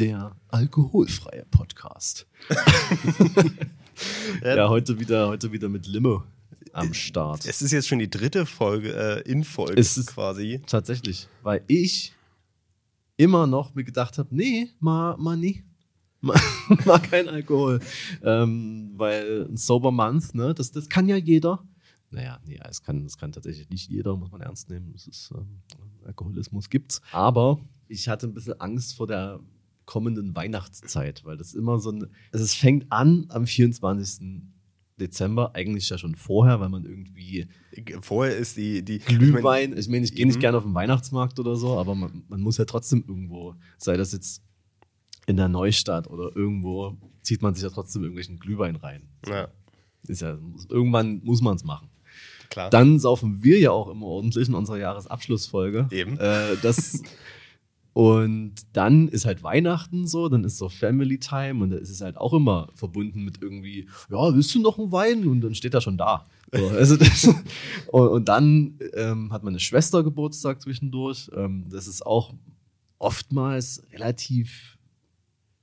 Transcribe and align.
der 0.00 0.34
alkoholfreie 0.48 1.44
Podcast. 1.50 2.26
ja, 4.42 4.68
heute 4.70 4.98
wieder, 4.98 5.28
heute 5.28 5.52
wieder 5.52 5.68
mit 5.68 5.86
Limo 5.86 6.22
am 6.72 6.94
Start. 6.94 7.44
Es 7.44 7.60
ist 7.60 7.72
jetzt 7.72 7.86
schon 7.86 7.98
die 7.98 8.08
dritte 8.08 8.46
Folge 8.46 8.94
äh, 8.94 9.30
in 9.30 9.44
Folge 9.44 9.78
Es 9.78 9.98
ist- 9.98 10.06
quasi. 10.06 10.62
Tatsächlich, 10.66 11.28
weil 11.42 11.62
ich 11.66 12.14
immer 13.18 13.46
noch 13.46 13.74
mir 13.74 13.84
gedacht 13.84 14.16
habe, 14.16 14.34
nee, 14.34 14.70
mal, 14.80 15.18
mal 15.18 15.36
nie. 15.36 15.64
Mal, 16.22 16.38
mal 16.84 16.98
kein 16.98 17.30
Alkohol. 17.30 17.80
Ähm, 18.22 18.92
weil 18.96 19.46
ein 19.50 19.56
Sober 19.56 19.90
Month, 19.90 20.34
ne, 20.34 20.52
das, 20.52 20.70
das 20.70 20.86
kann 20.90 21.08
ja 21.08 21.16
jeder. 21.16 21.66
Naja, 22.10 22.38
nee, 22.44 22.60
es 22.68 22.82
kann, 22.82 23.06
es 23.06 23.16
kann 23.16 23.32
tatsächlich 23.32 23.70
nicht 23.70 23.88
jeder, 23.88 24.14
muss 24.16 24.30
man 24.30 24.42
ernst 24.42 24.68
nehmen. 24.68 24.92
Es 24.94 25.06
ist, 25.06 25.30
ähm, 25.34 25.62
Alkoholismus 26.04 26.68
gibt's. 26.68 27.00
Aber 27.12 27.58
ich 27.88 28.06
hatte 28.06 28.26
ein 28.26 28.34
bisschen 28.34 28.60
Angst 28.60 28.96
vor 28.96 29.06
der 29.06 29.40
kommenden 29.90 30.36
Weihnachtszeit, 30.36 31.24
weil 31.24 31.36
das 31.36 31.52
immer 31.52 31.80
so 31.80 31.90
ein. 31.90 32.06
Also 32.32 32.44
es 32.44 32.54
fängt 32.54 32.90
an 32.92 33.26
am 33.28 33.44
24. 33.44 34.44
Dezember, 35.00 35.54
eigentlich 35.54 35.88
ja 35.88 35.98
schon 35.98 36.14
vorher, 36.14 36.60
weil 36.60 36.68
man 36.68 36.84
irgendwie 36.84 37.48
Vorher 38.00 38.36
ist 38.36 38.56
die, 38.56 38.84
die 38.84 38.98
Glühwein. 38.98 39.76
Ich 39.76 39.88
meine, 39.88 40.04
ich 40.04 40.14
gehe 40.14 40.26
nicht 40.26 40.36
Eben. 40.36 40.40
gerne 40.42 40.58
auf 40.58 40.64
den 40.64 40.74
Weihnachtsmarkt 40.74 41.40
oder 41.40 41.56
so, 41.56 41.76
aber 41.78 41.94
man, 41.94 42.22
man 42.28 42.40
muss 42.40 42.58
ja 42.58 42.66
trotzdem 42.66 43.02
irgendwo, 43.08 43.54
sei 43.78 43.96
das 43.96 44.12
jetzt 44.12 44.42
in 45.26 45.36
der 45.36 45.48
Neustadt 45.48 46.06
oder 46.08 46.36
irgendwo, 46.36 46.96
zieht 47.22 47.42
man 47.42 47.54
sich 47.54 47.64
ja 47.64 47.70
trotzdem 47.70 48.02
irgendwelchen 48.02 48.38
Glühwein 48.38 48.76
rein. 48.76 49.08
Ich 49.24 49.30
mein, 49.30 49.38
ja, 49.38 49.48
Ist 50.06 50.22
ja, 50.22 50.38
irgendwann 50.68 51.20
muss 51.24 51.40
man 51.40 51.56
es 51.56 51.64
machen. 51.64 51.88
klar. 52.50 52.70
Dann 52.70 52.98
saufen 52.98 53.42
wir 53.42 53.58
ja 53.58 53.70
auch 53.70 53.88
immer 53.88 54.06
ordentlich 54.06 54.48
in 54.48 54.54
unserer 54.54 54.78
Jahresabschlussfolge. 54.78 55.88
Eben. 55.90 56.18
Äh, 56.18 56.56
das, 56.62 57.02
und 57.92 58.54
dann 58.72 59.08
ist 59.08 59.24
halt 59.24 59.42
Weihnachten 59.42 60.06
so, 60.06 60.28
dann 60.28 60.44
ist 60.44 60.58
so 60.58 60.68
Family 60.68 61.18
Time 61.18 61.62
und 61.62 61.70
da 61.70 61.76
ist 61.76 61.90
es 61.90 62.00
halt 62.00 62.16
auch 62.16 62.32
immer 62.32 62.68
verbunden 62.74 63.24
mit 63.24 63.42
irgendwie, 63.42 63.88
ja, 64.10 64.34
willst 64.34 64.54
du 64.54 64.60
noch 64.60 64.78
einen 64.78 64.92
Wein? 64.92 65.26
Und 65.26 65.40
dann 65.40 65.54
steht 65.54 65.74
er 65.74 65.80
schon 65.80 65.98
da. 65.98 66.24
So, 66.52 66.68
also 66.76 66.96
das, 66.96 67.28
und, 67.88 68.08
und 68.08 68.28
dann 68.28 68.78
ähm, 68.94 69.32
hat 69.32 69.42
meine 69.42 69.58
Schwester 69.58 70.04
Geburtstag 70.04 70.62
zwischendurch. 70.62 71.30
Ähm, 71.34 71.64
das 71.68 71.88
ist 71.88 72.06
auch 72.06 72.32
oftmals 72.98 73.82
relativ, 73.92 74.78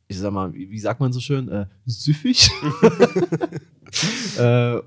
ich 0.09 0.17
sag 0.17 0.33
mal, 0.33 0.53
wie, 0.53 0.69
wie 0.69 0.79
sagt 0.79 0.99
man 0.99 1.13
so 1.13 1.21
schön, 1.21 1.47
äh, 1.47 1.67
süffig. 1.85 2.49
äh, 4.37 4.81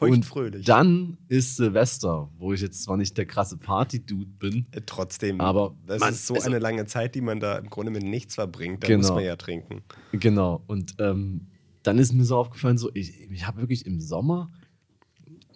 und 0.00 0.24
Feuchtfröhlich. 0.24 0.64
dann 0.66 1.16
ist 1.28 1.56
Silvester, 1.56 2.28
wo 2.38 2.52
ich 2.52 2.60
jetzt 2.60 2.82
zwar 2.82 2.96
nicht 2.96 3.16
der 3.16 3.26
krasse 3.26 3.56
Party-Dude 3.56 4.26
bin, 4.38 4.66
Äh, 4.72 4.82
Trotzdem, 4.86 5.40
Aber 5.40 5.74
das 5.86 6.00
man- 6.00 6.12
ist 6.12 6.26
so 6.26 6.34
also- 6.34 6.46
eine 6.46 6.58
lange 6.58 6.86
Zeit, 6.86 7.14
die 7.14 7.20
man 7.20 7.40
da 7.40 7.56
im 7.58 7.70
Grunde 7.70 7.90
mit 7.90 8.02
nichts 8.02 8.34
verbringt. 8.34 8.82
Da 8.82 8.88
Genau. 8.88 8.98
muss 9.00 9.10
man 9.10 9.24
ja 9.24 9.36
trinken. 9.36 9.82
genau. 10.12 10.62
Und 10.66 10.94
ähm, 10.98 11.46
dann 11.82 11.98
ist 11.98 12.12
mir 12.12 12.24
so 12.24 12.36
aufgefallen, 12.36 12.78
so 12.78 12.90
ich, 12.94 13.30
ich 13.30 13.46
habe 13.46 13.60
wirklich 13.60 13.86
im 13.86 14.00
Sommer 14.00 14.50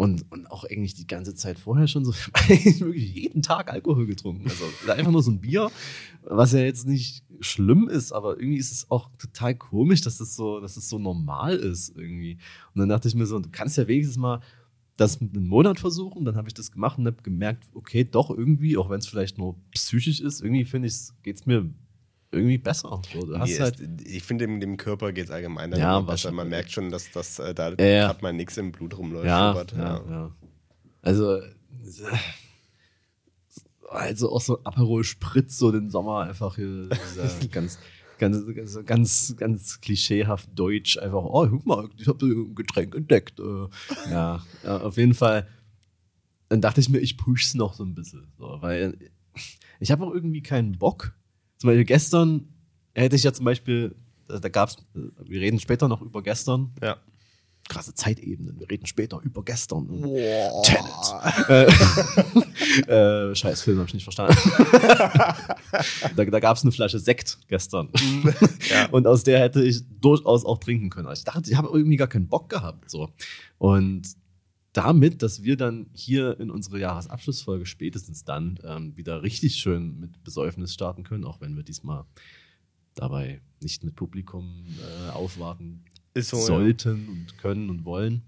und, 0.01 0.33
und 0.33 0.51
auch 0.51 0.65
eigentlich 0.65 0.95
die 0.95 1.07
ganze 1.07 1.35
Zeit 1.35 1.59
vorher 1.59 1.87
schon 1.87 2.07
so 2.07 2.13
wirklich 2.49 3.15
jeden 3.15 3.43
Tag 3.43 3.71
Alkohol 3.71 4.07
getrunken. 4.07 4.49
Also 4.49 4.65
einfach 4.91 5.13
nur 5.13 5.23
so 5.23 5.31
ein 5.31 5.43
Bier, 5.43 5.71
was 6.23 6.55
ja 6.55 6.61
jetzt 6.61 6.87
nicht 6.87 7.23
schlimm 7.41 7.87
ist, 7.87 8.11
aber 8.11 8.41
irgendwie 8.41 8.57
ist 8.57 8.73
es 8.73 8.91
auch 8.91 9.11
total 9.19 9.55
komisch, 9.55 10.01
dass 10.01 10.17
das 10.17 10.35
so, 10.35 10.59
dass 10.59 10.77
das 10.77 10.89
so 10.89 10.99
normal 10.99 11.55
ist 11.55 11.95
irgendwie. 11.99 12.39
Und 12.75 12.81
dann 12.81 12.89
dachte 12.89 13.09
ich 13.09 13.15
mir 13.15 13.27
so, 13.27 13.41
du 13.41 13.51
kannst 13.53 13.77
ja 13.77 13.87
wenigstens 13.89 14.17
mal 14.17 14.41
das 14.97 15.21
mit 15.21 15.37
einem 15.37 15.47
Monat 15.47 15.79
versuchen. 15.79 16.25
Dann 16.25 16.37
habe 16.37 16.49
ich 16.49 16.55
das 16.55 16.73
gemacht 16.73 16.97
und 16.97 17.07
habe 17.07 17.21
gemerkt, 17.23 17.65
okay, 17.75 18.03
doch 18.03 18.31
irgendwie, 18.31 18.79
auch 18.79 18.89
wenn 18.89 19.01
es 19.01 19.07
vielleicht 19.07 19.37
nur 19.37 19.57
psychisch 19.73 20.21
ist, 20.21 20.41
irgendwie 20.41 20.65
finde 20.65 20.89
ich, 20.89 20.95
geht 21.23 21.37
es 21.37 21.45
mir 21.45 21.69
irgendwie 22.33 22.59
besser. 22.59 23.03
So, 23.13 23.27
Mir 23.27 23.61
halt, 23.61 23.81
ich 24.05 24.23
finde, 24.23 24.47
dem, 24.47 24.61
dem 24.61 24.77
Körper 24.77 25.13
geht 25.13 25.27
es 25.27 25.31
allgemein 25.31 25.71
dann 25.71 25.81
Ja, 25.81 26.01
besser. 26.01 26.31
Man 26.33 26.49
merkt 26.49 26.71
schon, 26.71 26.91
dass 26.91 27.11
das 27.11 27.39
äh, 27.39 27.55
da 27.55 27.71
Ja, 27.71 27.85
ja. 27.85 28.07
gerade 28.07 28.23
mal 28.23 28.33
nichts 28.33 28.57
im 28.57 28.73
Blut 28.73 28.97
rumläuft. 28.97 29.27
ja, 29.27 29.49
schubbert, 29.53 29.73
ja, 29.73 30.05
ja. 30.09 30.31
Also, 31.03 31.37
äh, 31.37 31.43
also 33.89 34.33
auch 34.33 34.41
so 34.41 34.63
Aperol 34.63 35.03
Spritz 35.03 35.59
so 35.59 35.73
den 35.73 35.91
Sommer 35.91 36.21
einfach 36.21 36.55
hier 36.55 36.89
ganz, 37.51 37.79
ganz, 38.19 38.47
ganz, 38.55 38.87
ganz, 38.87 39.35
ganz 39.37 39.81
klischeehaft 39.81 40.49
deutsch 40.55 40.99
einfach, 40.99 41.25
oh, 41.25 41.49
guck 41.49 41.67
mal, 41.67 41.89
ich 41.97 42.07
habe 42.07 42.25
ein 42.27 42.55
Getränk 42.55 42.95
entdeckt. 42.95 43.41
Äh, 43.41 43.67
ja, 44.11 44.45
ja, 44.63 44.81
auf 44.81 44.97
jeden 44.97 45.15
Fall. 45.15 45.49
Dann 46.49 46.61
dachte 46.61 46.81
ich 46.81 46.89
mir, 46.89 46.99
ich 46.99 47.17
push's 47.17 47.55
noch 47.55 47.75
so 47.75 47.85
ein 47.85 47.95
bisschen, 47.95 48.33
so, 48.39 48.59
weil 48.61 48.97
ich 49.81 49.91
habe 49.91 50.05
auch 50.05 50.13
irgendwie 50.13 50.43
keinen 50.43 50.79
Bock. 50.79 51.15
Zum 51.61 51.69
Beispiel 51.69 51.85
gestern 51.85 52.49
hätte 52.95 53.17
ich 53.17 53.23
ja 53.23 53.33
zum 53.33 53.45
Beispiel, 53.45 53.95
da 54.27 54.39
da 54.39 54.49
gab's, 54.49 54.77
äh, 54.97 55.01
wir 55.29 55.41
reden 55.41 55.61
später 55.61 55.87
noch 55.89 56.01
über 56.03 56.23
gestern, 56.23 56.73
Ja. 56.83 56.97
krasse 57.69 57.95
Zeitebenen. 57.95 58.59
Wir 58.59 58.69
reden 58.71 58.87
später 58.87 59.21
über 59.23 59.45
gestern. 59.45 59.87
Boah. 59.87 60.63
Tenet. 60.65 60.89
äh, 62.89 63.35
scheiß 63.35 63.63
Film, 63.63 63.79
hab 63.79 63.87
ich 63.89 63.95
nicht 63.95 64.05
verstanden. 64.05 64.35
da 66.17 66.25
da 66.25 66.41
gab 66.41 66.57
es 66.57 66.63
eine 66.63 66.73
Flasche 66.73 66.99
Sekt 66.99 67.39
gestern. 67.49 67.91
Ja. 68.71 68.87
Und 68.91 69.07
aus 69.07 69.23
der 69.23 69.39
hätte 69.41 69.63
ich 69.63 69.83
durchaus 70.01 70.45
auch 70.45 70.59
trinken 70.59 70.91
können. 70.91 71.07
Also 71.09 71.21
ich 71.21 71.25
dachte, 71.25 71.51
ich 71.51 71.57
habe 71.57 71.69
irgendwie 71.73 71.97
gar 71.97 72.09
keinen 72.09 72.29
Bock 72.29 72.49
gehabt. 72.49 72.91
So. 72.91 73.11
Und 73.59 74.03
damit, 74.73 75.23
dass 75.23 75.43
wir 75.43 75.57
dann 75.57 75.91
hier 75.95 76.39
in 76.39 76.51
unsere 76.51 76.79
Jahresabschlussfolge 76.79 77.67
spätestens 77.67 78.25
dann 78.25 78.59
ähm, 78.63 78.97
wieder 78.97 79.23
richtig 79.23 79.57
schön 79.57 79.99
mit 79.99 80.23
Besäufnis 80.23 80.73
starten 80.73 81.03
können, 81.03 81.25
auch 81.25 81.41
wenn 81.41 81.57
wir 81.57 81.63
diesmal 81.63 82.05
dabei 82.95 83.41
nicht 83.61 83.83
mit 83.85 83.97
Publikum 83.97 84.67
äh, 84.79 85.11
aufwarten 85.11 85.85
so. 86.17 86.37
ja. 86.37 86.43
sollten 86.43 87.09
und 87.09 87.39
können 87.39 87.71
und 87.71 87.85
wollen, 87.85 88.23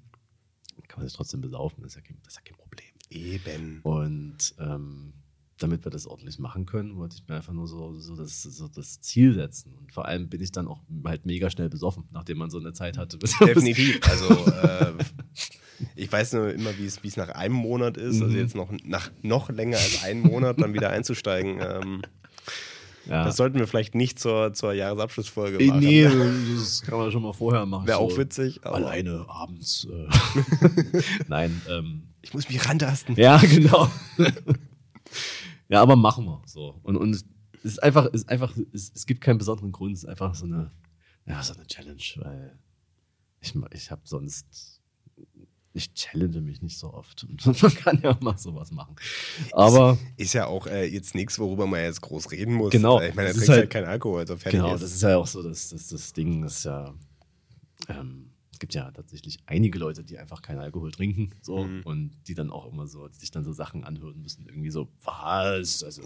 kann 0.88 1.00
man 1.00 1.08
sich 1.08 1.16
trotzdem 1.16 1.40
besaufen, 1.40 1.82
das 1.82 1.92
ist 1.92 1.96
ja 1.96 2.02
kein, 2.02 2.18
das 2.22 2.34
ist 2.34 2.36
ja 2.36 2.42
kein 2.42 2.58
Problem. 2.58 2.88
Eben. 3.08 3.80
Und 3.82 4.54
ähm, 4.58 5.12
damit 5.62 5.84
wir 5.84 5.90
das 5.90 6.06
ordentlich 6.06 6.38
machen 6.38 6.66
können, 6.66 6.96
wollte 6.96 7.16
ich 7.16 7.28
mir 7.28 7.36
einfach 7.36 7.52
nur 7.52 7.66
so, 7.66 7.94
so, 7.98 8.16
das, 8.16 8.42
so 8.42 8.68
das 8.68 9.00
Ziel 9.00 9.34
setzen. 9.34 9.72
Und 9.78 9.92
vor 9.92 10.06
allem 10.06 10.28
bin 10.28 10.40
ich 10.40 10.52
dann 10.52 10.66
auch 10.68 10.80
halt 11.04 11.26
mega 11.26 11.50
schnell 11.50 11.68
besoffen, 11.68 12.04
nachdem 12.12 12.38
man 12.38 12.50
so 12.50 12.58
eine 12.58 12.72
Zeit 12.72 12.98
hatte. 12.98 13.18
Definitiv. 13.18 14.00
Also, 14.08 14.28
äh, 14.50 14.92
ich 15.96 16.10
weiß 16.12 16.34
nur 16.34 16.52
immer, 16.52 16.70
wie 16.78 16.86
es 16.86 17.16
nach 17.16 17.30
einem 17.30 17.54
Monat 17.54 17.96
ist. 17.96 18.20
Also 18.22 18.26
Mhm. 18.34 18.36
jetzt 18.40 18.54
noch 18.54 18.70
nach 18.84 19.10
noch 19.22 19.50
länger 19.50 19.76
als 19.78 20.02
einen 20.04 20.22
Monat 20.22 20.60
dann 20.60 20.74
wieder 20.74 20.90
einzusteigen. 20.90 21.58
Ähm, 21.60 22.02
ja. 23.06 23.24
Das 23.24 23.36
sollten 23.36 23.58
wir 23.58 23.66
vielleicht 23.66 23.96
nicht 23.96 24.20
zur, 24.20 24.52
zur 24.54 24.72
Jahresabschlussfolge 24.74 25.58
Äh, 25.58 25.66
machen. 25.68 25.80
nee, 25.80 26.04
das 26.54 26.82
kann 26.82 26.98
man 26.98 27.10
schon 27.10 27.22
mal 27.22 27.32
vorher 27.32 27.66
machen. 27.66 27.86
Wäre 27.88 27.98
so 27.98 28.04
auch 28.04 28.16
witzig. 28.16 28.64
Alleine 28.64 29.24
abends. 29.28 29.88
Äh. 29.90 31.02
Nein, 31.28 31.60
ähm, 31.68 32.02
Ich 32.22 32.32
muss 32.32 32.48
mich 32.48 32.64
rantasten. 32.68 33.16
Ja, 33.16 33.38
genau. 33.38 33.90
ja, 35.72 35.82
aber 35.82 35.96
machen 35.96 36.24
wir 36.26 36.42
so. 36.46 36.78
Und, 36.82 36.96
und 36.96 37.14
es 37.14 37.24
ist 37.64 37.82
einfach, 37.82 38.06
es 38.12 38.22
ist 38.22 38.28
einfach, 38.28 38.56
es, 38.72 38.92
es 38.94 39.06
gibt 39.06 39.20
keinen 39.20 39.38
besonderen 39.38 39.72
Grund, 39.72 39.96
es 39.96 40.04
ist 40.04 40.08
einfach 40.08 40.34
so 40.34 40.44
eine, 40.44 40.70
ja, 41.26 41.42
so 41.42 41.54
eine 41.54 41.66
Challenge, 41.66 42.02
weil 42.16 42.58
ich, 43.40 43.54
ich 43.72 43.90
habe 43.90 44.02
sonst, 44.04 44.80
ich 45.72 45.94
challenge 45.94 46.40
mich 46.42 46.60
nicht 46.60 46.78
so 46.78 46.92
oft. 46.92 47.24
Und 47.24 47.44
man 47.62 47.74
kann 47.74 48.00
ja 48.02 48.10
auch 48.10 48.20
mal 48.20 48.36
sowas 48.36 48.70
machen. 48.70 48.94
Aber 49.52 49.96
Ist 50.18 50.34
ja 50.34 50.46
auch 50.46 50.66
äh, 50.66 50.84
jetzt 50.84 51.14
nichts, 51.14 51.38
worüber 51.38 51.66
man 51.66 51.80
jetzt 51.80 52.02
groß 52.02 52.30
reden 52.32 52.54
muss. 52.54 52.70
Genau. 52.72 53.00
Äh, 53.00 53.08
Ich 53.08 53.14
meine, 53.14 53.28
Das 53.28 53.38
ist 53.38 53.46
trinkt 53.46 53.50
halt, 53.52 53.60
halt- 53.62 53.70
keinen 53.70 53.86
Alkohol, 53.86 54.20
also 54.20 54.36
fertig 54.36 54.60
genau, 54.60 54.74
ist. 54.74 54.82
das 54.82 54.92
ist 54.92 55.02
ja 55.02 55.16
auch 55.16 55.26
so, 55.26 55.42
dass 55.42 55.70
das, 55.70 55.88
das 55.88 56.12
Ding 56.12 56.44
ist 56.44 56.64
ja, 56.64 56.92
ähm, 57.88 58.31
gibt 58.62 58.74
ja 58.74 58.88
tatsächlich 58.92 59.40
einige 59.46 59.76
Leute, 59.76 60.04
die 60.04 60.18
einfach 60.18 60.40
keinen 60.40 60.60
Alkohol 60.60 60.92
trinken, 60.92 61.30
so, 61.42 61.64
Mhm. 61.64 61.82
und 61.82 62.12
die 62.28 62.34
dann 62.36 62.48
auch 62.50 62.72
immer 62.72 62.86
so, 62.86 63.08
sich 63.10 63.32
dann 63.32 63.42
so 63.42 63.52
Sachen 63.52 63.82
anhören 63.82 64.22
müssen, 64.22 64.46
irgendwie 64.46 64.70
so, 64.70 64.88
was, 65.02 65.82
also, 65.82 66.02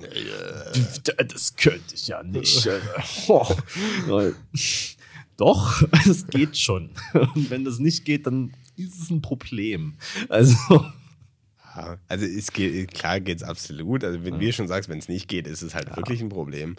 das 1.29 1.57
könnte 1.57 1.95
ich 1.95 2.09
ja 2.09 2.23
nicht. 2.23 2.65
äh, 2.65 2.81
oh. 3.29 3.47
Doch, 5.37 5.83
es 6.09 6.27
geht 6.29 6.57
schon. 6.57 6.91
Und 7.35 7.51
wenn 7.51 7.65
das 7.67 7.79
nicht 7.79 8.07
geht, 8.07 8.27
dann 8.27 8.55
ist 8.77 8.99
es 9.03 9.11
ein 9.11 9.21
Problem. 9.21 9.97
Also, 10.31 10.57
Ja, 11.77 11.99
also 12.09 12.27
geht, 12.55 12.95
klar 12.95 13.21
geht 13.21 13.37
es 13.37 13.43
absolut. 13.43 14.03
Also 14.03 14.25
wenn 14.25 14.41
wir 14.41 14.53
schon 14.55 14.67
sagst, 14.67 14.89
wenn 14.89 14.99
es 14.99 15.09
nicht 15.09 15.29
geht, 15.29 15.47
ist 15.47 15.61
es 15.61 15.75
halt 15.75 15.95
wirklich 15.95 16.23
ein 16.23 16.31
Problem. 16.31 16.77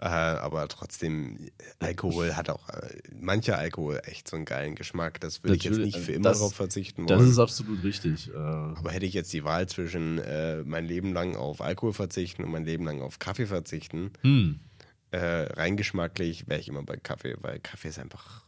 Äh, 0.00 0.04
aber 0.06 0.68
trotzdem, 0.68 1.50
Alkohol 1.80 2.36
hat 2.36 2.50
auch, 2.50 2.68
äh, 2.68 2.98
mancher 3.12 3.58
Alkohol 3.58 4.00
echt 4.04 4.28
so 4.28 4.36
einen 4.36 4.44
geilen 4.44 4.76
Geschmack. 4.76 5.20
Das 5.20 5.42
würde 5.42 5.56
ich 5.56 5.64
jetzt 5.64 5.78
nicht 5.78 5.98
für 5.98 6.12
äh, 6.12 6.16
immer 6.16 6.28
das- 6.28 6.38
darauf 6.38 6.54
verzichten 6.54 7.06
das 7.08 7.18
wollen. 7.18 7.30
ist 7.30 7.38
absolut 7.40 7.82
richtig. 7.82 8.28
Äh, 8.32 8.36
aber 8.36 8.92
hätte 8.92 9.06
ich 9.06 9.14
jetzt 9.14 9.32
die 9.32 9.42
Wahl 9.42 9.68
zwischen 9.68 10.18
äh, 10.18 10.62
mein 10.62 10.84
Leben 10.84 11.12
lang 11.12 11.34
auf 11.34 11.60
Alkohol 11.60 11.92
verzichten 11.92 12.44
und 12.44 12.52
mein 12.52 12.64
Leben 12.64 12.84
lang 12.84 13.02
auf 13.02 13.18
Kaffee 13.18 13.46
verzichten, 13.46 14.12
hm. 14.22 14.60
äh, 15.10 15.18
rein 15.18 15.76
geschmacklich 15.76 16.46
wäre 16.46 16.60
ich 16.60 16.68
immer 16.68 16.84
bei 16.84 16.96
Kaffee, 16.96 17.36
weil 17.40 17.58
Kaffee 17.58 17.88
ist 17.88 17.98
einfach. 17.98 18.44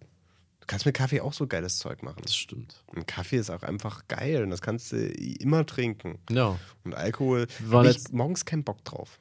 Du 0.00 0.66
kannst 0.66 0.84
mit 0.86 0.96
Kaffee 0.96 1.20
auch 1.20 1.32
so 1.32 1.46
geiles 1.46 1.78
Zeug 1.78 2.02
machen. 2.02 2.22
Das 2.22 2.34
stimmt. 2.34 2.82
Und 2.86 3.06
Kaffee 3.06 3.36
ist 3.36 3.50
auch 3.50 3.62
einfach 3.62 4.08
geil 4.08 4.42
und 4.42 4.50
das 4.50 4.62
kannst 4.62 4.90
du 4.92 4.96
immer 4.96 5.64
trinken. 5.66 6.18
Ja. 6.30 6.58
Und 6.82 6.94
Alkohol 6.94 7.46
War 7.66 7.80
habe 7.84 7.90
ich 7.90 8.10
morgens 8.10 8.44
keinen 8.44 8.64
Bock 8.64 8.84
drauf. 8.84 9.20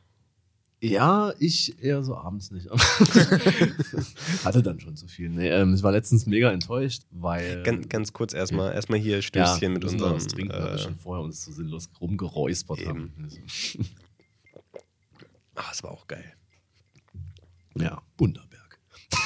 Ja, 0.84 1.32
ich 1.38 1.80
eher 1.84 2.04
so 2.04 2.16
abends 2.16 2.50
nicht. 2.50 2.68
Hatte 4.44 4.64
dann 4.64 4.80
schon 4.80 4.96
zu 4.96 5.08
viel. 5.08 5.30
Nee, 5.30 5.50
ähm, 5.50 5.76
ich 5.76 5.84
war 5.84 5.92
letztens 5.92 6.26
mega 6.26 6.52
enttäuscht, 6.52 7.04
weil. 7.12 7.62
Ganz, 7.62 7.88
ganz 7.88 8.14
kurz 8.14 8.34
erstmal, 8.34 8.74
erstmal 8.74 8.98
hier 8.98 9.22
Stößchen 9.22 9.74
mit 9.74 9.84
müssen 9.84 10.00
wir 10.00 10.08
unserem. 10.08 10.16
was 10.16 10.28
trinken, 10.28 10.54
weil 10.54 10.64
wir 10.64 10.72
äh, 10.74 10.80
schon 10.80 10.96
vorher 10.96 11.24
uns 11.24 11.46
so 11.46 11.52
sinnlos 11.52 11.88
rumgeräuspert 12.02 12.80
eben. 12.80 12.90
haben. 12.90 13.14
Also, 13.24 13.38
ah, 15.56 15.66
das 15.70 15.84
war 15.84 15.92
auch 15.92 16.08
geil. 16.08 16.34
Ja, 17.78 18.02
Bunderberg. 18.18 18.80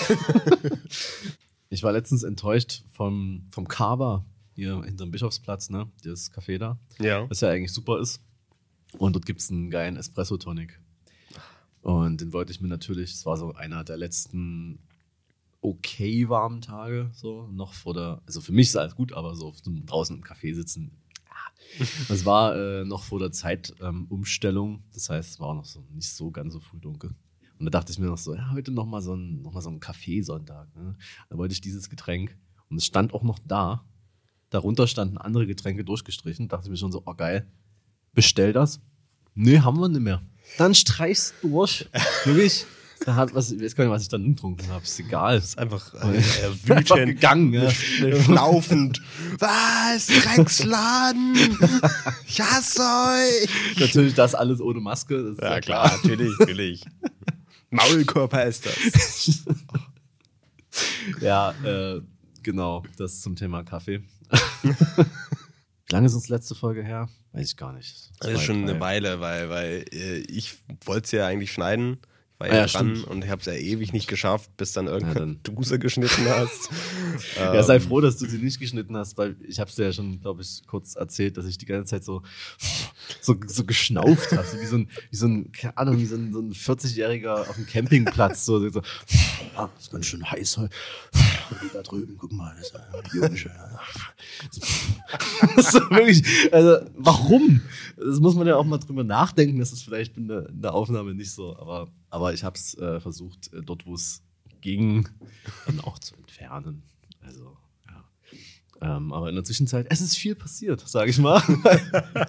ich 1.69 1.83
war 1.83 1.93
letztens 1.93 2.23
enttäuscht 2.23 2.83
vom, 2.91 3.47
vom 3.49 3.65
Kava 3.69 4.25
hier 4.55 4.83
hinterm 4.83 5.11
Bischofsplatz, 5.11 5.69
ne? 5.69 5.89
Das 6.03 6.33
Café 6.33 6.57
da. 6.57 6.77
Ja. 6.99 7.29
was 7.29 7.39
ja 7.39 7.49
eigentlich 7.49 7.71
super 7.71 8.01
ist. 8.01 8.21
Und 8.97 9.15
dort 9.15 9.25
gibt 9.25 9.39
es 9.39 9.49
einen 9.49 9.69
geilen 9.69 9.95
Espresso-Tonic. 9.95 10.81
Und 11.85 12.19
den 12.19 12.33
wollte 12.33 12.51
ich 12.51 12.61
mir 12.61 12.67
natürlich, 12.67 13.11
es 13.11 13.27
war 13.27 13.37
so 13.37 13.53
einer 13.53 13.83
der 13.83 13.95
letzten 13.95 14.79
okay 15.61 16.27
warmen 16.29 16.59
Tage, 16.59 17.11
so 17.13 17.45
noch 17.51 17.73
vor 17.73 17.93
der, 17.93 18.23
also 18.25 18.41
für 18.41 18.53
mich 18.53 18.69
ist 18.69 18.75
alles 18.75 18.95
gut, 18.95 19.13
aber 19.13 19.35
so 19.35 19.53
draußen 19.63 20.15
im 20.15 20.23
Café 20.23 20.55
sitzen, 20.55 20.97
ja. 21.29 22.25
War 22.25 22.55
äh, 22.55 22.85
noch 22.85 23.03
vor 23.03 23.19
der 23.19 23.31
Zeitumstellung, 23.31 24.73
ähm, 24.73 24.83
das 24.95 25.11
heißt, 25.11 25.29
es 25.33 25.39
war 25.39 25.53
noch 25.53 25.65
so 25.65 25.85
nicht 25.93 26.11
so 26.11 26.31
ganz 26.31 26.53
so 26.53 26.59
früh 26.59 26.79
dunkel. 26.79 27.13
Und 27.59 27.65
da 27.65 27.69
dachte 27.69 27.91
ich 27.91 27.99
mir 27.99 28.07
noch 28.07 28.17
so, 28.17 28.33
ja, 28.33 28.51
heute 28.51 28.71
noch 28.71 28.87
mal 28.87 29.03
so 29.03 29.13
ein, 29.13 29.43
noch 29.43 29.53
mal 29.53 29.61
so 29.61 29.69
ein 29.69 29.79
Kaffeesonntag. 29.79 30.75
Ne? 30.75 30.97
Da 31.29 31.37
wollte 31.37 31.53
ich 31.53 31.61
dieses 31.61 31.91
Getränk 31.91 32.35
und 32.67 32.77
es 32.77 32.85
stand 32.87 33.13
auch 33.13 33.21
noch 33.21 33.37
da. 33.45 33.85
Darunter 34.49 34.87
standen 34.87 35.19
andere 35.19 35.45
Getränke 35.45 35.85
durchgestrichen. 35.85 36.47
Dachte 36.47 36.65
ich 36.65 36.71
mir 36.71 36.77
schon 36.77 36.91
so, 36.91 37.03
oh 37.05 37.13
geil, 37.13 37.47
bestell 38.11 38.53
das. 38.53 38.81
Nee, 39.35 39.59
haben 39.59 39.79
wir 39.79 39.89
nicht 39.89 40.01
mehr. 40.01 40.21
Dann 40.57 40.73
streichst 40.73 41.33
durch. 41.41 41.87
Wirklich. 42.23 42.65
Da 43.05 43.15
hat 43.15 43.35
was, 43.35 43.51
ich 43.51 43.61
weiß 43.61 43.75
gar 43.75 43.83
nicht, 43.83 43.91
was 43.91 44.03
ich 44.03 44.07
dann 44.07 44.23
getrunken 44.25 44.67
habe. 44.69 44.83
Ist 44.83 44.99
egal. 44.99 45.37
ist 45.37 45.59
einfach 45.59 45.93
äh, 45.95 46.17
ja. 46.17 46.47
äh, 46.69 46.77
Einfach 46.77 46.95
gegangen, 46.95 47.53
ja. 47.53 47.69
laufend. 48.27 49.01
Was? 49.37 50.07
Drecksladen? 50.07 51.35
Ich 52.27 52.41
hasse 52.41 52.81
euch! 52.81 53.79
Natürlich 53.79 54.13
das 54.15 54.33
alles 54.35 54.59
ohne 54.59 54.79
Maske. 54.79 55.21
Das 55.23 55.33
ist 55.33 55.41
Ja, 55.41 55.61
klar, 55.61 55.91
natürlich, 55.91 56.33
natürlich. 56.39 56.85
Maulkörper 57.69 58.45
ist 58.45 58.65
das. 58.65 59.43
Ja, 61.21 61.51
äh, 61.63 62.01
genau, 62.43 62.83
das 62.97 63.21
zum 63.21 63.37
Thema 63.37 63.63
Kaffee. 63.63 64.03
Wie 65.87 65.93
lange 65.93 66.07
ist 66.07 66.15
uns 66.15 66.29
letzte 66.29 66.55
Folge 66.55 66.83
her? 66.83 67.09
Weiß 67.31 67.51
ich 67.51 67.57
gar 67.57 67.73
nicht. 67.73 68.11
Das 68.19 68.29
ist 68.29 68.37
Zwei, 68.37 68.43
schon 68.43 68.63
eine 68.63 68.79
Weile, 68.79 69.19
weil, 69.19 69.49
weil 69.49 69.85
äh, 69.91 70.17
ich 70.21 70.57
wollte 70.83 71.05
es 71.05 71.11
ja 71.11 71.27
eigentlich 71.27 71.51
schneiden. 71.51 71.99
War 72.37 72.47
Ah, 72.47 72.53
ja, 72.53 72.55
ja, 72.61 72.65
dran 72.67 72.95
stimmt. 72.95 73.07
und 73.07 73.23
ich 73.23 73.29
habe 73.29 73.39
es 73.39 73.45
ja 73.47 73.53
ewig 73.53 73.93
nicht 73.93 74.07
geschafft, 74.07 74.49
bis 74.57 74.73
dann 74.73 74.87
irgendeine 74.87 75.19
dann. 75.19 75.39
Duse 75.43 75.79
geschnitten 75.79 76.25
hast. 76.27 76.69
Ja, 77.37 77.63
sei 77.63 77.75
Ähm, 77.75 77.81
froh, 77.81 78.01
dass 78.01 78.17
du 78.17 78.25
sie 78.25 78.39
nicht 78.39 78.59
geschnitten 78.59 78.97
hast, 78.97 79.17
weil 79.17 79.37
ich 79.47 79.57
habe 79.61 79.69
es 79.69 79.75
dir 79.77 79.85
ja 79.85 79.93
schon, 79.93 80.19
glaube 80.19 80.41
ich, 80.41 80.63
kurz 80.67 80.95
erzählt, 80.95 81.37
dass 81.37 81.45
ich 81.45 81.57
die 81.57 81.65
ganze 81.65 81.91
Zeit 81.91 82.03
so 82.03 82.23
so, 83.21 83.35
so 83.47 83.63
geschnauft 83.63 84.31
habe, 84.33 84.45
so 84.45 84.59
wie 84.59 84.65
so 84.65 84.77
ein, 84.77 84.89
wie 85.11 85.15
so 85.15 85.27
ein, 85.27 85.51
keine 85.53 85.77
Ahnung, 85.77 85.97
wie 85.97 86.05
so 86.05 86.15
ein, 86.15 86.33
so 86.33 86.39
ein 86.39 86.51
40-Jähriger 86.51 87.47
auf 87.47 87.55
dem 87.55 87.65
Campingplatz, 87.67 88.45
so, 88.45 88.67
so 88.69 88.81
ah, 89.55 89.69
ist 89.79 89.91
ganz 89.91 90.05
schön 90.05 90.29
heiß 90.29 90.57
heute. 90.57 90.75
Da 91.73 91.81
drüben, 91.83 92.17
guck 92.17 92.31
mal, 92.33 92.53
das 92.57 92.67
ist 92.67 92.73
ja 92.73 93.13
Junge. 93.13 93.51
Das 95.55 95.67
ist 95.73 95.89
wirklich, 95.89 96.23
also, 96.51 96.85
warum? 96.97 97.61
Das 97.97 98.19
muss 98.19 98.35
man 98.35 98.47
ja 98.47 98.55
auch 98.55 98.65
mal 98.65 98.77
drüber 98.77 99.03
nachdenken, 99.03 99.59
das 99.59 99.71
ist 99.71 99.83
vielleicht 99.83 100.17
in 100.17 100.27
der, 100.27 100.49
in 100.49 100.61
der 100.61 100.73
Aufnahme 100.73 101.15
nicht 101.15 101.31
so, 101.31 101.57
aber, 101.57 101.89
aber 102.09 102.33
ich 102.33 102.43
habe 102.43 102.57
es 102.57 102.77
äh, 102.77 102.99
versucht, 102.99 103.53
äh, 103.53 103.61
dort, 103.61 103.85
wo 103.85 103.93
es 103.93 104.23
ging, 104.61 105.07
dann 105.65 105.79
auch 105.81 105.99
zu 105.99 106.15
entfernen. 106.15 106.83
Also, 107.21 107.57
ja. 107.87 108.97
Ähm, 108.97 109.13
aber 109.13 109.29
in 109.29 109.35
der 109.35 109.43
Zwischenzeit, 109.43 109.87
es 109.89 110.01
ist 110.01 110.17
viel 110.17 110.35
passiert, 110.35 110.81
sage 110.87 111.11
ich 111.11 111.19
mal. 111.19 111.41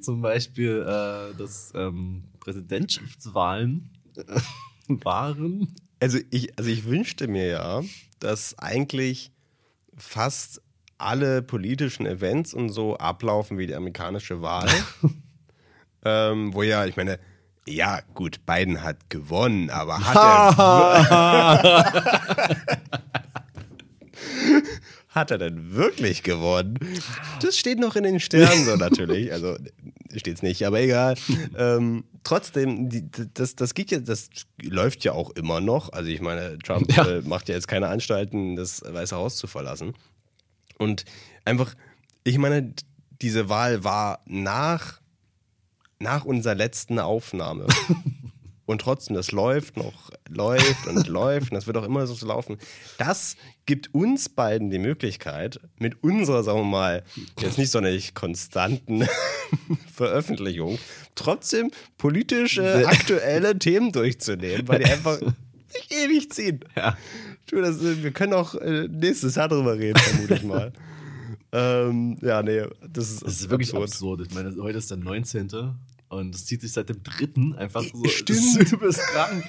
Zum 0.00 0.22
Beispiel, 0.22 0.82
äh, 0.82 1.36
dass 1.36 1.72
ähm, 1.74 2.24
Präsidentschaftswahlen 2.40 3.90
waren. 4.88 5.74
Also 6.00 6.18
ich, 6.30 6.58
also 6.58 6.70
ich 6.70 6.84
wünschte 6.84 7.28
mir 7.28 7.46
ja, 7.46 7.82
dass 8.20 8.58
eigentlich 8.58 9.32
fast 9.96 10.60
alle 10.98 11.42
politischen 11.42 12.06
Events 12.06 12.54
und 12.54 12.70
so 12.70 12.96
ablaufen 12.96 13.58
wie 13.58 13.66
die 13.66 13.74
amerikanische 13.74 14.42
Wahl. 14.42 14.68
ähm, 16.04 16.54
wo 16.54 16.62
ja, 16.62 16.84
ich 16.86 16.96
meine, 16.96 17.18
ja, 17.66 18.00
gut, 18.14 18.44
Biden 18.46 18.82
hat 18.82 19.08
gewonnen, 19.10 19.70
aber 19.70 19.98
hat 20.00 20.16
er, 21.08 22.64
hat 25.08 25.30
er 25.30 25.38
denn 25.38 25.74
wirklich 25.74 26.22
gewonnen? 26.22 26.78
Das 27.40 27.56
steht 27.56 27.78
noch 27.78 27.96
in 27.96 28.02
den 28.02 28.20
Sternen 28.20 28.64
so 28.64 28.76
natürlich. 28.76 29.32
Also 29.32 29.56
steht's 30.14 30.42
nicht, 30.42 30.66
aber 30.66 30.80
egal. 30.80 31.14
Ähm, 31.56 32.04
trotzdem, 32.24 32.88
die, 32.88 33.08
das, 33.32 33.56
das 33.56 33.74
geht 33.74 33.90
ja, 33.90 34.00
das 34.00 34.28
läuft 34.62 35.04
ja 35.04 35.12
auch 35.12 35.30
immer 35.30 35.60
noch. 35.60 35.92
Also 35.92 36.10
ich 36.10 36.20
meine, 36.20 36.58
Trump 36.58 36.94
Ja. 36.96 37.06
äh, 37.06 37.22
macht 37.22 37.48
ja 37.48 37.54
jetzt 37.54 37.68
keine 37.68 37.88
Anstalten, 37.88 38.56
das 38.56 38.82
Weiße 38.86 39.16
Haus 39.16 39.36
zu 39.36 39.46
verlassen. 39.46 39.94
Und 40.78 41.04
einfach, 41.44 41.74
ich 42.24 42.38
meine, 42.38 42.74
diese 43.22 43.48
Wahl 43.48 43.84
war 43.84 44.20
nach, 44.26 45.00
nach 45.98 46.24
unserer 46.24 46.54
letzten 46.54 46.98
Aufnahme. 46.98 47.66
Und 48.66 48.80
trotzdem, 48.80 49.14
das 49.14 49.30
läuft 49.30 49.76
noch, 49.76 50.10
läuft 50.28 50.86
und 50.86 51.06
läuft 51.06 51.50
und 51.50 51.54
das 51.54 51.66
wird 51.66 51.76
auch 51.76 51.84
immer 51.84 52.06
so 52.06 52.26
laufen. 52.26 52.56
Das 52.96 53.36
gibt 53.66 53.92
uns 53.92 54.30
beiden 54.30 54.70
die 54.70 54.78
Möglichkeit, 54.78 55.60
mit 55.78 56.02
unserer, 56.02 56.42
sagen 56.42 56.60
wir 56.60 56.64
mal, 56.64 57.04
jetzt 57.38 57.58
nicht 57.58 57.70
sonderlich 57.70 58.14
konstanten 58.14 59.06
Veröffentlichung, 59.94 60.78
trotzdem 61.14 61.72
politische, 61.98 62.88
aktuelle 62.88 63.58
Themen 63.58 63.92
durchzunehmen, 63.92 64.66
weil 64.66 64.78
die 64.78 64.90
einfach 64.90 65.18
sich 65.68 65.90
ewig 65.90 66.32
ziehen. 66.32 66.60
Ja. 66.74 66.96
Du, 67.54 67.60
das, 67.60 67.80
wir 67.80 68.10
können 68.10 68.32
auch 68.32 68.54
äh, 68.56 68.88
nächstes 68.88 69.36
Jahr 69.36 69.48
drüber 69.48 69.78
reden, 69.78 69.98
vermute 69.98 70.34
ich 70.34 70.42
mal. 70.42 70.72
ähm, 71.52 72.18
ja, 72.20 72.42
nee, 72.42 72.64
das 72.88 73.10
ist, 73.12 73.22
Das 73.22 73.40
ist 73.40 73.50
wirklich 73.50 73.68
absurd. 73.70 73.90
absurd. 73.90 74.28
Ich 74.28 74.34
meine, 74.34 74.54
heute 74.62 74.78
ist 74.78 74.90
der 74.90 74.96
19. 74.98 75.48
Und 76.08 76.34
es 76.34 76.46
zieht 76.46 76.60
sich 76.60 76.72
seit 76.72 76.88
dem 76.88 77.02
3. 77.02 77.56
einfach 77.56 77.82
so. 77.82 78.04
Stimmt. 78.08 78.40
Das 78.58 78.66
ist 78.66 78.72
übelst 78.72 79.00
krank. 79.00 79.44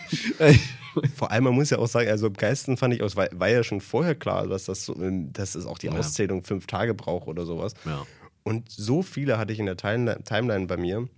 Vor 1.16 1.32
allem, 1.32 1.44
man 1.46 1.54
muss 1.54 1.70
ja 1.72 1.78
auch 1.80 1.88
sagen, 1.88 2.10
also 2.10 2.28
im 2.28 2.34
Geisten 2.34 2.78
fand 2.78 2.94
ich 2.94 3.02
aus, 3.04 3.16
war, 3.16 3.28
war 3.34 3.50
ja 3.50 3.64
schon 3.64 3.82
vorher 3.82 4.16
klar, 4.16 4.48
dass 4.48 4.66
das 4.66 4.86
so, 4.86 4.96
ähm, 4.96 5.34
dass 5.34 5.56
es 5.56 5.66
auch 5.66 5.78
die 5.78 5.88
Ja. 5.88 5.94
Auszählung 5.94 6.44
fünf 6.44 6.68
Tage 6.68 6.94
braucht 6.94 7.28
oder 7.28 7.46
sowas. 7.46 7.74
Ja. 7.86 8.06
Und 8.44 8.70
so 8.72 9.02
viele 9.02 9.38
hatte 9.38 9.52
ich 9.52 9.60
in 9.60 9.66
der 9.66 9.78
Timeline, 9.78 10.68
bei 10.68 10.78
mir, 10.78 11.10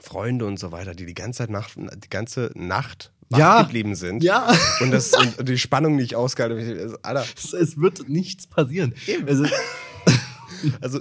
Freunde 0.00 0.44
und 0.46 0.58
so 0.58 0.72
weiter, 0.72 0.94
die 0.94 1.06
die 1.06 1.14
ganze 1.14 1.38
Zeit 1.38 1.50
Nacht, 1.50 1.76
die 1.76 2.10
ganze 2.10 2.50
Nacht 2.54 3.12
wach 3.30 3.38
Ja. 3.38 3.62
geblieben 3.62 3.94
sind. 3.94 4.22
Ja. 4.22 4.52
Und, 4.80 4.90
das, 4.90 5.12
und 5.14 5.48
die 5.48 5.58
Spannung 5.58 5.96
nicht 5.96 6.14
ausgehalten. 6.14 6.58
Ich- 6.58 6.80
also, 6.80 6.96
Alter, 7.02 7.24
Es, 7.36 7.76
wird 7.80 8.08
nichts 8.08 8.46
passieren. 8.46 8.94
Also, 9.26 9.44
also 10.80 11.00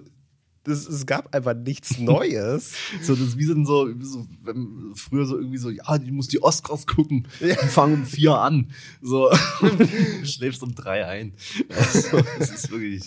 das, 0.64 0.86
es 0.86 1.06
gab 1.06 1.34
einfach 1.34 1.54
nichts 1.54 1.98
Neues. 1.98 2.74
so, 3.02 3.16
das 3.16 3.30
ist 3.30 3.38
wie 3.38 3.46
so, 3.46 3.54
so, 3.64 3.88
so 4.02 4.28
wenn, 4.44 4.92
früher 4.96 5.26
so 5.26 5.38
irgendwie 5.38 5.58
so, 5.60 5.70
ja, 5.70 5.98
die 5.98 6.12
muss 6.12 6.28
die 6.28 6.44
Oscars 6.44 6.86
gucken. 6.86 7.28
Die 7.40 7.54
fangen 7.68 7.94
um 8.02 8.06
vier 8.06 8.38
an. 8.38 8.72
So, 9.02 9.30
du 9.62 9.86
schläfst 10.26 10.62
um 10.64 10.76
drei 10.76 11.06
ein. 11.06 11.34
Also, 11.70 12.20
es 12.40 12.50
ist 12.52 12.70
wirklich. 12.72 13.04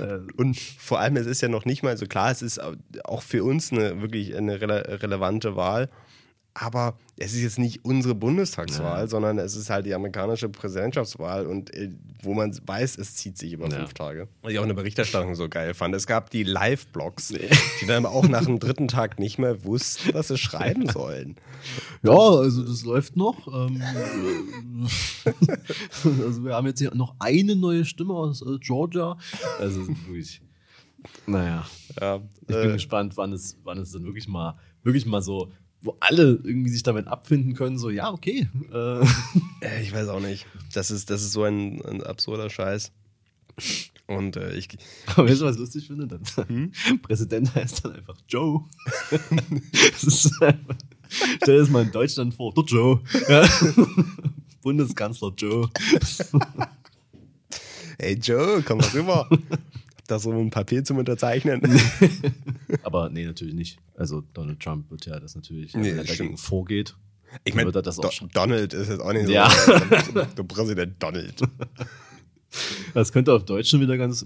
Äh, 0.00 0.20
Und 0.36 0.58
vor 0.58 0.98
allem, 1.00 1.16
es 1.16 1.26
ist 1.26 1.42
ja 1.42 1.48
noch 1.48 1.66
nicht 1.66 1.82
mal 1.82 1.96
so 1.98 2.06
klar, 2.06 2.30
es 2.30 2.40
ist 2.40 2.58
auch 3.04 3.22
für 3.22 3.44
uns 3.44 3.70
eine 3.70 4.00
wirklich 4.00 4.34
eine 4.34 4.58
rele 4.60 5.02
relevante 5.02 5.56
Wahl. 5.56 5.90
Aber 6.54 6.98
es 7.20 7.34
ist 7.34 7.42
jetzt 7.42 7.58
nicht 7.58 7.84
unsere 7.84 8.14
Bundestagswahl, 8.14 9.00
Ja. 9.02 9.06
sondern 9.08 9.38
es 9.38 9.56
ist 9.56 9.70
halt 9.70 9.86
die 9.86 9.94
amerikanische 9.94 10.48
Präsidentschaftswahl 10.48 11.46
und 11.46 11.74
äh, 11.74 11.90
wo 12.22 12.34
man 12.34 12.56
weiß, 12.66 12.96
es 12.98 13.14
zieht 13.16 13.36
sich 13.38 13.52
über 13.52 13.68
Ja. 13.68 13.76
fünf 13.78 13.94
Tage. 13.94 14.28
Was 14.42 14.52
ich 14.52 14.58
auch 14.58 14.62
in 14.62 14.68
der 14.68 14.74
Berichterstattung 14.76 15.34
so 15.34 15.48
geil 15.48 15.74
fand. 15.74 15.94
Es 15.94 16.06
gab 16.06 16.30
die 16.30 16.42
Live-Blogs, 16.44 17.28
die 17.80 17.86
dann 17.86 18.04
aber 18.06 18.14
auch 18.14 18.28
nach 18.28 18.44
dem 18.44 18.58
dritten 18.58 18.88
Tag 18.88 19.18
nicht 19.18 19.38
mehr 19.38 19.64
wussten, 19.64 20.14
was 20.14 20.28
sie 20.28 20.38
schreiben 20.38 20.88
sollen. 20.88 21.36
Ja, 22.02 22.12
also 22.16 22.62
das 22.62 22.84
läuft 22.84 23.16
noch. 23.16 23.46
Ähm, 23.48 23.80
äh, 23.80 25.30
also 26.24 26.44
wir 26.44 26.54
haben 26.54 26.66
jetzt 26.66 26.78
hier 26.78 26.94
noch 26.94 27.14
eine 27.18 27.56
neue 27.56 27.84
Stimme 27.84 28.14
aus 28.14 28.42
äh, 28.42 28.58
Georgia. 28.60 29.16
Also 29.58 29.86
wirklich. 29.88 30.40
Naja, 31.26 31.66
Ja, 32.00 32.20
ich 32.40 32.46
bin 32.46 32.56
äh, 32.70 32.72
gespannt, 32.72 33.16
wann 33.16 33.32
es, 33.32 33.56
wann 33.62 33.78
es 33.78 33.92
dann 33.92 34.04
wirklich 34.04 34.26
mal, 34.28 34.58
wirklich 34.82 35.06
mal 35.06 35.22
so, 35.22 35.52
wo 35.80 35.96
alle 36.00 36.40
irgendwie 36.42 36.70
sich 36.70 36.82
damit 36.82 37.06
abfinden 37.06 37.54
können, 37.54 37.78
so, 37.78 37.90
ja, 37.90 38.10
okay. 38.10 38.48
Äh, 38.72 39.00
äh, 39.60 39.82
ich 39.82 39.92
weiß 39.92 40.08
auch 40.08 40.20
nicht. 40.20 40.46
Das 40.72 40.90
ist, 40.90 41.10
das 41.10 41.22
ist 41.22 41.32
so 41.32 41.44
ein, 41.44 41.80
ein 41.84 42.02
absurder 42.02 42.50
Scheiß. 42.50 42.92
Und 44.06 44.36
äh, 44.36 44.54
ich, 44.56 44.68
aber 45.06 45.28
weißt 45.28 45.40
du, 45.40 45.44
was 45.44 45.56
ich 45.56 45.60
lustig 45.60 45.86
finde? 45.86 46.06
Dann, 46.06 46.48
Hm? 46.48 46.72
Präsident 47.02 47.54
heißt 47.54 47.84
dann 47.84 47.92
einfach 47.96 48.16
Joe. 48.28 48.64
das 49.10 50.02
ist 50.02 50.42
einfach, 50.42 50.76
Stell 51.08 51.54
dir 51.56 51.60
das 51.60 51.70
mal 51.70 51.84
in 51.84 51.92
Deutschland 51.92 52.34
vor. 52.34 52.52
Der 52.54 52.64
Joe. 52.64 53.00
Ja. 53.28 53.48
Bundeskanzler 54.62 55.32
Joe. 55.36 55.68
Hey 57.98 58.14
Joe, 58.14 58.62
komm 58.62 58.78
mal 58.78 58.88
rüber. 58.88 59.28
Da 60.08 60.18
so 60.18 60.32
ein 60.32 60.50
Papier 60.50 60.82
zum 60.84 60.96
Unterzeichnen. 60.96 61.60
Aber 62.82 63.10
nee, 63.10 63.24
natürlich 63.26 63.54
nicht. 63.54 63.78
Also 63.94 64.22
Donald 64.32 64.58
Trump 64.58 64.90
wird 64.90 65.06
ja 65.06 65.20
das 65.20 65.34
natürlich, 65.36 65.74
Nee, 65.74 65.82
wenn 65.82 65.98
er 65.98 66.04
dagegen 66.04 66.14
stimmt. 66.14 66.40
vorgeht, 66.40 66.96
Ich 67.44 67.54
meine, 67.54 67.72
wird 67.72 67.86
das 67.86 67.98
auch 67.98 68.10
schon. 68.10 68.30
Donald 68.30 68.72
ist 68.72 68.88
jetzt 68.88 69.00
auch 69.00 69.12
nicht 69.12 69.26
so. 69.26 69.32
Ja. 69.32 69.48
Der 70.36 70.42
Präsident 70.44 71.00
Donald. 71.02 71.34
Das 72.94 73.12
könnte 73.12 73.32
auf 73.34 73.44
Deutsch 73.44 73.68
schon 73.70 73.80
wieder 73.82 73.98
ganz 73.98 74.24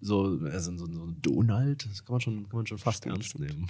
so, 0.00 0.38
also 0.50 0.76
so, 0.76 0.86
so 0.86 1.04
ein 1.04 1.16
Donald, 1.22 1.86
das 1.88 2.04
kann 2.04 2.14
man 2.14 2.20
schon, 2.20 2.48
kann 2.48 2.56
man 2.58 2.66
schon 2.66 2.78
fast 2.78 3.06
ernst 3.06 3.38
nehmen. 3.38 3.68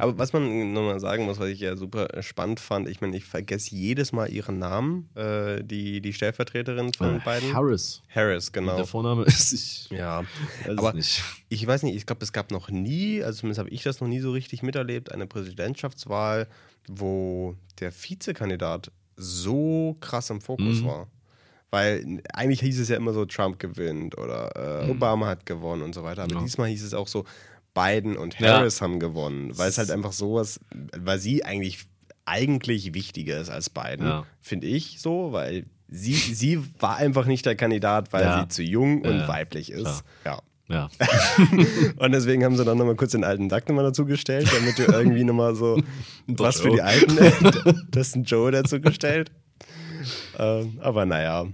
Aber 0.00 0.16
was 0.18 0.32
man 0.32 0.72
nochmal 0.72 0.98
sagen 0.98 1.24
muss, 1.26 1.38
was 1.38 1.48
ich 1.48 1.60
ja 1.60 1.76
super 1.76 2.08
spannend 2.22 2.58
fand, 2.58 2.88
ich 2.88 3.00
meine, 3.00 3.16
ich 3.16 3.24
vergesse 3.24 3.74
jedes 3.76 4.12
Mal 4.12 4.30
ihren 4.32 4.58
Namen, 4.58 5.08
äh, 5.14 5.62
die, 5.62 6.00
die 6.00 6.12
Stellvertreterin 6.12 6.92
von 6.92 7.16
Äh, 7.16 7.20
beiden. 7.24 7.52
Harris. 7.54 8.02
Harris, 8.12 8.50
genau. 8.50 8.76
Der 8.76 8.86
Vorname 8.86 9.22
ist 9.26 9.52
ich. 9.52 9.88
Ja, 9.90 10.24
Weiß 10.66 10.78
aber 10.78 10.94
nicht. 10.94 11.22
ich 11.50 11.64
weiß 11.66 11.84
nicht, 11.84 11.94
ich 11.94 12.06
glaube, 12.06 12.24
es 12.24 12.32
gab 12.32 12.50
noch 12.50 12.68
nie, 12.68 13.22
also 13.22 13.40
zumindest 13.40 13.60
habe 13.60 13.70
ich 13.70 13.82
das 13.84 14.00
noch 14.00 14.08
nie 14.08 14.20
so 14.20 14.32
richtig 14.32 14.62
miterlebt, 14.62 15.12
eine 15.12 15.26
Präsidentschaftswahl, 15.28 16.48
wo 16.88 17.54
der 17.78 17.92
Vizekandidat 17.92 18.90
so 19.16 19.96
krass 20.00 20.30
im 20.30 20.40
Fokus 20.40 20.80
Mhm. 20.80 20.86
war. 20.86 21.06
Weil 21.70 22.20
eigentlich 22.32 22.60
hieß 22.60 22.80
es 22.80 22.88
ja 22.88 22.96
immer 22.96 23.12
so, 23.12 23.24
Trump 23.26 23.58
gewinnt 23.58 24.18
oder 24.18 24.80
äh, 24.80 24.84
Mhm. 24.84 24.90
Obama 24.90 25.26
hat 25.28 25.46
gewonnen 25.46 25.82
und 25.82 25.94
so 25.94 26.02
weiter. 26.02 26.24
Aber 26.24 26.34
Ja. 26.34 26.40
diesmal 26.42 26.68
hieß 26.68 26.82
es 26.82 26.94
auch 26.94 27.06
so, 27.08 27.24
Biden 27.74 28.16
und 28.16 28.38
Ja. 28.40 28.54
Harris 28.58 28.80
haben 28.82 28.98
gewonnen. 28.98 29.56
Weil 29.56 29.68
es 29.68 29.78
halt 29.78 29.90
einfach 29.92 30.12
sowas, 30.12 30.58
weil 30.98 31.18
sie 31.20 31.44
eigentlich, 31.44 31.84
eigentlich 32.24 32.92
wichtiger 32.94 33.40
ist 33.40 33.50
als 33.50 33.70
Biden, 33.70 34.04
Ja. 34.06 34.24
finde 34.40 34.66
ich 34.66 35.00
so, 35.00 35.32
weil 35.32 35.64
sie, 35.88 36.14
sie 36.14 36.60
war 36.80 36.96
einfach 36.96 37.26
nicht 37.26 37.46
der 37.46 37.54
Kandidat, 37.56 38.12
weil 38.12 38.24
Ja. 38.24 38.40
sie 38.42 38.48
zu 38.48 38.62
jung 38.64 39.02
und 39.02 39.18
Ja, 39.20 39.28
weiblich 39.28 39.70
ist. 39.70 40.02
Ja. 40.24 40.40
Ja. 40.68 40.88
Und 41.96 42.12
deswegen 42.12 42.44
haben 42.44 42.56
sie 42.56 42.64
dann 42.64 42.78
nochmal 42.78 42.94
kurz 42.94 43.10
den 43.10 43.24
alten 43.24 43.48
Duck 43.48 43.68
nochmal 43.68 43.84
dazu 43.86 44.04
gestellt, 44.06 44.48
damit 44.54 44.78
du 44.78 44.82
irgendwie 44.92 45.24
nochmal 45.24 45.56
so 45.56 45.82
was 46.28 46.60
für 46.60 46.70
die 46.70 46.80
Alten, 46.80 47.16
das 47.90 48.08
ist 48.08 48.14
ein 48.16 48.22
Joe 48.22 48.52
dazu 48.52 48.80
gestellt. 48.80 49.32
Ähm, 50.38 50.78
aber 50.80 51.06
naja, 51.06 51.46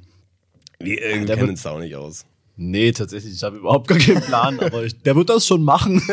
wir 0.79 1.03
äh, 1.03 1.13
kennen 1.25 1.29
wird- 1.29 1.49
uns 1.51 1.63
da 1.63 1.71
auch 1.73 1.79
nicht 1.81 1.95
aus. 1.97 2.25
Nee, 2.59 2.91
tatsächlich, 2.93 3.35
ich 3.35 3.43
habe 3.43 3.59
überhaupt 3.59 3.87
gar 3.89 3.99
keinen 3.99 4.23
Plan, 4.23 4.59
aber 4.61 4.85
ich, 4.85 4.99
der 5.03 5.15
wird 5.15 5.29
das 5.29 5.47
schon 5.47 5.63
machen. 5.63 6.01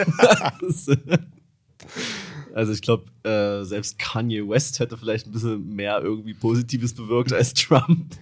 Also 2.55 2.71
ich 2.71 2.83
glaube, 2.83 3.05
äh, 3.27 3.63
selbst 3.65 3.97
Kanye 3.97 4.47
West 4.47 4.79
hätte 4.79 4.95
vielleicht 4.95 5.25
ein 5.25 5.31
bisschen 5.31 5.69
mehr 5.75 5.99
irgendwie 6.03 6.35
Positives 6.35 6.93
bewirkt 6.93 7.33
als 7.33 7.55
Trump. 7.55 8.15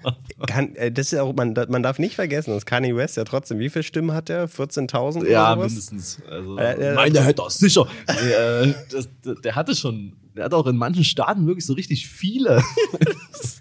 Kann, 0.48 0.74
äh, 0.78 0.90
das 0.90 1.08
ist 1.08 1.12
ja 1.12 1.24
auch, 1.24 1.34
man, 1.36 1.54
man 1.68 1.84
darf 1.84 2.00
nicht 2.00 2.16
vergessen, 2.16 2.52
dass 2.52 2.66
Kanye 2.66 2.96
West 2.96 3.18
ja 3.18 3.26
trotzdem, 3.26 3.60
wie 3.60 3.68
viele 3.70 3.84
Stimmen 3.84 4.14
hat 4.14 4.30
er? 4.30 4.48
14.000 4.48 5.28
ja, 5.28 5.54
mindestens. 5.58 6.20
Also, 6.30 6.58
ja, 6.58 6.72
ich 6.92 6.96
meine, 6.96 7.12
der 7.12 7.24
hätte 7.26 7.42
das 7.44 7.58
sicher. 7.58 7.86
Nee, 8.08 8.32
äh, 8.32 8.74
das, 8.90 9.10
der, 9.26 9.36
der 9.36 9.56
hatte 9.56 9.76
schon, 9.76 10.14
der 10.34 10.46
hat 10.46 10.54
auch 10.54 10.66
in 10.68 10.78
manchen 10.78 11.04
Staaten 11.04 11.46
wirklich 11.46 11.66
so 11.66 11.74
richtig 11.74 12.08
viele. 12.08 12.64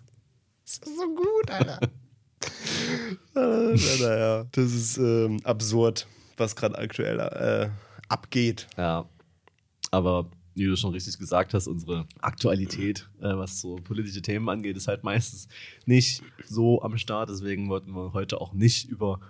Das 0.81 0.91
ist 0.91 0.99
so 0.99 1.15
gut, 1.15 1.51
Alter. 1.51 1.81
naja, 4.01 4.45
das 4.53 4.73
ist 4.73 4.99
ähm, 4.99 5.41
absurd, 5.45 6.07
was 6.37 6.57
gerade 6.57 6.79
aktuell 6.79 7.19
äh, 7.21 7.71
abgeht. 8.09 8.67
Ja, 8.77 9.09
aber 9.91 10.31
wie 10.55 10.67
du 10.67 10.77
schon 10.77 10.93
richtig 10.93 11.19
gesagt 11.19 11.55
hast, 11.55 11.69
unsere 11.69 12.07
Aktualität, 12.21 13.09
äh, 13.21 13.37
was 13.37 13.61
so 13.61 13.77
politische 13.77 14.23
Themen 14.23 14.49
angeht, 14.49 14.77
ist 14.77 14.89
halt 14.89 15.05
meistens 15.05 15.49
nicht 15.87 16.23
so 16.47 16.83
am 16.83 16.99
Start. 16.99 17.31
Deswegen 17.31 17.69
wollten 17.69 17.93
wir 17.93 18.13
heute 18.13 18.41
auch 18.41 18.53
nicht 18.53 18.89
über 18.89 19.21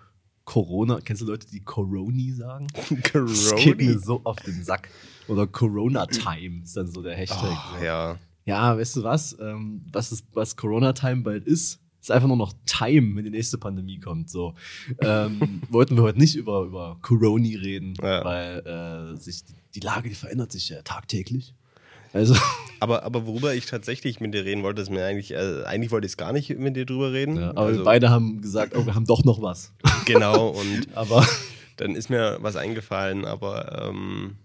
Corona. 0.44 1.00
Kennst 1.00 1.22
du 1.22 1.26
Leute, 1.26 1.46
die 1.48 1.60
Coroni 1.60 2.32
sagen? 2.32 2.66
Das 3.12 3.54
geht 3.56 3.78
mir 3.78 3.94
Corona. 3.94 3.98
so 3.98 4.20
auf 4.24 4.36
den 4.36 4.64
Sack. 4.64 4.88
Oder 5.28 5.46
Corona 5.46 6.06
Time 6.06 6.62
ist 6.64 6.76
dann 6.76 6.90
so 6.90 7.02
der 7.02 7.14
Hashtag. 7.14 7.56
Oh, 7.78 7.84
ja. 7.84 8.18
Ja, 8.50 8.76
weißt 8.76 8.96
du 8.96 9.02
was? 9.04 9.36
Ähm, 9.40 9.82
was, 9.92 10.12
ist, 10.12 10.24
was 10.32 10.56
Corona 10.56 10.92
Time 10.92 11.22
bald 11.22 11.44
ist? 11.46 11.80
Ist 12.00 12.10
einfach 12.10 12.28
nur 12.28 12.36
noch 12.36 12.52
Time, 12.66 13.14
wenn 13.16 13.24
die 13.24 13.30
nächste 13.30 13.58
Pandemie 13.58 14.00
kommt. 14.00 14.28
So 14.30 14.54
ähm, 15.02 15.62
wollten 15.70 15.96
wir 15.96 16.02
heute 16.02 16.18
nicht 16.18 16.34
über 16.34 16.62
über 16.62 16.98
Coroni 17.02 17.56
reden, 17.56 17.94
Ja. 18.02 18.24
weil 18.24 19.12
äh, 19.14 19.16
sich 19.20 19.42
die, 19.74 19.80
Lage 19.80 20.08
die 20.08 20.14
verändert 20.14 20.50
sich 20.50 20.68
ja 20.68 20.82
tagtäglich. 20.82 21.54
Also 22.12 22.34
Aber, 22.80 23.02
aber 23.04 23.26
worüber 23.26 23.54
ich 23.54 23.66
tatsächlich 23.66 24.20
mit 24.20 24.32
dir 24.34 24.44
reden 24.46 24.62
wollte, 24.62 24.80
ist 24.80 24.90
mir 24.90 25.04
eigentlich, 25.04 25.32
äh, 25.32 25.64
eigentlich 25.64 25.90
wollte 25.90 26.06
ich 26.06 26.12
es 26.12 26.16
gar 26.16 26.32
nicht 26.32 26.48
mit 26.58 26.74
dir 26.74 26.86
drüber 26.86 27.12
reden. 27.12 27.36
ja, 27.36 27.50
aber 27.50 27.60
also, 27.60 27.80
wir 27.80 27.84
beide 27.84 28.08
haben 28.08 28.40
gesagt, 28.40 28.74
oh, 28.74 28.86
wir 28.86 28.94
haben 28.94 29.04
doch 29.04 29.22
noch 29.24 29.42
was. 29.42 29.72
Genau, 30.06 30.48
und 30.48 30.88
Aber 30.96 31.26
dann 31.76 31.94
ist 31.94 32.08
mir 32.10 32.38
was 32.40 32.56
eingefallen, 32.56 33.24
aber 33.26 33.88
ähm, 33.90 34.36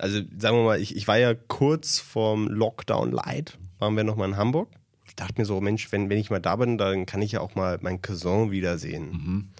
also 0.00 0.20
sagen 0.38 0.56
wir 0.56 0.64
mal, 0.64 0.80
ich, 0.80 0.96
ich 0.96 1.06
war 1.08 1.18
ja 1.18 1.34
kurz 1.34 1.98
vorm 1.98 2.48
Lockdown 2.48 3.12
Light, 3.12 3.58
waren 3.78 3.96
wir 3.96 4.04
nochmal 4.04 4.28
in 4.28 4.36
Hamburg. 4.36 4.68
Ich 5.06 5.16
dachte 5.16 5.34
mir 5.40 5.44
so, 5.44 5.60
Mensch, 5.60 5.92
wenn, 5.92 6.10
wenn 6.10 6.18
ich 6.18 6.30
mal 6.30 6.40
da 6.40 6.56
bin, 6.56 6.76
dann 6.78 7.06
kann 7.06 7.22
ich 7.22 7.32
ja 7.32 7.40
auch 7.40 7.54
mal 7.54 7.78
meinen 7.80 8.02
Cousin 8.02 8.50
wiedersehen. 8.50 9.52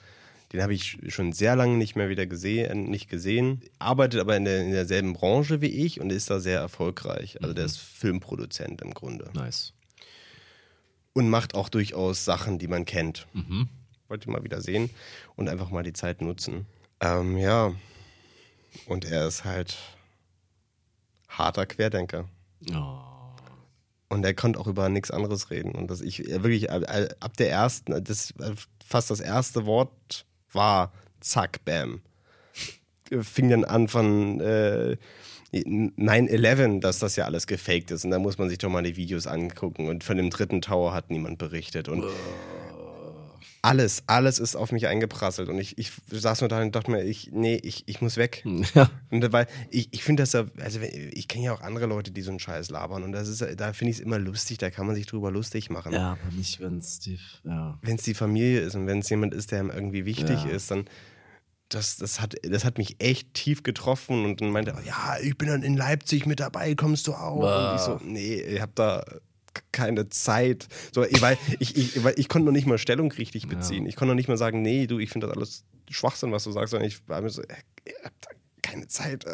Den 0.52 0.62
habe 0.62 0.74
ich 0.74 0.98
schon 1.08 1.32
sehr 1.32 1.56
lange 1.56 1.76
nicht 1.76 1.96
mehr 1.96 2.08
wieder 2.08 2.26
gesehen, 2.26 2.90
nicht 2.90 3.08
gesehen. 3.08 3.60
Arbeitet 3.78 4.20
aber 4.20 4.36
in, 4.36 4.44
der, 4.44 4.62
in 4.62 4.70
derselben 4.70 5.12
Branche 5.12 5.60
wie 5.60 5.66
ich 5.66 6.00
und 6.00 6.10
ist 6.10 6.30
da 6.30 6.38
sehr 6.38 6.60
erfolgreich. 6.60 7.42
Also 7.42 7.54
der 7.54 7.64
ist 7.64 7.78
Filmproduzent 7.78 8.80
im 8.82 8.94
Grunde. 8.94 9.30
nice. 9.34 9.72
Und 11.12 11.28
macht 11.28 11.54
auch 11.54 11.68
durchaus 11.68 12.24
Sachen, 12.24 12.58
die 12.58 12.66
man 12.66 12.84
kennt. 12.84 13.26
Mhm. 13.32 13.68
Wollte 14.08 14.30
mal 14.30 14.42
wieder 14.42 14.60
sehen 14.60 14.90
und 15.36 15.48
einfach 15.48 15.70
mal 15.70 15.84
die 15.84 15.92
Zeit 15.92 16.20
nutzen. 16.20 16.66
Ähm, 17.00 17.36
ja. 17.36 17.72
Und 18.86 19.04
er 19.04 19.28
ist 19.28 19.44
halt 19.44 19.76
harter 21.38 21.66
Querdenker. 21.66 22.28
Oh. 22.72 22.98
Und 24.08 24.24
er 24.24 24.34
konnte 24.34 24.60
auch 24.60 24.66
über 24.66 24.88
nichts 24.88 25.10
anderes 25.10 25.50
reden. 25.50 25.72
Und 25.72 25.90
das 25.90 26.00
ich 26.00 26.28
er 26.28 26.42
wirklich 26.42 26.70
ab, 26.70 26.82
ab 27.20 27.36
der 27.36 27.50
ersten, 27.50 28.04
das 28.04 28.32
fast 28.84 29.10
das 29.10 29.20
erste 29.20 29.66
Wort 29.66 30.26
war 30.52 30.92
zack, 31.20 31.64
bam. 31.64 32.02
Fing 33.22 33.50
dann 33.50 33.64
an 33.64 33.88
von 33.88 34.40
äh, 34.40 34.96
9-11, 35.52 36.80
dass 36.80 36.98
das 36.98 37.16
ja 37.16 37.24
alles 37.24 37.46
gefaked 37.46 37.90
ist. 37.90 38.04
Und 38.04 38.10
da 38.10 38.18
muss 38.18 38.38
man 38.38 38.48
sich 38.48 38.58
doch 38.58 38.70
mal 38.70 38.82
die 38.82 38.96
Videos 38.96 39.26
angucken. 39.26 39.88
Und 39.88 40.04
von 40.04 40.16
dem 40.16 40.30
dritten 40.30 40.60
Tower 40.60 40.92
hat 40.92 41.10
niemand 41.10 41.38
berichtet. 41.38 41.88
Und 41.88 42.04
alles, 43.64 44.02
alles 44.06 44.38
ist 44.38 44.56
auf 44.56 44.72
mich 44.72 44.86
eingeprasselt. 44.88 45.48
Und 45.48 45.58
ich, 45.58 45.78
ich 45.78 45.90
saß 46.10 46.42
nur 46.42 46.48
da 46.48 46.60
und 46.60 46.74
dachte 46.76 46.90
mir, 46.90 47.02
ich, 47.02 47.30
nee, 47.32 47.54
ich, 47.62 47.84
ich 47.86 48.00
muss 48.02 48.16
weg. 48.18 48.44
Ja. 48.74 48.90
Und 49.10 49.32
weil 49.32 49.46
ich, 49.70 49.88
ich 49.92 50.02
finde 50.04 50.22
das 50.22 50.32
ja, 50.32 50.44
also 50.60 50.80
ich 50.80 51.28
kenne 51.28 51.44
ja 51.46 51.54
auch 51.54 51.60
andere 51.60 51.86
Leute, 51.86 52.10
die 52.10 52.22
so 52.22 52.30
einen 52.30 52.40
Scheiß 52.40 52.70
labern 52.70 53.02
und 53.04 53.12
das 53.12 53.28
ist, 53.28 53.40
da 53.56 53.72
finde 53.72 53.90
ich 53.92 53.98
es 53.98 54.02
immer 54.04 54.18
lustig, 54.18 54.58
da 54.58 54.70
kann 54.70 54.86
man 54.86 54.94
sich 54.96 55.06
drüber 55.06 55.30
lustig 55.30 55.70
machen. 55.70 55.92
ja, 55.92 56.12
aber 56.12 56.32
nicht, 56.36 56.60
wenn 56.60 56.78
es 56.78 56.98
die. 56.98 57.18
Ja. 57.44 57.78
Wenn 57.82 57.96
es 57.96 58.02
die 58.02 58.14
Familie 58.14 58.60
ist 58.60 58.74
und 58.74 58.86
wenn 58.86 58.98
es 58.98 59.08
jemand 59.10 59.32
ist, 59.32 59.52
der 59.52 59.60
ihm 59.60 59.70
irgendwie 59.70 60.04
wichtig 60.06 60.44
Ja. 60.44 60.50
ist, 60.50 60.70
dann 60.70 60.86
das, 61.68 61.96
das, 61.96 62.20
hat, 62.20 62.34
das 62.42 62.64
hat 62.64 62.78
mich 62.78 62.96
echt 63.00 63.32
tief 63.34 63.62
getroffen 63.62 64.24
und 64.24 64.40
dann 64.40 64.50
meinte 64.50 64.72
er, 64.72 64.82
ja, 64.84 65.16
ich 65.22 65.36
bin 65.38 65.48
dann 65.48 65.62
in 65.62 65.76
Leipzig 65.76 66.26
mit 66.26 66.40
dabei, 66.40 66.74
kommst 66.74 67.06
du 67.06 67.14
auch? 67.14 67.36
Und 67.70 67.76
ich 67.76 67.82
so, 67.82 68.00
nee, 68.04 68.40
ich 68.40 68.60
habe 68.60 68.72
da 68.74 69.04
keine 69.72 70.08
Zeit. 70.08 70.68
So, 70.92 71.04
ich, 71.04 71.20
weil, 71.20 71.38
ich, 71.58 71.76
ich, 71.76 72.04
weil 72.04 72.14
ich 72.16 72.28
konnte 72.28 72.46
noch 72.46 72.52
nicht 72.52 72.66
mal 72.66 72.78
Stellung 72.78 73.10
richtig 73.12 73.48
beziehen. 73.48 73.86
Ich 73.86 73.96
konnte 73.96 74.10
noch 74.10 74.16
nicht 74.16 74.28
mal 74.28 74.36
sagen, 74.36 74.62
nee, 74.62 74.86
du, 74.86 74.98
ich 74.98 75.10
finde 75.10 75.26
das 75.26 75.36
alles 75.36 75.64
Schwachsinn, 75.90 76.32
was 76.32 76.44
du 76.44 76.52
sagst, 76.52 76.70
sondern 76.70 76.88
ich 76.88 77.06
war 77.08 77.20
mir 77.20 77.30
so, 77.30 77.42
äh, 77.42 77.54
ich 77.84 77.94
hab 78.04 78.12
da 78.20 78.30
keine 78.62 78.86
Zeit. 78.88 79.24
Äh. 79.26 79.30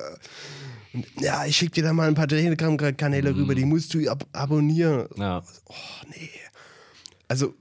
Und, 0.93 1.07
ja, 1.21 1.47
ich 1.47 1.57
schicke 1.57 1.73
dir 1.73 1.85
da 1.85 1.93
mal 1.93 2.09
ein 2.09 2.15
paar 2.15 2.29
Telegram-Kanäle 2.29 3.35
rüber, 3.35 3.55
die 3.55 3.65
musst 3.65 3.95
du 3.95 4.09
ab 4.11 4.27
abonnieren. 4.33 5.09
ja. 5.17 5.43
Oh, 5.67 5.75
nee. 6.11 6.31
Also, 7.29 7.55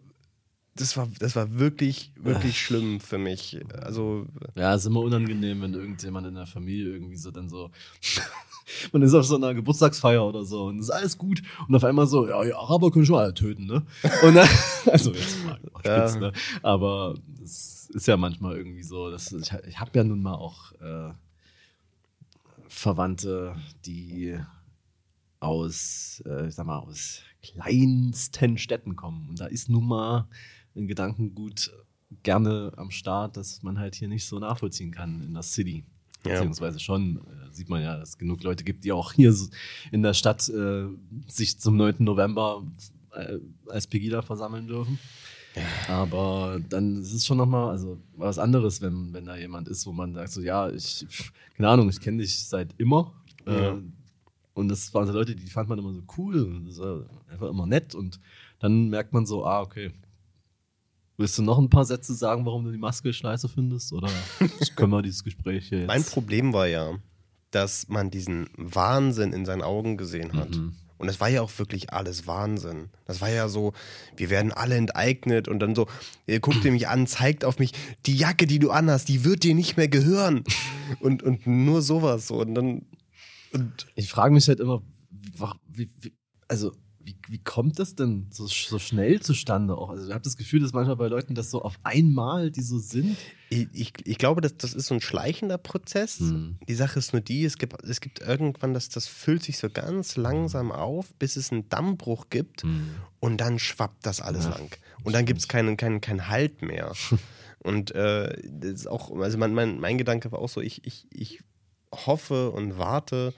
das 0.75 0.95
war, 0.97 1.07
das 1.19 1.35
war 1.35 1.59
wirklich, 1.59 2.11
wirklich 2.15 2.59
schlimm 2.59 2.99
für 3.01 3.17
mich. 3.17 3.59
Also, 3.81 4.25
Ja, 4.55 4.73
ist 4.73 4.85
immer 4.85 5.01
unangenehm, 5.01 5.61
wenn 5.61 5.73
irgendjemand 5.73 6.25
in 6.25 6.35
der 6.35 6.47
Familie 6.47 6.93
irgendwie 6.93 7.17
so 7.17 7.31
dann 7.31 7.49
so. 7.49 7.69
Man 8.91 9.01
ist 9.01 9.13
auf 9.13 9.25
so 9.25 9.35
einer 9.35 9.53
Geburtstagsfeier 9.53 10.25
oder 10.25 10.43
so 10.45 10.65
und 10.65 10.79
ist 10.79 10.89
alles 10.89 11.17
gut. 11.17 11.41
Und 11.67 11.75
auf 11.75 11.83
einmal 11.83 12.07
so, 12.07 12.27
ja, 12.27 12.43
die 12.43 12.53
Araber 12.53 12.91
können 12.91 13.05
schon 13.05 13.17
alle 13.19 13.33
töten, 13.33 13.65
ne? 13.65 13.85
Und 14.23 14.35
dann, 14.35 14.47
also 14.85 15.13
jetzt 15.13 15.43
mal 15.45 15.59
spitz, 15.79 15.85
Ja. 15.85 16.19
ne? 16.19 16.33
Aber 16.61 17.15
es 17.43 17.89
ist 17.93 18.07
ja 18.07 18.17
manchmal 18.17 18.57
irgendwie 18.57 18.83
so, 18.83 19.09
dass 19.09 19.31
ich, 19.31 19.51
ich 19.67 19.79
habe 19.79 19.91
ja 19.95 20.03
nun 20.03 20.21
mal 20.21 20.35
auch 20.35 20.71
äh, 20.81 21.11
Verwandte, 22.67 23.55
die 23.85 24.37
aus, 25.39 26.21
äh, 26.25 26.47
ich 26.47 26.55
sag 26.55 26.65
mal, 26.65 26.79
aus 26.79 27.21
kleinsten 27.41 28.57
Städten 28.57 28.95
kommen. 28.95 29.29
Und 29.29 29.39
da 29.39 29.45
ist 29.45 29.69
nun 29.69 29.87
mal 29.87 30.27
ein 30.75 30.87
Gedankengut 30.87 31.71
gerne 32.23 32.71
am 32.75 32.91
Start, 32.91 33.37
dass 33.37 33.63
man 33.63 33.79
halt 33.79 33.95
hier 33.95 34.07
nicht 34.07 34.25
so 34.25 34.39
nachvollziehen 34.39 34.91
kann 34.91 35.21
in 35.21 35.33
der 35.33 35.43
City. 35.43 35.85
Ja. 36.25 36.33
Beziehungsweise 36.33 36.79
schon, 36.79 37.17
äh, 37.17 37.48
sieht 37.59 37.69
man 37.69 37.81
ja, 37.81 37.97
dass 37.97 38.09
es 38.09 38.17
genug 38.17 38.41
Leute 38.43 38.63
gibt, 38.63 38.83
die 38.83 38.91
auch 38.91 39.13
hier 39.13 39.33
in 39.91 40.01
der 40.01 40.13
Stadt 40.13 40.49
äh, 40.49 40.85
sich 41.27 41.59
zum 41.59 41.77
9. 41.77 41.95
November 41.99 42.63
äh, 43.13 43.37
als 43.67 43.85
Pegida 43.87 44.21
versammeln 44.21 44.67
dürfen. 44.67 44.97
Aber 45.87 46.59
dann 46.69 47.01
ist 47.01 47.13
es 47.13 47.25
schon 47.25 47.37
nochmal 47.37 47.71
also 47.71 47.99
was 48.15 48.39
anderes, 48.39 48.81
wenn, 48.81 49.13
wenn 49.13 49.25
da 49.25 49.35
jemand 49.35 49.67
ist, 49.67 49.85
wo 49.85 49.91
man 49.91 50.13
sagt, 50.13 50.31
so, 50.31 50.41
ja, 50.41 50.69
ich, 50.69 51.05
keine 51.57 51.69
Ahnung, 51.69 51.89
ich 51.89 51.99
kenne 51.99 52.21
dich 52.21 52.47
seit 52.47 52.73
immer. 52.77 53.13
Ja. 53.45 53.73
Äh, 53.73 53.81
und 54.53 54.67
das 54.67 54.93
waren 54.93 55.07
so 55.07 55.13
Leute, 55.13 55.35
die 55.35 55.49
fand 55.49 55.69
man 55.69 55.79
immer 55.79 55.93
so 55.93 56.03
cool 56.17 56.43
und 56.43 56.65
das 56.65 56.79
war 56.79 57.05
einfach 57.27 57.49
immer 57.49 57.65
nett. 57.65 57.95
Und 57.95 58.19
dann 58.59 58.89
merkt 58.89 59.13
man 59.13 59.25
so, 59.25 59.45
ah, 59.45 59.61
okay. 59.61 59.91
Willst 61.17 61.37
du 61.37 61.41
noch 61.41 61.57
ein 61.57 61.69
paar 61.69 61.85
Sätze 61.85 62.13
sagen, 62.13 62.45
warum 62.45 62.63
du 62.63 62.71
die 62.71 62.77
Maske 62.77 63.11
scheiße 63.11 63.49
findest? 63.49 63.91
Oder 63.91 64.09
können 64.75 64.91
wir 64.91 65.01
dieses 65.01 65.23
Gespräch 65.23 65.67
hier 65.67 65.79
jetzt? 65.79 65.87
Mein 65.87 66.03
Problem 66.03 66.53
war 66.53 66.67
ja, 66.67 66.97
dass 67.51 67.87
man 67.87 68.11
diesen 68.11 68.49
Wahnsinn 68.55 69.33
in 69.33 69.45
seinen 69.45 69.61
Augen 69.61 69.97
gesehen 69.97 70.33
hat. 70.33 70.51
Mhm. 70.51 70.75
Und 70.99 71.07
es 71.07 71.21
war 71.21 71.29
ja 71.29 71.41
auch 71.41 71.57
wirklich 71.57 71.93
alles 71.93 72.27
Wahnsinn. 72.27 72.89
Das 73.05 73.21
war 73.21 73.29
ja 73.29 73.47
so, 73.47 73.71
wir 74.17 74.29
werden 74.29 74.51
alle 74.51 74.75
enteignet 74.75 75.47
und 75.47 75.59
dann 75.59 75.73
so, 75.73 75.87
ihr 76.27 76.41
guckt 76.41 76.65
ihr 76.65 76.73
mich 76.73 76.89
an, 76.89 77.07
zeigt 77.07 77.45
auf 77.45 77.57
mich, 77.57 77.71
die 78.05 78.17
Jacke, 78.17 78.45
die 78.45 78.59
du 78.59 78.71
anhast, 78.71 79.07
die 79.07 79.23
wird 79.23 79.43
dir 79.43 79.55
nicht 79.55 79.77
mehr 79.77 79.87
gehören. 79.87 80.43
Und, 81.01 81.21
und 81.21 81.45
nur 81.45 81.83
sowas 81.83 82.25
so. 82.25 82.41
Und 82.41 82.55
dann, 82.55 82.87
und 83.51 83.85
Ich 83.93 84.09
frage 84.09 84.33
mich 84.33 84.47
halt 84.47 84.59
immer, 84.59 84.81
wie, 85.67 85.87
wie, 86.01 86.13
also 86.47 86.73
wie, 87.09 87.15
wie 87.27 87.39
kommt 87.39 87.79
das 87.79 87.95
denn 87.95 88.27
so, 88.29 88.45
so 88.45 88.77
schnell 88.77 89.19
zustande 89.19 89.75
auch? 89.75 89.89
Also 89.89 90.07
ich 90.07 90.13
habe 90.13 90.23
das 90.23 90.37
Gefühl, 90.37 90.59
dass 90.59 90.73
manchmal 90.73 90.95
bei 90.95 91.07
Leuten 91.07 91.33
das 91.33 91.49
so 91.49 91.61
auf 91.63 91.79
einmal, 91.83 92.51
die 92.51 92.61
so 92.61 92.77
sind. 92.77 93.17
ich, 93.49 93.67
ich, 93.73 93.93
ich 94.05 94.17
glaube, 94.19 94.41
das, 94.41 94.57
das 94.57 94.73
ist 94.73 94.87
so 94.87 94.93
ein 94.93 95.01
schleichender 95.01 95.57
Prozess. 95.57 96.19
Hm. 96.19 96.59
Die 96.67 96.75
Sache 96.75 96.99
ist 96.99 97.13
nur 97.13 97.21
die, 97.21 97.45
es 97.45 97.57
gibt, 97.57 97.83
es 97.83 97.99
gibt 97.99 98.21
irgendwann, 98.21 98.73
das, 98.75 98.89
das 98.89 99.07
füllt 99.07 99.41
sich 99.43 99.57
so 99.57 99.69
ganz 99.69 100.17
langsam 100.17 100.71
auf, 100.71 101.13
bis 101.15 101.35
es 101.35 101.51
einen 101.51 101.67
Dammbruch 101.69 102.27
gibt 102.29 102.63
und 103.19 103.37
dann 103.37 103.57
schwappt 103.57 104.05
das 104.05 104.21
alles 104.21 104.45
Ja, 104.45 104.51
lang. 104.51 104.69
Und 105.03 105.13
dann 105.13 105.25
gibt 105.25 105.39
es 105.39 105.47
keinen, 105.47 105.77
keinen, 105.77 106.01
keinen 106.01 106.27
Halt 106.27 106.61
mehr. 106.61 106.91
und 107.63 107.91
äh, 107.91 108.39
das 108.47 108.71
ist 108.71 108.87
auch, 108.87 109.15
also 109.19 109.37
mein, 109.39 109.53
mein, 109.53 109.79
mein 109.79 109.97
Gedanke 109.97 110.31
war 110.31 110.39
auch 110.39 110.49
so, 110.49 110.61
ich, 110.61 110.85
ich, 110.85 111.07
ich 111.11 111.41
hoffe 112.05 112.51
und 112.51 112.77
warte, 112.77 113.33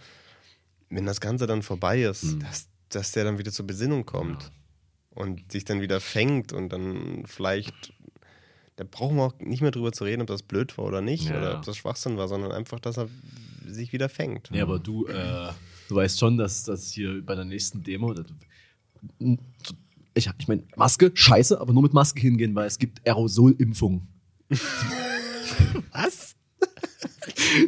wenn 0.90 1.06
das 1.06 1.22
Ganze 1.22 1.48
dann 1.48 1.62
vorbei 1.62 2.02
ist, 2.02 2.24
Hm. 2.24 2.40
dass, 2.42 2.68
dass 2.96 3.12
der 3.12 3.24
dann 3.24 3.38
wieder 3.38 3.52
zur 3.52 3.66
Besinnung 3.68 4.06
kommt 4.06 4.52
und 5.12 5.52
sich 5.52 5.66
dann 5.66 5.82
wieder 5.82 6.00
fängt 6.00 6.54
und 6.54 6.70
dann 6.70 7.24
vielleicht, 7.26 7.94
da 8.76 8.86
brauchen 8.90 9.18
wir 9.18 9.24
auch 9.24 9.40
nicht 9.40 9.62
mehr 9.62 9.72
drüber 9.72 9.92
zu 9.92 10.04
reden, 10.04 10.22
ob 10.22 10.28
das 10.28 10.44
blöd 10.44 10.78
war 10.78 10.86
oder 10.86 11.02
nicht 11.02 11.30
Ja. 11.30 11.38
oder 11.38 11.58
ob 11.58 11.66
das 11.66 11.78
Schwachsinn 11.78 12.18
war, 12.18 12.28
sondern 12.28 12.52
einfach, 12.52 12.80
dass 12.80 12.98
er 12.98 13.10
sich 13.68 13.94
wieder 13.94 14.10
fängt. 14.10 14.50
Nee, 14.52 14.62
aber 14.62 14.80
du, 14.80 15.08
äh, 15.08 15.50
du 15.88 15.96
weißt 15.96 16.20
schon, 16.20 16.38
dass 16.38 16.64
das 16.64 16.92
hier 16.92 17.22
bei 17.26 17.36
der 17.36 17.46
nächsten 17.46 17.84
Demo. 17.84 18.14
Das, 18.14 18.26
ich, 20.14 20.30
ich 20.38 20.48
meine, 20.48 20.64
Maske, 20.76 21.12
scheiße, 21.14 21.60
aber 21.60 21.74
nur 21.74 21.84
mit 21.84 21.94
Maske 21.94 22.22
hingehen, 22.22 22.54
weil 22.56 22.68
es 22.68 22.78
gibt 22.80 23.06
Aerosolimpfungen. 23.08 24.08
Was? 25.92 26.31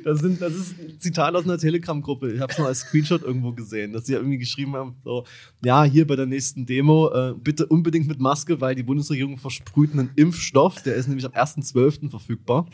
Das, 0.04 0.20
sind, 0.20 0.42
das 0.42 0.54
ist 0.54 0.80
ein 0.80 1.00
Zitat 1.00 1.36
aus 1.36 1.44
einer 1.44 1.58
Telegram-Gruppe. 1.58 2.34
Ich 2.34 2.40
habe 2.40 2.52
es 2.52 2.58
noch 2.58 2.66
als 2.66 2.80
Screenshot 2.80 3.22
irgendwo 3.22 3.52
gesehen, 3.52 3.94
dass 3.94 4.06
sie 4.06 4.14
ja 4.14 4.20
irgendwie 4.20 4.40
geschrieben 4.40 4.76
haben: 4.76 4.96
so, 5.04 5.26
Ja, 5.64 5.84
hier 5.84 6.08
bei 6.08 6.16
der 6.16 6.26
nächsten 6.26 6.66
Demo, 6.66 7.12
äh, 7.14 7.34
bitte 7.34 7.68
unbedingt 7.68 8.08
mit 8.08 8.20
Maske, 8.20 8.60
weil 8.62 8.76
die 8.76 8.84
Bundesregierung 8.84 9.38
versprüht 9.38 9.94
einen 9.94 10.10
Impfstoff, 10.16 10.82
der 10.82 10.96
ist 10.96 11.08
nämlich 11.08 11.26
am 11.26 11.34
1.12. 11.34 12.10
verfügbar, 12.10 12.68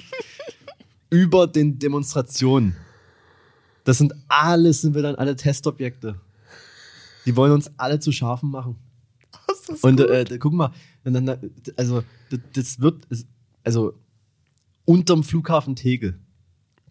über 1.09 1.47
den 1.47 1.79
Demonstrationen. 1.79 2.75
Das 3.83 3.97
sind 3.97 4.13
alles, 4.27 4.81
sind 4.81 4.95
wir 4.95 5.01
dann 5.01 5.15
alle 5.15 5.35
Testobjekte. 5.35 6.19
Die 7.25 7.35
wollen 7.35 7.51
uns 7.51 7.71
alle 7.77 7.99
zu 7.99 8.11
Schafen 8.11 8.51
machen. 8.51 8.75
Das 9.67 9.81
Und 9.81 9.99
äh, 9.99 10.25
guck 10.39 10.53
mal, 10.53 10.71
also 11.75 12.03
das, 12.29 12.39
das 12.53 12.79
wird, 12.79 13.07
also 13.63 13.93
unterm 14.85 15.23
Flughafen 15.23 15.75
Tegel 15.75 16.19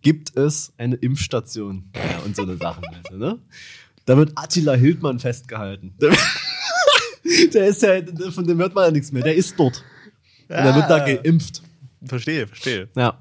gibt 0.02 0.36
es 0.36 0.72
eine 0.78 0.96
Impfstation 0.96 1.90
ja, 1.94 2.18
und 2.24 2.36
so 2.36 2.42
eine 2.42 2.56
Sachen. 2.56 2.84
weißt 2.84 3.10
du, 3.12 3.16
ne? 3.16 3.38
Da 4.06 4.16
wird 4.16 4.32
Attila 4.36 4.74
Hildmann 4.74 5.18
festgehalten. 5.18 5.94
Der, 6.00 6.16
der 7.54 7.66
ist 7.68 7.82
ja, 7.82 8.00
von 8.30 8.46
dem 8.46 8.58
hört 8.58 8.74
man 8.74 8.84
ja 8.86 8.90
nichts 8.90 9.12
mehr. 9.12 9.22
Der 9.22 9.34
ist 9.34 9.58
dort. 9.58 9.82
Und 10.48 10.56
der 10.56 10.74
wird 10.74 10.88
da 10.88 10.96
Ah. 10.96 11.06
geimpft. 11.06 11.62
Verstehe, 12.04 12.46
verstehe. 12.46 12.88
Ja. 12.96 13.18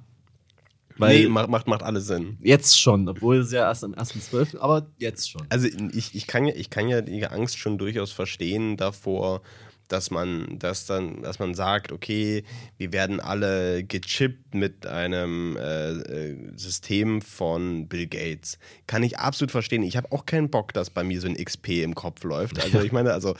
Weil 1.00 1.10
Weil 1.10 1.20
nee, 1.24 1.28
macht, 1.28 1.50
macht, 1.50 1.68
macht 1.68 1.84
alles 1.84 2.08
Sinn. 2.08 2.38
jetzt 2.42 2.80
schon, 2.80 3.08
obwohl 3.08 3.38
es 3.38 3.52
ja 3.52 3.68
erst 3.68 3.84
am 3.84 3.94
1.12., 3.94 4.58
aber 4.58 4.88
jetzt 4.98 5.30
schon. 5.30 5.42
Also 5.50 5.68
ich, 5.68 6.16
ich, 6.16 6.26
kann 6.26 6.46
ja, 6.46 6.56
ich 6.56 6.70
kann 6.72 6.88
ja 6.88 7.02
die 7.02 7.24
Angst 7.28 7.58
schon 7.60 7.78
durchaus 7.78 8.12
verstehen 8.12 8.78
davor, 8.78 9.42
dass 9.88 10.12
man, 10.12 10.60
dass 10.60 10.86
dann, 10.86 11.21
dass 11.21 11.39
man 11.39 11.54
sagt, 11.54 11.91
okay, 11.91 12.43
wir 12.78 12.91
werden 12.91 13.19
alle 13.19 13.84
gechippt 13.84 14.54
mit 14.54 14.86
einem 14.86 15.58
äh, 15.58 15.91
äh, 15.91 16.36
System 16.56 17.21
von 17.21 17.88
Bill 17.88 18.08
Gates. 18.08 18.58
Kann 18.86 19.04
ich 19.04 19.19
absolut 19.19 19.52
verstehen. 19.52 19.84
Ich 19.84 19.97
habe 19.97 20.12
auch 20.12 20.26
keinen 20.26 20.50
Bock, 20.50 20.73
dass 20.73 20.89
bei 20.89 21.04
mir 21.04 21.21
so 21.21 21.28
ein 21.28 21.36
XP 21.36 21.84
im 21.84 21.95
Kopf 21.95 22.23
läuft. 22.23 22.62
Also 22.63 22.82
ich 22.82 22.91
meine, 22.91 23.13
also 23.13 23.36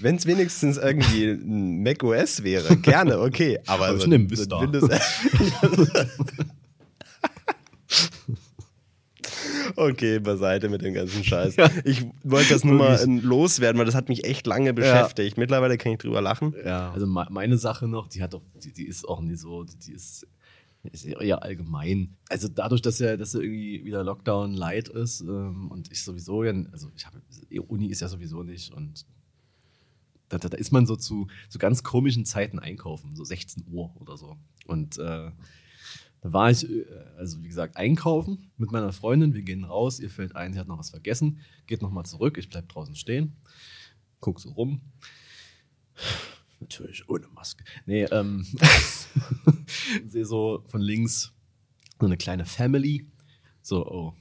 wenn 0.00 0.16
es 0.16 0.26
wenigstens 0.26 0.76
irgendwie 0.76 1.30
ein 1.30 1.82
Mac 1.82 2.02
OS 2.02 2.42
wäre, 2.42 2.76
gerne, 2.76 3.20
okay. 3.20 3.58
Aber, 3.66 3.86
Aber 3.86 3.96
so 3.96 4.04
schon 4.04 4.12
im 4.12 4.22
ein 4.22 4.30
Vista. 4.30 4.60
Windows. 4.60 4.90
Okay, 9.76 10.18
beiseite 10.20 10.68
mit 10.68 10.82
dem 10.82 10.94
ganzen 10.94 11.22
Scheiß. 11.22 11.56
Ja. 11.56 11.70
Ich 11.84 12.04
wollte 12.24 12.54
das 12.54 12.64
nur 12.64 12.74
mal 12.76 12.96
äh, 12.98 13.04
loswerden, 13.06 13.78
weil 13.78 13.86
das 13.86 13.94
hat 13.94 14.08
mich 14.08 14.24
echt 14.24 14.46
lange 14.46 14.72
beschäftigt. 14.74 15.36
Mittlerweile 15.36 15.76
kann 15.78 15.92
ich 15.92 15.98
drüber 15.98 16.20
lachen. 16.22 16.54
Ja. 16.64 16.90
Also 16.92 17.06
me- 17.06 17.26
meine 17.30 17.58
Sache 17.58 17.86
noch, 17.86 18.08
die 18.08 18.22
hat 18.22 18.32
doch, 18.34 18.42
die, 18.64 18.72
die 18.72 18.86
ist 18.86 19.06
auch 19.06 19.20
nie 19.20 19.34
so, 19.36 19.64
die 19.64 19.92
ist, 19.92 20.26
ist 20.92 21.04
eher 21.04 21.42
allgemein. 21.42 22.16
Also 22.28 22.48
dadurch, 22.48 22.80
dass 22.80 22.98
ja, 23.00 23.16
dass 23.16 23.34
ja 23.34 23.40
irgendwie 23.40 23.84
wieder 23.84 24.02
Lockdown 24.02 24.54
light 24.54 24.88
ist 24.88 25.20
ähm, 25.20 25.70
und 25.70 25.90
ich 25.92 26.02
sowieso 26.02 26.42
ja, 26.44 26.52
also 26.72 26.90
ich 26.96 27.06
habe, 27.06 27.20
Uni 27.68 27.86
ist 27.88 28.00
ja 28.00 28.08
sowieso 28.08 28.42
nicht 28.42 28.72
und 28.72 29.04
da, 30.28 30.38
da, 30.38 30.48
da 30.48 30.56
ist 30.56 30.72
man 30.72 30.86
so 30.86 30.96
zu, 30.96 31.28
zu 31.48 31.58
ganz 31.58 31.82
komischen 31.82 32.24
Zeiten 32.24 32.58
einkaufen, 32.58 33.14
so 33.14 33.22
16 33.24 33.64
Uhr 33.70 33.94
oder 34.00 34.16
so. 34.16 34.36
Und 34.66 34.98
äh, 34.98 35.30
war 36.32 36.50
ich, 36.50 36.68
äh, 36.68 36.84
also 37.16 37.42
wie 37.42 37.48
gesagt, 37.48 37.76
einkaufen 37.76 38.50
mit 38.56 38.72
meiner 38.72 38.92
Freundin. 38.92 39.34
Wir 39.34 39.42
gehen 39.42 39.64
raus, 39.64 40.00
ihr 40.00 40.10
fällt 40.10 40.36
ein, 40.36 40.52
sie 40.52 40.58
hat 40.58 40.68
noch 40.68 40.78
was 40.78 40.90
vergessen, 40.90 41.40
geht 41.66 41.82
nochmal 41.82 42.06
zurück, 42.06 42.38
ich 42.38 42.48
bleib 42.48 42.68
draußen 42.68 42.94
stehen, 42.94 43.36
guck 44.20 44.40
so 44.40 44.50
rum. 44.50 44.80
Natürlich 46.60 47.08
ohne 47.08 47.28
Maske. 47.28 47.64
Nee, 47.84 48.04
ähm, 48.04 48.46
sehe 50.06 50.24
so 50.24 50.64
von 50.66 50.80
links 50.80 51.32
so 52.00 52.06
eine 52.06 52.16
kleine 52.16 52.44
Family. 52.44 53.06
So, 53.62 53.86
oh, 53.86 54.14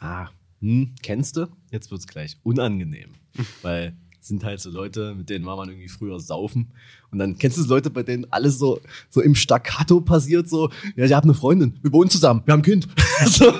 ah, 0.00 0.28
hm, 0.60 0.94
kennst 1.02 1.36
du? 1.36 1.46
Jetzt 1.70 1.90
wird's 1.90 2.06
gleich 2.06 2.38
unangenehm. 2.42 3.14
Weil 3.62 3.96
sind 4.28 4.44
halt 4.44 4.60
so 4.60 4.70
Leute, 4.70 5.14
mit 5.14 5.28
denen 5.30 5.44
war 5.46 5.56
man 5.56 5.68
irgendwie 5.68 5.88
früher 5.88 6.20
saufen. 6.20 6.68
Und 7.10 7.18
dann 7.18 7.38
kennst 7.38 7.58
du 7.58 7.64
Leute, 7.64 7.90
bei 7.90 8.02
denen 8.02 8.26
alles 8.30 8.58
so, 8.58 8.80
so 9.10 9.20
im 9.20 9.34
Staccato 9.34 10.00
passiert, 10.00 10.48
so, 10.48 10.70
ja, 10.96 11.04
ich 11.06 11.12
habe 11.12 11.24
eine 11.24 11.34
Freundin, 11.34 11.78
wir 11.82 11.92
wohnen 11.92 12.10
zusammen, 12.10 12.42
wir 12.44 12.52
haben 12.52 12.60
ein 12.60 12.64
Kind. 12.64 12.86
so, 13.26 13.52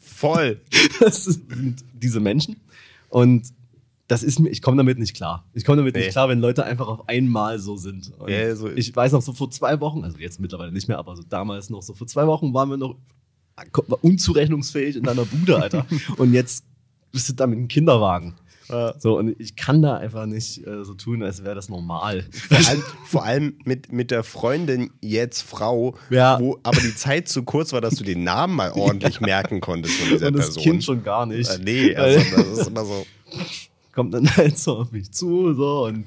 Voll. 0.00 0.60
das 1.00 1.24
sind 1.24 1.84
diese 1.94 2.20
Menschen. 2.20 2.56
Und 3.10 3.46
das 4.08 4.22
ist 4.22 4.38
mir, 4.38 4.50
ich 4.50 4.60
komme 4.60 4.76
damit 4.76 4.98
nicht 4.98 5.14
klar. 5.14 5.44
Ich 5.54 5.64
komme 5.64 5.76
damit 5.78 5.94
Nee. 5.94 6.02
nicht 6.02 6.10
klar, 6.12 6.28
wenn 6.28 6.40
Leute 6.40 6.64
einfach 6.64 6.88
auf 6.88 7.08
einmal 7.08 7.58
so 7.58 7.76
sind. 7.76 8.12
Ja, 8.26 8.54
so- 8.54 8.70
ich 8.70 8.94
weiß 8.94 9.12
noch, 9.12 9.22
so 9.22 9.32
vor 9.32 9.50
zwei 9.50 9.80
Wochen, 9.80 10.04
also 10.04 10.18
jetzt 10.18 10.40
mittlerweile 10.40 10.72
nicht 10.72 10.88
mehr, 10.88 10.98
aber 10.98 11.16
so 11.16 11.22
damals 11.28 11.70
noch, 11.70 11.82
so 11.82 11.94
vor 11.94 12.06
zwei 12.06 12.26
Wochen 12.26 12.52
waren 12.52 12.68
wir 12.70 12.76
noch 12.76 12.96
unzurechnungsfähig 14.02 14.96
in 14.96 15.04
deiner 15.04 15.24
Bude, 15.24 15.56
Alter. 15.62 15.86
und 16.16 16.32
jetzt 16.32 16.64
bist 17.12 17.28
du 17.28 17.32
da 17.34 17.46
mit 17.46 17.58
einem 17.58 17.68
Kinderwagen. 17.68 18.34
Ja. 18.68 18.94
So, 18.98 19.18
und 19.18 19.38
ich 19.38 19.56
kann 19.56 19.82
da 19.82 19.96
einfach 19.96 20.26
nicht 20.26 20.66
äh, 20.66 20.84
so 20.84 20.94
tun, 20.94 21.22
als 21.22 21.44
wäre 21.44 21.54
das 21.54 21.68
normal. 21.68 22.24
Vor 22.48 22.56
allem, 22.58 22.82
vor 23.06 23.24
allem 23.24 23.58
mit, 23.64 23.92
mit 23.92 24.10
der 24.10 24.24
Freundin, 24.24 24.90
jetzt 25.00 25.42
Frau, 25.42 25.96
Ja. 26.10 26.40
wo 26.40 26.58
aber 26.62 26.80
die 26.80 26.94
Zeit 26.94 27.28
zu 27.28 27.42
kurz 27.42 27.72
war, 27.72 27.80
dass 27.80 27.94
du 27.96 28.04
den 28.04 28.24
Namen 28.24 28.56
mal 28.56 28.72
ordentlich 28.72 29.20
merken 29.20 29.60
konntest 29.60 29.96
von 29.98 30.08
dieser 30.08 30.28
und 30.28 30.36
das 30.36 30.46
Person. 30.46 30.62
Kind 30.62 30.84
schon 30.84 31.02
gar 31.02 31.26
nicht. 31.26 31.50
Äh, 31.50 31.58
nee, 31.62 31.94
also 31.94 32.36
das 32.36 32.58
ist 32.58 32.66
immer 32.68 32.84
so. 32.84 33.06
kommt 33.92 34.12
dann 34.12 34.28
halt 34.36 34.58
so 34.58 34.78
auf 34.78 34.92
mich 34.92 35.12
zu, 35.12 35.54
so 35.54 35.84
und 35.84 36.06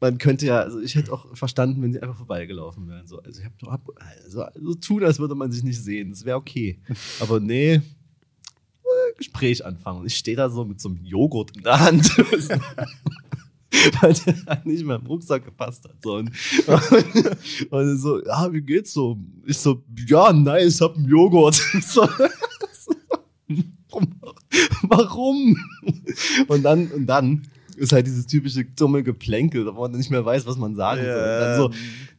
man 0.00 0.18
könnte 0.18 0.44
ja, 0.44 0.60
also 0.60 0.80
ich 0.80 0.94
hätte 0.96 1.12
auch 1.12 1.34
verstanden, 1.34 1.82
wenn 1.82 1.92
sie 1.92 2.02
einfach 2.02 2.16
vorbeigelaufen 2.16 2.86
wären. 2.88 3.06
So. 3.06 3.20
Also 3.22 3.40
ich 3.40 3.46
hab, 3.46 3.52
hab 3.70 3.90
also, 4.24 4.44
so 4.60 4.74
tun, 4.74 5.02
als 5.02 5.18
würde 5.18 5.34
man 5.34 5.50
sich 5.50 5.62
nicht 5.62 5.82
sehen. 5.82 6.10
Das 6.10 6.26
wäre 6.26 6.36
okay. 6.36 6.78
Aber 7.20 7.40
nee, 7.40 7.80
Gespräch 9.16 9.64
anfangen. 9.64 10.00
Und 10.00 10.06
ich 10.06 10.16
stehe 10.16 10.36
da 10.36 10.48
so 10.50 10.64
mit 10.64 10.80
so 10.80 10.88
einem 10.88 11.04
Joghurt 11.04 11.56
in 11.56 11.62
der 11.62 11.80
Hand. 11.80 12.10
weil 14.00 14.14
der 14.14 14.36
halt 14.46 14.66
nicht 14.66 14.84
mehr 14.84 14.96
im 14.96 15.06
Rucksack 15.06 15.44
gepasst 15.44 15.84
hat. 15.84 15.96
So. 16.02 16.14
Und, 16.16 16.30
und 17.70 17.98
so, 17.98 18.24
ja, 18.24 18.52
wie 18.52 18.62
geht's 18.62 18.92
so? 18.92 19.18
Ich 19.46 19.58
so, 19.58 19.82
ja, 20.06 20.32
nice, 20.32 20.80
hab 20.80 20.96
einen 20.96 21.08
Joghurt. 21.08 21.60
So, 21.82 22.08
warum? 24.88 25.56
Und 26.48 26.62
dann, 26.62 26.88
und 26.88 27.06
dann 27.06 27.42
ist 27.76 27.92
halt 27.92 28.06
dieses 28.06 28.26
typische 28.26 28.64
dumme 28.64 29.02
Geplänkel, 29.02 29.66
wo 29.66 29.82
man 29.82 29.92
nicht 29.92 30.10
mehr 30.10 30.24
weiß, 30.24 30.46
was 30.46 30.56
man 30.56 30.74
sagen 30.74 31.02
soll. 31.02 31.14
Und 31.14 31.40
dann 31.40 31.56
so 31.56 31.70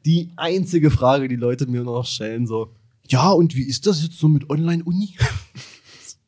die 0.05 0.29
einzige 0.35 0.91
Frage, 0.91 1.27
die 1.27 1.35
Leute 1.35 1.67
mir 1.67 1.83
noch 1.83 2.05
stellen, 2.05 2.47
so, 2.47 2.71
ja, 3.07 3.31
und 3.31 3.55
wie 3.55 3.63
ist 3.63 3.85
das 3.87 4.03
jetzt 4.03 4.17
so 4.17 4.27
mit 4.27 4.49
Online-Uni? 4.49 5.15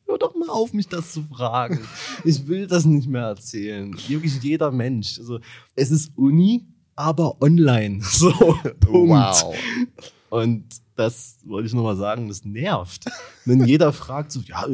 Hör 0.08 0.18
doch 0.18 0.34
mal 0.34 0.48
auf, 0.48 0.72
mich 0.72 0.88
das 0.88 1.12
zu 1.12 1.22
fragen. 1.22 1.80
Ich 2.24 2.48
will 2.48 2.66
das 2.66 2.86
nicht 2.86 3.06
mehr 3.06 3.24
erzählen. 3.24 3.94
Wirklich 4.08 4.42
jeder 4.42 4.72
Mensch. 4.72 5.18
Also, 5.18 5.38
es 5.76 5.90
ist 5.90 6.16
Uni, 6.16 6.66
aber 6.96 7.40
online. 7.42 8.00
So, 8.02 8.30
Punkt. 8.80 9.10
Wow. 9.10 9.54
Und 10.30 10.64
das 10.96 11.38
wollte 11.44 11.68
ich 11.68 11.74
nochmal 11.74 11.96
sagen, 11.96 12.28
das 12.28 12.44
nervt. 12.44 13.04
Wenn 13.44 13.64
jeder 13.66 13.92
fragt 13.92 14.32
so, 14.32 14.40
ja, 14.40 14.66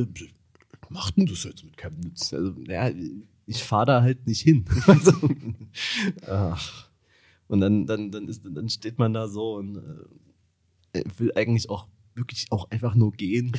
macht 0.88 1.16
denn 1.16 1.26
das 1.26 1.44
jetzt 1.44 1.64
mit 1.64 1.76
Chemnitz? 1.76 2.32
Also, 2.32 2.54
ja, 2.66 2.90
ich 3.46 3.62
fahre 3.62 3.86
da 3.86 4.02
halt 4.02 4.26
nicht 4.26 4.40
hin. 4.40 4.64
Also, 4.86 5.12
ach. 6.28 6.88
Und 7.48 7.60
dann, 7.60 7.86
dann, 7.86 8.10
dann, 8.10 8.28
ist, 8.28 8.42
dann 8.44 8.68
steht 8.68 8.98
man 8.98 9.12
da 9.12 9.28
so 9.28 9.56
und 9.56 9.76
äh, 10.94 11.02
will 11.18 11.32
eigentlich 11.34 11.68
auch 11.68 11.88
wirklich 12.14 12.46
auch 12.50 12.70
einfach 12.70 12.94
nur 12.94 13.12
gehen. 13.12 13.52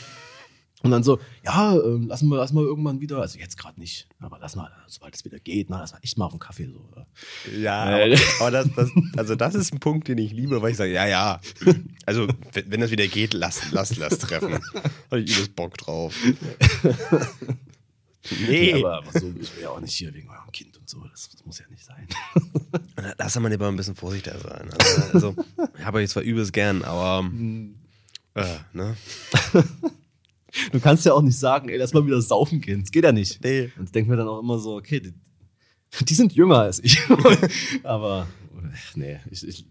Und 0.84 0.92
dann 0.92 1.04
so, 1.04 1.20
ja, 1.44 1.76
äh, 1.76 2.06
lassen 2.06 2.30
wir, 2.30 2.38
lassen 2.38 2.56
wir 2.56 2.64
irgendwann 2.64 3.00
wieder, 3.00 3.20
also 3.20 3.40
jetzt 3.40 3.58
gerade 3.58 3.80
nicht, 3.80 4.08
aber 4.20 4.38
lass 4.40 4.56
mal, 4.56 4.72
sobald 4.88 5.16
es 5.16 5.26
wieder 5.26 5.40
geht, 5.40 5.70
na, 5.70 5.80
lass 5.80 5.94
mal 5.94 6.00
echt 6.04 6.18
mal 6.18 6.26
auf 6.26 6.34
einen 6.34 6.40
Kaffee 6.40 6.68
so. 6.68 6.88
Oder? 6.92 7.08
Ja, 7.58 7.84
aber, 7.84 8.16
aber 8.40 8.52
das, 8.52 8.68
das, 8.76 8.92
also 9.18 9.36
das 9.36 9.56
ist 9.56 9.74
ein 9.74 9.80
Punkt, 9.80 10.08
den 10.08 10.18
ich 10.18 10.32
liebe, 10.32 10.62
weil 10.62 10.72
ich 10.72 10.78
sage, 10.78 10.92
ja, 10.92 11.08
ja. 11.08 11.40
Also, 12.06 12.28
wenn, 12.54 12.72
wenn 12.72 12.82
das 12.82 12.92
wieder 12.92 13.08
geht, 13.08 13.34
lass, 13.34 13.72
lass, 13.72 13.96
lass 13.98 14.20
treffen. 14.20 14.54
Habe 15.12 15.22
ich 15.22 15.32
übelst 15.32 15.56
Bock 15.56 15.78
drauf. 15.78 16.14
Nee. 18.48 18.74
Aber, 18.74 18.98
aber 18.98 19.20
so, 19.20 19.34
ich 19.40 19.56
will 19.56 19.64
ja 19.64 19.70
auch 19.70 19.80
nicht 19.80 19.96
hier 19.96 20.14
wegen 20.14 20.30
eurem 20.30 20.52
Kind 20.52 20.78
und 20.78 20.90
so, 20.90 21.00
das, 21.08 21.30
das 21.30 21.46
muss 21.46 21.60
ja 21.60 21.66
nicht 21.70 21.86
sein. 21.86 22.08
Da 23.18 23.30
soll 23.30 23.44
man 23.44 23.52
lieber 23.52 23.68
ein 23.68 23.76
bisschen 23.76 23.96
vorsichtiger 23.96 24.40
sein. 24.40 24.70
Also, 24.80 25.14
also 25.14 25.46
ich 25.78 25.86
habe 25.86 26.00
euch 26.00 26.10
zwar 26.10 26.24
übelst 26.24 26.54
gern, 26.54 26.84
aber 26.84 27.30
äh, 28.34 28.58
ne? 28.74 28.98
Du 30.72 30.80
kannst 30.80 31.06
ja 31.06 31.14
auch 31.14 31.22
nicht 31.22 31.38
sagen, 31.38 31.70
ey, 31.70 31.78
lass 31.78 31.94
mal 31.94 32.06
wieder 32.06 32.22
saufen 32.22 32.62
gehen. 32.62 32.82
Das 32.82 32.92
geht 32.92 33.04
ja 33.04 33.12
nicht. 33.12 33.44
Nee. 33.44 33.72
Und 33.78 33.86
ich 33.86 33.92
denke 33.92 34.10
mir 34.12 34.18
dann 34.18 34.28
auch 34.28 34.40
immer 34.40 34.58
so, 34.60 34.76
okay, 34.76 35.00
die, 35.00 35.14
die 36.06 36.14
sind 36.14 36.34
jünger 36.34 36.60
als 36.60 36.84
ich. 36.84 37.00
Aber 37.84 38.28
nee, 38.96 39.20
ich, 39.32 39.48
ich 39.48 39.66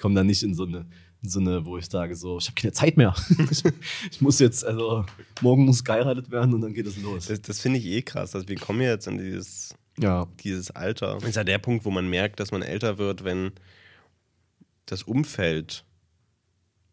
komme 0.00 0.14
da 0.14 0.24
nicht 0.24 0.42
in 0.42 0.54
so 0.54 0.64
eine, 0.64 0.86
in 1.22 1.28
so 1.28 1.40
eine, 1.40 1.64
wo 1.66 1.76
ich 1.78 1.86
sage 1.86 2.14
so, 2.16 2.38
ich 2.38 2.46
habe 2.46 2.54
keine 2.54 2.72
Zeit 2.72 2.96
mehr. 2.96 3.14
ich, 3.50 3.62
ich 4.10 4.20
muss 4.20 4.38
jetzt, 4.38 4.64
also 4.64 5.04
morgen 5.40 5.64
muss 5.64 5.84
geheiratet 5.84 6.30
werden 6.30 6.54
und 6.54 6.60
dann 6.62 6.72
geht 6.74 6.86
es 6.86 6.96
los. 6.98 7.26
Das, 7.26 7.40
das 7.42 7.60
finde 7.60 7.78
ich 7.78 7.86
eh 7.86 8.02
krass. 8.02 8.34
Also 8.34 8.48
wir 8.48 8.56
kommen 8.56 8.80
jetzt 8.80 9.06
in 9.06 9.18
dieses, 9.18 9.74
Ja. 9.98 10.26
dieses 10.42 10.70
Alter. 10.70 11.14
Das 11.20 11.28
ist 11.28 11.36
ja 11.36 11.44
der 11.44 11.58
Punkt, 11.58 11.84
wo 11.84 11.90
man 11.90 12.08
merkt, 12.08 12.40
dass 12.40 12.52
man 12.52 12.62
älter 12.62 12.98
wird, 12.98 13.24
wenn 13.24 13.52
das 14.86 15.02
Umfeld. 15.02 15.84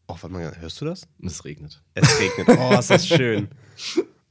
Oh, 0.08 0.14
warte 0.14 0.30
mal, 0.30 0.58
hörst 0.60 0.80
du 0.82 0.86
das? 0.86 1.08
Es 1.22 1.44
regnet. 1.44 1.84
Es 1.94 2.20
regnet. 2.20 2.58
Oh, 2.58 2.78
ist 2.80 2.90
das 2.90 3.08
schön. 3.08 3.50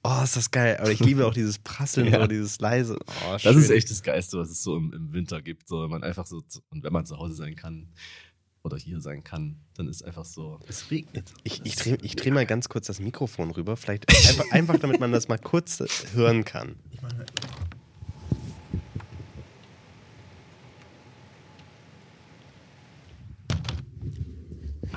Oh, 0.08 0.22
ist 0.22 0.36
das 0.36 0.52
geil. 0.52 0.76
Aber 0.78 0.92
ich 0.92 1.00
liebe 1.00 1.26
auch 1.26 1.34
dieses 1.34 1.58
Prasseln 1.58 2.06
Ja. 2.06 2.18
oder 2.18 2.28
dieses 2.28 2.60
leise. 2.60 2.96
Oh, 3.26 3.32
Das 3.32 3.42
schön. 3.42 3.58
ist 3.58 3.70
echt 3.70 3.90
das 3.90 4.04
Geiste, 4.04 4.38
was 4.38 4.50
es 4.50 4.62
so 4.62 4.76
im, 4.76 4.92
im 4.92 5.12
Winter 5.12 5.42
gibt. 5.42 5.66
So, 5.66 5.82
wenn 5.82 5.90
man 5.90 6.04
einfach 6.04 6.26
so, 6.28 6.44
und 6.70 6.84
wenn 6.84 6.92
man 6.92 7.04
zu 7.06 7.18
Hause 7.18 7.34
sein 7.34 7.56
kann 7.56 7.88
oder 8.62 8.76
hier 8.76 9.00
sein 9.00 9.24
kann, 9.24 9.56
dann 9.74 9.88
ist 9.88 10.04
einfach 10.04 10.24
so, 10.24 10.60
es 10.68 10.92
regnet. 10.92 11.32
Ich, 11.42 11.60
ich 11.64 11.74
drehe 11.74 11.98
ich 12.02 12.14
dreh 12.14 12.30
mal 12.30 12.46
ganz 12.46 12.68
kurz 12.68 12.86
das 12.86 13.00
Mikrofon 13.00 13.50
rüber. 13.50 13.76
Vielleicht 13.76 14.08
einfach, 14.08 14.44
einfach 14.52 14.78
damit 14.78 15.00
man 15.00 15.10
das 15.10 15.26
mal 15.26 15.38
kurz 15.38 15.82
hören 16.14 16.44
kann. 16.44 16.76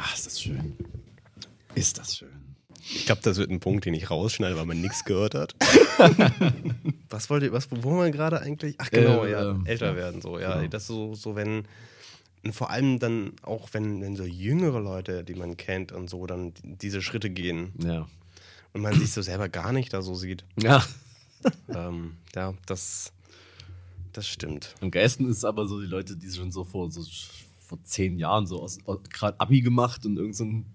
Ach, 0.02 0.16
ist 0.16 0.26
das 0.26 0.42
schön. 0.42 0.76
Ist 1.76 1.98
das 1.98 2.18
schön. 2.18 2.30
Ich 2.82 3.06
glaube, 3.06 3.22
das 3.24 3.38
wird 3.38 3.52
ein 3.52 3.60
Punkt, 3.60 3.86
den 3.86 3.94
ich 3.94 4.10
rausschneide, 4.10 4.56
weil 4.58 4.66
man 4.66 4.82
nichts 4.82 5.04
gehört 5.06 5.36
hat. 5.36 5.56
was 7.10 7.30
wollte 7.30 7.52
was, 7.52 7.70
wo 7.72 7.92
waren 7.92 8.06
wir 8.06 8.12
gerade 8.12 8.42
eigentlich? 8.42 8.76
Ach 8.80 8.90
genau, 8.90 9.26
Äh, 9.26 9.32
ja, 9.32 9.52
ähm, 9.52 9.66
älter 9.66 9.96
werden 9.96 10.22
so, 10.22 10.40
ja. 10.40 10.56
genau. 10.58 10.68
Das 10.70 10.84
ist 10.84 10.88
so, 10.88 11.14
so 11.14 11.36
wenn, 11.36 11.68
und 12.44 12.54
vor 12.56 12.70
allem 12.70 12.98
dann 13.00 13.34
auch, 13.44 13.70
wenn, 13.74 14.02
wenn 14.02 14.16
so 14.16 14.24
jüngere 14.24 14.80
Leute, 14.80 15.24
die 15.24 15.36
man 15.36 15.58
kennt 15.58 15.92
und 15.92 16.10
so, 16.10 16.26
dann 16.26 16.54
diese 16.64 17.02
Schritte 17.02 17.30
gehen 17.30 17.74
Ja. 17.84 18.08
und 18.74 18.82
man 18.82 18.98
sich 18.98 19.12
so 19.12 19.22
selber 19.22 19.50
gar 19.50 19.72
nicht 19.74 19.94
da 19.94 20.02
so 20.02 20.16
sieht. 20.16 20.44
Ja. 20.62 20.84
Ähm, 21.70 22.18
ja, 22.36 22.54
das, 22.66 23.14
das 24.12 24.28
stimmt. 24.28 24.76
Am 24.82 24.92
geilsten 24.92 25.30
ist 25.30 25.46
aber 25.46 25.70
so 25.70 25.80
die 25.80 25.88
Leute, 25.88 26.18
die 26.18 26.30
schon 26.30 26.52
so 26.52 26.66
vor, 26.66 26.92
so 26.92 27.02
vor 27.70 27.84
zehn 27.84 28.18
Jahren 28.18 28.48
so 28.48 28.62
aus, 28.62 28.80
gerade 29.12 29.40
Abi 29.40 29.62
gemacht 29.62 30.06
und 30.06 30.18
irgendeinen 30.18 30.74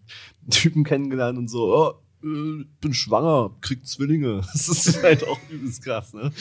Typen 0.51 0.85
kennengelernt 0.85 1.37
und 1.37 1.49
so, 1.49 1.77
oh, 1.77 1.95
äh, 2.25 2.65
bin 2.81 2.95
schwanger, 2.95 3.51
krieg 3.61 3.87
Zwillinge. 3.87 4.41
Das 4.53 4.69
ist 4.69 5.03
halt 5.03 5.27
auch 5.27 5.39
übelst 5.51 5.83
krass, 5.85 6.13
ne? 6.15 6.33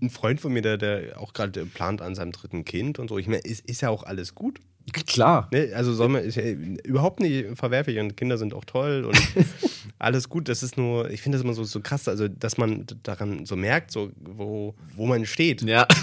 Ein 0.00 0.10
Freund 0.10 0.40
von 0.40 0.52
mir, 0.52 0.62
der, 0.62 0.78
der 0.78 1.20
auch 1.20 1.32
gerade 1.32 1.66
plant 1.66 2.00
an 2.02 2.14
seinem 2.14 2.32
dritten 2.32 2.64
Kind 2.64 2.98
und 2.98 3.08
so, 3.08 3.18
ich 3.18 3.26
meine, 3.26 3.42
ist, 3.42 3.64
ist 3.68 3.80
ja 3.82 3.90
auch 3.90 4.02
alles 4.04 4.34
gut. 4.34 4.60
Klar. 5.06 5.48
Ne, 5.52 5.72
also 5.74 5.92
soll 5.94 6.08
man 6.08 6.24
ist 6.24 6.34
ja 6.34 6.42
überhaupt 6.42 7.20
nicht 7.20 7.56
verwerflich 7.56 8.00
und 8.00 8.16
Kinder 8.16 8.36
sind 8.36 8.52
auch 8.52 8.64
toll 8.64 9.04
und 9.04 9.16
alles 10.00 10.28
gut. 10.28 10.48
Das 10.48 10.64
ist 10.64 10.76
nur, 10.76 11.08
ich 11.08 11.22
finde 11.22 11.38
das 11.38 11.44
immer 11.44 11.54
so, 11.54 11.62
so 11.62 11.80
krass, 11.80 12.08
also 12.08 12.26
dass 12.26 12.58
man 12.58 12.84
daran 13.04 13.46
so 13.46 13.54
merkt, 13.54 13.92
so 13.92 14.10
wo, 14.18 14.74
wo 14.96 15.06
man 15.06 15.24
steht. 15.24 15.62
Ja. 15.62 15.86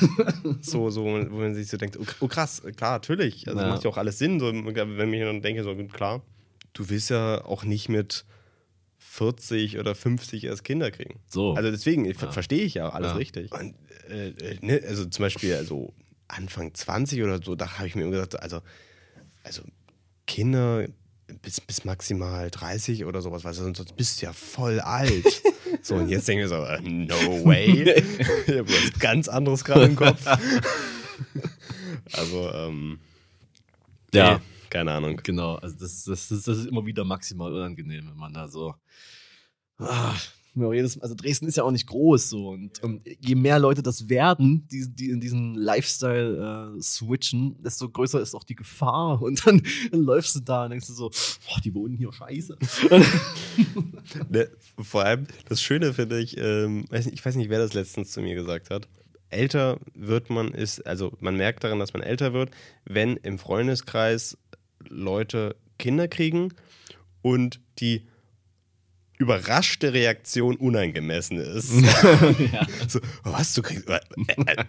So, 0.61 0.89
so, 0.89 1.03
wo 1.03 1.37
man 1.39 1.55
sich 1.55 1.67
so 1.67 1.75
denkt, 1.75 1.97
oh, 1.99 2.05
oh 2.21 2.27
krass, 2.29 2.61
klar, 2.77 2.93
natürlich. 2.93 3.47
Also 3.49 3.59
Ja. 3.59 3.67
macht 3.69 3.83
ja 3.83 3.89
auch 3.89 3.97
alles 3.97 4.17
Sinn, 4.17 4.39
so, 4.39 4.47
wenn 4.47 5.13
ich 5.13 5.21
dann 5.23 5.41
denke, 5.41 5.63
so 5.63 5.75
klar, 5.91 6.21
du 6.73 6.89
willst 6.89 7.09
ja 7.09 7.43
auch 7.43 7.65
nicht 7.65 7.89
mit 7.89 8.23
40 9.19 9.77
oder 9.79 9.95
50 9.95 10.45
erst 10.45 10.63
Kinder 10.63 10.91
kriegen. 10.91 11.19
So. 11.27 11.53
Also 11.53 11.69
deswegen, 11.71 12.05
Ja. 12.05 12.31
verstehe 12.31 12.63
ich 12.63 12.73
ja 12.75 12.87
alles 12.89 13.11
Ja. 13.11 13.17
richtig. 13.17 13.51
Und, 13.51 13.75
äh, 14.09 14.29
äh, 14.29 14.57
ne, 14.61 14.81
also 14.87 15.05
zum 15.05 15.23
Beispiel, 15.23 15.55
also 15.55 15.93
Anfang 16.29 16.73
20 16.73 17.21
oder 17.23 17.41
so, 17.43 17.55
da 17.55 17.77
habe 17.77 17.87
ich 17.87 17.95
mir 17.95 18.03
immer 18.03 18.11
gesagt, 18.11 18.41
also, 18.41 18.61
also 19.43 19.61
Kinder 20.25 20.85
bis, 21.41 21.59
bis 21.59 21.83
maximal 21.85 22.49
30 22.49 23.03
oder 23.05 23.21
sowas, 23.21 23.43
weil 23.43 23.53
sonst 23.53 23.95
bist 23.97 24.21
du 24.21 24.25
ja 24.27 24.33
voll 24.33 24.79
alt. 24.79 25.41
so, 25.83 25.95
und 25.95 26.07
jetzt 26.07 26.27
denke 26.27 26.43
ich 26.45 26.49
so, 26.49 26.63
äh, 26.63 26.79
no 26.81 27.15
way. 27.45 27.83
ich 28.47 28.47
habe 28.57 28.67
was 28.69 28.99
ganz 28.99 29.27
anderes 29.27 29.63
gerade 29.65 29.85
im 29.85 29.95
Kopf. 29.97 30.25
also, 32.13 32.51
ähm, 32.53 32.99
Ja. 34.13 34.35
nee, 34.37 34.39
keine 34.69 34.91
Ahnung. 34.91 35.19
Genau, 35.23 35.55
also 35.55 35.75
das, 35.77 36.03
das, 36.03 36.31
ist, 36.31 36.47
das 36.47 36.57
ist 36.57 36.67
immer 36.67 36.85
wieder 36.85 37.03
maximal 37.03 37.53
unangenehm, 37.53 38.07
wenn 38.09 38.17
man 38.17 38.33
da 38.33 38.47
so. 38.47 38.75
Jedes, 40.55 40.99
also 40.99 41.15
Dresden 41.15 41.47
ist 41.47 41.55
ja 41.55 41.63
auch 41.63 41.71
nicht 41.71 41.87
groß 41.87 42.29
so 42.29 42.49
und, 42.49 42.83
und 42.83 43.01
je 43.19 43.35
mehr 43.35 43.59
Leute 43.59 43.81
das 43.81 44.09
werden, 44.09 44.67
die, 44.67 44.89
die 44.89 45.09
in 45.09 45.21
diesen 45.21 45.55
Lifestyle 45.55 46.75
äh, 46.77 46.81
switchen, 46.81 47.55
desto 47.63 47.89
größer 47.89 48.19
ist 48.19 48.35
auch 48.35 48.43
die 48.43 48.55
Gefahr 48.55 49.21
und 49.21 49.45
dann, 49.45 49.61
dann 49.91 50.01
läufst 50.01 50.35
du 50.35 50.41
da 50.41 50.65
und 50.65 50.71
denkst 50.71 50.87
du 50.87 50.93
so, 50.93 51.09
boah, 51.47 51.61
die 51.63 51.73
wohnen 51.73 51.95
hier 51.95 52.11
scheiße. 52.11 52.57
Ne, 54.29 54.49
vor 54.81 55.03
allem, 55.03 55.27
das 55.47 55.61
Schöne 55.61 55.93
finde 55.93 56.19
ich, 56.19 56.35
ähm, 56.37 56.85
ich 56.91 57.23
weiß 57.23 57.35
nicht, 57.35 57.49
wer 57.49 57.59
das 57.59 57.73
letztens 57.73 58.11
zu 58.11 58.21
mir 58.21 58.33
gesagt 58.33 58.71
hat. 58.71 58.87
Älter 59.29 59.79
wird 59.93 60.31
man 60.31 60.51
ist, 60.51 60.85
also 60.87 61.15
man 61.19 61.35
merkt 61.35 61.63
daran, 61.63 61.77
dass 61.77 61.93
man 61.93 62.01
älter 62.01 62.33
wird, 62.33 62.49
wenn 62.85 63.17
im 63.17 63.37
Freundeskreis 63.37 64.35
Leute 64.87 65.55
Kinder 65.77 66.07
kriegen 66.07 66.53
und 67.21 67.59
die 67.79 68.07
überraschte 69.17 69.93
Reaktion 69.93 70.55
unangemessen 70.55 71.37
ist. 71.37 71.73
ja. 71.81 72.65
So, 72.87 72.99
oh, 73.25 73.31
was, 73.31 73.53
du 73.53 73.61
kriegst. 73.61 73.89
Äh, 73.89 73.99
äh, 74.45 74.65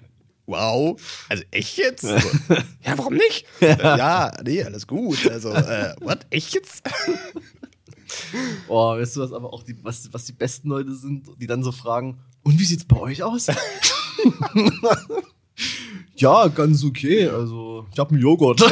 wow, 0.46 1.00
also 1.28 1.44
echt 1.52 1.78
jetzt? 1.78 2.02
So, 2.02 2.08
ja, 2.84 2.96
warum 2.98 3.14
nicht? 3.14 3.46
Ja, 3.60 4.32
nee, 4.44 4.62
alles 4.62 4.86
gut. 4.86 5.30
Also, 5.30 5.50
äh, 5.52 5.94
what, 6.00 6.26
echt 6.30 6.54
jetzt? 6.54 6.82
Oh, 8.66 8.96
weißt 8.96 9.16
du 9.16 9.20
was, 9.20 9.32
aber 9.32 9.52
auch 9.52 9.62
die, 9.62 9.76
was, 9.84 10.12
was 10.12 10.24
die 10.24 10.32
besten 10.32 10.68
Leute 10.68 10.94
sind, 10.94 11.28
die 11.38 11.46
dann 11.46 11.62
so 11.62 11.70
fragen, 11.70 12.18
und 12.42 12.58
wie 12.58 12.64
sieht's 12.64 12.84
bei 12.84 12.96
euch 12.96 13.22
aus? 13.22 13.46
ja, 16.20 16.48
ganz 16.48 16.84
okay. 16.84 17.28
Also, 17.28 17.86
ich 17.92 17.98
habe 17.98 18.10
einen 18.12 18.20
Joghurt. 18.20 18.60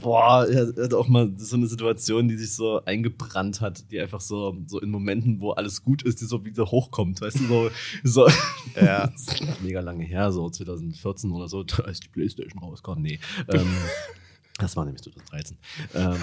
Boah, 0.00 0.46
er 0.48 0.68
hat 0.84 0.94
auch 0.94 1.08
mal 1.08 1.32
so 1.36 1.56
eine 1.56 1.66
Situation, 1.66 2.28
die 2.28 2.36
sich 2.36 2.54
so 2.54 2.84
eingebrannt 2.84 3.60
hat, 3.60 3.90
die 3.90 4.00
einfach 4.00 4.20
so, 4.20 4.56
so 4.66 4.80
in 4.80 4.90
Momenten, 4.90 5.40
wo 5.40 5.50
alles 5.50 5.82
gut 5.82 6.02
ist, 6.02 6.20
die 6.20 6.24
so 6.24 6.44
wieder 6.44 6.66
hochkommt, 6.66 7.20
weißt 7.20 7.40
du, 7.40 7.46
so, 7.46 7.70
so 8.02 8.28
Ja. 8.74 9.04
Ist 9.14 9.42
mega 9.62 9.80
lange 9.80 10.04
her, 10.04 10.32
so 10.32 10.48
2014 10.48 11.30
oder 11.30 11.48
so, 11.48 11.64
als 11.84 12.00
die 12.00 12.08
Playstation 12.08 12.62
rauskam. 12.62 13.00
Nee. 13.00 13.20
Ähm, 13.48 13.66
das 14.58 14.76
war 14.76 14.84
nämlich 14.84 15.02
2013. 15.02 15.58
Ähm, 15.94 16.16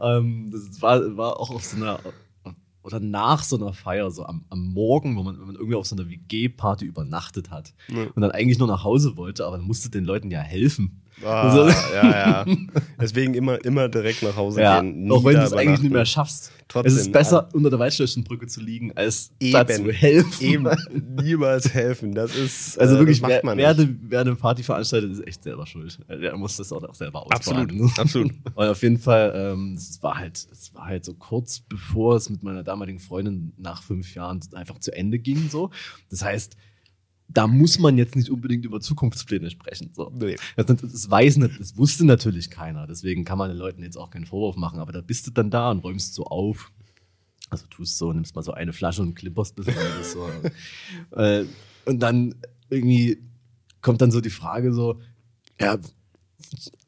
ähm, 0.00 0.50
das 0.52 0.82
war, 0.82 1.16
war 1.16 1.40
auch 1.40 1.50
auf 1.50 1.64
so 1.64 1.76
einer 1.76 2.00
oder 2.86 3.00
nach 3.00 3.42
so 3.42 3.56
einer 3.56 3.72
Feier, 3.72 4.10
so 4.12 4.24
am, 4.24 4.44
am 4.48 4.72
Morgen, 4.72 5.16
wo 5.16 5.24
man, 5.24 5.38
wenn 5.38 5.46
man 5.48 5.56
irgendwie 5.56 5.74
auf 5.74 5.86
so 5.86 5.96
einer 5.96 6.08
WG-Party 6.08 6.84
übernachtet 6.84 7.50
hat 7.50 7.74
Ja. 7.88 8.04
und 8.14 8.22
dann 8.22 8.30
eigentlich 8.30 8.58
nur 8.58 8.68
nach 8.68 8.84
Hause 8.84 9.16
wollte, 9.16 9.44
aber 9.44 9.56
dann 9.58 9.66
musste 9.66 9.90
den 9.90 10.04
Leuten 10.04 10.30
ja 10.30 10.40
helfen. 10.40 11.02
Ah, 11.24 11.50
So. 11.50 11.68
ja, 11.94 12.44
ja. 12.44 12.46
Deswegen 13.00 13.34
immer, 13.34 13.62
immer 13.64 13.88
direkt 13.88 14.22
nach 14.22 14.36
Hause 14.36 14.60
Ja, 14.60 14.80
gehen. 14.80 15.10
auch 15.10 15.24
wenn 15.24 15.36
du 15.36 15.42
es 15.42 15.52
eigentlich 15.52 15.80
nicht 15.80 15.92
mehr 15.92 16.04
schaffst. 16.04 16.52
Trotzdem, 16.68 16.92
es 16.92 16.98
ist 17.00 17.12
besser, 17.12 17.48
unter 17.54 17.70
der 17.70 17.78
Waldschlösschenbrücke 17.78 18.48
zu 18.48 18.60
liegen, 18.60 18.92
als 18.96 19.30
Eben. 19.38 19.52
da 19.52 19.66
zu 19.66 19.92
helfen. 19.92 20.44
Eben, 20.44 20.68
niemals 21.22 21.72
helfen. 21.72 22.12
Das 22.14 22.34
ist. 22.34 22.78
Also 22.86 22.96
äh, 22.96 22.98
wirklich, 22.98 23.22
wer, 23.22 23.28
macht 23.28 23.44
man 23.44 23.56
wer, 23.58 23.70
eine, 23.70 23.96
wer 24.02 24.20
eine 24.20 24.34
Party 24.34 24.62
veranstaltet, 24.62 25.12
ist 25.12 25.26
echt 25.26 25.42
selber 25.44 25.64
schuld. 25.66 25.98
Der 26.08 26.36
muss 26.36 26.56
das 26.56 26.72
auch 26.72 26.94
selber 26.94 27.22
ausbaden. 27.22 27.70
Absolut, 27.70 27.98
absolut. 27.98 28.32
Und 28.54 28.66
auf 28.66 28.82
jeden 28.82 28.98
Fall, 28.98 29.32
ähm, 29.34 29.74
es 29.74 30.02
war 30.02 30.18
halt, 30.18 30.36
es 30.52 30.74
war 30.74 30.86
halt 30.86 31.04
so 31.04 31.14
kurz 31.14 31.60
bevor 31.60 32.16
es 32.16 32.28
mit 32.28 32.42
meiner 32.42 32.62
damaligen 32.64 32.98
Freundin 32.98 33.52
nach 33.56 33.82
fünf 33.82 34.14
Jahren 34.14 34.40
einfach 34.52 34.78
zu 34.80 34.92
Ende 34.94 35.18
ging. 35.18 35.48
So. 35.50 35.70
Das 36.10 36.22
heißt, 36.24 36.56
da 37.28 37.46
muss 37.46 37.78
man 37.78 37.98
jetzt 37.98 38.16
nicht 38.16 38.30
unbedingt 38.30 38.64
über 38.64 38.80
Zukunftspläne 38.80 39.50
sprechen. 39.50 39.90
So. 39.94 40.12
Nee. 40.18 40.36
Das, 40.56 40.66
das 40.66 41.10
weiß 41.10 41.38
das 41.58 41.76
wusste 41.76 42.04
natürlich 42.04 42.50
keiner. 42.50 42.86
Deswegen 42.86 43.24
kann 43.24 43.38
man 43.38 43.50
den 43.50 43.58
Leuten 43.58 43.82
jetzt 43.82 43.96
auch 43.96 44.10
keinen 44.10 44.26
Vorwurf 44.26 44.56
machen. 44.56 44.78
Aber 44.78 44.92
da 44.92 45.00
bist 45.00 45.26
du 45.26 45.30
dann 45.30 45.50
da 45.50 45.70
und 45.70 45.80
räumst 45.80 46.14
so 46.14 46.24
auf. 46.24 46.72
Also 47.50 47.66
tust 47.68 47.98
so, 47.98 48.12
nimmst 48.12 48.34
mal 48.34 48.42
so 48.42 48.52
eine 48.52 48.72
Flasche 48.72 49.02
und 49.02 49.14
klipperst 49.14 49.56
bisschen 49.56 49.76
alles 49.76 50.12
so. 50.12 50.28
äh, 51.16 51.44
und 51.84 52.00
dann 52.00 52.34
irgendwie 52.70 53.18
kommt 53.80 54.00
dann 54.00 54.10
so 54.10 54.20
die 54.20 54.30
Frage 54.30 54.72
so, 54.72 55.00
ja, 55.60 55.78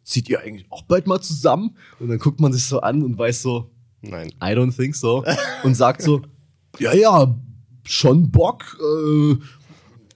zieht 0.02 0.28
ihr 0.28 0.40
eigentlich 0.40 0.66
auch 0.70 0.82
bald 0.82 1.06
mal 1.06 1.20
zusammen? 1.20 1.76
Und 2.00 2.08
dann 2.08 2.18
guckt 2.18 2.40
man 2.40 2.52
sich 2.52 2.64
so 2.64 2.80
an 2.80 3.02
und 3.02 3.18
weiß 3.18 3.42
so, 3.42 3.70
Nein. 4.02 4.30
I 4.42 4.54
don't 4.54 4.74
think 4.74 4.94
so. 4.94 5.24
Und 5.64 5.74
sagt 5.74 6.02
so, 6.02 6.22
ja, 6.78 6.94
ja, 6.94 7.34
schon 7.84 8.30
Bock. 8.30 8.78
Äh, 8.80 9.36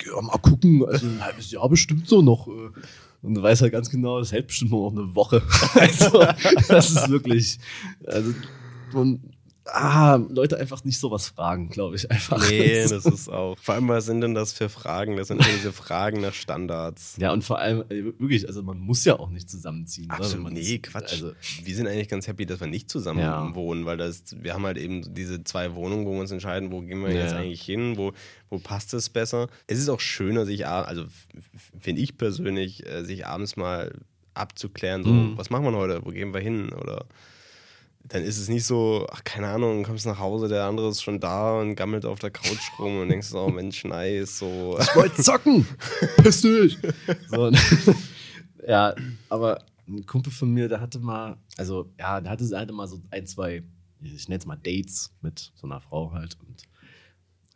ja, 0.07 0.21
mal 0.21 0.39
gucken, 0.39 0.85
also 0.87 1.07
ein 1.07 1.25
halbes 1.25 1.51
Jahr 1.51 1.69
bestimmt 1.69 2.09
so 2.09 2.23
noch. 2.23 2.49
äh. 2.49 2.71
Und 3.23 3.35
du 3.35 3.43
weißt 3.43 3.63
halt 3.63 3.73
ganz 3.73 3.89
genau, 3.89 4.19
das 4.19 4.33
hält 4.33 4.49
bestimmt 4.49 4.73
nur 4.73 4.91
noch 4.91 4.99
eine 4.99 5.15
Woche. 5.15 5.43
Also, 5.75 6.27
das 6.69 6.91
ist 6.91 7.09
wirklich, 7.09 7.59
also, 8.05 8.35
man, 8.93 9.21
ah, 9.67 10.19
Leute 10.29 10.59
einfach 10.59 10.85
nicht 10.85 10.99
sowas 10.99 11.29
fragen, 11.29 11.69
glaube 11.69 11.97
ich 11.97 12.11
einfach. 12.11 12.41
Nee, 12.49 12.83
das 12.89 13.05
ist 13.07 13.29
auch. 13.29 13.57
Vor 13.59 13.75
allem, 13.75 13.89
was 13.89 14.07
sind 14.07 14.21
denn 14.21 14.35
das 14.35 14.53
für 14.53 14.69
Fragen? 14.69 15.17
Das 15.17 15.29
sind 15.29 15.41
immer 15.41 15.53
diese 15.55 15.73
Fragen 15.73 16.21
nach 16.21 16.35
Standards. 16.35 17.17
Ja, 17.19 17.33
und 17.33 17.43
vor 17.45 17.59
allem, 17.59 17.83
äh, 17.89 18.05
wirklich, 18.19 18.47
also 18.47 18.63
man 18.63 18.79
muss 18.79 19.05
ja 19.05 19.19
auch 19.19 19.31
nicht 19.31 19.49
zusammenziehen. 19.49 20.07
oder? 20.07 20.19
Wenn 20.19 20.25
Absolut, 20.25 20.45
man 20.45 20.53
nee, 20.55 20.79
Quatsch. 20.79 21.13
Also, 21.13 21.33
wir 21.63 21.75
sind 21.77 21.87
eigentlich 21.87 22.09
ganz 22.09 22.27
happy, 22.27 22.45
dass 22.47 22.61
wir 22.61 22.67
nicht 22.67 22.91
zusammen 22.91 23.21
Ja. 23.21 23.55
wohnen, 23.55 23.85
weil 23.85 23.97
das, 23.97 24.25
wir 24.41 24.55
haben 24.55 24.65
halt 24.67 24.79
eben 24.79 25.15
diese 25.15 25.45
zwei 25.45 25.75
Wohnungen, 25.75 26.07
wo 26.07 26.13
wir 26.13 26.21
uns 26.21 26.31
entscheiden, 26.31 26.73
wo 26.73 26.81
gehen 26.81 27.01
wir 27.03 27.13
Ja. 27.13 27.21
jetzt 27.23 27.35
eigentlich 27.35 27.63
hin, 27.63 27.97
wo, 27.97 28.13
wo 28.51 28.59
passt 28.59 28.93
es 28.95 29.09
besser. 29.11 29.49
Es 29.67 29.79
ist 29.79 29.89
auch 29.89 30.01
schöner, 30.01 30.45
sich, 30.47 30.67
also 30.67 31.05
finde 31.79 32.03
ich 32.03 32.19
persönlich, 32.19 32.87
äh, 32.87 33.05
sich 33.05 33.27
abends 33.27 33.57
mal 33.57 33.93
abzuklären, 34.35 35.05
so, 35.05 35.11
Mhm. 35.11 35.37
was 35.37 35.51
machen 35.51 35.65
wir 35.65 35.73
heute, 35.73 36.05
wo 36.05 36.11
gehen 36.11 36.33
wir 36.33 36.41
hin 36.41 36.71
oder 36.73 37.05
dann 38.05 38.23
ist 38.23 38.39
es 38.39 38.49
nicht 38.49 38.65
so, 38.65 39.07
ach, 39.11 39.25
keine 39.25 39.49
Ahnung, 39.49 39.85
kommst 39.85 40.07
nach 40.07 40.19
Hause, 40.19 40.49
der 40.49 40.65
andere 40.65 40.89
ist 40.89 41.03
schon 41.03 41.21
da 41.21 41.61
und 41.61 41.77
gammelt 41.77 42.05
auf 42.05 42.19
der 42.19 42.31
Couch 42.31 42.71
rum 42.79 43.01
und 43.01 43.09
denkst 43.09 43.29
so, 43.29 43.41
oh 43.41 43.49
Mensch, 43.49 43.85
nice, 43.85 44.39
so. 44.39 44.79
ich 44.81 44.97
wollte 44.97 45.23
zocken. 45.23 45.67
Piss 46.23 46.43
dich. 46.43 46.79
So, 47.29 47.51
ja, 48.67 48.95
aber 49.29 49.65
ein 49.89 50.05
Kumpel 50.07 50.33
von 50.33 50.51
mir, 50.51 50.69
der 50.69 50.81
hatte 50.81 50.99
mal, 50.99 51.37
also 51.57 51.93
ja, 51.99 52.21
der 52.21 52.33
hatte, 52.33 52.59
hatte 52.59 52.73
mal 52.73 52.89
so 52.89 53.01
ein, 53.11 53.27
zwei, 53.27 53.63
ich 54.01 54.29
nenne 54.29 54.41
es 54.41 54.47
mal 54.47 54.57
Dates 54.57 55.13
mit 55.21 55.53
so 55.55 55.67
einer 55.67 55.81
Frau 55.81 56.13
halt. 56.13 56.37
Und 56.41 56.63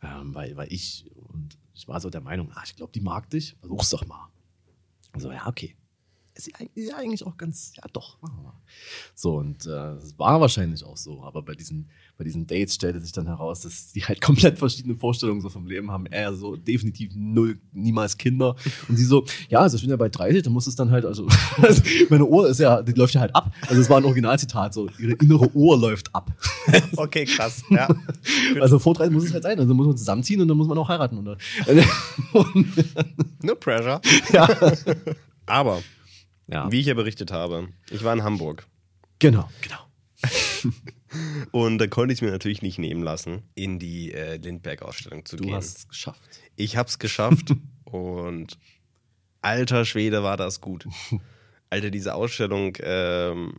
ähm, 0.01 0.33
weil, 0.33 0.55
weil 0.55 0.71
ich, 0.71 1.09
und 1.15 1.57
ich 1.73 1.87
war 1.87 1.99
so 1.99 2.09
der 2.09 2.21
Meinung, 2.21 2.51
ah, 2.53 2.61
ich 2.65 2.75
glaube, 2.75 2.91
die 2.93 3.01
mag 3.01 3.29
dich, 3.29 3.55
versuch's 3.59 3.89
doch 3.89 4.05
mal. 4.07 4.29
So, 5.17 5.31
ja, 5.31 5.47
okay. 5.47 5.75
Ist 6.37 6.51
ja, 6.75 6.95
eigentlich 6.95 7.25
auch 7.25 7.35
ganz, 7.35 7.73
ja 7.75 7.83
doch, 7.93 8.21
machen 8.21 8.37
wir 8.37 8.43
mal. 8.43 8.61
So, 9.15 9.37
und 9.37 9.65
äh, 9.65 9.69
das 9.69 10.17
war 10.19 10.39
wahrscheinlich 10.39 10.83
auch 10.83 10.95
so, 10.95 11.23
aber 11.23 11.41
bei 11.41 11.55
diesen, 11.55 11.89
bei 12.15 12.23
diesen 12.23 12.45
Dates 12.45 12.75
stellte 12.75 12.99
sich 12.99 13.11
dann 13.11 13.25
heraus, 13.25 13.61
dass 13.61 13.91
die 13.91 14.05
halt 14.05 14.21
komplett 14.27 14.59
verschiedene 14.59 14.95
Vorstellungen 14.95 15.41
so 15.41 15.49
vom 15.49 15.65
Leben 15.65 15.89
haben. 15.89 16.05
Er 16.05 16.35
so 16.35 16.55
definitiv 16.55 17.11
null, 17.15 17.57
niemals 17.73 18.17
Kinder. 18.17 18.55
Und 18.87 18.97
sie 18.97 19.05
so, 19.05 19.25
ja, 19.49 19.61
also 19.61 19.77
ich 19.77 19.81
bin 19.81 19.89
ja 19.89 19.95
bei 19.95 20.09
30, 20.09 20.43
dann 20.43 20.53
muss 20.53 20.67
es 20.67 20.75
dann 20.75 20.91
halt, 20.91 21.05
also, 21.05 21.27
also 21.57 21.81
meine 22.09 22.25
Uhr 22.25 22.47
ist 22.49 22.59
ja, 22.59 22.83
die 22.83 22.91
läuft 22.91 23.15
ja 23.15 23.21
halt 23.21 23.35
ab. 23.35 23.51
Also 23.67 23.81
es 23.81 23.89
war 23.89 23.97
ein 23.97 24.05
Originalzitat, 24.05 24.75
so, 24.75 24.87
ihre 24.99 25.13
innere 25.13 25.49
Uhr 25.55 25.77
läuft 25.77 26.13
ab. 26.13 26.31
Okay, 26.97 27.25
krass, 27.25 27.63
ja. 27.69 27.87
Also 28.59 28.77
vor 28.79 28.93
30 28.93 29.13
muss 29.13 29.25
es 29.25 29.33
halt 29.33 29.43
sein, 29.43 29.59
also 29.59 29.73
muss 29.73 29.87
man 29.87 29.97
zusammenziehen 29.97 30.41
und 30.41 30.47
dann 30.47 30.57
muss 30.57 30.67
man 30.67 30.77
auch 30.77 30.89
heiraten. 30.89 31.17
Und, 31.17 31.37
und, 32.33 32.67
No 33.43 33.55
pressure. 33.55 34.01
ja. 34.33 34.47
Aber, 35.45 35.81
ja, 36.47 36.71
wie 36.71 36.79
ich 36.79 36.85
ja 36.87 36.93
berichtet 36.93 37.31
habe, 37.31 37.69
ich 37.89 38.03
war 38.03 38.13
in 38.13 38.23
Hamburg. 38.23 38.65
genau, 39.19 39.49
genau. 39.61 39.77
Und 41.51 41.77
da 41.77 41.87
konnte 41.87 42.11
ich 42.13 42.17
es 42.17 42.21
mir 42.21 42.31
natürlich 42.31 42.61
nicht 42.61 42.79
nehmen 42.79 43.01
lassen, 43.03 43.43
in 43.55 43.79
die 43.79 44.11
äh, 44.13 44.37
Lindbergh-Ausstellung 44.37 45.25
zu 45.25 45.37
Du 45.37 45.45
gehen. 45.45 45.55
hast 45.55 45.77
es 45.77 45.87
geschafft. 45.87 46.21
Ich 46.55 46.75
habe 46.75 46.89
es 46.89 46.99
geschafft 46.99 47.53
und 47.85 48.57
alter 49.41 49.85
Schwede 49.85 50.23
war 50.23 50.35
das 50.37 50.59
gut. 50.61 50.87
Alter, 51.69 51.91
diese 51.91 52.13
Ausstellung, 52.15 52.77
ähm, 52.81 53.53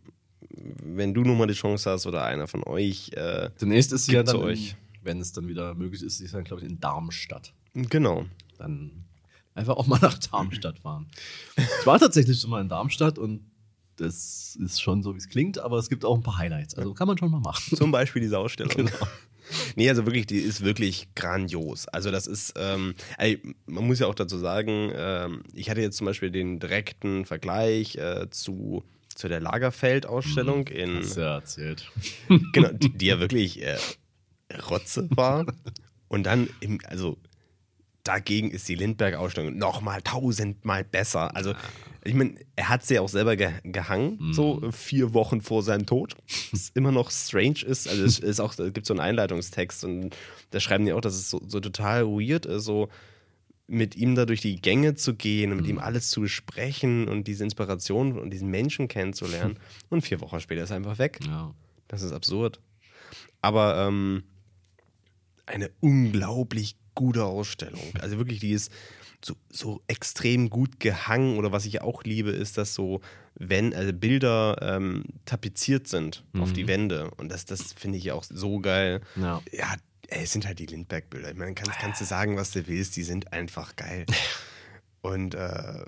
wenn 0.83 1.13
du 1.13 1.21
nochmal 1.23 1.47
die 1.47 1.53
Chance 1.53 1.89
hast 1.91 2.05
oder 2.07 2.23
einer 2.23 2.47
von 2.47 2.63
euch, 2.63 3.11
äh, 3.13 3.49
Demnächst 3.61 3.93
ist 3.93 4.05
sie 4.05 4.13
ja 4.13 4.23
dann, 4.23 4.37
euch. 4.37 4.71
in, 4.71 4.75
wenn 5.03 5.21
es 5.21 5.31
dann 5.31 5.47
wieder 5.47 5.75
möglich 5.75 6.01
ist, 6.03 6.17
sie 6.17 6.25
ist 6.25 6.33
dann, 6.33 6.43
glaube 6.43 6.63
ich, 6.63 6.69
in 6.69 6.79
Darmstadt. 6.79 7.53
genau. 7.73 8.25
Dann 8.57 9.05
einfach 9.55 9.75
auch 9.77 9.87
mal 9.87 9.99
nach 10.01 10.17
Darmstadt 10.17 10.79
fahren. 10.79 11.07
Ich 11.57 11.85
war 11.85 11.99
tatsächlich 11.99 12.39
schon 12.39 12.49
mal 12.49 12.61
in 12.61 12.69
Darmstadt 12.69 13.17
und 13.17 13.49
das 13.97 14.57
ist 14.63 14.81
schon 14.81 15.03
so, 15.03 15.13
wie 15.13 15.17
es 15.17 15.27
klingt, 15.27 15.59
aber 15.59 15.77
es 15.77 15.89
gibt 15.89 16.05
auch 16.05 16.15
ein 16.15 16.23
paar 16.23 16.37
Highlights. 16.37 16.75
Also 16.75 16.93
kann 16.93 17.07
man 17.07 17.17
schon 17.17 17.31
mal 17.31 17.41
machen. 17.41 17.75
Zum 17.75 17.91
Beispiel 17.91 18.21
diese 18.21 18.37
Ausstellung. 18.39 18.73
Genau. 18.75 18.91
Nee, 19.75 19.89
also 19.89 20.05
wirklich, 20.05 20.27
die 20.27 20.37
ist 20.37 20.63
wirklich 20.63 21.07
grandios. 21.15 21.87
Also 21.87 22.11
das 22.11 22.27
ist, 22.27 22.53
ähm, 22.55 22.93
ey, 23.17 23.41
man 23.65 23.87
muss 23.87 23.99
ja 23.99 24.05
auch 24.07 24.13
dazu 24.15 24.37
sagen, 24.37 24.91
ähm, 24.93 25.41
ich 25.53 25.69
hatte 25.71 25.81
jetzt 25.81 25.97
zum 25.97 26.05
Beispiel 26.05 26.29
den 26.29 26.59
direkten 26.59 27.25
Vergleich 27.25 27.95
äh, 27.95 28.29
zu, 28.29 28.83
zu 29.15 29.27
der 29.27 29.39
Lagerfeld-Ausstellung 29.39 30.67
in, 30.67 30.97
Hast 30.97 31.17
du 31.17 31.21
ja 31.21 31.35
erzählt. 31.35 31.91
genau, 32.53 32.69
die, 32.73 32.89
die 32.95 33.07
ja 33.07 33.19
wirklich 33.19 33.61
äh, 33.63 33.77
Rotze 34.69 35.09
war. 35.11 35.45
Und 36.07 36.23
dann, 36.23 36.47
im, 36.59 36.79
also 36.85 37.17
dagegen 38.09 38.49
ist 38.49 38.67
die 38.67 38.73
Lindbergh-Ausstellung 38.73 39.55
nochmal 39.55 40.01
tausendmal 40.01 40.83
besser. 40.83 41.35
Also, 41.35 41.53
ich 42.03 42.15
meine, 42.15 42.33
er 42.55 42.67
hat 42.67 42.83
sie 42.83 42.95
ja 42.95 43.01
auch 43.01 43.09
selber 43.09 43.35
ge 43.35 43.51
gehangen, 43.63 44.33
so 44.33 44.71
vier 44.71 45.13
Wochen 45.13 45.41
vor 45.41 45.61
seinem 45.61 45.85
Tod. 45.85 46.15
Was 46.51 46.71
immer 46.73 46.91
noch 46.91 47.11
strange 47.11 47.63
ist. 47.63 47.87
Also, 47.87 48.03
es 48.03 48.17
ist 48.17 48.39
auch, 48.39 48.57
es 48.57 48.73
gibt 48.73 48.87
so 48.87 48.95
einen 48.95 49.01
Einleitungstext 49.01 49.83
und 49.83 50.15
da 50.49 50.59
schreiben 50.59 50.85
die 50.85 50.93
auch, 50.93 51.01
dass 51.01 51.13
es 51.13 51.29
so, 51.29 51.39
so 51.45 51.59
total 51.59 52.07
weird 52.07 52.47
ist, 52.47 52.63
so 52.63 52.89
mit 53.67 53.95
ihm 53.95 54.15
da 54.15 54.25
durch 54.25 54.41
die 54.41 54.59
Gänge 54.59 54.95
zu 54.95 55.13
gehen 55.13 55.51
und 55.51 55.57
mit 55.57 55.67
ihm 55.67 55.77
alles 55.77 56.09
zu 56.09 56.21
besprechen 56.21 57.07
und 57.07 57.27
diese 57.27 57.43
Inspiration 57.43 58.17
und 58.17 58.31
diesen 58.31 58.49
Menschen 58.49 58.87
kennenzulernen. 58.87 59.59
Und 59.89 60.01
vier 60.01 60.19
Wochen 60.21 60.39
später 60.39 60.63
ist 60.63 60.71
er 60.71 60.77
einfach 60.77 60.97
weg. 60.97 61.19
Ja. 61.27 61.53
Das 61.87 62.01
ist 62.01 62.11
absurd. 62.11 62.59
Aber 63.41 63.87
ähm, 63.87 64.23
eine 65.45 65.69
unglaublich 65.79 66.75
gute 66.99 67.23
Ausstellung. 67.23 67.93
Also 68.01 68.17
wirklich, 68.17 68.41
die 68.41 68.51
ist 68.51 68.73
so, 69.23 69.33
so 69.49 69.81
extrem 69.87 70.49
gut 70.49 70.81
gehangen. 70.81 71.37
Oder 71.37 71.53
was 71.53 71.65
ich 71.65 71.79
auch 71.81 72.03
liebe, 72.03 72.29
ist, 72.29 72.57
dass 72.57 72.73
so, 72.73 72.99
wenn 73.35 73.73
also 73.73 73.93
Bilder 73.93 74.57
ähm, 74.61 75.05
tapeziert 75.23 75.87
sind 75.87 76.25
auf 76.37 76.51
die 76.51 76.67
Wände. 76.67 77.09
Und 77.11 77.29
das, 77.29 77.45
das 77.45 77.71
finde 77.71 77.97
ich 77.97 78.11
auch 78.11 78.25
so 78.25 78.59
geil. 78.59 78.99
Ja. 79.15 79.41
Ja, 79.53 79.75
ey, 80.09 80.23
es 80.23 80.33
sind 80.33 80.45
halt 80.45 80.59
die 80.59 80.65
Lindbergh-Bilder. 80.65 81.31
Ich 81.31 81.37
meine, 81.37 81.55
kannst, 81.55 81.79
kannst 81.79 82.01
du 82.01 82.05
sagen, 82.05 82.35
was 82.35 82.51
du 82.51 82.67
willst, 82.67 82.97
die 82.97 83.03
sind 83.03 83.31
einfach 83.31 83.77
geil. 83.77 84.05
Und 85.01 85.35
äh, 85.35 85.85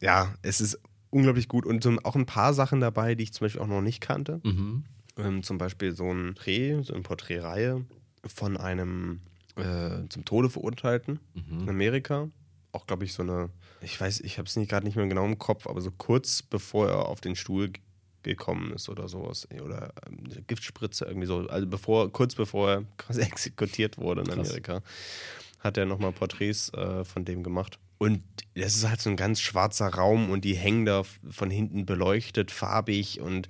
ja, 0.00 0.34
es 0.42 0.60
ist 0.60 0.80
unglaublich 1.10 1.46
gut. 1.46 1.64
Und 1.64 1.84
so, 1.84 1.96
auch 2.02 2.16
ein 2.16 2.26
paar 2.26 2.54
Sachen 2.54 2.80
dabei, 2.80 3.14
die 3.14 3.22
ich 3.22 3.32
zum 3.32 3.44
Beispiel 3.44 3.60
auch 3.60 3.68
noch 3.68 3.82
nicht 3.82 4.00
kannte. 4.00 4.40
Mhm. 4.42 4.84
Ähm, 5.16 5.44
zum 5.44 5.58
Beispiel 5.58 5.94
so 5.94 6.10
ein 6.10 6.34
Dreh, 6.34 6.82
so 6.82 6.92
eine 6.92 7.04
Porträtreihe 7.04 7.84
von 8.26 8.56
einem 8.56 9.20
äh, 9.56 10.08
zum 10.08 10.24
Tode 10.24 10.50
verurteilten 10.50 11.20
in 11.34 11.68
Amerika. 11.68 12.28
auch, 12.72 12.86
glaube 12.86 13.04
ich, 13.04 13.12
so 13.12 13.22
eine, 13.22 13.50
ich 13.80 14.00
weiß, 14.00 14.20
ich 14.20 14.38
habe 14.38 14.48
es 14.48 14.56
nicht 14.56 14.68
gerade 14.68 14.84
nicht 14.84 14.96
mehr 14.96 15.06
genau 15.06 15.24
im 15.24 15.38
Kopf, 15.38 15.66
aber 15.66 15.80
so 15.80 15.90
kurz 15.90 16.42
bevor 16.42 16.88
er 16.88 17.08
auf 17.08 17.20
den 17.20 17.36
Stuhl 17.36 17.70
gekommen 18.24 18.72
ist 18.72 18.88
oder 18.88 19.06
sowas. 19.06 19.46
Oder 19.62 19.92
eine 20.06 20.42
Giftspritze 20.42 21.04
irgendwie 21.04 21.26
so. 21.26 21.46
Also 21.48 21.66
bevor, 21.66 22.10
kurz 22.10 22.34
bevor 22.34 22.70
er 22.70 22.84
quasi 22.96 23.20
exekutiert 23.20 23.98
wurde 23.98 24.22
in 24.22 24.30
Amerika, 24.30 24.82
hat 25.60 25.76
er 25.76 25.86
nochmal 25.86 26.12
Porträts 26.12 26.72
äh, 26.74 27.04
von 27.04 27.24
dem 27.24 27.42
gemacht. 27.42 27.78
Und 27.98 28.22
das 28.54 28.74
ist 28.74 28.88
halt 28.88 29.00
so 29.00 29.08
ein 29.08 29.16
ganz 29.16 29.40
schwarzer 29.40 29.86
Raum 29.88 30.30
und 30.30 30.44
die 30.44 30.56
hängen 30.56 30.84
da 30.84 31.04
von 31.30 31.50
hinten 31.50 31.86
beleuchtet, 31.86 32.50
farbig 32.50 33.20
und 33.20 33.48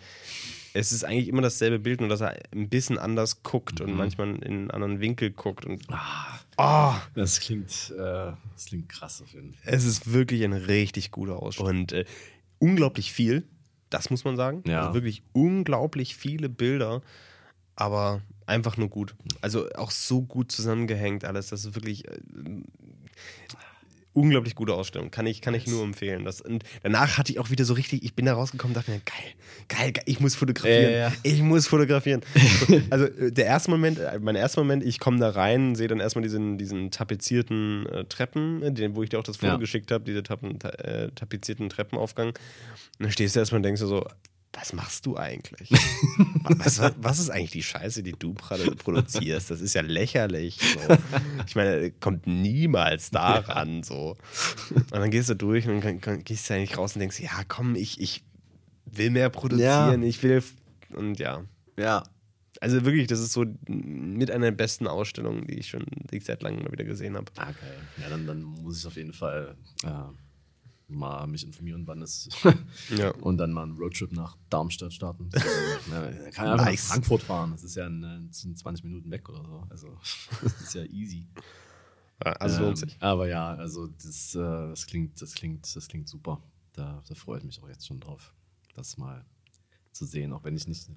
es 0.74 0.90
ist 0.90 1.04
eigentlich 1.04 1.28
immer 1.28 1.40
dasselbe 1.40 1.78
Bild, 1.78 2.00
nur 2.00 2.08
dass 2.08 2.20
er 2.20 2.36
ein 2.52 2.68
bisschen 2.68 2.98
anders 2.98 3.44
guckt 3.44 3.80
mhm. 3.80 3.86
und 3.86 3.96
manchmal 3.96 4.28
in 4.28 4.42
einen 4.44 4.70
anderen 4.72 5.00
Winkel 5.00 5.30
guckt. 5.30 5.64
Und 5.64 5.84
ah, 5.88 6.40
oh, 6.58 7.00
das 7.14 7.40
klingt, 7.40 7.94
äh, 7.96 8.32
das 8.52 8.66
klingt 8.66 8.88
krass 8.88 9.22
auf 9.22 9.32
jeden 9.32 9.54
Fall. 9.54 9.72
Es 9.72 9.84
ist 9.84 10.12
wirklich 10.12 10.42
ein 10.42 10.52
richtig 10.52 11.12
guter 11.12 11.40
Ausschnitt. 11.40 11.68
Und 11.68 11.92
äh, 11.92 12.04
unglaublich 12.58 13.12
viel, 13.12 13.44
das 13.88 14.10
muss 14.10 14.24
man 14.24 14.36
sagen. 14.36 14.64
Ja. 14.66 14.80
Also 14.80 14.94
wirklich 14.94 15.22
unglaublich 15.32 16.16
viele 16.16 16.48
Bilder, 16.48 17.02
aber 17.76 18.20
einfach 18.46 18.76
nur 18.76 18.88
gut. 18.88 19.14
Also 19.40 19.70
auch 19.76 19.92
so 19.92 20.22
gut 20.22 20.50
zusammengehängt 20.50 21.24
alles. 21.24 21.48
Das 21.48 21.64
ist 21.64 21.76
wirklich. 21.76 22.08
Äh, 22.08 22.18
unglaublich 24.14 24.54
gute 24.54 24.74
Ausstellung. 24.74 25.10
Kann 25.10 25.26
ich, 25.26 25.40
kann 25.40 25.54
ich 25.54 25.66
nur 25.66 25.82
empfehlen. 25.82 26.24
Das, 26.24 26.40
und 26.40 26.64
danach 26.82 27.18
hatte 27.18 27.32
ich 27.32 27.38
auch 27.38 27.50
wieder 27.50 27.64
so 27.64 27.74
richtig, 27.74 28.02
ich 28.02 28.14
bin 28.14 28.26
da 28.26 28.34
rausgekommen 28.34 28.74
und 28.74 28.80
dachte 28.80 28.90
mir, 28.90 29.00
geil, 29.04 29.34
geil, 29.68 29.92
geil 29.92 30.04
ich 30.06 30.20
muss 30.20 30.34
fotografieren. 30.34 30.92
Ja, 30.92 30.98
ja. 30.98 31.12
Ich 31.22 31.42
muss 31.42 31.66
fotografieren. 31.66 32.22
also 32.90 33.04
äh, 33.06 33.32
der 33.32 33.46
erste 33.46 33.70
Moment, 33.70 33.98
äh, 33.98 34.18
mein 34.20 34.36
erster 34.36 34.62
Moment, 34.62 34.84
ich 34.84 35.00
komme 35.00 35.18
da 35.18 35.30
rein, 35.30 35.74
sehe 35.74 35.88
dann 35.88 36.00
erstmal 36.00 36.22
diesen, 36.22 36.56
diesen 36.56 36.90
tapezierten 36.90 37.86
äh, 37.86 38.04
Treppen, 38.04 38.62
äh, 38.62 38.72
den, 38.72 38.96
wo 38.96 39.02
ich 39.02 39.10
dir 39.10 39.18
auch 39.18 39.24
das 39.24 39.36
Foto 39.36 39.52
ja. 39.52 39.58
geschickt 39.58 39.90
habe, 39.90 40.04
diese 40.04 40.22
tappen, 40.22 40.60
äh, 40.60 41.10
tapezierten 41.10 41.68
Treppenaufgang. 41.68 42.28
Und 42.28 42.36
dann 43.00 43.12
stehst 43.12 43.36
du 43.36 43.40
erstmal 43.40 43.58
und 43.58 43.64
denkst 43.64 43.80
du 43.80 43.86
so, 43.86 44.06
was 44.54 44.72
machst 44.72 45.06
du 45.06 45.16
eigentlich? 45.16 45.70
was, 46.44 46.80
was, 46.98 47.18
ist 47.18 47.30
eigentlich 47.30 47.50
die 47.50 47.62
Scheiße, 47.62 48.02
die 48.02 48.12
du 48.12 48.34
produzierst? 48.34 49.50
Das 49.50 49.60
ist 49.60 49.74
ja 49.74 49.82
lächerlich. 49.82 50.58
So. 50.60 50.96
Ich 51.46 51.56
meine, 51.56 51.90
kommt 51.90 52.26
niemals 52.26 53.10
daran. 53.10 53.82
So. 53.82 54.16
Und 54.74 54.92
dann 54.92 55.10
gehst 55.10 55.28
du 55.28 55.34
durch 55.34 55.68
und 55.68 55.84
dann 55.84 56.24
gehst 56.24 56.48
du 56.48 56.54
eigentlich 56.54 56.78
raus 56.78 56.94
und 56.94 57.00
denkst, 57.00 57.20
ja, 57.20 57.42
komm, 57.46 57.74
ich, 57.74 58.00
ich 58.00 58.24
will 58.86 59.10
mehr 59.10 59.28
produzieren, 59.30 60.02
ja. 60.02 60.08
ich 60.08 60.22
will. 60.22 60.42
Und 60.94 61.18
ja. 61.18 61.44
Ja. 61.78 62.04
Also 62.60 62.84
wirklich, 62.84 63.08
das 63.08 63.20
ist 63.20 63.32
so 63.32 63.44
mit 63.66 64.30
einer 64.30 64.46
der 64.46 64.52
besten 64.52 64.86
Ausstellungen, 64.86 65.46
die 65.46 65.58
ich 65.58 65.68
schon 65.68 65.84
die 66.10 66.16
ich 66.16 66.24
seit 66.24 66.42
langem 66.42 66.62
mal 66.62 66.72
wieder 66.72 66.84
gesehen 66.84 67.16
habe. 67.16 67.30
Ah, 67.36 67.50
okay. 67.50 68.02
Ja, 68.02 68.08
dann, 68.08 68.26
dann 68.26 68.42
muss 68.42 68.78
ich 68.78 68.86
auf 68.86 68.96
jeden 68.96 69.12
Fall. 69.12 69.56
Ja 69.82 70.14
mal 70.88 71.26
mich 71.26 71.46
informieren, 71.46 71.86
wann 71.86 72.02
es 72.02 72.28
ja. 72.96 73.10
und 73.16 73.38
dann 73.38 73.52
mal 73.52 73.62
einen 73.62 73.76
Roadtrip 73.76 74.12
nach 74.12 74.36
Darmstadt 74.50 74.92
starten. 74.92 75.30
ja, 75.90 76.30
kann 76.30 76.48
einfach 76.48 76.66
nice. 76.66 76.82
nach 76.84 76.94
Frankfurt 76.94 77.22
fahren. 77.22 77.52
Das 77.52 77.64
ist 77.64 77.74
ja 77.76 77.86
in, 77.86 78.30
20 78.32 78.84
Minuten 78.84 79.10
weg 79.10 79.28
oder 79.28 79.44
so. 79.44 79.66
Also 79.70 79.98
das 80.42 80.60
ist 80.60 80.74
ja 80.74 80.84
easy. 80.84 81.26
Also 82.18 82.62
lohnt 82.62 82.82
ähm, 82.82 82.88
sich. 82.88 82.96
Aber 83.00 83.28
ja, 83.28 83.54
also 83.54 83.86
das, 83.86 84.34
äh, 84.34 84.38
das 84.38 84.86
klingt, 84.86 85.20
das 85.20 85.34
klingt, 85.34 85.74
das 85.74 85.88
klingt 85.88 86.08
super. 86.08 86.40
Da, 86.72 87.02
da 87.06 87.14
freue 87.14 87.38
ich 87.38 87.44
mich 87.44 87.62
auch 87.62 87.68
jetzt 87.68 87.86
schon 87.86 88.00
drauf, 88.00 88.34
das 88.74 88.96
mal 88.96 89.24
zu 89.94 90.04
sehen, 90.04 90.32
auch 90.32 90.44
wenn 90.44 90.56
ich 90.56 90.66
nicht. 90.66 90.88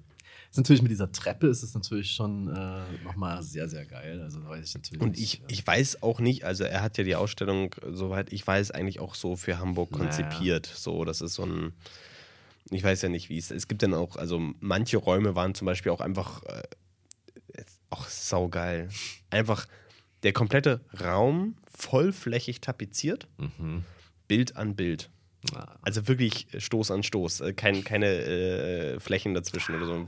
Ist 0.50 0.56
natürlich 0.56 0.82
mit 0.82 0.90
dieser 0.90 1.10
Treppe 1.10 1.46
ist 1.48 1.62
es 1.62 1.74
natürlich 1.74 2.12
schon 2.12 2.48
äh, 2.48 2.82
nochmal 3.04 3.42
sehr, 3.42 3.68
sehr 3.68 3.86
geil. 3.86 4.20
Also 4.20 4.44
weiß 4.44 4.66
ich 4.66 4.74
natürlich. 4.74 5.02
Und 5.02 5.18
ich, 5.18 5.42
ich 5.48 5.66
weiß 5.66 6.02
auch 6.02 6.20
nicht, 6.20 6.44
also 6.44 6.64
er 6.64 6.82
hat 6.82 6.98
ja 6.98 7.04
die 7.04 7.16
Ausstellung, 7.16 7.74
soweit 7.90 8.32
ich 8.32 8.46
weiß, 8.46 8.70
eigentlich 8.70 9.00
auch 9.00 9.14
so 9.14 9.36
für 9.36 9.58
Hamburg 9.58 9.90
konzipiert. 9.90 10.66
Naja. 10.66 10.78
So, 10.78 11.04
das 11.04 11.20
ist 11.20 11.34
so 11.34 11.44
ein. 11.44 11.72
Ich 12.70 12.82
weiß 12.82 13.00
ja 13.02 13.08
nicht, 13.08 13.30
wie 13.30 13.38
es. 13.38 13.50
Es 13.50 13.68
gibt 13.68 13.82
dann 13.82 13.94
auch, 13.94 14.16
also 14.16 14.40
manche 14.60 14.98
Räume 14.98 15.34
waren 15.34 15.54
zum 15.54 15.66
Beispiel 15.66 15.92
auch 15.92 16.00
einfach 16.00 16.42
äh, 16.44 16.62
auch 17.90 18.06
saugeil. 18.06 18.88
Einfach 19.30 19.66
der 20.22 20.32
komplette 20.32 20.80
Raum 21.00 21.56
vollflächig 21.74 22.60
tapeziert, 22.60 23.28
mhm. 23.38 23.84
Bild 24.26 24.56
an 24.56 24.74
Bild. 24.76 25.10
Also 25.82 26.06
wirklich 26.08 26.46
Stoß 26.56 26.90
an 26.90 27.02
Stoß, 27.02 27.40
äh, 27.40 27.52
kein, 27.52 27.84
keine 27.84 28.06
äh, 28.06 29.00
Flächen 29.00 29.34
dazwischen 29.34 29.74
oder 29.74 29.86
so. 29.86 30.06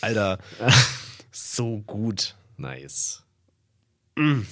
Alter, 0.00 0.38
so 1.30 1.78
gut. 1.86 2.36
Nice. 2.56 3.22
Mm. 4.16 4.42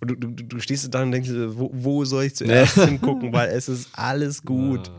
Und 0.00 0.10
du, 0.10 0.14
du, 0.16 0.44
du 0.44 0.60
stehst 0.60 0.92
da 0.92 1.02
und 1.02 1.12
denkst, 1.12 1.30
wo, 1.32 1.70
wo 1.72 2.04
soll 2.04 2.24
ich 2.24 2.36
zuerst 2.36 2.74
hingucken, 2.74 3.32
weil 3.32 3.48
es 3.50 3.68
ist 3.68 3.88
alles 3.92 4.42
gut. 4.44 4.90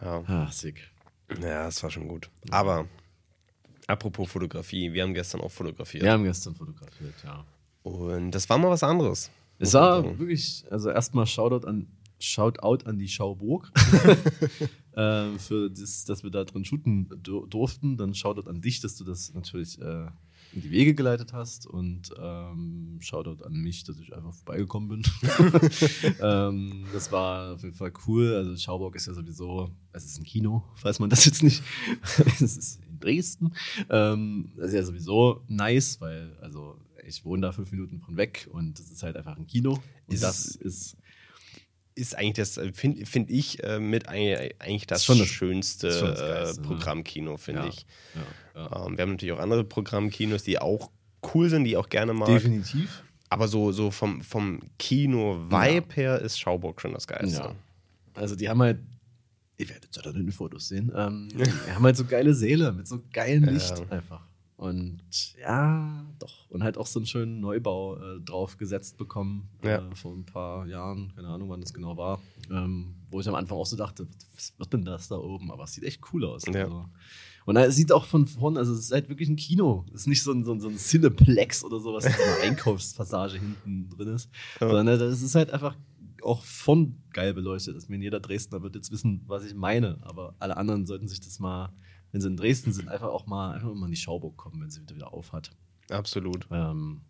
Ja. 0.00 0.22
Ah, 0.26 0.50
sick. 0.50 0.90
Ja, 1.40 1.68
es 1.68 1.82
war 1.82 1.90
schon 1.90 2.08
gut. 2.08 2.30
Aber 2.50 2.86
apropos 3.86 4.30
Fotografie, 4.30 4.92
wir 4.92 5.02
haben 5.02 5.14
gestern 5.14 5.40
auch 5.40 5.50
fotografiert. 5.50 6.04
Wir 6.04 6.12
haben 6.12 6.24
gestern 6.24 6.54
fotografiert, 6.54 7.14
ja. 7.22 7.44
Und 7.82 8.30
das 8.32 8.48
war 8.48 8.58
mal 8.58 8.70
was 8.70 8.82
anderes. 8.82 9.30
Es 9.58 9.74
war 9.74 10.18
wirklich, 10.18 10.64
also 10.70 10.90
erstmal 10.90 11.26
Shoutout 11.26 11.66
an 11.66 11.86
Shoutout 12.22 12.86
an 12.86 12.98
die 12.98 13.08
Schauburg 13.08 13.72
äh, 14.92 15.38
für 15.38 15.70
das, 15.70 16.04
dass 16.04 16.22
wir 16.22 16.30
da 16.30 16.44
drin 16.44 16.64
shooten 16.64 17.08
durften. 17.22 17.96
Dann 17.96 18.14
Shoutout 18.14 18.48
an 18.48 18.60
dich, 18.60 18.80
dass 18.80 18.96
du 18.96 19.04
das 19.04 19.32
natürlich 19.34 19.80
äh, 19.80 20.06
in 20.52 20.62
die 20.62 20.70
Wege 20.70 20.94
geleitet 20.94 21.32
hast 21.32 21.66
und 21.66 22.12
ähm, 22.18 22.98
Shoutout 23.00 23.44
an 23.44 23.54
mich, 23.54 23.84
dass 23.84 23.98
ich 23.98 24.14
einfach 24.14 24.34
vorbeigekommen 24.34 24.88
bin. 24.88 25.02
ähm, 26.20 26.86
das 26.92 27.12
war 27.12 27.54
auf 27.54 27.62
jeden 27.62 27.76
Fall 27.76 27.92
cool. 28.06 28.34
Also 28.34 28.56
Schauburg 28.56 28.96
ist 28.96 29.06
ja 29.06 29.14
sowieso, 29.14 29.70
es 29.92 30.04
ist 30.04 30.18
ein 30.18 30.24
Kino, 30.24 30.64
falls 30.74 30.98
man 30.98 31.10
das 31.10 31.24
jetzt 31.24 31.42
nicht, 31.42 31.62
es 32.40 32.56
ist 32.56 32.80
in 32.88 32.98
Dresden. 32.98 33.52
Ähm, 33.88 34.52
das 34.56 34.68
ist 34.68 34.74
ja 34.74 34.82
sowieso 34.82 35.42
nice, 35.48 36.00
weil 36.00 36.36
also 36.40 36.76
ich 37.06 37.24
wohne 37.24 37.42
da 37.42 37.52
fünf 37.52 37.70
Minuten 37.72 37.98
von 38.00 38.16
weg 38.16 38.48
und 38.52 38.78
es 38.78 38.90
ist 38.90 39.02
halt 39.02 39.16
einfach 39.16 39.36
ein 39.36 39.46
Kino. 39.46 39.80
Und 40.06 40.14
ist 40.14 40.22
das 40.22 40.56
ist 40.56 40.96
ist 41.94 42.16
eigentlich 42.16 42.34
das, 42.34 42.56
äh, 42.56 42.72
finde 42.72 43.04
find 43.06 43.30
ich, 43.30 43.62
äh, 43.62 43.78
mit 43.78 44.08
eigentlich 44.08 44.86
das, 44.86 45.04
das 45.06 45.26
schönste 45.26 45.88
das 45.88 46.00
Geilste, 46.00 46.60
ne? 46.60 46.66
Programmkino, 46.66 47.36
finde 47.36 47.62
ja. 47.62 47.68
ich. 47.68 47.86
Ja, 48.14 48.60
ja. 48.62 48.86
Ähm, 48.86 48.96
wir 48.96 49.02
haben 49.02 49.10
natürlich 49.12 49.32
auch 49.34 49.40
andere 49.40 49.64
Programmkinos, 49.64 50.42
die 50.42 50.58
auch 50.58 50.90
cool 51.34 51.50
sind, 51.50 51.64
die 51.64 51.76
auch 51.76 51.88
gerne 51.88 52.12
mal. 52.12 52.26
Definitiv. 52.26 53.02
Aber 53.28 53.46
so, 53.46 53.70
so 53.70 53.90
vom, 53.90 54.22
vom 54.22 54.60
Kino-Vibe 54.78 55.94
her 55.94 56.18
ist 56.20 56.38
Schauburg 56.40 56.80
schon 56.80 56.92
das 56.92 57.06
Geilste. 57.06 57.54
Also 58.14 58.34
die 58.34 58.48
haben 58.48 58.60
halt, 58.60 58.80
ihr 59.56 59.68
werdet 59.68 59.94
ja 59.94 60.02
dann 60.02 60.16
in 60.16 60.26
den 60.26 60.32
Fotos 60.32 60.68
sehen, 60.68 60.90
ähm, 60.96 61.28
die 61.34 61.72
haben 61.72 61.84
halt 61.84 61.96
so 61.96 62.04
geile 62.04 62.34
Säle 62.34 62.72
mit 62.72 62.88
so 62.88 63.00
geilem 63.12 63.44
Licht 63.44 63.80
einfach. 63.90 64.26
Und 64.60 65.00
ja, 65.40 66.04
doch. 66.18 66.50
Und 66.50 66.62
halt 66.62 66.76
auch 66.76 66.86
so 66.86 66.98
einen 66.98 67.06
schönen 67.06 67.40
Neubau 67.40 67.96
äh, 67.96 68.20
drauf 68.20 68.58
gesetzt 68.58 68.98
bekommen 68.98 69.48
ja. 69.64 69.78
äh, 69.78 69.94
vor 69.94 70.12
ein 70.12 70.26
paar 70.26 70.66
Jahren, 70.66 71.10
keine 71.16 71.28
Ahnung, 71.28 71.48
wann 71.48 71.62
das 71.62 71.72
genau 71.72 71.96
war. 71.96 72.20
Ähm, 72.50 72.94
wo 73.08 73.20
ich 73.20 73.26
am 73.26 73.36
Anfang 73.36 73.56
auch 73.56 73.64
so 73.64 73.78
dachte, 73.78 74.06
was 74.34 74.52
wird 74.58 74.70
denn 74.74 74.84
das 74.84 75.08
da 75.08 75.16
oben? 75.16 75.50
Aber 75.50 75.64
es 75.64 75.72
sieht 75.72 75.84
echt 75.84 76.02
cool 76.12 76.26
aus. 76.26 76.42
Ja. 76.44 76.64
Also. 76.64 76.84
Und 77.46 77.56
es 77.56 77.74
sieht 77.74 77.90
auch 77.90 78.04
von 78.04 78.26
vorn, 78.26 78.58
also 78.58 78.74
es 78.74 78.80
ist 78.80 78.92
halt 78.92 79.08
wirklich 79.08 79.30
ein 79.30 79.36
Kino. 79.36 79.86
Es 79.94 80.02
ist 80.02 80.08
nicht 80.08 80.22
so 80.22 80.30
ein, 80.30 80.44
so 80.44 80.52
ein, 80.52 80.60
so 80.60 80.68
ein 80.68 80.76
Cineplex 80.76 81.64
oder 81.64 81.80
sowas, 81.80 82.04
was 82.04 82.14
in 82.14 82.22
einer 82.22 82.42
Einkaufspassage 82.42 83.38
hinten 83.38 83.88
drin 83.88 84.08
ist. 84.08 84.28
Ja. 84.60 84.68
Sondern 84.68 84.98
das 84.98 85.22
ist 85.22 85.34
halt 85.36 85.52
einfach 85.52 85.74
auch 86.22 86.44
von 86.44 86.96
geil 87.14 87.32
beleuchtet. 87.32 87.76
Das 87.76 87.88
mir 87.88 87.96
jeder 87.96 88.20
Dresdner 88.20 88.60
wird 88.60 88.74
jetzt 88.74 88.92
wissen, 88.92 89.22
was 89.26 89.42
ich 89.46 89.54
meine. 89.54 89.96
Aber 90.02 90.34
alle 90.38 90.58
anderen 90.58 90.84
sollten 90.84 91.08
sich 91.08 91.20
das 91.20 91.38
mal 91.38 91.72
wenn 92.12 92.20
sie 92.20 92.28
in 92.28 92.36
Dresden 92.36 92.72
sind, 92.72 92.88
einfach 92.88 93.08
auch 93.08 93.26
mal, 93.26 93.52
einfach 93.52 93.72
mal 93.74 93.86
in 93.86 93.92
die 93.92 93.96
Schauburg 93.96 94.36
kommen, 94.36 94.60
wenn 94.60 94.70
sie 94.70 94.80
wieder, 94.80 94.94
wieder 94.94 95.12
auf 95.12 95.32
hat. 95.32 95.50
Absolut. 95.90 96.46
Ähm, 96.50 97.02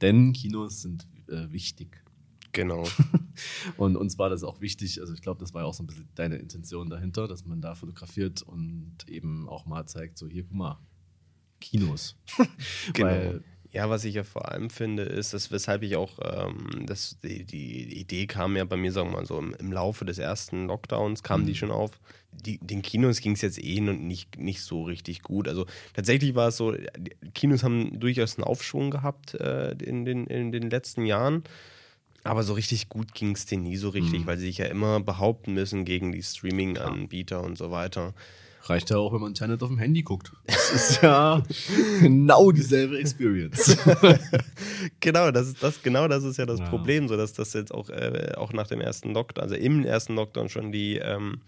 denn 0.00 0.32
Kinos 0.32 0.82
sind 0.82 1.06
äh, 1.28 1.50
wichtig. 1.50 2.04
Genau. 2.52 2.86
und 3.76 3.96
uns 3.96 4.18
war 4.18 4.30
das 4.30 4.44
auch 4.44 4.60
wichtig. 4.60 5.00
Also 5.00 5.12
ich 5.12 5.22
glaube, 5.22 5.40
das 5.40 5.54
war 5.54 5.62
ja 5.62 5.66
auch 5.66 5.74
so 5.74 5.82
ein 5.82 5.86
bisschen 5.86 6.08
deine 6.14 6.36
Intention 6.36 6.88
dahinter, 6.88 7.26
dass 7.26 7.44
man 7.44 7.60
da 7.60 7.74
fotografiert 7.74 8.42
und 8.42 8.96
eben 9.08 9.48
auch 9.48 9.66
mal 9.66 9.86
zeigt, 9.86 10.18
so 10.18 10.28
hier, 10.28 10.44
guck 10.44 10.54
mal, 10.54 10.78
Kinos. 11.60 12.16
genau. 12.92 13.08
Weil 13.08 13.44
ja, 13.74 13.90
was 13.90 14.04
ich 14.04 14.14
ja 14.14 14.22
vor 14.22 14.50
allem 14.50 14.70
finde, 14.70 15.02
ist, 15.02 15.34
dass 15.34 15.50
weshalb 15.50 15.82
ich 15.82 15.96
auch, 15.96 16.18
ähm, 16.22 16.86
das, 16.86 17.18
die, 17.24 17.44
die, 17.44 17.98
Idee 17.98 18.26
kam 18.26 18.56
ja 18.56 18.64
bei 18.64 18.76
mir, 18.76 18.92
sagen 18.92 19.10
wir 19.10 19.16
mal 19.16 19.26
so, 19.26 19.36
im, 19.38 19.52
im 19.58 19.72
Laufe 19.72 20.04
des 20.04 20.18
ersten 20.18 20.68
Lockdowns 20.68 21.24
kam 21.24 21.42
mhm. 21.42 21.46
die 21.46 21.54
schon 21.56 21.72
auf. 21.72 21.98
Die, 22.30 22.58
den 22.58 22.82
Kinos 22.82 23.20
ging 23.20 23.32
es 23.32 23.42
jetzt 23.42 23.62
eh 23.62 23.80
nicht, 23.80 24.38
nicht 24.38 24.62
so 24.62 24.82
richtig 24.82 25.22
gut. 25.22 25.48
Also 25.48 25.66
tatsächlich 25.92 26.36
war 26.36 26.48
es 26.48 26.56
so, 26.56 26.74
Kinos 27.34 27.64
haben 27.64 27.98
durchaus 27.98 28.36
einen 28.36 28.44
Aufschwung 28.44 28.92
gehabt 28.92 29.34
äh, 29.34 29.72
in, 29.72 30.04
den, 30.04 30.26
in 30.28 30.52
den 30.52 30.70
letzten 30.70 31.04
Jahren. 31.04 31.42
Aber 32.22 32.44
so 32.44 32.54
richtig 32.54 32.88
gut 32.88 33.12
ging 33.12 33.34
es 33.34 33.44
denen 33.46 33.64
nie 33.64 33.76
so 33.76 33.88
richtig, 33.88 34.20
mhm. 34.20 34.26
weil 34.26 34.38
sie 34.38 34.46
sich 34.46 34.58
ja 34.58 34.66
immer 34.66 35.00
behaupten 35.00 35.52
müssen 35.52 35.84
gegen 35.84 36.12
die 36.12 36.22
Streaming-Anbieter 36.22 37.42
und 37.42 37.58
so 37.58 37.70
weiter. 37.70 38.14
Reicht 38.66 38.88
ja 38.90 38.96
auch, 38.96 39.12
wenn 39.12 39.20
man 39.20 39.34
Tenet 39.34 39.62
auf 39.62 39.68
dem 39.68 39.78
Handy 39.78 40.02
guckt. 40.02 40.32
Das 40.46 40.72
ist 40.72 41.02
ja 41.02 41.42
genau 42.00 42.50
dieselbe 42.50 42.98
Experience. 42.98 43.76
genau, 45.00 45.30
das 45.30 45.48
ist 45.48 45.62
das, 45.62 45.82
genau 45.82 46.08
das 46.08 46.24
ist 46.24 46.38
ja 46.38 46.46
das 46.46 46.60
Ja. 46.60 46.68
Problem, 46.68 47.06
so 47.08 47.16
dass 47.16 47.34
das 47.34 47.52
jetzt 47.52 47.74
auch, 47.74 47.90
äh, 47.90 48.32
auch 48.36 48.52
nach 48.54 48.66
dem 48.66 48.80
ersten 48.80 49.12
Lockdown, 49.12 49.42
also 49.42 49.54
im 49.54 49.84
ersten 49.84 50.14
Lockdown 50.14 50.48
schon 50.48 50.72
die 50.72 50.96
ähm, 50.96 51.40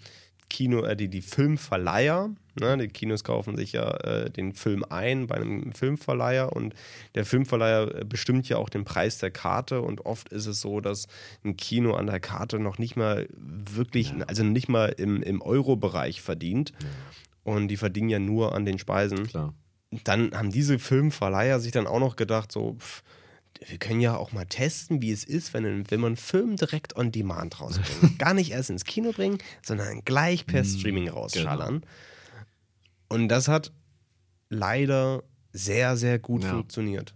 Kino, 0.48 0.82
äh, 0.82 0.96
die, 0.96 1.08
die 1.08 1.22
Filmverleiher, 1.22 2.30
ne, 2.58 2.78
die 2.78 2.88
Kinos 2.88 3.24
kaufen 3.24 3.56
sich 3.56 3.72
ja 3.72 3.90
äh, 3.98 4.30
den 4.30 4.54
Film 4.54 4.84
ein 4.88 5.26
bei 5.26 5.36
einem 5.36 5.72
Filmverleiher 5.72 6.54
und 6.54 6.74
der 7.14 7.24
Filmverleiher 7.24 7.94
äh, 7.94 8.04
bestimmt 8.04 8.48
ja 8.48 8.56
auch 8.56 8.68
den 8.68 8.84
Preis 8.84 9.18
der 9.18 9.30
Karte 9.30 9.80
und 9.82 10.06
oft 10.06 10.28
ist 10.30 10.46
es 10.46 10.60
so, 10.60 10.80
dass 10.80 11.08
ein 11.44 11.56
Kino 11.56 11.94
an 11.94 12.06
der 12.06 12.20
Karte 12.20 12.58
noch 12.58 12.78
nicht 12.78 12.96
mal 12.96 13.28
wirklich, 13.36 14.12
also 14.26 14.42
nicht 14.42 14.68
mal 14.68 14.88
im, 14.96 15.22
im 15.22 15.42
Euro-Bereich 15.42 16.22
verdient. 16.22 16.72
Und 17.44 17.68
die 17.68 17.76
verdienen 17.76 18.08
ja 18.08 18.18
nur 18.18 18.56
an 18.56 18.64
den 18.64 18.78
Speisen 18.78 19.28
Klar. 19.28 19.54
dann 20.02 20.36
haben 20.36 20.50
diese 20.50 20.80
Filmverleiher 20.80 21.60
sich 21.60 21.70
dann 21.70 21.86
auch 21.86 22.00
noch 22.00 22.16
gedacht, 22.16 22.50
so, 22.50 22.74
pff, 22.74 23.04
wir 23.66 23.78
können 23.78 24.00
ja 24.00 24.16
auch 24.16 24.32
mal 24.32 24.44
testen, 24.46 25.00
wie 25.02 25.12
es 25.12 25.24
ist, 25.24 25.54
wenn, 25.54 25.90
wenn 25.90 26.00
man 26.00 26.08
einen 26.08 26.16
Film 26.16 26.56
direkt 26.56 26.96
on 26.96 27.12
demand 27.12 27.60
rausbringt. 27.60 28.18
Gar 28.18 28.34
nicht 28.34 28.50
erst 28.52 28.70
ins 28.70 28.84
Kino 28.84 29.12
bringen, 29.12 29.38
sondern 29.64 30.04
gleich 30.04 30.46
per 30.46 30.64
Streaming 30.64 31.08
rausschallern. 31.08 31.82
Und 33.08 33.28
das 33.28 33.48
hat 33.48 33.72
leider 34.50 35.22
sehr, 35.52 35.96
sehr 35.96 36.18
gut 36.18 36.42
Ja. 36.44 36.50
funktioniert. 36.50 37.14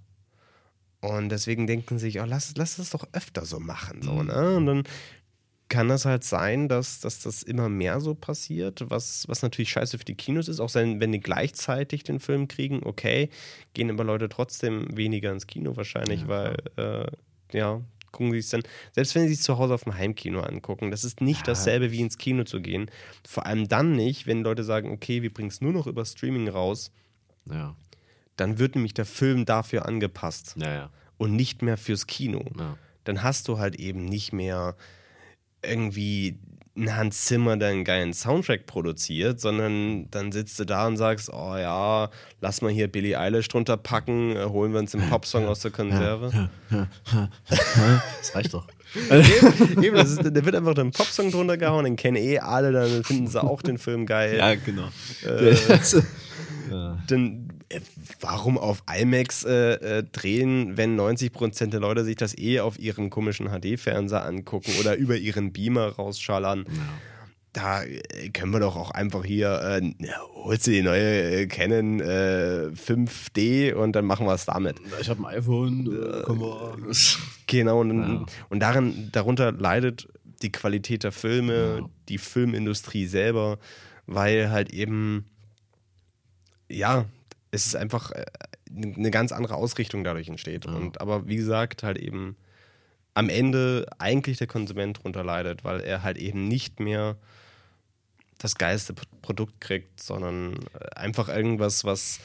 Und 1.00 1.30
deswegen 1.30 1.66
denken 1.66 1.98
sie 1.98 2.06
sich, 2.06 2.20
oh, 2.20 2.24
lass, 2.26 2.52
lass 2.56 2.76
das 2.76 2.90
doch 2.90 3.06
öfter 3.12 3.44
so 3.46 3.58
machen. 3.58 4.02
So, 4.02 4.22
ne? 4.22 4.56
Und 4.56 4.66
dann 4.66 4.84
kann 5.70 5.88
das 5.88 6.04
halt 6.04 6.24
sein, 6.24 6.68
dass, 6.68 7.00
dass 7.00 7.20
das 7.20 7.42
immer 7.42 7.70
mehr 7.70 8.00
so 8.00 8.14
passiert, 8.14 8.84
was, 8.90 9.26
was 9.28 9.40
natürlich 9.40 9.70
scheiße 9.70 9.96
für 9.96 10.04
die 10.04 10.14
Kinos 10.16 10.48
ist, 10.48 10.60
auch 10.60 10.74
wenn 10.74 11.12
die 11.12 11.20
gleichzeitig 11.20 12.02
den 12.04 12.20
Film 12.20 12.46
kriegen, 12.48 12.82
okay, 12.84 13.30
gehen 13.72 13.88
aber 13.90 14.04
Leute 14.04 14.28
trotzdem 14.28 14.94
weniger 14.94 15.32
ins 15.32 15.46
Kino 15.46 15.76
wahrscheinlich, 15.76 16.22
Ja, 16.22 16.28
weil, 16.28 16.56
äh, 16.76 17.06
ja, 17.56 17.80
gucken 18.12 18.32
sie 18.32 18.38
es 18.38 18.50
dann, 18.50 18.62
selbst 18.92 19.14
wenn 19.14 19.28
sie 19.28 19.34
es 19.34 19.42
zu 19.42 19.56
Hause 19.58 19.72
auf 19.72 19.84
dem 19.84 19.94
Heimkino 19.96 20.40
angucken, 20.40 20.90
das 20.90 21.04
ist 21.04 21.20
nicht 21.20 21.46
Ja. 21.46 21.52
dasselbe 21.52 21.92
wie 21.92 22.00
ins 22.00 22.18
Kino 22.18 22.42
zu 22.44 22.60
gehen. 22.60 22.90
Vor 23.26 23.46
allem 23.46 23.68
dann 23.68 23.94
nicht, 23.94 24.26
wenn 24.26 24.42
Leute 24.42 24.64
sagen, 24.64 24.90
okay, 24.90 25.22
wir 25.22 25.32
bringen 25.32 25.48
es 25.50 25.60
nur 25.60 25.72
noch 25.72 25.86
über 25.86 26.04
Streaming 26.04 26.48
raus, 26.48 26.90
Ja. 27.48 27.76
dann 28.36 28.58
wird 28.58 28.74
nämlich 28.74 28.94
der 28.94 29.06
Film 29.06 29.44
dafür 29.44 29.86
angepasst 29.86 30.56
Ja, 30.58 30.74
ja. 30.74 30.90
und 31.16 31.36
nicht 31.36 31.62
mehr 31.62 31.76
fürs 31.76 32.06
Kino 32.08 32.44
ja. 32.58 32.76
dann 33.04 33.22
hast 33.22 33.46
du 33.46 33.58
halt 33.58 33.76
eben 33.76 34.04
nicht 34.04 34.32
mehr 34.32 34.76
irgendwie 35.62 36.38
einen 36.76 36.96
Hans 36.96 37.24
Zimmer, 37.24 37.56
der 37.56 37.70
einen 37.70 37.84
geilen 37.84 38.12
Soundtrack 38.12 38.66
produziert, 38.66 39.40
sondern 39.40 40.10
dann 40.10 40.32
sitzt 40.32 40.58
du 40.58 40.64
da 40.64 40.86
und 40.86 40.96
sagst, 40.96 41.30
oh 41.32 41.56
ja, 41.56 42.10
lass 42.40 42.62
mal 42.62 42.70
hier 42.70 42.88
Billie 42.88 43.18
Eilish 43.18 43.48
drunter 43.48 43.76
packen, 43.76 44.36
äh, 44.36 44.44
holen 44.44 44.72
wir 44.72 44.80
uns 44.80 44.94
einen 44.94 45.08
Popsong 45.08 45.46
aus 45.46 45.60
der 45.60 45.70
Konserve. 45.70 46.50
Das 47.48 48.34
reicht 48.34 48.54
doch. 48.54 48.66
Eben, 49.10 49.82
eben, 49.84 49.96
das 49.96 50.10
ist, 50.10 50.24
da 50.24 50.44
wird 50.44 50.54
einfach 50.56 50.76
ein 50.76 50.90
Popsong 50.90 51.30
drunter 51.30 51.56
gehauen, 51.56 51.84
den 51.84 51.94
kennen 51.94 52.16
eh 52.16 52.40
alle, 52.40 52.72
dann 52.72 53.04
finden 53.04 53.28
sie 53.28 53.40
auch 53.40 53.62
den 53.62 53.78
Film 53.78 54.04
geil. 54.04 54.36
Ja, 54.36 54.56
genau. 54.56 54.88
Äh, 55.24 55.54
ja. 56.72 56.98
dann 57.06 57.49
warum 58.20 58.58
auf 58.58 58.82
IMAX 58.92 59.44
äh, 59.44 59.98
äh, 59.98 60.02
drehen, 60.04 60.76
wenn 60.76 60.98
90% 60.98 61.66
der 61.70 61.80
Leute 61.80 62.04
sich 62.04 62.16
das 62.16 62.36
eh 62.36 62.60
auf 62.60 62.78
ihrem 62.78 63.10
komischen 63.10 63.48
HD-Fernseher 63.48 64.24
angucken 64.24 64.72
oder 64.80 64.96
über 64.96 65.16
ihren 65.16 65.52
Beamer 65.52 65.88
rausschallern? 65.90 66.64
Da 67.52 67.82
äh, 67.82 68.28
können 68.32 68.52
wir 68.52 68.60
doch 68.60 68.76
auch 68.76 68.90
einfach 68.92 69.24
hier, 69.24 69.60
äh, 69.62 70.04
ja, 70.04 70.20
holst 70.34 70.66
du 70.68 70.70
die 70.70 70.82
neue 70.82 71.40
äh, 71.42 71.46
Canon 71.46 72.00
äh, 72.00 72.70
5D 72.74 73.72
und 73.74 73.92
dann 73.92 74.04
machen 74.04 74.26
wir 74.26 74.34
es 74.34 74.44
damit. 74.46 74.76
Ich 75.00 75.08
habe 75.08 75.20
ein 75.28 75.36
iPhone, 75.36 75.86
äh, 75.86 76.22
können 76.24 76.40
wir. 76.40 76.76
Genau, 77.46 77.80
und, 77.80 77.90
Ja. 77.98 78.24
und 78.50 78.60
daran, 78.60 79.08
darunter 79.10 79.50
leidet 79.50 80.06
die 80.42 80.52
Qualität 80.52 81.02
der 81.02 81.10
Filme, 81.12 81.78
Ja. 81.80 81.88
die 82.08 82.18
Filmindustrie 82.18 83.06
selber, 83.06 83.58
weil 84.06 84.50
halt 84.52 84.72
eben, 84.72 85.24
ja, 86.68 87.06
es 87.50 87.66
ist 87.66 87.76
einfach 87.76 88.10
äh, 88.12 88.24
eine 88.74 89.10
ganz 89.10 89.32
andere 89.32 89.54
Ausrichtung 89.56 90.04
dadurch 90.04 90.28
entsteht. 90.28 90.64
Ja. 90.66 90.72
Und 90.72 91.00
aber 91.00 91.26
wie 91.26 91.36
gesagt, 91.36 91.82
halt 91.82 91.98
eben 91.98 92.36
am 93.14 93.28
Ende 93.28 93.86
eigentlich 93.98 94.38
der 94.38 94.46
Konsument 94.46 95.02
drunter 95.02 95.24
leidet, 95.24 95.64
weil 95.64 95.80
er 95.80 96.02
halt 96.02 96.16
eben 96.16 96.46
nicht 96.48 96.78
mehr 96.80 97.16
das 98.38 98.54
geilste 98.54 98.94
Produkt 99.20 99.60
kriegt, 99.60 100.00
sondern 100.02 100.54
äh, 100.78 100.94
einfach 100.96 101.28
irgendwas, 101.28 101.84
was 101.84 102.20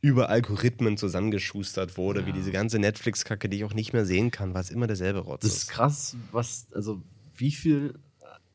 über 0.00 0.30
Algorithmen 0.30 0.96
zusammengeschustert 0.96 1.96
wurde, 1.96 2.24
wie 2.26 2.30
Ja. 2.30 2.36
diese 2.36 2.50
ganze 2.52 2.78
Netflix-Kacke, 2.78 3.48
die 3.48 3.58
ich 3.58 3.64
auch 3.64 3.74
nicht 3.74 3.92
mehr 3.92 4.04
sehen 4.06 4.30
kann, 4.30 4.54
weil 4.54 4.62
es 4.62 4.70
immer 4.70 4.86
derselbe 4.86 5.20
Rotz 5.20 5.42
Das 5.42 5.52
ist 5.52 5.62
ist. 5.64 5.68
krass, 5.70 6.16
was, 6.32 6.66
also 6.72 7.02
wie 7.36 7.50
viel 7.52 7.94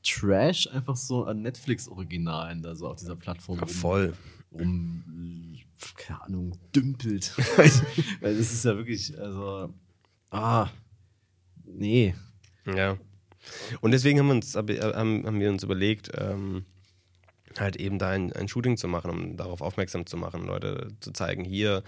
Trash 0.03 0.67
einfach 0.67 0.95
so 0.95 1.25
an 1.25 1.41
Netflix-Originalen 1.41 2.63
da 2.63 2.75
so 2.75 2.87
auf 2.87 2.95
dieser 2.97 3.15
Plattform 3.15 3.59
Ja, 3.59 3.67
voll. 3.67 4.13
rum, 4.51 5.03
keine 5.95 6.21
Ahnung, 6.23 6.57
dümpelt. 6.75 7.33
Weil 8.21 8.35
das 8.35 8.53
ist 8.53 8.65
ja 8.65 8.75
wirklich, 8.75 9.17
also, 9.19 9.73
ah, 10.31 10.69
nee. 11.65 12.15
Ja. 12.65 12.97
Und 13.81 13.91
deswegen 13.91 14.19
haben 14.19 14.27
wir 14.27 14.35
uns, 14.35 14.55
haben, 14.55 15.25
haben 15.25 15.39
wir 15.39 15.49
uns 15.49 15.63
überlegt, 15.63 16.11
ähm, 16.15 16.65
halt 17.57 17.77
eben 17.77 17.97
da 17.97 18.09
ein, 18.09 18.33
ein 18.33 18.47
Shooting 18.47 18.77
zu 18.77 18.87
machen, 18.87 19.11
um 19.11 19.37
darauf 19.37 19.61
aufmerksam 19.61 20.05
zu 20.05 20.17
machen, 20.17 20.45
Leute 20.45 20.89
zu 20.99 21.11
zeigen, 21.11 21.43
hier, 21.43 21.83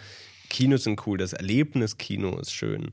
Kinos 0.49 0.83
sind 0.83 1.05
cool, 1.05 1.17
das 1.17 1.33
Erlebnis 1.33 1.97
Kino 1.97 2.37
ist 2.39 2.51
schön. 2.53 2.91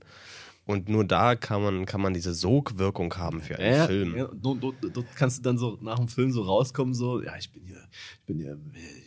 Und 0.67 0.89
nur 0.89 1.05
da 1.05 1.37
kann 1.37 1.63
man, 1.63 1.87
kann 1.87 2.01
man 2.01 2.13
diese 2.13 2.35
Sogwirkung 2.35 3.17
haben 3.17 3.41
für 3.41 3.57
einen 3.57 3.75
Ja, 3.77 3.87
Film. 3.87 4.17
Ja, 4.17 4.29
dort, 4.35 4.63
dort, 4.63 4.75
dort 4.93 5.07
kannst 5.15 5.39
du 5.39 5.43
dann 5.43 5.59
so 5.59 5.79
nach 5.81 5.97
dem 5.97 6.09
Film 6.09 6.33
so 6.33 6.43
rauskommen, 6.43 6.93
so, 6.93 7.23
ja, 7.23 7.37
ich 7.39 7.53
bin 7.53 7.65
hier, 7.65 7.85
ich 8.19 8.27
bin 8.27 8.39
hier, 8.39 8.59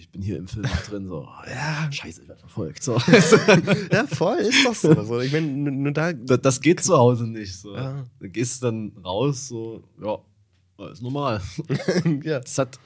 ich 0.09 0.13
bin 0.13 0.21
hier 0.23 0.37
im 0.37 0.47
Film 0.47 0.63
noch 0.63 0.81
drin, 0.81 1.07
so, 1.07 1.23
ah, 1.23 1.43
ja, 1.47 1.91
scheiße, 1.91 2.23
ich 2.23 2.27
werde 2.27 2.39
verfolgt. 2.39 2.81
So. 2.81 2.97
Ja, 3.91 4.07
voll, 4.07 4.39
ist 4.39 4.65
doch 4.65 4.73
so. 4.73 4.89
Also, 4.89 5.19
ich 5.19 5.31
meine, 5.31 5.47
nur 5.47 5.91
da. 5.91 6.13
das, 6.13 6.41
das 6.41 6.61
geht 6.61 6.83
zu 6.83 6.97
Hause 6.97 7.27
nicht. 7.27 7.55
So. 7.55 7.75
Ja. 7.75 8.05
Du 8.19 8.27
gehst 8.27 8.63
dann 8.63 8.91
raus, 9.03 9.49
so, 9.49 9.83
ja, 10.01 10.19
ist 10.91 11.03
normal. 11.03 11.41
ja. 12.23 12.39
Das 12.39 12.57
hat, 12.57 12.79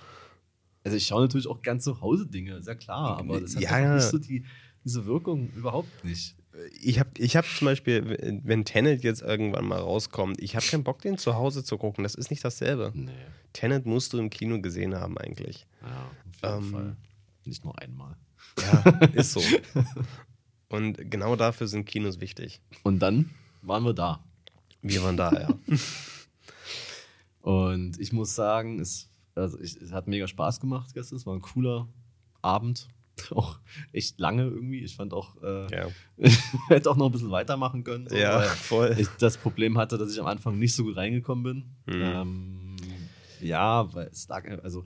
also 0.84 0.98
ich 0.98 1.08
schaue 1.08 1.22
natürlich 1.22 1.48
auch 1.48 1.62
gern 1.62 1.80
zu 1.80 2.02
Hause 2.02 2.28
Dinge, 2.28 2.58
ist 2.58 2.68
ja 2.68 2.76
klar, 2.76 3.20
aber 3.20 3.40
das 3.40 3.56
hat 3.56 3.62
ja. 3.62 3.96
nicht 3.96 4.04
so 4.04 4.18
die, 4.18 4.44
diese 4.84 5.06
Wirkung 5.06 5.50
überhaupt 5.56 6.04
nicht. 6.04 6.36
Ich 6.82 7.00
habe 7.00 7.10
ich 7.18 7.38
hab 7.38 7.46
zum 7.46 7.66
Beispiel, 7.66 8.42
wenn 8.44 8.66
Tenet 8.66 9.02
jetzt 9.04 9.22
irgendwann 9.22 9.66
mal 9.66 9.80
rauskommt, 9.80 10.42
ich 10.42 10.58
habe 10.58 10.66
keinen 10.66 10.84
Bock, 10.84 11.02
den 11.02 11.18
zu 11.18 11.36
Hause 11.36 11.64
zu 11.64 11.78
gucken. 11.78 12.04
Das 12.04 12.16
ist 12.16 12.30
nicht 12.30 12.44
dasselbe. 12.44 12.92
Nee. 12.94 13.12
Tenet 13.54 13.86
musst 13.86 14.14
du 14.14 14.20
im 14.20 14.30
Kino 14.30 14.62
gesehen 14.62 14.94
haben, 14.94 15.18
eigentlich. 15.18 15.66
Ja, 15.82 15.88
auf 16.52 16.60
jeden 16.60 16.66
Ähm, 16.66 16.72
Fall. 16.72 16.96
Nicht 17.46 17.64
nur 17.64 17.78
einmal. 17.80 18.16
Ja, 18.60 18.90
ist 19.14 19.34
so. 19.34 19.42
Und 20.70 21.12
genau 21.12 21.36
dafür 21.36 21.68
sind 21.68 21.86
Kinos 21.86 22.20
wichtig. 22.20 22.62
Und 22.84 23.00
dann 23.00 23.30
waren 23.62 23.84
wir 23.84 23.94
da. 23.94 24.24
Wir 24.82 25.04
waren 25.04 25.18
da, 25.18 25.32
ja. 25.32 25.50
Und 27.42 28.00
ich 28.00 28.12
muss 28.14 28.36
sagen, 28.36 28.80
es, 28.80 29.10
also 29.36 29.60
ich, 29.60 29.76
es 29.78 29.92
hat 29.92 30.08
mega 30.08 30.28
Spaß 30.28 30.60
gemacht 30.60 30.94
gestern. 30.94 31.18
Es 31.18 31.26
war 31.26 31.36
ein 31.36 31.42
cooler 31.42 31.88
Abend. 32.42 32.88
Auch 33.32 33.60
echt 33.92 34.20
lange 34.20 34.44
irgendwie. 34.44 34.84
Ich 34.84 34.96
fand 34.96 35.14
auch, 35.14 35.36
äh, 35.44 35.68
Ja, 35.72 35.88
ich 36.18 36.36
hätte 36.70 36.90
auch 36.90 36.96
noch 36.96 37.08
ein 37.08 37.12
bisschen 37.12 37.30
weitermachen 37.32 37.84
können. 37.84 38.10
so, 38.10 38.16
ja 38.16 38.40
weil 38.40 38.48
voll. 38.48 38.96
ich 38.98 39.08
das 39.20 39.38
Problem 39.38 39.78
hatte, 39.78 39.98
dass 40.00 40.12
ich 40.12 40.20
am 40.20 40.26
Anfang 40.26 40.58
nicht 40.58 40.74
so 40.74 40.84
gut 40.84 40.98
reingekommen 40.98 41.44
bin. 41.86 41.96
Mhm. 41.96 42.02
Ähm, 42.02 42.76
ja, 43.42 43.94
weil 43.94 44.08
es 44.08 44.28
lag, 44.28 44.46
also 44.64 44.84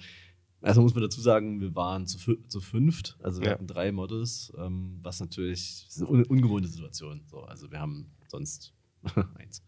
erstmal 0.61 0.83
muss 0.83 0.93
man 0.93 1.03
dazu 1.03 1.21
sagen, 1.21 1.61
wir 1.61 1.75
waren 1.75 2.07
zu, 2.07 2.35
zu 2.47 2.59
fünft, 2.61 3.17
also 3.21 3.41
wir 3.41 3.47
Ja. 3.47 3.53
hatten 3.53 3.67
drei 3.67 3.91
Models, 3.91 4.51
ähm, 4.57 4.97
was 5.01 5.19
natürlich 5.19 5.85
ist 5.87 5.97
eine 5.99 6.07
un 6.09 6.23
ungewohnte 6.25 6.67
Situation. 6.67 7.21
So, 7.25 7.41
also 7.41 7.71
wir 7.71 7.79
haben 7.79 8.11
sonst 8.27 8.73
eins. 9.35 9.63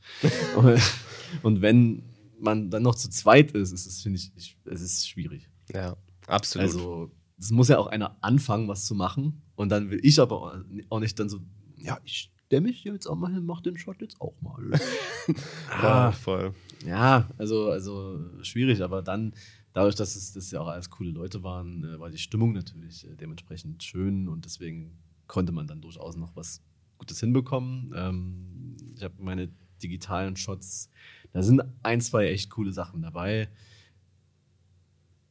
und, 0.56 0.80
und 1.44 1.62
wenn 1.62 2.04
man 2.40 2.70
dann 2.70 2.84
noch 2.84 2.96
zu 2.96 3.10
zweit 3.10 3.52
ist, 3.52 3.72
ist 3.72 3.86
es, 3.86 4.02
finde 4.02 4.18
ich, 4.20 4.32
ich, 4.36 4.58
es 4.66 4.82
ist 4.82 5.08
schwierig. 5.08 5.50
Ja, 5.74 5.98
absolut. 6.28 6.68
Also, 6.68 7.12
es 7.38 7.52
muss 7.52 7.68
ja 7.70 7.78
auch 7.78 7.88
einer 7.88 8.18
anfangen, 8.22 8.68
was 8.68 8.86
zu 8.86 8.96
machen. 8.96 9.42
Und 9.56 9.70
dann 9.70 9.90
will 9.92 10.00
ich 10.04 10.20
aber 10.20 10.62
auch 10.90 11.00
nicht 11.00 11.20
dann 11.20 11.30
so, 11.30 11.40
ja, 11.78 11.98
ich 12.04 12.32
stelle 12.46 12.62
mich 12.62 12.84
jetzt 12.84 13.08
auch 13.08 13.16
mal 13.16 13.32
hin, 13.32 13.46
mach 13.46 13.62
den 13.62 13.78
Shot 13.78 14.02
jetzt 14.02 14.20
auch 14.20 14.34
mal. 14.42 14.72
ja, 15.70 16.08
ah, 16.08 16.12
voll. 16.12 16.54
ja, 16.86 17.30
also, 17.38 17.70
also 17.70 18.20
schwierig, 18.42 18.82
aber 18.82 19.02
dann, 19.02 19.34
dadurch, 19.74 19.96
dass 19.96 20.16
es 20.16 20.34
dass 20.34 20.52
ja 20.52 20.62
auch 20.62 20.68
alles 20.68 20.90
coole 20.90 21.12
Leute 21.12 21.44
waren, 21.44 21.84
äh, 21.84 22.00
war 22.00 22.10
die 22.10 22.18
Stimmung 22.18 22.54
natürlich 22.54 23.06
äh, 23.10 23.16
dementsprechend 23.16 23.84
schön 23.84 24.28
und 24.28 24.46
deswegen 24.46 24.98
konnte 25.28 25.52
man 25.52 25.68
dann 25.68 25.82
durchaus 25.82 26.16
noch 26.16 26.36
was 26.36 26.62
Gutes 26.98 27.20
hinbekommen. 27.20 27.94
Ähm, 27.96 28.76
ich 28.96 29.04
habe 29.04 29.16
meine 29.20 29.50
digitalen 29.82 30.36
Shots, 30.36 30.90
da 31.32 31.42
sind 31.42 31.62
ein, 31.84 32.02
zwei 32.02 32.28
echt 32.28 32.50
coole 32.50 32.74
Sachen 32.74 33.02
dabei. 33.02 33.50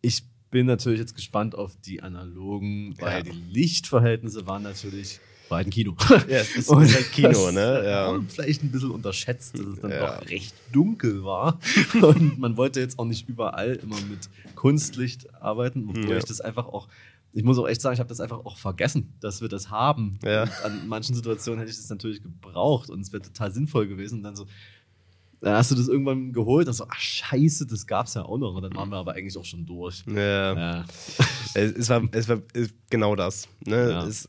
Ich 0.00 0.22
bin 0.50 0.66
natürlich 0.66 1.00
jetzt 1.00 1.14
gespannt 1.14 1.54
auf 1.54 1.76
die 1.76 2.02
analogen, 2.02 2.94
weil 2.98 3.18
Ja. 3.18 3.22
die 3.22 3.38
Lichtverhältnisse 3.38 4.46
waren 4.46 4.62
natürlich 4.62 5.20
bei 5.48 5.58
ein 5.60 5.70
Kino. 5.70 5.94
Ja, 6.28 6.38
es 6.38 6.50
ist, 6.56 6.70
ist 6.70 6.70
halt 6.70 7.12
Kino, 7.12 7.28
das, 7.28 7.52
ne? 7.52 7.82
Ja. 7.84 8.18
Vielleicht 8.28 8.62
ein 8.62 8.70
bisschen 8.70 8.90
unterschätzt, 8.90 9.54
dass 9.58 9.66
es 9.66 9.80
dann 9.80 9.90
Ja. 9.90 10.16
doch 10.20 10.28
recht 10.28 10.54
dunkel 10.72 11.24
war. 11.24 11.58
Und 12.02 12.38
man 12.38 12.56
wollte 12.56 12.80
jetzt 12.80 12.98
auch 12.98 13.04
nicht 13.04 13.28
überall 13.28 13.74
immer 13.76 13.96
mit 14.08 14.28
Kunstlicht 14.54 15.32
arbeiten, 15.42 15.86
obwohl 15.88 16.10
Ja. 16.10 16.16
ich 16.18 16.24
das 16.24 16.40
einfach 16.40 16.66
auch. 16.66 16.88
Ich 17.32 17.44
muss 17.44 17.58
auch 17.58 17.68
echt 17.68 17.80
sagen, 17.82 17.94
ich 17.94 18.00
habe 18.00 18.08
das 18.08 18.20
einfach 18.20 18.38
auch 18.44 18.56
vergessen, 18.56 19.12
dass 19.20 19.40
wir 19.42 19.48
das 19.48 19.70
haben. 19.70 20.18
Ja. 20.24 20.44
An 20.64 20.88
manchen 20.88 21.14
Situationen 21.14 21.60
hätte 21.60 21.70
ich 21.70 21.76
das 21.76 21.88
natürlich 21.90 22.22
gebraucht 22.22 22.88
und 22.90 23.00
es 23.00 23.12
wäre 23.12 23.22
total 23.22 23.52
sinnvoll 23.52 23.86
gewesen. 23.86 24.18
Und 24.18 24.22
dann 24.24 24.34
so, 24.34 24.46
dann 25.40 25.54
hast 25.54 25.70
du 25.70 25.74
das 25.76 25.86
irgendwann 25.88 26.32
geholt 26.32 26.66
und 26.66 26.72
so, 26.72 26.86
ach 26.88 26.98
scheiße, 26.98 27.66
das 27.66 27.86
gab's 27.86 28.14
ja 28.14 28.22
auch 28.24 28.38
noch. 28.38 28.54
Und 28.54 28.62
dann 28.62 28.74
waren 28.74 28.88
wir 28.88 28.96
aber 28.96 29.12
eigentlich 29.12 29.36
auch 29.36 29.44
schon 29.44 29.66
durch. 29.66 30.02
Ja. 30.06 30.54
Ja. 30.54 30.84
Es, 31.54 31.72
es, 31.72 31.88
war, 31.90 32.02
es 32.12 32.28
war 32.28 32.40
es- 32.54 32.70
genau 32.90 33.14
das. 33.14 33.46
Ne? 33.64 33.90
Ja. 33.90 34.06
Es, 34.06 34.26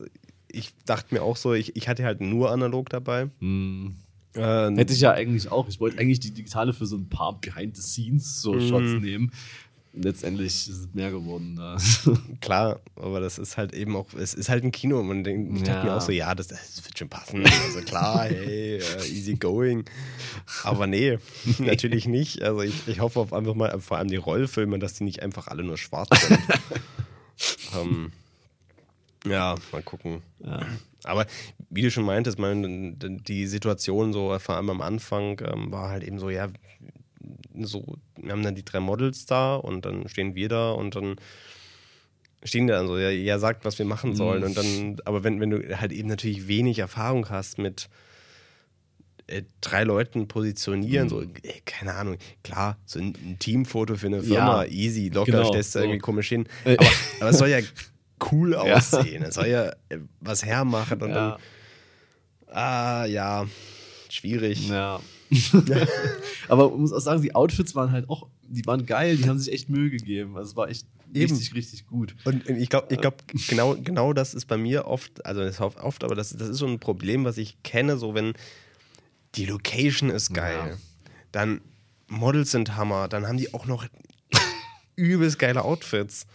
ich 0.52 0.72
dachte 0.86 1.14
mir 1.14 1.22
auch 1.22 1.36
so, 1.36 1.52
ich, 1.54 1.76
ich 1.76 1.88
hatte 1.88 2.04
halt 2.04 2.20
nur 2.20 2.50
analog 2.50 2.88
dabei. 2.90 3.30
Hm. 3.40 3.96
Äh, 4.34 4.40
Hätte 4.76 4.92
ich 4.92 5.00
ja 5.00 5.12
eigentlich 5.12 5.50
auch. 5.50 5.68
Ich 5.68 5.80
wollte 5.80 5.98
eigentlich 5.98 6.20
die 6.20 6.30
digitale 6.30 6.72
für 6.72 6.86
so 6.86 6.96
ein 6.96 7.08
paar 7.08 7.40
Behind-the-Scenes-Shots 7.40 8.92
Mhm. 8.92 9.00
nehmen. 9.00 9.32
Letztendlich 9.92 10.46
ist 10.52 10.68
es 10.68 10.88
mehr 10.94 11.10
geworden. 11.10 11.56
Da. 11.56 11.76
Klar, 12.40 12.78
aber 12.94 13.18
das 13.18 13.38
ist 13.38 13.56
halt 13.56 13.72
eben 13.74 13.96
auch, 13.96 14.06
es 14.14 14.34
ist 14.34 14.48
halt 14.48 14.62
ein 14.62 14.70
Kino. 14.70 15.02
Man 15.02 15.24
denkt, 15.24 15.56
ich 15.56 15.62
dachte 15.64 15.78
Ja. 15.78 15.84
mir 15.84 15.96
auch 15.96 16.00
so, 16.00 16.12
ja, 16.12 16.32
das, 16.36 16.46
das 16.46 16.80
wird 16.84 16.96
schon 16.96 17.08
passen. 17.08 17.44
Also 17.44 17.80
klar, 17.80 18.24
hey, 18.28 18.76
äh, 18.76 19.08
easy 19.08 19.34
going. 19.34 19.84
Aber 20.62 20.86
nee, 20.86 21.18
natürlich 21.58 22.06
nicht. 22.06 22.40
Also 22.40 22.62
ich, 22.62 22.86
ich 22.86 23.00
hoffe 23.00 23.18
auf 23.18 23.32
einfach 23.32 23.54
mal, 23.54 23.80
vor 23.80 23.98
allem 23.98 24.06
die 24.08 24.14
Rollfilme, 24.16 24.78
dass 24.78 24.94
die 24.94 25.02
nicht 25.02 25.22
einfach 25.24 25.48
alle 25.48 25.64
nur 25.64 25.76
schwarz 25.76 26.08
sind. 26.20 26.38
ähm, 27.76 28.12
ja, 29.26 29.54
mal 29.72 29.82
gucken. 29.82 30.22
Ja. 30.44 30.66
Aber 31.04 31.26
wie 31.70 31.82
du 31.82 31.90
schon 31.90 32.04
meintest, 32.04 32.38
man, 32.38 32.98
die 32.98 33.46
Situation 33.46 34.12
so, 34.12 34.38
vor 34.38 34.56
allem 34.56 34.70
am 34.70 34.80
Anfang, 34.80 35.40
ähm, 35.44 35.70
war 35.72 35.90
halt 35.90 36.02
eben 36.04 36.18
so, 36.18 36.30
ja, 36.30 36.48
so, 37.58 37.96
wir 38.16 38.32
haben 38.32 38.42
dann 38.42 38.54
die 38.54 38.64
drei 38.64 38.80
Models 38.80 39.26
da 39.26 39.56
und 39.56 39.84
dann 39.84 40.08
stehen 40.08 40.34
wir 40.34 40.48
da 40.48 40.72
und 40.72 40.94
dann 40.96 41.16
stehen 42.42 42.66
die 42.66 42.72
dann 42.72 42.86
so, 42.86 42.98
ja, 42.98 43.10
ja 43.10 43.38
sagt, 43.38 43.64
was 43.64 43.78
wir 43.78 43.86
machen 43.86 44.14
sollen. 44.14 44.40
Mhm. 44.40 44.46
Und 44.46 44.56
dann, 44.56 44.96
aber 45.04 45.24
wenn, 45.24 45.40
wenn 45.40 45.50
du 45.50 45.78
halt 45.80 45.92
eben 45.92 46.08
natürlich 46.08 46.48
wenig 46.48 46.78
Erfahrung 46.78 47.28
hast 47.28 47.58
mit 47.58 47.88
äh, 49.26 49.42
drei 49.60 49.84
Leuten 49.84 50.28
positionieren, 50.28 51.04
Mhm. 51.06 51.10
so, 51.10 51.22
äh, 51.22 51.60
keine 51.64 51.94
Ahnung, 51.94 52.16
klar, 52.42 52.78
so 52.86 52.98
ein, 52.98 53.14
ein 53.24 53.38
Teamfoto 53.38 53.96
für 53.96 54.06
eine 54.06 54.22
Firma, 54.22 54.64
Ja, 54.64 54.70
easy, 54.70 55.08
locker, 55.08 55.32
genau, 55.32 55.48
stellst 55.48 55.74
du 55.74 55.78
so. 55.78 55.84
irgendwie 55.84 55.98
komisch 56.00 56.28
hin. 56.30 56.46
Äh. 56.64 56.76
Aber, 56.78 56.88
aber 57.20 57.30
es 57.30 57.38
soll 57.38 57.48
ja 57.48 57.58
cool 58.32 58.52
Ja. 58.52 58.60
aussehen. 58.76 59.22
Es 59.22 59.34
soll 59.34 59.46
ja 59.48 59.70
äh, 59.88 59.98
was 60.20 60.44
hermachen 60.44 61.00
und 61.02 61.08
Ja. 61.10 61.38
dann, 62.46 62.54
ah, 62.56 63.04
ja, 63.06 63.46
schwierig. 64.08 64.68
ja. 64.68 65.00
Aber 66.48 66.70
man 66.70 66.80
muss 66.80 66.92
auch 66.92 67.00
sagen, 67.00 67.22
die 67.22 67.34
Outfits 67.34 67.74
waren 67.74 67.92
halt 67.92 68.08
auch, 68.08 68.26
die 68.48 68.66
waren 68.66 68.84
geil, 68.86 69.16
die 69.16 69.28
haben 69.28 69.38
sich 69.38 69.52
echt 69.52 69.68
Mühe 69.68 69.90
gegeben. 69.90 70.36
Also 70.36 70.50
es 70.50 70.56
war 70.56 70.68
echt 70.68 70.86
Eben. 71.14 71.32
richtig, 71.34 71.54
richtig 71.54 71.86
gut. 71.86 72.14
Und 72.24 72.48
ich 72.48 72.68
glaube, 72.68 72.88
ich 72.92 73.00
glaub, 73.00 73.22
genau, 73.48 73.74
genau 73.76 74.12
das 74.12 74.34
ist 74.34 74.46
bei 74.46 74.56
mir 74.56 74.86
oft, 74.86 75.24
also 75.24 75.40
das 75.40 75.54
ist 75.54 75.60
oft, 75.60 76.02
aber 76.04 76.14
das, 76.14 76.30
das 76.36 76.48
ist 76.48 76.58
so 76.58 76.66
ein 76.66 76.78
Problem, 76.80 77.24
was 77.24 77.38
ich 77.38 77.62
kenne, 77.62 77.96
so 77.96 78.14
wenn 78.14 78.32
die 79.36 79.46
Location 79.46 80.10
ist 80.10 80.34
geil, 80.34 80.56
Ja. 80.70 80.76
dann 81.32 81.60
Models 82.08 82.50
sind 82.50 82.76
Hammer, 82.76 83.06
dann 83.06 83.28
haben 83.28 83.36
die 83.36 83.54
auch 83.54 83.66
noch 83.66 83.86
übelst 84.96 85.38
geile 85.38 85.64
Outfits. 85.64 86.26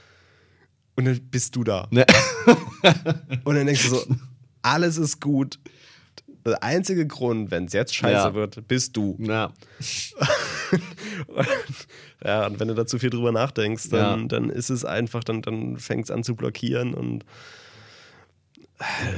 Und 0.96 1.06
dann 1.06 1.20
bist 1.30 1.56
du 1.56 1.64
da. 1.64 1.88
Ne? 1.92 2.06
Und 3.44 3.56
dann 3.56 3.66
denkst 3.66 3.84
du 3.84 3.90
so, 3.96 4.06
alles 4.62 4.98
ist 4.98 5.20
gut. 5.22 5.60
Der 6.46 6.62
einzige 6.64 7.08
Grund, 7.08 7.50
wenn 7.52 7.66
es 7.66 7.74
jetzt 7.74 7.96
scheiße 7.96 8.14
Ja. 8.28 8.34
wird, 8.36 8.68
bist 8.68 8.96
du. 8.96 9.18
Ja. 9.20 9.52
Ja, 12.24 12.48
und 12.48 12.60
wenn 12.60 12.68
du 12.70 12.74
da 12.74 12.86
zu 12.88 12.98
viel 12.98 13.10
drüber 13.12 13.32
nachdenkst, 13.32 13.90
dann, 13.90 14.22
Ja. 14.22 14.28
dann 14.28 14.50
ist 14.50 14.70
es 14.70 14.84
einfach, 14.84 15.24
dann, 15.24 15.42
dann 15.44 15.78
fängt 15.78 16.06
es 16.06 16.12
an 16.12 16.24
zu 16.24 16.36
blockieren 16.36 16.94
und, 16.96 17.24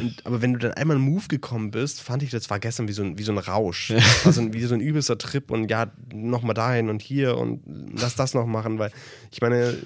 und 0.01 0.15
aber 0.25 0.41
wenn 0.41 0.53
du 0.53 0.59
dann 0.59 0.73
einmal 0.73 0.97
einen 0.97 1.05
Move 1.05 1.28
gekommen 1.30 1.71
bist, 1.71 2.01
fand 2.01 2.21
ich, 2.21 2.32
das 2.32 2.49
war 2.49 2.59
gestern 2.59 2.88
wie 2.88 2.91
so 2.93 3.03
ein, 3.03 3.17
wie 3.17 3.23
so 3.23 3.32
ein 3.32 3.38
Rausch. 3.38 3.93
Also 4.25 4.41
ein- 4.41 4.53
wie 4.53 4.61
so 4.65 4.73
ein 4.75 4.82
übelster 4.82 5.17
Trip 5.17 5.49
und 5.51 5.69
ja, 5.71 5.91
nochmal 6.13 6.53
dahin 6.53 6.89
und 6.89 7.01
hier 7.01 7.38
und 7.38 7.61
lass 7.97 8.15
das 8.15 8.34
noch 8.34 8.45
machen, 8.45 8.78
weil 8.78 8.91
ich 9.32 9.39
meine, 9.41 9.78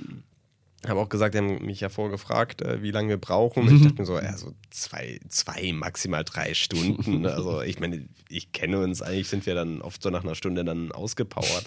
habe 0.88 1.00
auch 1.00 1.10
gesagt, 1.10 1.36
die 1.36 1.40
haben 1.40 1.66
mich 1.66 1.82
ja 1.82 1.90
vorgefragt, 1.90 2.62
äh, 2.62 2.82
wie 2.82 2.92
lange 2.92 3.10
wir 3.10 3.18
brauchen. 3.18 3.68
Und 3.68 3.76
ich 3.76 3.84
dachte 3.84 4.02
mir 4.02 4.06
so, 4.06 4.18
ja, 4.18 4.36
so 4.36 4.54
zwei, 4.72 5.20
zwei, 5.30 5.72
maximal 5.74 6.24
drei 6.24 6.54
Stunden. 6.54 7.26
Also 7.32 7.62
ich 7.62 7.80
meine, 7.80 8.08
ich 8.30 8.52
kenne 8.52 8.80
uns, 8.80 9.02
eigentlich 9.02 9.28
sind 9.28 9.46
wir 9.46 9.56
dann 9.56 9.82
oft 9.82 10.02
so 10.02 10.10
nach 10.10 10.24
einer 10.24 10.36
Stunde 10.36 10.66
dann 10.66 10.92
ausgepowert. 10.92 11.66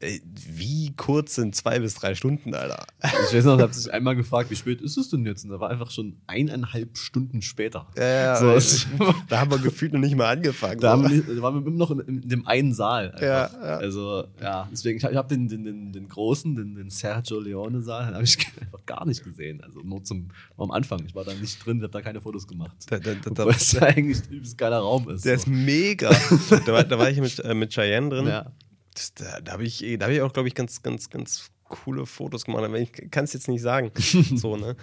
Äh, 0.00 0.20
Wie 0.34 0.92
kurz 0.94 1.36
sind 1.36 1.54
zwei 1.56 1.78
bis 1.78 1.94
drei 1.94 2.14
Stunden, 2.14 2.52
Alter? 2.54 2.84
Ich 3.02 3.34
weiß 3.34 3.46
noch, 3.46 3.56
ich 3.56 3.62
habe 3.62 3.72
sich 3.72 3.90
einmal 3.90 4.14
gefragt, 4.14 4.50
wie 4.50 4.56
spät 4.56 4.82
ist 4.82 4.98
es 4.98 5.08
denn 5.08 5.24
jetzt? 5.24 5.44
Und 5.44 5.50
da 5.52 5.58
war 5.58 5.70
einfach 5.70 5.90
schon 5.90 6.16
eineinhalb 6.26 6.98
Stunden 6.98 7.40
später. 7.40 7.86
Ja, 7.96 8.36
So, 8.36 8.50
es- 8.50 8.86
da 9.30 9.40
haben 9.40 9.50
wir 9.50 9.58
gefühlt 9.58 9.94
noch 9.94 10.00
nicht 10.00 10.14
mal 10.14 10.26
angefangen. 10.30 10.80
Da, 10.80 10.98
so. 10.98 11.08
wir, 11.08 11.22
da 11.36 11.40
waren 11.40 11.54
wir 11.54 11.66
immer 11.66 11.78
noch 11.78 11.90
in, 11.92 12.00
in 12.00 12.28
dem 12.28 12.46
einen 12.46 12.74
Saal. 12.74 13.14
Ja, 13.18 13.26
ja. 13.26 13.76
Also, 13.78 14.24
ja, 14.42 14.68
deswegen, 14.70 14.98
ich 14.98 15.04
habe 15.04 15.16
hab 15.16 15.28
den, 15.30 15.48
den, 15.48 15.64
den, 15.64 15.92
den 15.92 16.08
großen, 16.10 16.54
den, 16.54 16.74
den 16.74 16.90
Sergio 16.90 17.40
Leone-Saal, 17.40 18.12
habe 18.14 18.22
ich 18.24 18.36
einfach 18.60 18.84
gar 18.86 19.06
nicht 19.06 19.24
gesehen. 19.24 19.62
Also 19.64 19.80
nur 19.80 20.04
zum 20.04 20.28
am 20.58 20.72
Anfang. 20.72 21.04
Ich 21.06 21.14
war 21.14 21.24
da 21.24 21.32
nicht 21.32 21.64
drin, 21.64 21.78
ich 21.78 21.82
habe 21.84 21.92
da 21.92 22.02
keine 22.02 22.20
Fotos 22.20 22.46
gemacht. 22.46 22.76
Da- 22.90 22.98
da- 22.98 23.14
da- 23.14 23.30
Obwohl 23.30 23.52
es 23.52 23.74
eigentlich 23.80 24.18
ein 24.28 24.32
übelst 24.34 24.58
geiler 24.58 24.80
Raum 24.80 25.08
ist. 25.08 25.24
Der 25.24 25.36
ist 25.36 25.46
so. 25.46 25.50
mega. 25.50 26.10
da, 26.50 26.66
war, 26.72 26.84
da 26.84 26.98
war 26.98 27.08
ich 27.08 27.18
mit, 27.18 27.38
äh, 27.38 27.54
mit 27.54 27.72
Cheyenne 27.72 28.10
drin. 28.10 28.26
Ja. 28.26 28.52
Das, 28.96 29.14
da 29.14 29.40
da 29.40 29.52
habe 29.52 29.64
ich, 29.64 29.84
da 29.98 30.06
hab 30.06 30.12
ich 30.12 30.20
auch, 30.22 30.32
glaube 30.32 30.48
ich, 30.48 30.54
ganz, 30.54 30.82
ganz, 30.82 31.08
ganz 31.10 31.50
coole 31.64 32.06
Fotos 32.06 32.44
gemacht. 32.44 32.64
Aber 32.64 32.78
ich 32.78 32.92
kann 33.10 33.24
es 33.24 33.32
jetzt 33.32 33.48
nicht 33.48 33.62
sagen. 33.62 33.90
so, 34.34 34.56
ne? 34.56 34.76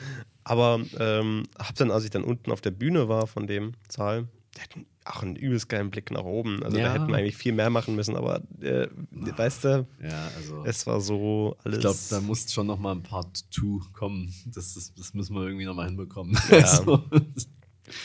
Aber 0.43 0.79
ähm, 0.99 1.43
hab 1.59 1.75
dann, 1.75 1.91
als 1.91 2.03
ich 2.05 2.09
dann 2.09 2.23
unten 2.23 2.51
auf 2.51 2.61
der 2.61 2.71
Bühne 2.71 3.07
war 3.09 3.27
von 3.27 3.47
dem 3.47 3.73
Saal, 3.89 4.27
der 4.55 4.63
hat 4.63 4.69
auch 5.05 5.23
einen 5.23 5.35
übelst 5.35 5.67
geilen 5.67 5.89
Blick 5.89 6.11
nach 6.11 6.23
oben. 6.23 6.61
Also 6.63 6.77
Ja. 6.77 6.85
da 6.85 6.93
hätten 6.93 7.07
wir 7.07 7.15
eigentlich 7.17 7.35
viel 7.37 7.53
mehr 7.53 7.69
machen 7.69 7.95
müssen, 7.95 8.15
aber 8.15 8.41
äh, 8.61 8.87
weißt 9.11 9.63
du, 9.63 9.87
Ja, 10.01 10.27
also. 10.37 10.63
es 10.65 10.85
war 10.85 11.01
so 11.01 11.57
alles. 11.63 11.77
ich 11.77 11.81
glaube, 11.81 11.97
da 12.09 12.21
muss 12.21 12.51
schon 12.53 12.67
noch 12.67 12.77
mal 12.79 12.91
ein 12.93 13.03
Part 13.03 13.43
2 13.51 13.89
kommen. 13.93 14.33
Das, 14.45 14.75
das, 14.75 14.93
das 14.93 15.13
müssen 15.13 15.35
wir 15.35 15.43
irgendwie 15.43 15.65
noch 15.65 15.75
mal 15.75 15.85
hinbekommen. 15.87 16.37
Ja. 16.51 16.57
Also, 16.61 17.03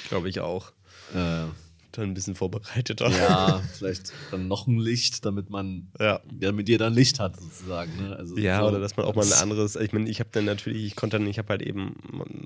glaube 0.08 0.28
ich 0.28 0.40
auch. 0.40 0.72
äh, 1.14 1.44
Dann 1.92 2.10
ein 2.10 2.14
bisschen 2.14 2.34
vorbereiteter. 2.34 3.08
ja, 3.10 3.62
vielleicht 3.72 4.12
dann 4.30 4.46
noch 4.46 4.66
ein 4.66 4.78
Licht, 4.78 5.24
damit 5.24 5.48
man 5.50 5.88
Ja. 5.98 6.20
ja, 6.40 6.52
mit 6.52 6.68
dir 6.68 6.76
dann 6.78 6.92
Licht 6.92 7.18
hat, 7.18 7.40
sozusagen. 7.40 7.90
Ne? 7.96 8.14
Also, 8.16 8.36
Ja, 8.36 8.60
so- 8.60 8.66
oder 8.68 8.78
dass 8.78 8.96
man 8.96 9.06
auch 9.06 9.14
mal 9.14 9.24
ein 9.24 9.32
anderes, 9.32 9.74
ich 9.76 9.92
meine, 9.92 10.08
ich 10.10 10.20
habe 10.20 10.28
dann 10.32 10.44
natürlich, 10.44 10.84
ich 10.84 10.96
konnte 10.96 11.18
dann, 11.18 11.26
ich 11.26 11.38
habe 11.38 11.48
halt 11.48 11.62
eben 11.62 11.96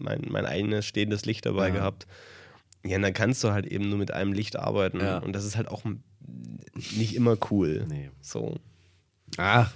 mein, 0.00 0.26
mein 0.28 0.46
eigenes 0.46 0.86
stehendes 0.86 1.24
Licht 1.24 1.44
dabei 1.44 1.68
Ja. 1.68 1.74
gehabt. 1.74 2.06
Ja, 2.84 2.96
und 2.96 3.02
dann 3.02 3.14
kannst 3.14 3.42
du 3.44 3.50
halt 3.50 3.66
eben 3.66 3.88
nur 3.88 3.98
mit 3.98 4.12
einem 4.12 4.32
Licht 4.32 4.56
arbeiten. 4.56 5.00
Ja. 5.00 5.18
Und 5.18 5.32
das 5.34 5.44
ist 5.44 5.56
halt 5.56 5.68
auch 5.68 5.82
nicht 6.96 7.14
immer 7.14 7.36
cool. 7.50 7.84
Nee. 7.88 8.10
So. 8.20 8.56
Ah. 9.38 9.66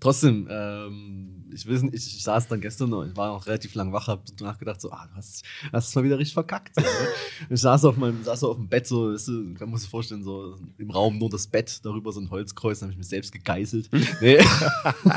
Trotzdem, 0.00 0.46
ähm, 0.50 1.37
ich, 1.52 1.68
weiß 1.68 1.82
nicht, 1.82 1.94
ich, 1.94 2.16
ich 2.16 2.22
saß 2.22 2.48
dann 2.48 2.60
gestern 2.60 2.90
noch, 2.90 3.04
ich 3.04 3.16
war 3.16 3.28
noch 3.28 3.46
relativ 3.46 3.74
lang 3.74 3.92
wach, 3.92 4.08
hab 4.08 4.24
nachgedacht, 4.40 4.80
so, 4.80 4.90
ah, 4.90 5.06
du 5.10 5.16
hast, 5.16 5.44
hast 5.72 5.88
es 5.88 5.94
mal 5.94 6.04
wieder 6.04 6.18
richtig 6.18 6.34
verkackt. 6.34 6.74
So, 6.74 6.80
ne? 6.80 6.88
ich 7.50 7.60
saß 7.60 7.84
auf 7.84 7.96
meinem, 7.96 8.22
saß 8.22 8.40
so 8.40 8.50
auf 8.50 8.56
dem 8.56 8.68
Bett, 8.68 8.86
so, 8.86 9.12
weißt 9.12 9.28
du, 9.28 9.32
man 9.58 9.70
muss 9.70 9.82
sich 9.82 9.90
vorstellen, 9.90 10.22
so 10.22 10.56
im 10.78 10.90
Raum 10.90 11.18
nur 11.18 11.30
das 11.30 11.46
Bett, 11.46 11.84
darüber 11.84 12.12
so 12.12 12.20
ein 12.20 12.30
Holzkreuz, 12.30 12.80
dann 12.80 12.88
habe 12.88 12.92
ich 12.92 12.98
mich 12.98 13.08
selbst 13.08 13.32
gegeißelt. 13.32 13.90
nee. 14.20 14.38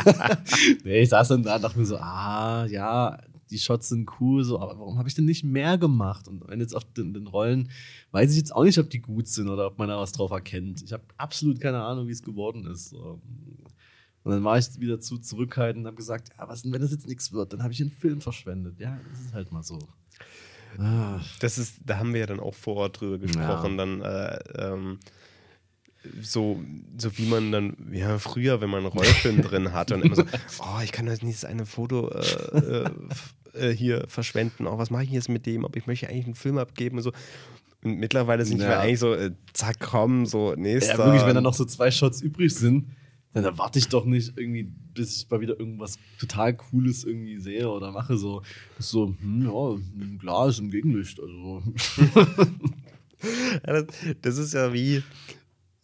nee, 0.83 1.01
ich 1.01 1.09
saß 1.09 1.29
dann 1.29 1.43
da 1.43 1.55
und 1.55 1.63
dachte 1.63 1.79
mir 1.79 1.85
so, 1.85 1.97
ah, 1.97 2.65
ja, 2.65 3.17
die 3.51 3.59
Shots 3.59 3.89
sind 3.89 4.09
cool, 4.19 4.43
so, 4.43 4.59
aber 4.59 4.79
warum 4.79 4.97
habe 4.97 5.09
ich 5.09 5.15
denn 5.15 5.25
nicht 5.25 5.43
mehr 5.43 5.77
gemacht? 5.77 6.27
Und 6.27 6.47
wenn 6.47 6.61
jetzt 6.61 6.75
auf 6.75 6.85
den, 6.93 7.13
den 7.13 7.27
Rollen, 7.27 7.69
weiß 8.11 8.31
ich 8.31 8.37
jetzt 8.37 8.55
auch 8.55 8.63
nicht, 8.63 8.79
ob 8.79 8.89
die 8.89 9.01
gut 9.01 9.27
sind 9.27 9.49
oder 9.49 9.67
ob 9.67 9.77
man 9.77 9.89
da 9.89 9.97
was 9.99 10.13
drauf 10.13 10.31
erkennt. 10.31 10.81
Ich 10.81 10.93
habe 10.93 11.03
absolut 11.17 11.59
keine 11.59 11.83
Ahnung, 11.83 12.07
wie 12.07 12.13
es 12.13 12.23
geworden 12.23 12.65
ist. 12.65 12.95
Und 14.23 14.31
dann 14.31 14.43
war 14.43 14.57
ich 14.57 14.79
wieder 14.79 14.99
zu 14.99 15.17
zurückhaltend 15.17 15.83
und 15.83 15.87
habe 15.87 15.97
gesagt, 15.97 16.29
ja, 16.37 16.47
was 16.47 16.61
denn, 16.61 16.71
wenn 16.71 16.81
das 16.81 16.91
jetzt 16.91 17.07
nichts 17.07 17.31
wird? 17.31 17.53
Dann 17.53 17.63
habe 17.63 17.73
ich 17.73 17.81
einen 17.81 17.91
Film 17.91 18.21
verschwendet. 18.21 18.79
Ja, 18.79 18.99
das 19.11 19.19
ist 19.21 19.33
halt 19.33 19.51
mal 19.51 19.63
so. 19.63 19.79
Ah, 20.77 21.19
Das 21.39 21.57
ist, 21.57 21.77
da 21.85 21.97
haben 21.97 22.13
wir 22.13 22.21
ja 22.21 22.27
dann 22.27 22.39
auch 22.39 22.53
vor 22.55 22.75
Ort 22.77 23.01
drüber 23.01 23.17
gesprochen, 23.17 23.77
dann 23.77 24.01
äh, 24.01 24.37
ähm, 24.57 24.99
so, 26.21 26.59
so 26.97 27.17
wie 27.17 27.25
man 27.27 27.51
dann, 27.51 27.75
ja, 27.91 28.17
früher, 28.19 28.61
wenn 28.61 28.69
man 28.69 28.79
einen 28.79 28.87
Rollfilm 28.87 29.41
drin 29.43 29.73
hatte 29.73 29.95
und 29.95 30.03
immer 30.03 30.15
so, 30.15 30.23
oh, 30.59 30.79
ich 30.83 30.91
kann 30.91 31.07
jetzt 31.07 31.23
nicht 31.23 31.35
das 31.43 31.45
eine 31.49 31.65
Foto 31.65 32.09
äh, 32.09 32.57
äh, 32.57 32.89
äh, 33.53 33.75
hier 33.75 34.05
verschwenden, 34.07 34.65
oh, 34.65 34.77
was 34.77 34.89
mache 34.89 35.03
ich 35.03 35.11
jetzt 35.11 35.29
mit 35.29 35.45
dem, 35.45 35.65
aber 35.65 35.77
ich 35.77 35.87
möchte 35.87 36.07
eigentlich 36.07 36.25
einen 36.25 36.35
Film 36.35 36.57
abgeben 36.57 36.97
und 36.97 37.03
so. 37.03 37.11
Und 37.83 37.97
mittlerweile 37.97 38.45
sind 38.45 38.61
Ja. 38.61 38.69
wir 38.69 38.79
eigentlich 38.79 38.99
so, 38.99 39.13
äh, 39.13 39.31
zack, 39.53 39.79
komm, 39.79 40.25
so, 40.25 40.53
nächster. 40.55 40.93
ja, 40.93 41.05
wirklich, 41.05 41.25
wenn 41.25 41.35
da 41.35 41.41
noch 41.41 41.53
so 41.55 41.65
zwei 41.65 41.91
Shots 41.91 42.21
übrig 42.21 42.53
sind, 42.55 42.87
dann 43.33 43.43
erwarte 43.45 43.79
ich 43.79 43.87
doch 43.87 44.05
nicht 44.05 44.37
irgendwie, 44.37 44.63
bis 44.93 45.17
ich 45.17 45.29
mal 45.29 45.41
wieder 45.41 45.59
irgendwas 45.59 45.97
total 46.19 46.55
Cooles 46.55 47.03
irgendwie 47.03 47.37
sehe 47.37 47.69
oder 47.69 47.91
mache. 47.91 48.17
So, 48.17 48.41
so 48.77 49.15
hm, 49.19 49.43
ja, 49.43 50.03
ein 50.03 50.17
Glas 50.19 50.59
im 50.59 50.69
Gegenlicht. 50.71 51.19
Also. 51.19 51.63
Ja, 53.23 53.73
das, 53.73 53.85
das 54.21 54.37
ist 54.37 54.53
ja 54.53 54.73
wie, 54.73 55.03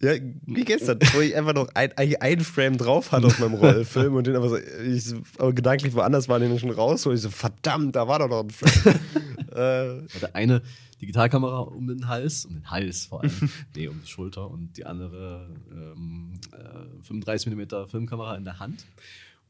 ja, 0.02 0.14
wie 0.46 0.64
gestern, 0.64 1.00
wo 1.14 1.22
ich 1.22 1.36
einfach 1.36 1.54
noch 1.54 1.68
ein, 1.74 1.92
ein 1.96 2.40
Frame 2.42 2.78
drauf 2.78 3.12
hatte 3.12 3.28
auf 3.28 3.40
meinem 3.40 3.56
Rollfilm 3.56 4.16
und 4.16 4.28
den 4.28 4.36
aber 4.36 4.50
so, 4.50 4.58
ich 4.58 5.14
aber 5.38 5.54
gedanklich 5.54 5.94
woanders 5.96 6.30
war, 6.30 6.40
den 6.40 6.54
ich 6.54 6.62
schon 6.62 6.70
raus 6.70 7.06
und 7.06 7.16
ich 7.16 7.22
so, 7.22 7.30
verdammt, 7.30 7.96
da 7.96 8.08
war 8.08 8.20
doch 8.20 8.30
noch 8.30 8.44
ein 8.44 8.50
Frame. 8.50 9.00
äh, 9.58 10.08
hatte 10.14 10.36
eine 10.36 10.62
Digitalkamera 11.02 11.60
um 11.60 11.88
den 11.88 12.08
Hals, 12.08 12.46
um 12.46 12.54
den 12.54 12.70
Hals 12.70 13.06
vor 13.06 13.22
allem, 13.22 13.32
nee, 13.76 13.88
um 13.88 14.02
die 14.02 14.08
Schulter 14.08 14.50
und 14.50 14.78
die 14.78 14.86
andere 14.86 15.50
ähm, 15.72 16.40
äh, 16.52 17.04
35 17.04 17.54
mm 17.54 17.88
Filmkamera 17.88 18.36
in 18.36 18.46
der 18.46 18.60
Hand. 18.60 18.86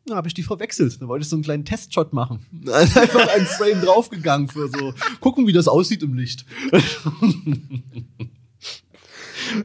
Da 0.05 0.15
habe 0.15 0.27
ich 0.29 0.33
die 0.33 0.43
verwechselt. 0.43 1.01
Da 1.01 1.07
wollte 1.09 1.23
ich 1.23 1.29
so 1.29 1.35
einen 1.35 1.43
kleinen 1.43 1.65
Testshot 1.65 2.13
machen. 2.13 2.45
Einfach 2.71 3.27
ein 3.27 3.45
Frame 3.45 3.81
draufgegangen 3.81 4.47
für 4.47 4.69
so, 4.69 4.93
gucken, 5.19 5.47
wie 5.47 5.53
das 5.53 5.67
aussieht 5.67 6.01
im 6.01 6.13
Licht. 6.13 6.45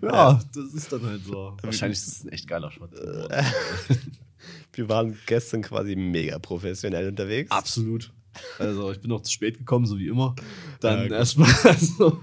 ja, 0.03 0.41
das 0.53 0.75
ist 0.75 0.93
dann 0.93 1.07
halt 1.07 1.25
so. 1.25 1.57
Wahrscheinlich 1.63 1.99
ist 1.99 2.09
es 2.09 2.25
ein 2.25 2.31
echt 2.31 2.49
geiler 2.49 2.73
Shot. 2.73 2.91
geworden. 2.91 3.47
wir 4.73 4.89
waren 4.89 5.17
gestern 5.27 5.63
quasi 5.63 5.95
mega 5.95 6.41
professionell 6.41 7.09
unterwegs. 7.09 7.53
Absolut. 7.53 8.13
Also 8.59 8.91
ich 8.93 9.01
bin 9.01 9.11
noch 9.11 9.21
zu 9.23 9.31
spät 9.33 9.59
gekommen, 9.59 9.87
so 9.87 9.99
wie 9.99 10.09
immer. 10.09 10.35
Dann 10.81 11.11
Ja, 11.11 11.17
erstmal, 11.19 11.53
also, 11.65 12.21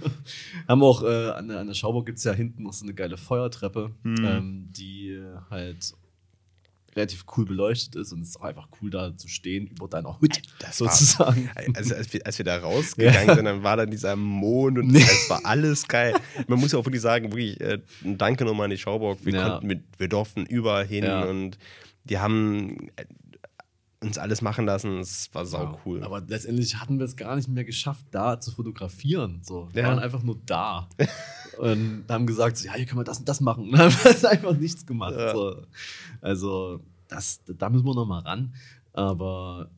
haben 0.67 0.83
auch 0.83 1.03
äh, 1.03 1.29
an, 1.31 1.47
der, 1.47 1.59
an 1.59 1.67
der 1.67 1.73
Schauburg 1.73 2.05
gibt 2.05 2.17
es 2.17 2.23
ja 2.23 2.33
hinten 2.33 2.63
noch 2.63 2.73
so 2.73 2.83
eine 2.85 2.93
geile 2.93 3.17
Feuertreppe, 3.17 3.91
Mhm. 4.03 4.25
ähm, 4.25 4.67
die 4.71 5.19
halt 5.49 5.93
relativ 6.95 7.23
cool 7.37 7.45
beleuchtet 7.45 7.95
ist 7.95 8.11
und 8.13 8.21
es 8.21 8.29
ist 8.29 8.37
auch 8.37 8.45
einfach 8.45 8.67
cool 8.81 8.89
da 8.89 9.15
zu 9.15 9.27
stehen 9.27 9.67
über 9.67 9.87
deiner 9.87 10.19
Hut 10.19 10.41
Das 10.59 10.81
war- 10.81 10.91
sozusagen. 10.91 11.49
Also, 11.75 11.93
als, 11.93 12.11
wir, 12.11 12.25
als 12.25 12.37
wir 12.39 12.45
da 12.45 12.57
rausgegangen 12.61 13.35
sind, 13.35 13.45
dann 13.45 13.61
war 13.63 13.77
dann 13.77 13.91
dieser 13.91 14.15
Mond 14.15 14.79
und 14.79 14.95
es 14.95 15.29
war 15.29 15.39
alles 15.45 15.87
geil. 15.87 16.15
Man 16.47 16.59
muss 16.59 16.71
ja 16.71 16.79
auch 16.79 16.85
wirklich 16.85 17.01
sagen, 17.01 17.31
wirklich, 17.31 17.61
äh, 17.61 17.79
ein 18.03 18.17
Danke 18.17 18.43
nochmal 18.43 18.65
an 18.65 18.71
die 18.71 18.77
Schauburg. 18.79 19.19
Wir, 19.23 19.33
Ja. 19.35 19.49
konnten 19.49 19.67
mit, 19.67 19.83
wir 19.99 20.07
durften 20.07 20.45
überall 20.47 20.85
hin 20.87 21.03
Ja. 21.03 21.25
und 21.25 21.59
die 22.05 22.17
haben 22.17 22.89
äh, 22.95 23.05
uns 24.01 24.17
alles 24.17 24.41
machen 24.41 24.65
lassen. 24.65 24.99
Es 24.99 25.29
war 25.33 25.45
sau 25.45 25.77
cool. 25.85 26.03
Aber 26.03 26.21
letztendlich 26.25 26.75
hatten 26.79 26.99
wir 26.99 27.05
es 27.05 27.17
gar 27.17 27.35
nicht 27.35 27.49
mehr 27.49 27.65
geschafft, 27.65 28.05
da 28.11 28.39
zu 28.39 28.51
fotografieren. 28.51 29.41
So, 29.43 29.69
wir 29.73 29.81
Ja. 29.83 29.89
waren 29.89 29.99
einfach 29.99 30.23
nur 30.23 30.39
da 30.45 30.87
und 31.57 32.05
haben 32.09 32.25
gesagt, 32.25 32.57
so, 32.57 32.65
ja, 32.67 32.73
hier 32.75 32.85
können 32.85 32.99
wir 33.01 33.03
das 33.03 33.19
und 33.19 33.27
das 33.27 33.41
machen. 33.41 33.65
Und 33.65 33.71
dann 33.77 33.91
haben 33.91 34.21
wir 34.21 34.29
einfach 34.29 34.53
nichts 34.53 34.85
gemacht. 34.85 35.15
Ja. 35.17 35.33
So. 35.33 35.65
Also, 36.21 36.79
das, 37.07 37.41
da 37.45 37.69
müssen 37.69 37.85
wir 37.85 37.95
noch 37.95 38.05
mal 38.05 38.19
ran. 38.19 38.53
Aber 38.93 39.69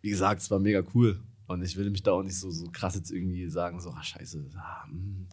wie 0.00 0.10
gesagt, 0.10 0.42
es 0.42 0.50
war 0.50 0.58
mega 0.58 0.82
cool. 0.94 1.20
Und 1.46 1.62
ich 1.62 1.76
will 1.76 1.88
mich 1.90 2.02
da 2.02 2.12
auch 2.12 2.22
nicht 2.22 2.38
so, 2.38 2.50
so 2.50 2.66
krass 2.70 2.94
jetzt 2.94 3.10
irgendwie 3.10 3.48
sagen, 3.48 3.80
so, 3.80 3.90
ah, 3.90 4.02
scheiße. 4.02 4.44
Ah, 4.56 4.84
hm. 4.86 5.28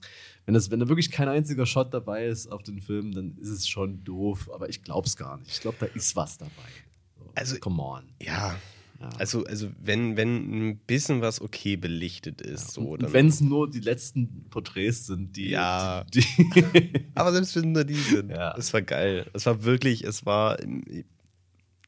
wenn, 0.45 0.53
das, 0.53 0.71
wenn 0.71 0.79
da 0.79 0.87
wirklich 0.87 1.11
kein 1.11 1.27
einziger 1.27 1.65
Shot 1.65 1.93
dabei 1.93 2.27
ist 2.27 2.47
auf 2.47 2.63
den 2.63 2.79
Film, 2.79 3.11
dann 3.11 3.37
ist 3.37 3.49
es 3.49 3.67
schon 3.67 4.03
doof. 4.03 4.49
Aber 4.53 4.69
ich 4.69 4.81
glaube 4.83 5.07
es 5.07 5.17
gar 5.17 5.37
nicht. 5.37 5.51
Ich 5.51 5.61
glaube, 5.61 5.77
da 5.79 5.87
ist 5.87 6.15
was 6.15 6.37
dabei. 6.37 6.51
So, 7.35 7.39
Also- 7.41 7.59
come 7.59 7.81
on. 7.81 8.03
ja. 8.21 8.55
Ja. 9.01 9.09
Also, 9.19 9.43
also 9.43 9.67
wenn, 9.83 10.15
wenn 10.15 10.69
ein 10.69 10.77
bisschen 10.77 11.19
was 11.19 11.41
okay 11.41 11.75
belichtet 11.75 12.39
ist, 12.41 12.71
so, 12.71 12.91
Und 12.91 13.03
dann. 13.03 13.11
wenn 13.13 13.27
es 13.27 13.41
nur 13.41 13.69
die 13.69 13.81
letzten 13.81 14.45
Porträts 14.49 15.07
sind, 15.07 15.35
die. 15.35 15.49
Ja. 15.49 16.05
Die, 16.13 16.21
die 16.21 17.05
aber 17.13 17.33
selbst 17.33 17.57
wenn 17.57 17.73
nur 17.73 17.83
die 17.83 17.93
sind, 17.95 18.29
Ja. 18.31 18.55
es 18.57 18.73
war 18.73 18.81
geil. 18.81 19.25
Es 19.33 19.45
war 19.47 19.65
wirklich, 19.65 20.01
es 20.05 20.25
war, 20.25 20.57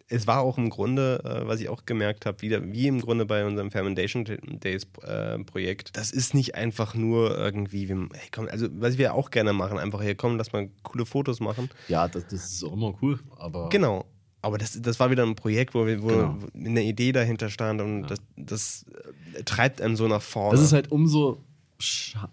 es 0.09 0.27
war 0.27 0.41
auch 0.41 0.57
im 0.57 0.69
Grunde, 0.69 1.21
äh, 1.23 1.47
was 1.47 1.61
ich 1.61 1.69
auch 1.69 1.85
gemerkt 1.85 2.25
habe, 2.25 2.41
wieder 2.41 2.61
wie 2.73 2.87
im 2.87 2.99
Grunde 3.01 3.25
bei 3.25 3.45
unserem 3.45 3.71
Fermentation 3.71 4.25
Days 4.59 4.85
äh, 5.03 5.39
Projekt. 5.39 5.95
Das 5.95 6.11
ist 6.11 6.33
nicht 6.33 6.55
einfach 6.55 6.93
nur 6.93 7.37
irgendwie, 7.37 7.87
wir, 7.87 8.09
hey, 8.13 8.27
komm, 8.33 8.49
also 8.49 8.67
was 8.79 8.97
wir 8.97 9.13
auch 9.13 9.31
gerne 9.31 9.53
machen, 9.53 9.77
einfach 9.79 10.01
hier 10.01 10.15
kommen, 10.15 10.37
lass 10.37 10.51
mal 10.51 10.69
coole 10.83 11.05
Fotos 11.05 11.39
machen. 11.39 11.69
ja, 11.87 12.07
das, 12.09 12.27
das 12.27 12.51
ist 12.51 12.63
auch 12.65 12.73
immer 12.73 12.93
cool. 13.01 13.17
Aber 13.37 13.69
Genau. 13.69 14.05
Aber 14.41 14.57
das, 14.57 14.79
das 14.81 14.99
war 14.99 15.09
wieder 15.09 15.23
ein 15.23 15.35
Projekt, 15.35 15.73
wo, 15.73 15.85
wir, 15.85 16.01
wo, 16.03 16.07
Genau. 16.07 16.37
eine 16.55 16.83
Idee 16.83 17.11
dahinter 17.11 17.49
stand 17.49 17.81
und 17.81 18.03
das, 18.03 18.19
das 18.35 18.85
äh, 19.33 19.43
treibt 19.43 19.81
einen 19.81 19.95
so 19.95 20.07
nach 20.07 20.21
vorne. 20.21 20.55
das 20.57 20.65
ist 20.65 20.73
halt 20.73 20.91
umso, 20.91 21.43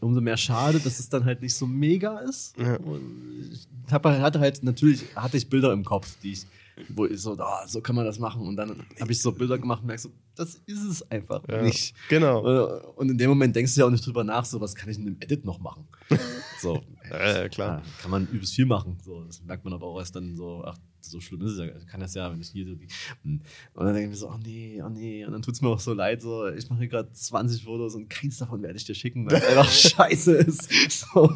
umso 0.00 0.20
mehr 0.20 0.36
schade, 0.36 0.78
dass 0.80 0.98
es 1.00 1.08
dann 1.08 1.24
halt 1.24 1.40
nicht 1.42 1.54
so 1.56 1.66
mega 1.66 2.18
ist. 2.20 2.56
Ja. 2.58 2.76
Und 2.76 3.50
Ich 3.86 3.92
hab, 3.92 4.04
hatte 4.04 4.38
halt, 4.40 4.62
natürlich 4.62 5.04
hatte 5.16 5.36
ich 5.38 5.48
Bilder 5.48 5.72
im 5.72 5.84
Kopf, 5.84 6.14
die 6.22 6.32
ich, 6.32 6.46
wo 6.88 7.06
ich 7.06 7.20
so, 7.20 7.38
ah, 7.38 7.66
so 7.66 7.80
kann 7.80 7.96
man 7.96 8.04
das 8.04 8.18
machen. 8.18 8.42
Und 8.46 8.56
dann 8.56 8.84
habe 9.00 9.12
ich 9.12 9.20
so 9.22 9.32
Bilder 9.32 9.58
gemacht 9.58 9.80
und 9.80 9.86
merke 9.86 10.02
so, 10.02 10.10
das 10.34 10.56
ist 10.66 10.82
es 10.84 11.10
einfach 11.10 11.42
Ja. 11.48 11.62
nicht. 11.62 11.94
Genau. 12.10 12.44
Äh, 12.46 12.82
Und 12.96 13.10
in 13.10 13.18
dem 13.18 13.30
Moment 13.30 13.54
denkst 13.56 13.74
du 13.74 13.80
ja 13.80 13.86
auch 13.86 13.90
nicht 13.90 14.04
drüber 14.06 14.24
nach, 14.24 14.44
so 14.44 14.60
was 14.60 14.74
kann 14.74 14.88
ich 14.90 14.98
in 14.98 15.04
dem 15.06 15.16
Edit 15.20 15.44
noch 15.44 15.58
machen. 15.58 15.88
So, 16.60 16.80
Ja, 17.10 17.48
klar. 17.48 17.78
Ja, 17.78 17.82
kann 18.00 18.10
man 18.10 18.26
übelst 18.28 18.54
viel 18.54 18.64
machen. 18.66 18.96
So, 19.04 19.24
das 19.24 19.42
merkt 19.42 19.64
man 19.64 19.74
aber 19.74 19.86
auch 19.86 19.98
erst 19.98 20.16
dann 20.16 20.34
so, 20.36 20.62
ach, 20.64 20.76
so 21.10 21.20
schlimm 21.20 21.42
ist 21.42 21.52
es 21.52 21.58
ja. 21.58 21.66
Ich 21.76 21.86
kann 21.86 22.00
das 22.00 22.14
ja, 22.14 22.30
wenn 22.30 22.40
ich 22.40 22.48
hier 22.48 22.66
so 22.66 22.74
die. 22.74 22.88
hm. 23.22 23.40
Und 23.74 23.84
dann 23.84 23.94
denke 23.94 24.04
ich 24.04 24.10
mir 24.10 24.16
so, 24.16 24.28
oh 24.28 24.38
nee, 24.42 24.82
oh 24.84 24.88
nee. 24.88 25.24
Und 25.24 25.32
dann 25.32 25.42
tut 25.42 25.54
es 25.54 25.60
mir 25.60 25.68
auch 25.68 25.80
so 25.80 25.92
leid, 25.92 26.22
so, 26.22 26.48
ich 26.48 26.68
mache 26.68 26.80
hier 26.80 26.88
gerade 26.88 27.10
20 27.12 27.64
Fotos 27.64 27.94
und 27.94 28.08
keins 28.08 28.38
davon 28.38 28.62
werde 28.62 28.76
ich 28.76 28.84
dir 28.84 28.94
schicken, 28.94 29.26
weil 29.26 29.36
es 29.36 29.44
einfach 29.48 29.70
scheiße 29.70 30.32
ist. 30.32 30.70
So. 30.90 31.30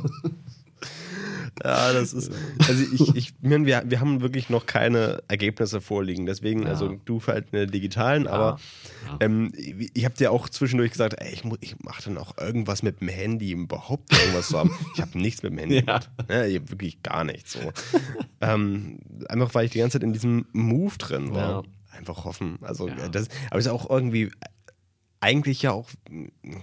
Ja, 1.65 1.93
das 1.93 2.13
ist. 2.13 2.31
Also 2.69 2.85
ich, 2.93 3.15
ich 3.17 3.35
meine, 3.41 3.65
wir, 3.67 3.83
wir 3.87 4.01
haben 4.01 4.21
wirklich 4.21 4.51
noch 4.51 4.67
keine 4.67 5.23
Ergebnisse 5.29 5.81
vorliegen. 5.81 6.27
Deswegen, 6.27 6.63
Ja. 6.65 6.69
also 6.69 6.97
du 7.05 7.21
halt 7.27 7.47
eine 7.53 7.67
digitalen, 7.67 8.27
aber 8.27 8.59
Ja. 9.07 9.17
ähm, 9.21 9.53
ich, 9.57 10.05
habe 10.05 10.15
dir 10.15 10.31
auch 10.33 10.49
zwischendurch 10.49 10.91
gesagt, 10.93 11.15
ey, 11.19 11.33
ich, 11.33 11.45
mu- 11.45 11.57
ich 11.61 11.79
mache 11.81 12.03
dann 12.05 12.19
auch 12.19 12.37
irgendwas 12.39 12.83
mit 12.83 13.01
dem 13.01 13.09
Handy, 13.09 13.55
um 13.55 13.63
überhaupt 13.65 14.13
irgendwas 14.13 14.49
zu 14.49 14.59
haben. 14.59 14.71
Ich 14.95 15.01
habe 15.01 15.19
nichts 15.19 15.43
mit 15.43 15.53
dem 15.53 15.59
Handy 15.59 15.83
Ja. 15.87 16.01
Ne? 16.29 16.61
Wirklich 16.69 17.03
gar 17.03 17.25
nichts. 17.25 17.55
So. 17.55 17.61
ähm, 18.41 18.99
einfach 19.29 19.55
weil 19.55 19.65
ich 19.67 19.71
die 19.73 19.79
ganze 19.79 19.95
Zeit 19.99 20.05
in 20.05 20.13
diesem 20.13 20.47
Move 20.53 20.97
drin 20.99 21.35
war. 21.35 21.51
Ja. 21.51 21.63
Einfach 21.97 22.25
hoffen. 22.25 22.59
Also 22.63 22.89
Ja. 22.89 23.09
das, 23.09 23.29
aber 23.51 23.59
es 23.59 23.67
ist 23.67 23.73
auch 23.73 23.89
irgendwie 23.91 24.31
eigentlich 25.21 25.63
ja 25.63 25.73
auch 25.73 25.89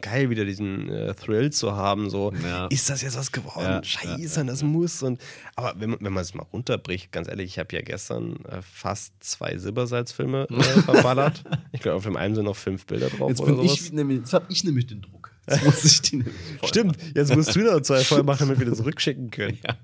geil, 0.02 0.30
wieder 0.30 0.46
diesen 0.46 0.90
äh, 0.90 1.14
Thrill 1.14 1.52
zu 1.52 1.74
haben. 1.76 2.10
So, 2.10 2.32
Ja. 2.44 2.68
ist 2.68 2.90
das 2.90 3.02
jetzt 3.02 3.18
was 3.18 3.32
geworden? 3.32 3.66
Ja, 3.66 3.84
Scheiße, 3.84 4.40
ja, 4.40 4.44
das 4.46 4.64
muss. 4.64 5.04
Und, 5.04 5.22
aber 5.56 5.74
wenn, 5.80 5.90
man- 5.92 6.00
wenn 6.02 6.14
man 6.14 6.22
es 6.22 6.34
mal 6.34 6.46
runterbricht, 6.54 7.12
ganz 7.12 7.28
ehrlich, 7.28 7.46
ich 7.48 7.60
habe 7.60 7.76
ja 7.76 7.82
gestern 7.82 8.38
äh, 8.46 8.62
fast 8.62 9.14
zwei 9.20 9.58
Silbersalzfilme 9.58 10.48
äh, 10.50 10.62
verballert. 10.84 11.44
ich 11.74 11.82
glaube, 11.82 11.98
auf 11.98 12.04
dem 12.04 12.16
einen 12.16 12.36
sind 12.36 12.46
noch 12.46 12.56
fünf 12.56 12.86
Bilder 12.86 13.10
drauf 13.10 13.30
Jetzt 13.30 13.42
oder 13.42 13.54
bin 13.56 13.68
sowas. 13.68 13.82
ich 13.82 13.92
nämlich, 13.92 14.20
jetzt 14.20 14.34
habe 14.34 14.46
ich 14.50 14.64
nämlich 14.64 14.88
den 14.88 15.02
Druck. 15.02 15.32
Jetzt 15.48 15.64
muss 15.66 15.84
ich 15.84 16.02
die 16.02 16.24
Stimmt, 16.64 16.98
jetzt 17.14 17.36
musst 17.36 17.56
du 17.56 17.60
noch 17.60 17.82
zwei 17.82 18.04
voll 18.04 18.24
machen, 18.24 18.48
damit 18.48 18.60
wir 18.60 18.66
das 18.68 18.78
zurückschicken 18.80 19.32
können. 19.32 19.60
Ja. 19.68 19.78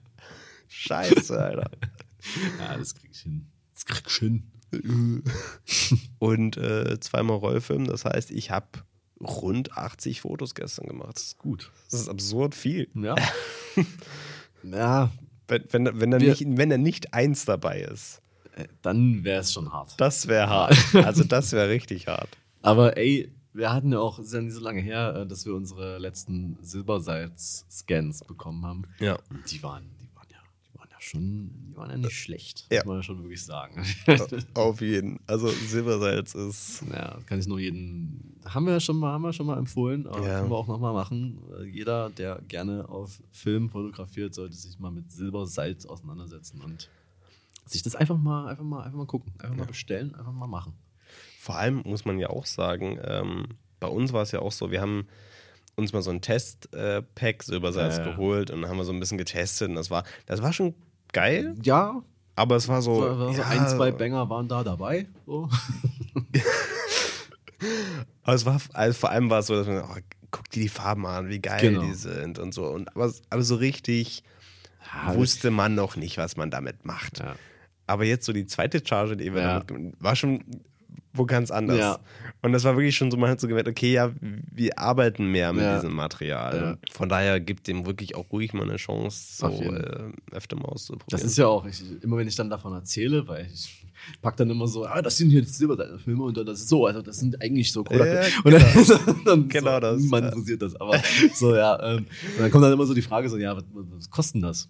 Scheiße, 0.70 1.38
Alter. 1.38 1.70
Ja, 2.60 2.78
das 2.78 2.96
krieg 2.96 3.10
ich 3.14 3.20
hin. 3.20 3.48
Das 3.74 3.86
krieg 3.86 4.04
ich 4.08 4.16
hin. 4.16 4.51
Und 6.20 6.58
äh, 6.58 7.00
zweimal 7.00 7.38
Rollfilm, 7.38 7.86
das 7.86 8.06
heißt, 8.06 8.32
ich 8.32 8.52
habe 8.52 8.68
rund 9.22 9.78
80 9.78 10.22
Fotos 10.22 10.56
gestern 10.56 10.88
gemacht. 10.88 11.16
Das 11.16 11.24
ist 11.24 11.38
gut. 11.38 11.72
Das 11.90 12.02
ist 12.02 12.10
absurd 12.10 12.56
viel. 12.56 12.90
Ja. 12.96 13.16
ja, 14.64 15.12
Wenn, 15.48 15.64
wenn, 15.72 16.00
wenn, 16.00 16.12
da 16.12 16.18
nicht, 16.18 16.46
wenn 16.46 16.70
da 16.70 16.78
nicht 16.78 17.14
eins 17.14 17.46
dabei 17.46 17.82
ist, 17.82 18.22
äh, 18.56 18.68
dann 18.82 19.24
wäre 19.24 19.42
es 19.42 19.54
schon 19.54 19.72
hart. 19.72 19.94
das 20.00 20.28
wäre 20.28 20.50
hart. 20.50 20.78
Also 20.94 21.24
das 21.24 21.52
wäre 21.52 21.70
richtig 21.70 22.08
hart. 22.08 22.30
Aber 22.62 22.98
ey, 22.98 23.32
wir 23.54 23.74
hatten 23.74 23.92
ja 23.92 24.00
auch, 24.00 24.20
es 24.20 24.28
ist 24.28 24.34
ja 24.34 24.42
nicht 24.42 24.54
so 24.54 24.62
lange 24.62 24.82
her, 24.82 25.16
äh, 25.16 25.28
dass 25.28 25.46
wir 25.46 25.54
unsere 25.54 25.98
letzten 25.98 26.58
Silbersalz-Scans 26.62 28.24
bekommen 28.26 28.66
haben. 28.66 28.84
Ja. 29.00 29.18
Die 29.50 29.62
waren, 29.64 29.90
die 30.00 30.10
waren 30.16 30.28
ja, 30.32 30.40
die 30.66 30.78
waren 30.78 30.90
ja 30.90 30.91
schon, 31.04 31.50
die 31.68 31.76
waren 31.76 31.90
ja 31.90 31.98
nicht 31.98 32.14
schlecht, 32.14 32.68
Ja. 32.72 32.80
muss 32.80 32.86
man 32.86 32.96
ja 32.98 33.04
schon 33.04 33.22
wirklich 33.24 33.44
sagen. 33.44 33.84
Auf 34.54 34.82
jeden. 34.82 35.20
Also 35.28 35.48
Silbersalz 35.50 36.36
ist. 36.36 36.84
ja, 36.92 37.18
kann 37.26 37.40
ich 37.40 37.48
nur 37.48 37.60
jeden, 37.60 38.40
haben 38.46 38.66
wir 38.66 38.74
ja 38.74 38.80
schon 38.80 38.98
mal, 38.98 39.12
haben 39.14 39.24
wir 39.24 39.34
schon 39.34 39.48
mal 39.48 39.58
empfohlen, 39.58 40.06
aber 40.08 40.28
Ja. 40.28 40.40
können 40.40 40.52
wir 40.52 40.56
auch 40.58 40.68
nochmal 40.68 40.94
machen. 40.94 41.40
Äh, 41.60 41.66
Jeder, 41.66 42.10
der 42.12 42.42
gerne 42.48 42.88
auf 42.90 43.22
Film 43.32 43.70
fotografiert, 43.70 44.34
sollte 44.34 44.56
sich 44.56 44.78
mal 44.80 44.92
mit 44.92 45.12
Silbersalz 45.12 45.86
auseinandersetzen 45.86 46.62
und 46.62 46.90
sich 47.66 47.82
das 47.84 47.96
einfach 47.96 48.18
mal, 48.18 48.48
einfach 48.48 48.64
mal, 48.64 48.84
einfach 48.84 48.98
mal 48.98 49.06
gucken, 49.08 49.34
einfach 49.40 49.56
mal 49.58 49.66
bestellen, 49.66 50.14
einfach 50.16 50.34
mal 50.34 50.48
machen. 50.48 50.74
Vor 51.40 51.56
allem 51.56 51.82
muss 51.86 52.06
man 52.06 52.20
ja 52.20 52.30
auch 52.30 52.46
sagen, 52.46 53.00
ähm, 53.04 53.46
bei 53.80 53.88
uns 53.88 54.14
war 54.14 54.22
es 54.22 54.32
ja 54.32 54.40
auch 54.40 54.52
so, 54.52 54.70
wir 54.72 54.82
haben 54.82 55.08
uns 55.76 55.94
mal 55.94 56.02
so 56.02 56.12
ein 56.12 56.22
Test-Pack 56.22 57.42
Silbersalz 57.44 57.98
Ja, 57.98 58.06
ja. 58.06 58.12
geholt 58.12 58.52
und 58.52 58.62
dann 58.62 58.70
haben 58.70 58.78
wir 58.78 58.84
so 58.84 58.92
ein 58.94 59.00
bisschen 59.00 59.18
getestet 59.18 59.70
und 59.70 59.76
das 59.76 59.90
war, 59.90 60.04
das 60.28 60.42
war 60.44 60.54
schon 60.54 60.76
geil, 61.12 61.56
Ja, 61.64 62.02
aber 62.36 62.56
es 62.56 62.68
war 62.68 62.82
so, 62.82 63.02
so, 63.34 63.42
ja, 63.42 63.48
ein, 63.48 63.68
zwei 63.68 63.92
Banger 63.92 64.30
waren 64.30 64.48
da 64.48 64.64
dabei. 64.64 65.08
So. 65.26 65.50
aber 68.24 68.36
es 68.36 68.46
war, 68.46 68.60
also 68.74 69.00
vor 69.00 69.10
allem 69.10 69.30
war 69.30 69.40
es 69.40 69.48
so, 69.48 69.56
dass 69.56 69.68
man, 69.68 69.82
oh, 69.84 69.98
guck 70.32 70.50
dir 70.50 70.62
die 70.64 70.70
Farben 70.70 71.06
an, 71.06 71.30
wie 71.30 71.40
geil 71.40 71.60
Genau. 71.62 71.82
die 71.82 71.94
sind 71.94 72.40
und 72.40 72.54
so 72.54 72.66
und 72.68 72.96
aber, 72.96 73.12
aber 73.30 73.44
so 73.44 73.56
richtig 73.56 74.24
Ja, 74.94 75.14
wusste 75.16 75.52
man 75.52 75.76
noch 75.76 75.96
nicht, 75.96 76.18
was 76.18 76.38
man 76.38 76.50
damit 76.52 76.86
macht. 76.86 77.20
Ja. 77.20 77.36
Aber 77.88 78.06
jetzt 78.06 78.26
so 78.26 78.32
die 78.34 78.46
zweite 78.46 78.86
Charge, 78.86 79.18
die 79.18 79.34
wir 79.34 79.42
Ja. 79.42 79.60
damit, 79.60 79.94
war 80.02 80.16
schon 80.16 80.44
wo 81.14 81.26
ganz 81.26 81.52
anders. 81.52 81.78
Ja. 81.78 82.00
Und 82.42 82.54
das 82.54 82.64
war 82.64 82.76
wirklich 82.76 82.96
schon 82.96 83.12
so, 83.12 83.18
man 83.18 83.30
hat 83.30 83.40
so 83.40 83.48
gemerkt, 83.48 83.68
okay, 83.68 83.92
ja, 83.94 84.12
wir 84.20 84.80
arbeiten 84.80 85.28
mehr 85.32 85.54
mit 85.54 85.64
Ja. 85.64 85.76
diesem 85.76 85.94
Material. 85.94 86.56
Ja. 86.56 86.78
Von 86.94 87.10
daher 87.10 87.40
gibt 87.40 87.68
dem 87.68 87.86
wirklich 87.86 88.16
auch 88.16 88.32
ruhig 88.32 88.54
mal 88.54 88.64
eine 88.64 88.78
Chance, 88.78 89.38
so 89.38 89.48
äh, 89.48 90.12
öfter 90.32 90.56
mal 90.56 90.66
auszuprobieren. 90.66 91.08
Das 91.10 91.24
ist 91.24 91.38
ja 91.38 91.48
auch, 91.48 91.66
ich, 91.66 91.84
immer 92.02 92.18
wenn 92.18 92.28
ich 92.28 92.36
dann 92.36 92.50
davon 92.50 92.74
erzähle, 92.74 93.28
weil 93.28 93.48
ich 93.54 93.86
pack 94.22 94.38
dann 94.38 94.50
immer 94.50 94.68
so, 94.68 94.86
ah, 94.86 95.02
das 95.02 95.18
sind 95.18 95.30
hier 95.30 95.44
Silberseiten-Filme 95.44 96.24
und 96.24 96.36
dann 96.38 96.46
das 96.46 96.60
ist 96.62 96.70
so, 96.70 96.86
also 96.88 97.02
das 97.02 97.18
sind 97.18 97.40
eigentlich 97.42 97.72
so 97.72 97.84
Kodak. 97.84 98.08
Ja, 98.08 98.42
und 98.44 98.54
dann, 98.54 99.16
dann 99.26 99.48
Genau 99.50 99.74
so, 99.76 99.80
das, 99.80 100.02
Niemand 100.02 100.26
interessiert 100.28 100.62
das, 100.62 100.76
aber 100.80 101.00
so, 101.36 101.56
ja. 101.56 101.78
Ähm, 101.84 101.98
und 102.36 102.40
dann 102.40 102.50
kommt 102.52 102.64
dann 102.64 102.74
immer 102.74 102.86
so 102.86 102.94
die 102.94 103.02
Frage 103.04 103.30
so, 103.30 103.38
ja, 103.38 103.56
was, 103.56 103.64
was 103.74 104.10
kostet 104.10 104.36
denn 104.36 104.42
das? 104.44 104.70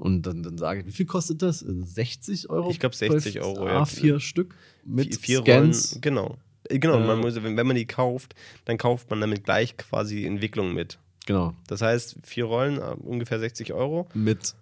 Und 0.00 0.22
dann, 0.22 0.42
dann 0.42 0.56
sage 0.58 0.80
ich, 0.80 0.86
wie 0.86 0.92
viel 0.92 1.06
kostet 1.06 1.42
das? 1.42 1.62
Äh, 1.62 1.82
60 1.84 2.48
Euro? 2.50 2.70
Ich 2.70 2.80
glaub, 2.80 2.94
60 2.94 3.40
Euro, 3.40 3.66
ja. 3.66 3.80
Ah, 3.80 3.84
vier 3.84 4.18
Stück 4.18 4.54
mit 4.84 5.14
vier, 5.16 5.20
vier 5.20 5.40
Scans. 5.42 5.92
Rollen, 5.92 6.00
genau. 6.00 6.38
Äh, 6.68 6.78
Genau, 6.78 6.98
Äh, 6.98 7.06
man 7.06 7.18
muss, 7.20 7.34
wenn, 7.36 7.56
wenn 7.56 7.66
man 7.66 7.76
die 7.76 7.86
kauft, 7.86 8.34
dann 8.64 8.78
kauft 8.78 9.10
man 9.10 9.20
damit 9.20 9.44
gleich 9.44 9.76
quasi 9.76 10.16
die 10.16 10.26
Entwicklung 10.26 10.72
mit. 10.72 10.98
Genau. 11.26 11.54
Das 11.66 11.82
heißt, 11.82 12.16
vier 12.24 12.44
Rollen, 12.44 12.78
äh, 12.78 12.94
ungefähr 13.02 13.38
60 13.38 13.72
Euro. 13.72 14.08
Mit 14.14 14.54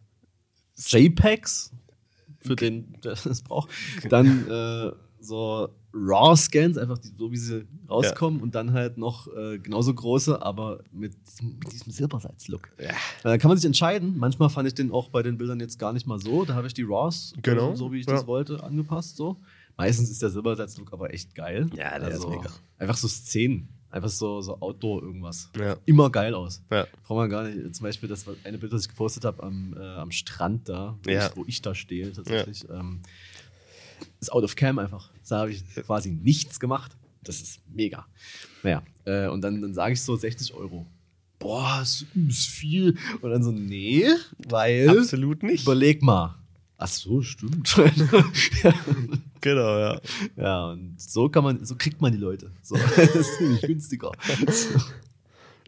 JPEGs, 0.76 1.72
für 2.40 2.56
den, 2.56 2.96
der 3.04 3.12
es 3.12 3.42
braucht. 3.42 3.70
Dann 4.08 4.48
äh, 4.48 4.92
so 5.20 5.68
RAW-Scans, 5.94 6.76
einfach 6.78 6.98
die, 6.98 7.08
so 7.16 7.30
wie 7.32 7.36
sie 7.36 7.66
rauskommen 7.88 8.40
und 8.42 8.54
dann 8.54 8.72
halt 8.72 8.98
noch 8.98 9.26
äh, 9.34 9.58
genauso 9.58 9.94
große, 9.94 10.40
aber 10.42 10.80
mit 10.92 11.14
diesem, 11.26 11.58
mit 11.58 11.72
diesem 11.72 11.92
Silbersalz-Look. 11.92 12.68
Ja. 12.78 12.90
Äh, 12.90 12.92
Da 13.22 13.38
kann 13.38 13.48
man 13.48 13.56
sich 13.58 13.64
entscheiden. 13.66 14.16
Manchmal 14.18 14.50
fand 14.50 14.68
ich 14.68 14.74
den 14.74 14.92
auch 14.92 15.08
bei 15.08 15.22
den 15.22 15.38
Bildern 15.38 15.60
jetzt 15.60 15.78
gar 15.78 15.92
nicht 15.92 16.06
mal 16.06 16.18
so. 16.18 16.44
Da 16.44 16.54
habe 16.54 16.66
ich 16.66 16.74
die 16.74 16.82
RAWs, 16.82 17.32
Genau, 17.42 17.74
so, 17.74 17.90
wie 17.92 18.00
ich 18.00 18.06
ja. 18.06 18.14
das 18.14 18.26
wollte, 18.26 18.62
angepasst. 18.62 19.16
So. 19.16 19.36
Meistens 19.76 20.10
ist 20.10 20.20
der 20.22 20.30
Silbersalz-Look 20.30 20.92
aber 20.92 21.14
echt 21.14 21.34
geil. 21.34 21.62
Also 21.70 21.76
Ja, 21.76 21.98
der 21.98 22.08
ist 22.10 22.28
mega. 22.28 22.50
Einfach 22.78 22.96
so 22.96 23.08
Szenen. 23.08 23.68
Einfach 23.90 24.10
so, 24.10 24.42
so 24.42 24.60
Outdoor 24.60 25.02
irgendwas. 25.02 25.48
Ja. 25.58 25.76
Immer 25.86 26.10
geil 26.10 26.34
aus. 26.34 26.62
Ja. 26.70 26.86
Braucht 27.04 27.16
man 27.16 27.30
gar 27.30 27.44
nicht. 27.44 27.74
Zum 27.74 27.84
Beispiel 27.84 28.06
das 28.06 28.26
eine 28.44 28.58
Bild, 28.58 28.70
das 28.70 28.82
ich 28.82 28.88
gepostet 28.90 29.24
habe 29.24 29.42
am, 29.42 29.74
äh, 29.78 29.80
am 29.82 30.10
Strand 30.10 30.68
da, 30.68 30.98
wo, 31.02 31.10
Ja. 31.10 31.28
ich, 31.28 31.36
wo 31.36 31.44
ich 31.46 31.62
da 31.62 31.74
stehe 31.74 32.12
tatsächlich. 32.12 32.66
Ähm, 32.68 33.00
ist 34.20 34.32
out 34.32 34.44
of 34.44 34.56
cam 34.56 34.78
einfach. 34.78 35.10
Da 35.28 35.40
habe 35.40 35.50
ich 35.50 35.64
quasi 35.74 36.10
nichts 36.10 36.58
gemacht. 36.60 36.96
Das 37.22 37.40
ist 37.40 37.60
mega. 37.72 38.06
Naja, 38.62 38.82
äh, 39.04 39.28
und 39.28 39.42
dann, 39.42 39.60
dann 39.60 39.74
sage 39.74 39.92
ich 39.92 40.02
so 40.02 40.16
60 40.16 40.54
Euro. 40.54 40.86
Boah, 41.38 41.80
ist, 41.82 42.06
ist 42.28 42.46
viel. 42.46 42.96
Und 43.20 43.30
dann 43.30 43.42
so, 43.42 43.52
nee, 43.52 44.06
weil. 44.48 44.88
Absolut 44.88 45.42
nicht. 45.42 45.62
Überleg 45.62 46.02
mal. 46.02 46.36
Ach 46.78 46.88
so, 46.88 47.22
stimmt. 47.22 47.76
Genau, 49.40 49.78
ja. 49.78 50.00
ja, 50.36 50.66
und 50.70 51.00
so 51.00 51.28
kann 51.28 51.44
man, 51.44 51.64
so 51.64 51.76
kriegt 51.76 52.00
man 52.00 52.12
die 52.12 52.18
Leute. 52.18 52.50
So, 52.62 52.76
das 52.96 53.14
ist 53.14 53.40
nämlich 53.40 53.62
günstiger. 53.62 54.12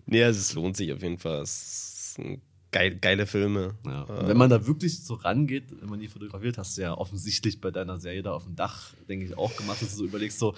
Nee, 0.07 0.25
also 0.25 0.41
es 0.41 0.55
lohnt 0.55 0.77
sich 0.77 0.93
auf 0.93 1.03
jeden 1.03 1.19
Fall. 1.19 1.43
Es 1.43 2.15
sind 2.15 2.41
geil, 2.73 2.97
geile 3.01 3.27
Filme. 3.27 3.75
Ja. 3.85 4.05
Äh, 4.05 4.29
wenn 4.29 4.37
man 4.37 4.51
da 4.51 4.67
wirklich 4.67 5.03
so 5.05 5.15
rangeht, 5.15 5.65
wenn 5.81 5.89
man 5.89 6.01
die 6.01 6.09
fotografiert, 6.09 6.59
hast 6.59 6.77
du 6.77 6.83
ja 6.83 6.95
offensichtlich 6.95 7.61
bei 7.61 7.71
deiner 7.71 7.99
Serie 7.99 8.23
da 8.23 8.33
auf 8.33 8.45
dem 8.45 8.57
Dach, 8.57 8.95
denke 9.09 9.25
ich, 9.27 9.37
auch 9.37 9.55
gemacht, 9.57 9.83
dass 9.83 9.91
du 9.91 9.97
so 9.99 10.05
überlegst, 10.05 10.39
so, 10.39 10.55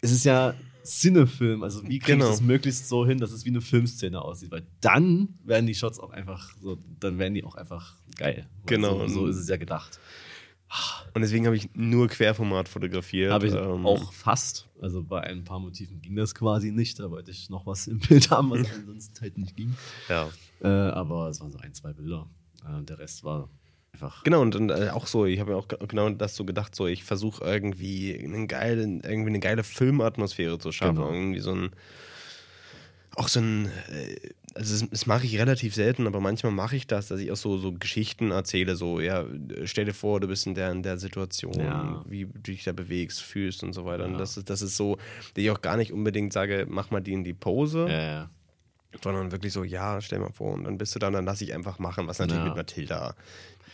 es 0.00 0.12
ist 0.12 0.24
ja 0.24 0.54
Cinefilm, 0.84 1.62
also 1.62 1.82
wie 1.84 1.98
kriege 1.98 2.12
Genau. 2.18 2.26
ich 2.26 2.30
das 2.32 2.40
möglichst 2.42 2.88
so 2.88 3.06
hin, 3.06 3.16
dass 3.18 3.32
es 3.32 3.46
wie 3.46 3.48
eine 3.48 3.62
Filmszene 3.62 4.20
aussieht, 4.20 4.50
weil 4.50 4.66
dann 4.82 5.38
werden 5.42 5.66
die 5.66 5.74
Shots 5.74 5.98
auch 5.98 6.10
einfach 6.10 6.54
so, 6.60 6.78
dann 7.00 7.18
werden 7.18 7.32
die 7.32 7.42
auch 7.42 7.54
einfach 7.54 7.94
geil. 8.18 8.46
Genau. 8.66 8.98
So, 9.08 9.14
so 9.14 9.26
ist 9.28 9.36
es 9.36 9.48
ja 9.48 9.56
gedacht. 9.56 9.98
Und 11.14 11.22
deswegen 11.22 11.46
habe 11.46 11.56
ich 11.56 11.68
nur 11.74 12.08
Querformat 12.08 12.68
fotografiert. 12.68 13.30
Habe 13.32 13.46
ich 13.46 13.54
ähm, 13.54 13.86
auch 13.86 14.12
fast. 14.12 14.68
Also 14.80 15.02
bei 15.04 15.20
ein 15.22 15.44
paar 15.44 15.60
Motiven 15.60 16.00
ging 16.00 16.16
das 16.16 16.34
quasi 16.34 16.72
nicht. 16.72 16.98
Da 16.98 17.10
wollte 17.10 17.30
ich 17.30 17.48
noch 17.50 17.66
was 17.66 17.86
im 17.86 18.00
Bild 18.00 18.30
haben, 18.30 18.50
was 18.50 18.66
ansonsten 18.74 19.20
halt 19.20 19.38
nicht 19.38 19.54
ging. 19.56 19.74
Ja. 20.08 20.28
Äh, 20.60 20.66
aber 20.68 21.28
es 21.28 21.40
waren 21.40 21.52
so 21.52 21.58
ein, 21.58 21.72
zwei 21.74 21.92
Bilder. 21.92 22.28
Äh, 22.66 22.82
der 22.82 22.98
Rest 22.98 23.22
war 23.22 23.48
einfach. 23.92 24.24
Genau, 24.24 24.40
und, 24.42 24.56
und 24.56 24.70
äh, 24.70 24.88
auch 24.92 25.06
so, 25.06 25.24
ich 25.26 25.38
habe 25.38 25.52
mir 25.52 25.56
auch 25.56 25.68
ge- 25.68 25.78
genau 25.86 26.10
das 26.10 26.34
so 26.34 26.44
gedacht, 26.44 26.74
so 26.74 26.88
ich 26.88 27.04
versuche 27.04 27.44
irgendwie 27.44 28.18
einen 28.18 28.48
geilen, 28.48 29.00
irgendwie 29.02 29.28
eine 29.30 29.40
geile 29.40 29.62
Filmatmosphäre 29.62 30.58
zu 30.58 30.72
schaffen. 30.72 30.96
Genau. 30.96 31.12
Irgendwie 31.12 31.38
so 31.40 31.52
ein, 31.54 31.70
auch 33.16 33.28
so 33.28 33.40
ein, 33.40 33.66
äh, 33.90 34.16
also 34.54 34.86
das, 34.86 35.06
mache 35.06 35.26
ich 35.26 35.38
relativ 35.38 35.74
selten, 35.74 36.06
aber 36.06 36.20
manchmal 36.20 36.52
mache 36.52 36.76
ich 36.76 36.86
das, 36.86 37.08
dass 37.08 37.18
ich 37.20 37.32
auch 37.32 37.36
so, 37.36 37.58
so 37.58 37.72
Geschichten 37.72 38.30
erzähle, 38.30 38.76
so, 38.76 39.00
ja, 39.00 39.24
stell 39.64 39.84
dir 39.84 39.94
vor, 39.94 40.20
du 40.20 40.28
bist 40.28 40.46
in 40.46 40.54
der, 40.54 40.70
in 40.70 40.82
der 40.82 40.98
Situation, 40.98 41.60
Ja. 41.60 42.04
wie 42.08 42.26
du 42.26 42.38
dich 42.38 42.62
da 42.64 42.72
bewegst, 42.72 43.20
fühlst 43.22 43.62
und 43.64 43.72
so 43.72 43.84
weiter. 43.84 44.04
Und 44.04 44.12
Ja. 44.12 44.18
das 44.18 44.36
ist, 44.36 44.48
das 44.50 44.62
ist 44.62 44.76
so, 44.76 44.96
dass 44.96 45.42
ich 45.42 45.50
auch 45.50 45.60
gar 45.60 45.76
nicht 45.76 45.92
unbedingt 45.92 46.32
sage, 46.32 46.66
mach 46.68 46.90
mal 46.90 47.00
die 47.00 47.12
in 47.14 47.24
die 47.24 47.34
Pose, 47.34 47.88
Äh, 47.88 48.98
sondern 49.02 49.32
wirklich 49.32 49.52
so, 49.52 49.64
ja, 49.64 50.00
stell 50.00 50.20
mal 50.20 50.30
vor, 50.32 50.54
und 50.54 50.64
dann 50.64 50.78
bist 50.78 50.94
du 50.94 51.00
dann, 51.00 51.12
dann 51.14 51.24
lass 51.24 51.40
ich 51.40 51.52
einfach 51.52 51.80
machen, 51.80 52.06
was 52.06 52.20
natürlich 52.20 52.42
Ja. 52.42 52.48
mit 52.50 52.56
Mathilda, 52.56 53.16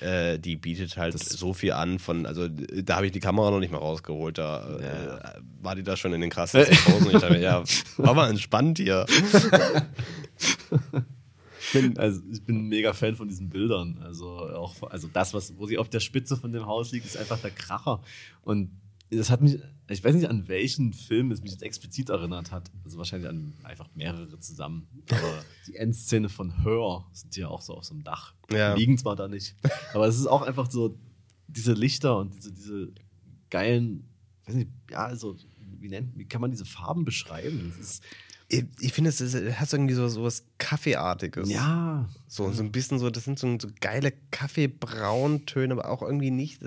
äh, 0.00 0.38
die 0.38 0.56
bietet 0.56 0.96
halt 0.96 1.14
Das- 1.14 1.26
so 1.28 1.52
viel 1.52 1.72
an 1.72 1.98
von, 1.98 2.26
also 2.26 2.44
äh, 2.44 2.82
da 2.82 2.96
habe 2.96 3.06
ich 3.06 3.12
die 3.12 3.20
Kamera 3.20 3.50
noch 3.50 3.60
nicht 3.60 3.70
mal 3.72 3.78
rausgeholt, 3.78 4.38
da 4.38 4.66
Ja. 4.80 5.16
äh, 5.18 5.40
war 5.62 5.74
die 5.74 5.82
da 5.82 5.96
schon 5.96 6.12
in 6.14 6.20
den 6.20 6.30
krassesten 6.30 6.76
Posen 6.78 7.06
und 7.08 7.14
ich 7.14 7.20
dachte 7.20 7.34
mir, 7.34 7.40
ja, 7.40 7.62
war 7.98 8.14
mal 8.14 8.30
entspannt 8.30 8.78
hier. 8.78 9.06
bin, 11.72 11.98
also 11.98 12.20
ich 12.32 12.42
bin 12.42 12.56
ein 12.64 12.68
mega 12.68 12.92
Fan 12.92 13.14
von 13.16 13.28
diesen 13.28 13.48
Bildern. 13.48 13.98
Also 14.02 14.28
auch, 14.30 14.74
also 14.90 15.08
das, 15.12 15.34
was, 15.34 15.56
wo 15.58 15.66
sie 15.66 15.78
auf 15.78 15.88
der 15.88 16.00
Spitze 16.00 16.36
von 16.36 16.52
dem 16.52 16.66
Haus 16.66 16.90
liegt, 16.92 17.06
ist 17.06 17.16
einfach 17.16 17.38
der 17.40 17.50
Kracher. 17.50 18.00
Und 18.42 18.70
das 19.10 19.30
hat 19.30 19.40
mich, 19.40 19.58
ich 19.88 20.04
weiß 20.04 20.14
nicht, 20.14 20.28
an 20.28 20.46
welchen 20.46 20.92
Film 20.92 21.32
es 21.32 21.42
mich 21.42 21.50
jetzt 21.50 21.62
explizit 21.62 22.10
erinnert 22.10 22.52
hat. 22.52 22.70
Also 22.84 22.96
wahrscheinlich 22.98 23.28
an 23.28 23.54
einfach 23.64 23.88
mehrere 23.94 24.38
zusammen. 24.38 24.88
Aber 25.10 25.44
die 25.66 25.76
Endszene 25.76 26.28
von 26.28 26.62
Her 26.62 27.04
sind 27.12 27.36
ja 27.36 27.48
auch 27.48 27.60
so 27.60 27.74
auf 27.74 27.84
so 27.84 27.94
einem 27.94 28.04
Dach. 28.04 28.34
Ja. 28.52 28.74
Liegen 28.74 28.98
zwar 28.98 29.16
da 29.16 29.26
nicht. 29.26 29.56
Aber 29.94 30.06
es 30.06 30.18
ist 30.18 30.26
auch 30.26 30.42
einfach 30.42 30.70
so, 30.70 30.96
diese 31.48 31.72
Lichter 31.72 32.18
und 32.18 32.34
diese, 32.34 32.52
diese 32.52 32.92
geilen, 33.50 34.08
weiß 34.46 34.54
nicht, 34.54 34.70
ja, 34.90 35.06
also, 35.06 35.36
wie, 35.58 35.88
nennt, 35.88 36.16
wie 36.16 36.26
kann 36.26 36.40
man 36.40 36.50
diese 36.50 36.64
Farben 36.64 37.04
beschreiben? 37.04 37.72
Es 37.74 37.78
ist, 37.78 38.04
Ich, 38.52 38.92
finde, 38.92 39.10
es 39.10 39.20
ist- 39.20 39.36
hat 39.60 39.72
irgendwie 39.72 39.94
so, 39.94 40.08
so 40.08 40.24
was 40.24 40.42
Kaffeeartiges. 40.58 41.48
ja, 41.48 42.08
So, 42.26 42.50
so 42.52 42.62
ein 42.64 42.72
bisschen 42.72 42.98
so, 42.98 43.08
das 43.08 43.24
sind 43.24 43.38
so, 43.38 43.56
so 43.60 43.68
geile 43.80 44.12
Kaffeebrauntöne, 44.32 45.72
aber 45.74 45.88
auch 45.88 46.02
irgendwie 46.02 46.32
nicht. 46.32 46.60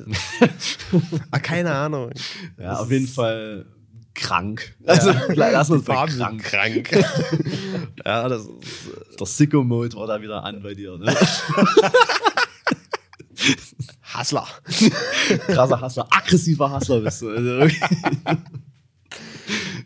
ah, 1.31 1.39
keine 1.39 1.73
Ahnung. 1.75 2.11
Ja, 2.57 2.71
Das 2.71 2.79
auf 2.79 2.91
jeden 2.91 3.07
Fall 3.07 3.65
krank. 4.13 4.75
Also, 4.85 5.11
lass 5.35 5.69
uns 5.71 5.85
sind 5.85 6.41
krank. 6.41 6.85
krank. 6.85 6.91
ja, 8.05 8.29
das 8.29 8.43
ist. 8.43 9.19
Der 9.19 9.27
Sicko-Mode 9.27 9.95
war 9.97 10.07
da 10.07 10.21
wieder 10.21 10.43
an 10.43 10.61
bei 10.63 10.73
dir, 10.75 10.97
ne? 10.97 11.13
Hassler. 14.03 14.47
Krasser 15.47 15.81
Hassler, 15.81 16.07
aggressiver 16.11 16.69
Hassler 16.71 17.01
bist 17.01 17.21
du. 17.21 17.29
Also, 17.29 17.43
wirklich. 17.43 17.81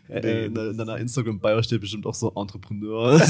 Äh, 0.08 0.46
in, 0.46 0.56
in 0.56 0.76
deiner 0.78 0.96
Instagram-Bio 0.98 1.62
steht 1.62 1.80
bestimmt 1.80 2.06
auch 2.06 2.14
so 2.14 2.32
Entrepreneur. 2.34 3.20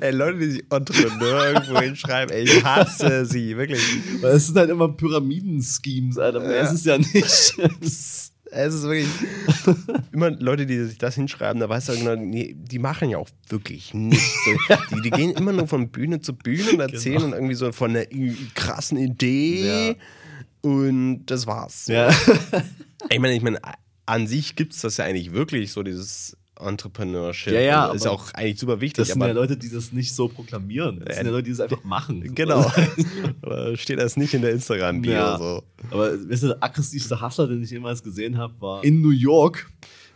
Ey, 0.00 0.12
Leute, 0.12 0.38
die 0.38 0.50
sich 0.50 0.64
Entrepreneur 0.70 1.48
irgendwo 1.48 1.80
hinschreiben, 1.80 2.32
ey, 2.34 2.44
ich 2.44 2.62
hasse 2.64 3.24
sie, 3.26 3.56
wirklich. 3.56 3.80
Weil 4.20 4.32
es 4.36 4.46
sind 4.46 4.56
halt 4.58 4.70
immer 4.70 4.88
Pyramiden-Schemes, 4.88 6.18
Alter. 6.18 6.40
Mehr 6.40 6.60
ist 6.62 6.72
es 6.72 6.84
ja 6.84 6.96
nicht. 6.98 7.14
Es 8.56 8.72
ist 8.74 8.82
wirklich 8.82 9.08
immer 10.12 10.30
Leute, 10.30 10.64
die 10.66 10.78
sich 10.84 10.96
das 10.98 11.16
hinschreiben, 11.16 11.58
da 11.60 11.68
weißt 11.68 11.88
du 11.88 11.92
genau, 11.96 12.14
nee, 12.14 12.54
die 12.56 12.78
machen 12.78 13.10
ja 13.10 13.18
auch 13.18 13.28
wirklich 13.48 13.94
nichts. 13.94 14.32
Die, 14.92 15.00
die 15.02 15.10
gehen 15.10 15.30
immer 15.32 15.52
nur 15.52 15.66
von 15.66 15.88
Bühne 15.88 16.20
zu 16.20 16.34
Bühne 16.34 16.70
und 16.72 16.80
erzählen 16.80 17.14
Genau. 17.16 17.26
und 17.28 17.32
irgendwie 17.32 17.54
so 17.56 17.72
von 17.72 17.90
einer 17.90 18.04
krassen 18.54 18.96
Idee 18.98 19.88
Ja. 19.88 19.94
und 20.60 21.26
das 21.26 21.48
war's. 21.48 21.88
ja. 21.88 22.10
Ich 23.10 23.18
meine, 23.18 23.34
ich 23.34 23.42
meine, 23.42 23.58
an 24.06 24.26
sich 24.26 24.56
gibt 24.56 24.74
es 24.74 24.80
das 24.80 24.96
ja 24.98 25.04
eigentlich 25.04 25.32
wirklich, 25.32 25.72
so 25.72 25.82
dieses 25.82 26.36
Entrepreneurship. 26.58 27.52
Ja, 27.52 27.60
ja, 27.60 27.86
ist 27.92 28.06
auch 28.06 28.32
eigentlich 28.34 28.60
super 28.60 28.80
wichtig. 28.80 29.06
Das 29.06 29.08
sind 29.08 29.20
ja 29.20 29.32
Leute, 29.32 29.56
die 29.56 29.70
das 29.70 29.92
nicht 29.92 30.14
so 30.14 30.28
proklamieren. 30.28 31.02
Das 31.04 31.16
sind 31.16 31.26
ja 31.26 31.32
Leute, 31.32 31.44
die 31.44 31.50
das 31.50 31.60
einfach 31.60 31.82
machen. 31.84 32.34
Genau. 32.34 32.70
steht 33.74 33.98
das 33.98 34.16
nicht 34.16 34.34
in 34.34 34.42
der 34.42 34.52
Instagram-Bio 34.52 35.12
Ja. 35.12 35.38
so. 35.38 35.62
Aber 35.90 36.12
weißt 36.12 36.44
du, 36.44 36.46
der 36.48 36.62
aggressivste 36.62 37.20
Hustler, 37.20 37.48
den 37.48 37.62
ich 37.62 37.70
jemals 37.70 38.02
gesehen 38.02 38.38
habe, 38.38 38.54
war 38.60 38.84
in 38.84 39.00
New 39.00 39.10
York. 39.10 39.68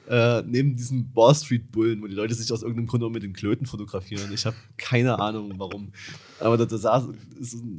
Äh, 0.09 0.43
neben 0.47 0.74
diesem 0.74 1.11
Wall 1.14 1.34
Street 1.34 1.70
Bullen, 1.70 2.01
wo 2.01 2.07
die 2.07 2.14
Leute 2.14 2.32
sich 2.34 2.51
aus 2.51 2.62
irgendeinem 2.62 2.86
Grund 2.86 3.05
auch 3.05 3.11
mit 3.11 3.22
den 3.22 3.34
Klöten 3.34 3.66
fotografieren. 3.66 4.32
Ich 4.32 4.47
habe 4.47 4.57
keine 4.78 5.18
Ahnung, 5.18 5.53
warum. 5.59 5.93
Aber 6.41 6.57
da, 6.57 6.64
da 6.64 6.78
saß, 6.78 7.09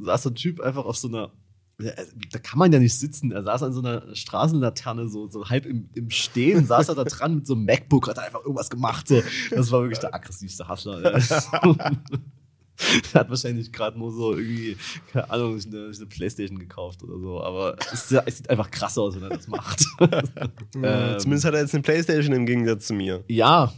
saß 0.02 0.22
so 0.22 0.30
ein 0.30 0.34
Typ 0.36 0.60
einfach 0.60 0.84
auf 0.84 0.96
so 0.96 1.08
einer. 1.08 1.32
Ja, 1.82 1.92
Da 2.32 2.38
kann 2.38 2.58
man 2.58 2.72
ja 2.72 2.78
nicht 2.78 2.98
sitzen. 2.98 3.32
Er 3.32 3.42
saß 3.42 3.62
an 3.64 3.72
so 3.72 3.80
einer 3.80 4.14
Straßenlaterne, 4.14 5.08
so, 5.08 5.26
so 5.26 5.48
halb 5.48 5.66
im, 5.66 5.88
im 5.94 6.10
Stehen, 6.10 6.64
saß 6.66 6.88
er 6.90 6.94
da 6.94 7.04
dran 7.04 7.36
mit 7.36 7.46
so 7.46 7.54
einem 7.54 7.64
MacBook, 7.64 8.08
hat 8.08 8.18
einfach 8.18 8.40
irgendwas 8.40 8.70
gemacht. 8.70 9.08
So. 9.08 9.22
Das 9.50 9.70
war 9.72 9.80
wirklich 9.82 9.98
der 10.00 10.14
aggressivste. 10.14 10.64
Der 10.64 11.20
hat 13.14 13.28
wahrscheinlich 13.28 13.70
gerade 13.72 13.98
nur 13.98 14.10
so 14.10 14.32
irgendwie, 14.36 14.76
keine 15.12 15.28
Ahnung, 15.30 15.58
sich 15.60 15.70
eine, 15.70 15.92
eine 15.94 16.06
Playstation 16.06 16.58
gekauft 16.58 17.02
oder 17.02 17.18
so. 17.18 17.42
Aber 17.42 17.76
es, 17.92 18.08
sieht- 18.08 18.22
es 18.24 18.38
sieht 18.38 18.48
einfach 18.48 18.70
krass 18.70 18.96
aus, 18.96 19.16
wenn 19.16 19.22
er 19.24 19.36
das 19.36 19.48
macht. 19.48 19.84
Äh, 20.00 21.12
Ähm, 21.12 21.18
Zumindest 21.18 21.44
hat 21.44 21.54
er 21.54 21.60
jetzt 21.60 21.74
eine 21.74 21.82
Playstation 21.82 22.32
im 22.34 22.46
Gegensatz 22.46 22.86
zu 22.86 22.94
mir. 22.94 23.22
ja. 23.28 23.72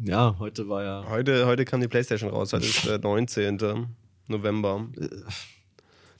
Ja, 0.00 0.36
heute 0.38 0.68
war 0.68 0.84
ja. 0.84 1.04
Heute, 1.10 1.44
heute 1.46 1.64
kam 1.64 1.80
die 1.80 1.88
Playstation 1.88 2.30
raus, 2.30 2.52
heute 2.52 2.66
ist 2.66 2.86
der 2.86 3.00
19. 3.00 3.88
November. 4.28 4.86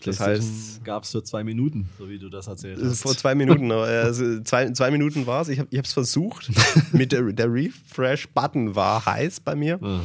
Das 0.05 0.21
heißt, 0.21 0.85
gab 0.85 1.03
es 1.03 1.11
für 1.11 1.23
zwei 1.25 1.43
Minuten, 1.43 1.89
so 1.99 2.09
wie 2.09 2.19
du 2.19 2.29
das 2.29 2.47
erzählt 2.47 2.79
äh, 2.79 2.85
hast. 2.85 3.03
vor 3.03 3.17
zwei 3.17 3.35
Minuten, 3.35 3.71
also 3.73 4.41
zwei, 4.43 4.71
zwei 4.71 4.91
Minuten 4.91 5.27
war 5.27 5.43
es. 5.43 5.49
Ich 5.49 5.59
habe 5.59 5.69
es 5.73 5.93
versucht. 5.93 6.51
Mit 6.93 7.13
der, 7.13 7.33
der 7.33 7.53
Refresh-Button 7.53 8.75
war 8.75 9.05
heiß 9.05 9.41
bei 9.41 9.57
mir, 9.57 9.79
Ah, 9.83 10.01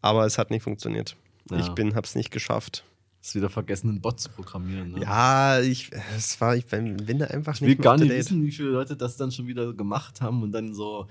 aber 0.00 0.24
es 0.26 0.38
hat 0.38 0.50
nicht 0.50 0.62
funktioniert. 0.62 1.16
Ja. 1.50 1.58
Ich 1.58 1.68
bin, 1.70 1.94
habe 1.94 2.06
es 2.06 2.14
nicht 2.14 2.30
geschafft. 2.30 2.84
ist 3.22 3.34
wieder 3.34 3.50
vergessen, 3.50 3.90
einen 3.90 4.00
Bot 4.00 4.20
zu 4.20 4.30
programmieren. 4.30 4.92
Ne? 4.92 5.02
Ja, 5.02 5.60
ich, 5.60 5.90
es 6.16 6.40
war, 6.40 6.56
ich 6.56 6.66
bin 6.66 6.96
bin 6.96 7.18
da 7.18 7.26
einfach 7.26 7.54
Ich 7.54 7.60
will 7.60 7.68
nicht 7.68 7.78
mehr 7.78 7.84
gar 7.84 7.94
up 7.94 7.98
to 7.98 8.04
nicht 8.04 8.16
wissen, 8.16 8.42
wie 8.42 8.50
viele 8.50 8.70
Leute 8.70 8.96
das 8.96 9.16
dann 9.16 9.30
schon 9.30 9.46
wieder 9.46 9.72
gemacht 9.74 10.20
haben 10.20 10.42
und 10.42 10.52
dann 10.52 10.74
so 10.74 11.06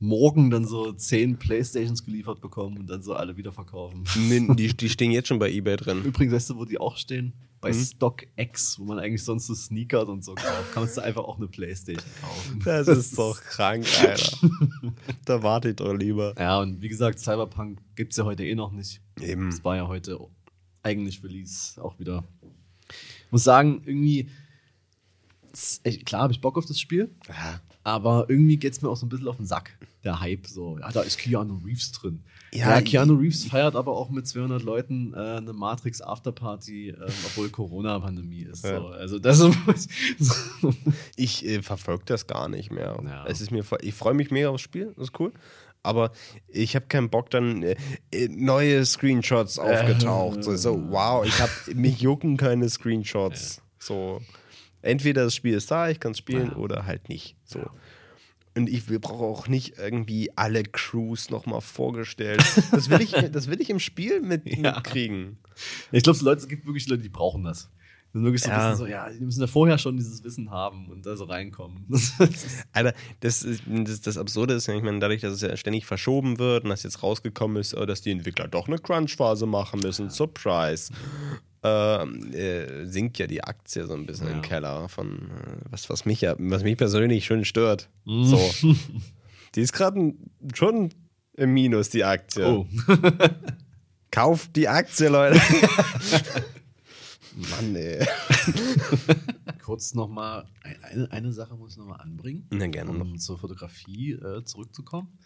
morgen 0.00 0.50
dann 0.50 0.66
so 0.66 0.92
zehn 0.92 1.36
Playstations 1.38 2.04
geliefert 2.04 2.40
bekommen 2.40 2.78
und 2.78 2.90
dann 2.90 3.02
so 3.02 3.14
alle 3.14 3.36
wieder 3.36 3.52
verkaufen. 3.52 4.04
Die, 4.56 4.68
die 4.76 4.88
stehen 4.88 5.12
jetzt 5.12 5.28
schon 5.28 5.38
bei 5.38 5.50
Ebay 5.50 5.76
drin. 5.76 6.02
Übrigens, 6.04 6.34
weißt 6.34 6.50
du, 6.50 6.56
wo 6.56 6.64
die 6.64 6.78
auch 6.78 6.96
stehen? 6.96 7.32
Bei 7.64 7.72
Mhm. 7.72 7.84
StockX, 7.84 8.78
wo 8.78 8.84
man 8.84 8.98
eigentlich 8.98 9.24
sonst 9.24 9.46
so 9.46 9.54
Sneakers 9.54 10.08
und 10.08 10.24
so 10.24 10.34
kauft, 10.34 10.72
kannst 10.72 10.96
du 10.96 11.00
einfach 11.02 11.24
auch 11.24 11.38
eine 11.38 11.48
Playstation 11.48 12.04
kaufen. 12.20 12.60
Das 12.64 12.88
ist 12.88 13.18
doch 13.18 13.40
krank, 13.40 13.86
Alter. 14.00 14.36
da 15.24 15.42
warte 15.42 15.70
ich 15.70 15.76
doch 15.76 15.92
lieber. 15.94 16.34
Ja, 16.38 16.60
und 16.60 16.80
wie 16.82 16.88
gesagt, 16.88 17.18
Cyberpunk 17.18 17.78
gibt 17.96 18.12
es 18.12 18.18
ja 18.18 18.24
heute 18.24 18.44
eh 18.44 18.54
noch 18.54 18.70
nicht. 18.72 19.00
Eben. 19.20 19.48
Es 19.48 19.64
war 19.64 19.76
ja 19.76 19.88
heute 19.88 20.18
eigentlich 20.82 21.22
Release 21.24 21.82
auch 21.82 21.98
wieder. 21.98 22.24
Ich 23.26 23.32
muss 23.32 23.44
sagen, 23.44 23.82
irgendwie, 23.86 24.28
klar 26.04 26.22
habe 26.22 26.32
ich 26.32 26.40
Bock 26.40 26.58
auf 26.58 26.66
das 26.66 26.78
Spiel, 26.78 27.10
Ja. 27.28 27.60
aber 27.82 28.26
irgendwie 28.28 28.56
geht 28.58 28.72
es 28.74 28.82
mir 28.82 28.88
auch 28.90 28.96
so 28.96 29.06
ein 29.06 29.08
bisschen 29.08 29.28
auf 29.28 29.36
den 29.38 29.46
Sack, 29.46 29.78
der 30.04 30.20
Hype. 30.20 30.46
So, 30.46 30.78
ja, 30.78 30.90
da 30.92 31.00
ist 31.02 31.18
Keanu 31.18 31.56
Reeves 31.64 31.92
drin. 31.92 32.22
Ja, 32.54 32.70
Ja, 32.76 32.80
Keanu 32.80 33.14
Reeves 33.14 33.44
feiert 33.44 33.74
aber 33.74 33.96
auch 33.96 34.10
mit 34.10 34.26
200 34.26 34.62
Leuten 34.62 35.12
äh, 35.14 35.18
eine 35.18 35.52
Matrix 35.52 36.00
Afterparty, 36.00 36.90
ähm, 36.90 36.96
obwohl 37.26 37.50
Corona-Pandemie 37.50 38.42
ist. 38.42 38.64
Ja. 38.64 38.80
So. 38.80 38.86
Also 38.88 39.18
das 39.18 39.40
ist 39.40 39.88
Ich 41.16 41.44
äh, 41.44 41.62
verfolge 41.62 42.04
das 42.06 42.26
gar 42.26 42.48
nicht 42.48 42.70
mehr. 42.70 42.96
Ja. 43.04 43.26
Es 43.26 43.40
ist 43.40 43.50
mir, 43.50 43.64
ich 43.80 43.94
freue 43.94 44.14
mich 44.14 44.30
mega 44.30 44.48
aufs 44.50 44.62
Spiel, 44.62 44.92
das 44.96 45.08
ist 45.08 45.20
cool. 45.20 45.32
Aber 45.82 46.12
ich 46.48 46.74
habe 46.76 46.86
keinen 46.86 47.10
Bock, 47.10 47.28
dann 47.28 47.62
äh, 47.62 47.76
äh, 48.10 48.28
neue 48.28 48.84
Screenshots 48.86 49.58
aufgetaucht. 49.58 50.42
so, 50.42 50.56
so, 50.56 50.90
wow, 50.90 51.26
ich 51.26 51.38
habe 51.40 51.52
mich 51.74 52.00
jucken 52.00 52.38
keine 52.38 52.68
Screenshots. 52.70 53.60
So, 53.78 54.22
entweder 54.80 55.24
das 55.24 55.34
Spiel 55.34 55.54
ist 55.54 55.70
da, 55.70 55.90
ich 55.90 56.00
kann 56.00 56.12
es 56.12 56.18
spielen, 56.18 56.54
oder 56.54 56.86
halt 56.86 57.10
nicht. 57.10 57.36
So. 57.44 57.60
Und 58.56 58.68
ich 58.68 58.86
brauche 58.86 59.24
auch 59.24 59.48
nicht 59.48 59.78
irgendwie 59.78 60.30
alle 60.36 60.62
Crews 60.62 61.28
nochmal 61.30 61.60
vorgestellt. 61.60 62.42
Das 62.70 62.88
will 62.88 63.00
ich, 63.00 63.10
das 63.32 63.48
will 63.48 63.60
ich 63.60 63.68
im 63.70 63.80
Spiel 63.80 64.20
mit, 64.20 64.46
Ja. 64.46 64.76
mitkriegen. 64.76 65.38
ich 65.90 66.02
glaube, 66.04 66.30
es 66.32 66.48
gibt 66.48 66.64
wirklich 66.64 66.86
Leute, 66.88 67.02
die 67.02 67.08
brauchen 67.08 67.42
das. 67.44 67.68
Die 68.12 68.18
sind 68.18 68.24
wirklich 68.26 68.42
so, 68.44 68.50
Ja. 68.50 68.76
so, 68.76 68.86
ja, 68.86 69.10
die 69.10 69.24
müssen 69.24 69.40
ja 69.40 69.48
vorher 69.48 69.76
schon 69.76 69.96
dieses 69.96 70.22
Wissen 70.22 70.52
haben 70.52 70.88
und 70.88 71.04
da 71.04 71.16
so 71.16 71.24
reinkommen. 71.24 71.84
Alter, 72.72 72.94
das, 73.18 73.42
ist, 73.42 73.62
das, 73.66 74.02
das 74.02 74.16
Absurde 74.18 74.54
ist 74.54 74.68
ja, 74.68 74.74
ich 74.74 74.82
meine, 74.84 75.00
dadurch, 75.00 75.20
dass 75.22 75.32
es 75.32 75.40
ja 75.40 75.56
ständig 75.56 75.84
verschoben 75.84 76.38
wird 76.38 76.62
und 76.62 76.70
dass 76.70 76.84
jetzt 76.84 77.02
rausgekommen 77.02 77.56
ist, 77.56 77.72
äh, 77.72 77.86
dass 77.86 78.02
die 78.02 78.12
Entwickler 78.12 78.46
doch 78.46 78.68
eine 78.68 78.78
Crunch-Phase 78.78 79.46
machen 79.46 79.80
müssen, 79.80 80.10
Surprise, 80.10 80.92
äh, 81.64 82.86
sinkt 82.86 83.18
ja 83.18 83.26
die 83.26 83.42
Aktie 83.42 83.86
so 83.86 83.94
ein 83.94 84.06
bisschen 84.06 84.28
Ja. 84.28 84.34
im 84.34 84.42
Keller 84.42 84.88
von 84.88 85.30
äh, 85.30 85.56
was, 85.70 85.88
was 85.90 86.04
mich 86.04 86.20
ja, 86.20 86.34
was 86.38 86.62
mich 86.62 86.76
persönlich 86.76 87.24
schon 87.24 87.44
stört. 87.44 87.88
So. 88.04 88.38
Die 89.54 89.60
ist 89.60 89.72
gerade 89.72 90.12
schon 90.54 90.90
im 91.36 91.52
Minus, 91.54 91.88
die 91.90 92.02
Aktie. 92.04 92.44
oh. 92.46 92.66
Kauft 94.10 94.54
die 94.56 94.68
Aktie, 94.68 95.08
Leute. 95.08 95.40
Mann, 97.50 97.74
ey. 97.74 98.06
Kurz 99.64 99.94
nochmal, 99.94 100.46
eine, 100.82 101.10
eine 101.10 101.32
Sache 101.32 101.56
muss 101.56 101.72
ich 101.72 101.78
nochmal 101.78 102.00
anbringen, 102.00 102.46
Na, 102.50 102.66
gerne 102.68 102.92
noch. 102.92 103.00
um 103.04 103.18
zur 103.18 103.38
Fotografie 103.38 104.12
äh, 104.12 104.44
zurückzukommen. 104.44 105.18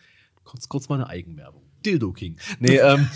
Kurz, 0.44 0.68
kurz 0.68 0.88
mal 0.88 0.94
eine 0.96 1.08
Eigenwerbung. 1.08 1.62
Dildo 1.84 2.12
King. 2.12 2.38
Nee, 2.60 2.76
ähm, 2.78 3.08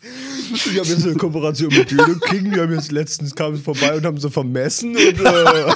Ich 0.54 0.78
habe 0.78 0.88
jetzt 0.88 1.04
eine 1.04 1.14
Kooperation 1.14 1.74
mit 1.74 1.90
Dildo 1.90 2.18
King, 2.20 2.52
die 2.52 2.60
haben 2.60 2.72
jetzt 2.72 2.90
letztens 2.90 3.34
kamen 3.34 3.56
sie 3.56 3.62
vorbei 3.62 3.96
und 3.96 4.04
haben 4.06 4.18
sie 4.18 4.30
vermessen 4.30 4.96
und 4.96 5.20
äh, 5.20 5.74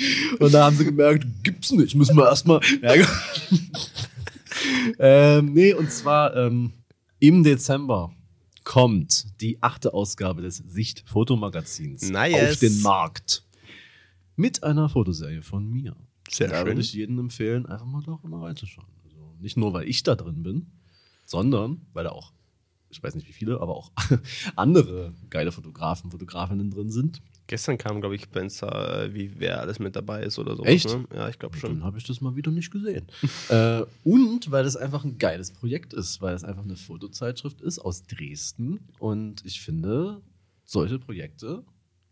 Und 0.38 0.54
da 0.54 0.64
haben 0.64 0.76
sie 0.76 0.84
gemerkt, 0.86 1.26
gibt's 1.42 1.72
nicht, 1.72 1.94
müssen 1.94 2.16
wir 2.16 2.26
erstmal. 2.26 2.60
Ja, 2.82 2.96
gut. 2.96 3.08
ähm, 4.98 5.52
nee, 5.52 5.74
und 5.74 5.90
zwar 5.90 6.34
ähm, 6.36 6.72
im 7.18 7.44
Dezember 7.44 8.14
kommt 8.64 9.40
die 9.40 9.62
achte 9.62 9.92
Ausgabe 9.92 10.42
des 10.42 10.56
Sicht-Fotomagazins 10.56 12.10
Nice. 12.10 12.34
auf 12.34 12.58
den 12.58 12.80
Markt. 12.82 13.44
Mit 14.36 14.62
einer 14.62 14.88
Fotoserie 14.88 15.42
von 15.42 15.68
mir. 15.68 15.94
Sehr 16.30 16.48
da 16.48 16.58
schön. 16.58 16.66
würde 16.68 16.80
ich 16.80 16.94
jedem 16.94 17.18
empfehlen, 17.18 17.66
einfach 17.66 17.84
mal 17.84 18.02
doch 18.02 18.24
immer 18.24 18.42
reinzuschauen. 18.42 18.88
Also 19.04 19.34
nicht 19.38 19.56
nur, 19.56 19.74
weil 19.74 19.88
ich 19.88 20.02
da 20.02 20.14
drin 20.14 20.42
bin, 20.42 20.70
sondern 21.26 21.82
weil 21.92 22.04
da 22.04 22.10
auch, 22.10 22.32
ich 22.90 23.02
weiß 23.02 23.14
nicht 23.14 23.28
wie 23.28 23.32
viele, 23.32 23.60
aber 23.60 23.76
auch 23.76 23.92
andere 24.56 25.14
geile 25.30 25.52
Fotografen, 25.52 26.10
Fotografinnen 26.10 26.70
drin 26.70 26.90
sind. 26.90 27.22
Gestern 27.46 27.78
kam, 27.78 28.00
glaube 28.00 28.14
ich, 28.14 28.22
Spencer, 28.22 29.04
äh, 29.04 29.14
wie 29.14 29.32
wer 29.38 29.60
alles 29.60 29.78
mit 29.78 29.96
dabei 29.96 30.22
ist 30.22 30.38
oder 30.38 30.56
so. 30.56 30.62
Echt? 30.64 30.86
Ne? 30.86 31.04
Ja, 31.14 31.28
ich 31.28 31.38
glaube 31.38 31.58
Dann 31.58 31.70
schon. 31.72 31.84
habe 31.84 31.98
ich 31.98 32.04
das 32.04 32.20
mal 32.20 32.36
wieder 32.36 32.50
nicht 32.50 32.70
gesehen. 32.70 33.06
äh, 33.48 33.82
und 34.04 34.50
weil 34.50 34.64
das 34.64 34.76
einfach 34.76 35.04
ein 35.04 35.18
geiles 35.18 35.52
Projekt 35.52 35.92
ist, 35.92 36.20
weil 36.20 36.34
es 36.34 36.44
einfach 36.44 36.62
eine 36.62 36.76
Fotozeitschrift 36.76 37.60
ist 37.60 37.78
aus 37.78 38.04
Dresden. 38.04 38.80
Und 38.98 39.44
ich 39.44 39.60
finde, 39.60 40.20
solche 40.64 40.98
Projekte 40.98 41.64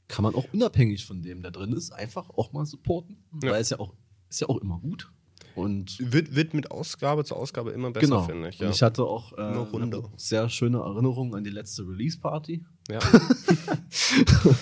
kann 0.09 0.22
man 0.22 0.35
auch 0.35 0.47
unabhängig 0.53 1.05
von 1.05 1.22
dem, 1.22 1.43
der 1.43 1.51
drin 1.51 1.72
ist, 1.72 1.93
einfach 1.93 2.31
auch 2.31 2.53
mal 2.53 2.66
supporten. 2.66 3.18
Ja. 3.43 3.53
Weil 3.53 3.61
es 3.61 3.70
ja 3.70 3.79
auch, 3.79 3.95
ist 4.29 4.41
ja 4.41 4.49
auch 4.49 4.59
immer 4.59 4.79
gut. 4.81 5.12
Und 5.59 6.13
Wird, 6.13 6.35
wird 6.35 6.55
mit 6.55 6.71
Ausgabe 6.71 7.25
zu 7.25 7.35
Ausgabe 7.35 7.73
immer 7.73 7.91
besser, 7.91 8.07
genau. 8.07 8.23
finde 8.23 8.49
ich. 8.49 8.61
Und 8.61 8.67
Ja. 8.67 8.71
ich 8.73 8.83
hatte 8.83 9.05
auch 9.05 9.33
äh, 9.33 9.43
runder. 9.43 9.99
eine 9.99 10.09
sehr 10.17 10.49
schöne 10.49 10.79
Erinnerung 10.79 11.35
an 11.35 11.45
die 11.45 11.51
letzte 11.51 11.87
Release-Party. 11.87 12.65
ja. 12.91 13.01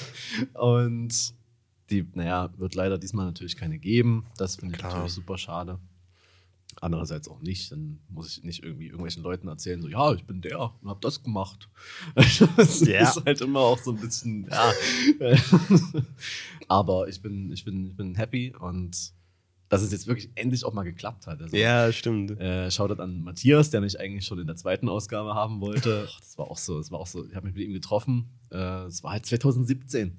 Und 0.55 1.35
die, 1.91 2.07
naja, 2.15 2.51
wird 2.57 2.75
leider 2.75 2.99
diesmal 2.99 3.27
natürlich 3.27 3.57
keine 3.57 3.79
geben. 3.79 4.27
Das 4.37 4.57
finde 4.57 4.75
ich 4.75 4.79
Klar. 4.81 4.93
natürlich 4.93 5.13
super 5.13 5.39
schade. 5.39 5.79
Andererseits 6.81 7.29
auch 7.29 7.41
nicht. 7.41 7.71
Dann 7.73 8.01
muss 8.09 8.37
ich 8.39 8.45
nicht 8.45 8.63
irgendwie 8.63 8.87
irgendwelchen 8.87 9.23
Leuten 9.23 9.49
erzählen, 9.49 9.81
so, 9.81 9.89
ja, 9.89 10.13
ich 10.13 10.25
bin 10.25 10.43
der 10.43 10.73
und 10.83 10.89
hab 10.91 11.01
das 11.01 11.23
gemacht. 11.23 11.69
Das 12.57 12.81
Ja. 12.81 13.09
ist 13.09 13.25
halt 13.25 13.41
immer 13.41 13.61
auch 13.61 13.79
so 13.79 13.93
ein 13.93 14.01
bisschen, 14.01 14.49
ja. 14.51 14.73
Aber 16.69 17.09
ich 17.09 17.23
bin, 17.23 17.51
ich 17.53 17.65
bin, 17.65 17.87
ich 17.87 17.97
bin 17.97 18.15
happy 18.15 18.55
und 18.59 19.13
dass 19.69 19.83
es 19.83 19.91
jetzt 19.93 20.07
wirklich 20.07 20.31
endlich 20.35 20.65
auch 20.65 20.73
mal 20.73 20.85
geklappt 20.85 21.27
hat. 21.27 21.41
Also, 21.43 21.57
ja, 21.57 21.91
stimmt. 21.93 22.39
äh, 22.41 22.71
Shoutout 22.71 23.03
an 23.03 23.23
Matthias, 23.23 23.71
der 23.71 23.81
mich 23.81 23.99
eigentlich 23.99 24.25
schon 24.25 24.39
in 24.39 24.47
der 24.47 24.57
zweiten 24.57 24.89
Ausgabe 24.89 25.35
haben 25.35 25.61
wollte. 25.61 26.07
Ach, 26.09 26.21
das 26.21 26.39
war 26.39 26.51
auch 26.51 26.59
so, 26.59 26.79
das 26.79 26.91
war 26.91 27.01
auch 27.01 27.07
so, 27.07 27.27
ich 27.27 27.35
habe 27.35 27.47
mich 27.47 27.57
mit 27.57 27.65
ihm 27.65 27.73
getroffen. 27.73 28.29
Äh, 28.51 28.85
Es 28.87 29.03
war 29.03 29.13
halt 29.13 29.27
2017. 29.27 30.19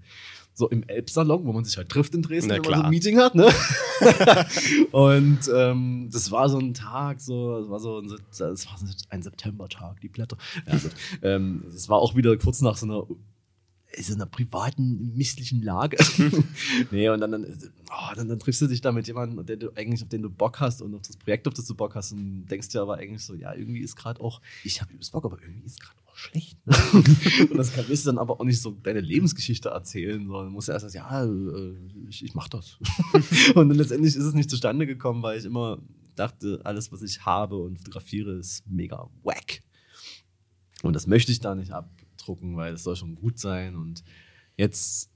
So 0.53 0.67
im 0.69 0.81
Elbsalon, 0.83 1.45
wo 1.45 1.53
man 1.53 1.63
sich 1.63 1.77
halt 1.77 1.87
trifft 1.89 2.15
in 2.15 2.23
Dresden, 2.23 2.49
Na 2.49 2.55
wenn 2.55 2.63
man 2.63 2.79
so 2.79 2.83
ein 2.85 2.89
Meeting 2.89 3.19
hat, 3.19 3.35
ne? 3.35 3.47
und 4.91 5.39
ähm, 5.53 6.09
das 6.11 6.31
war 6.31 6.49
so 6.49 6.57
ein 6.57 6.73
Tag, 6.73 7.21
so, 7.21 7.59
das 7.61 7.69
war 7.69 7.79
so 7.79 7.99
ein, 7.99 8.11
das 8.37 8.65
war 8.65 8.75
ein 9.09 9.21
Septembertag, 9.21 10.01
die 10.01 10.09
Blätter. 10.09 10.35
Ja, 10.65 10.73
also, 10.73 10.89
ähm, 11.21 11.63
das 11.63 11.89
war 11.89 11.99
auch 11.99 12.15
wieder 12.15 12.35
kurz 12.37 12.61
nach 12.61 12.75
so 12.75 12.85
einer 12.87 13.03
so 13.99 14.13
einer 14.13 14.25
privaten, 14.25 15.15
misslichen 15.15 15.61
Lage. 15.61 15.97
nee, 16.91 17.09
und 17.09 17.21
dann, 17.21 17.31
dann, 17.31 17.45
oh, 17.89 18.15
dann, 18.15 18.27
dann 18.27 18.39
triffst 18.39 18.61
du 18.61 18.67
dich 18.67 18.81
da 18.81 18.91
mit 18.91 19.07
jemandem, 19.07 19.45
der 19.45 19.57
du 19.57 19.71
eigentlich, 19.75 20.03
auf 20.03 20.09
den 20.09 20.21
du 20.21 20.29
Bock 20.29 20.59
hast 20.59 20.81
und 20.81 20.93
auf 20.93 21.01
das 21.01 21.17
Projekt, 21.17 21.47
auf 21.47 21.53
das 21.53 21.65
du 21.65 21.75
Bock 21.75 21.95
hast 21.95 22.11
und 22.11 22.45
denkst 22.45 22.69
dir 22.69 22.81
aber 22.81 22.97
eigentlich 22.97 23.23
so, 23.23 23.33
ja, 23.33 23.53
irgendwie 23.53 23.79
ist 23.79 23.95
gerade 23.95 24.21
auch, 24.21 24.41
ich 24.63 24.81
habe 24.81 24.93
übelst 24.93 25.11
Bock, 25.11 25.25
aber 25.25 25.41
irgendwie 25.41 25.65
ist 25.65 25.79
gerade 25.79 25.97
auch 26.05 26.15
schlecht. 26.15 26.57
Ne? 26.67 26.75
und 27.49 27.57
das 27.57 27.73
kannst 27.73 27.89
du 27.89 28.09
dann 28.09 28.17
aber 28.17 28.39
auch 28.39 28.43
nicht 28.43 28.61
so 28.61 28.71
deine 28.71 29.01
Lebensgeschichte 29.01 29.69
erzählen, 29.69 30.27
sondern 30.27 30.51
musst 30.51 30.69
erst 30.69 30.89
sagen, 30.89 30.95
ja, 30.95 31.23
äh, 31.23 32.09
ich, 32.09 32.23
ich 32.23 32.35
mach 32.35 32.49
das. 32.49 32.77
und 33.55 33.69
dann 33.69 33.77
letztendlich 33.77 34.15
ist 34.15 34.23
es 34.23 34.33
nicht 34.33 34.49
zustande 34.49 34.85
gekommen, 34.85 35.23
weil 35.23 35.39
ich 35.39 35.45
immer 35.45 35.79
dachte, 36.15 36.59
alles, 36.63 36.91
was 36.91 37.01
ich 37.01 37.25
habe 37.25 37.57
und 37.57 37.77
fotografiere, 37.77 38.33
ist 38.33 38.67
mega 38.67 39.09
wack. 39.23 39.61
Und 40.83 40.93
das 40.93 41.07
möchte 41.07 41.31
ich 41.31 41.39
da 41.39 41.55
nicht 41.55 41.71
abdrucken, 42.27 42.57
weil 42.57 42.73
es 42.73 42.83
soll 42.83 42.95
schon 42.95 43.15
gut 43.15 43.39
sein. 43.39 43.75
Und 43.75 44.03
jetzt 44.57 45.09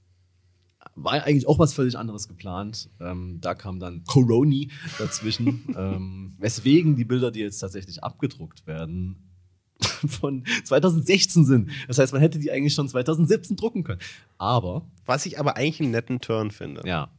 war 0.94 1.12
eigentlich 1.12 1.46
auch 1.46 1.58
was 1.58 1.74
völlig 1.74 1.96
anderes 1.96 2.28
geplant. 2.28 2.90
Ähm, 3.00 3.38
da 3.40 3.54
kam 3.54 3.78
dann 3.78 4.04
Coroni 4.04 4.70
dazwischen, 4.98 5.64
ähm, 5.76 6.34
weswegen 6.38 6.96
die 6.96 7.04
Bilder, 7.04 7.30
die 7.30 7.40
jetzt 7.40 7.58
tatsächlich 7.58 8.02
abgedruckt 8.02 8.66
werden, 8.66 9.28
von 9.80 10.44
2016 10.64 11.44
sind. 11.44 11.70
Das 11.88 11.98
heißt, 11.98 12.12
man 12.12 12.22
hätte 12.22 12.38
die 12.38 12.50
eigentlich 12.50 12.74
schon 12.74 12.88
2017 12.88 13.56
drucken 13.56 13.84
können. 13.84 14.00
Aber. 14.38 14.86
Was 15.04 15.26
ich 15.26 15.38
aber 15.38 15.56
eigentlich 15.56 15.80
einen 15.80 15.90
netten 15.90 16.20
Turn 16.20 16.50
finde. 16.50 16.82
Ja. 16.86 17.10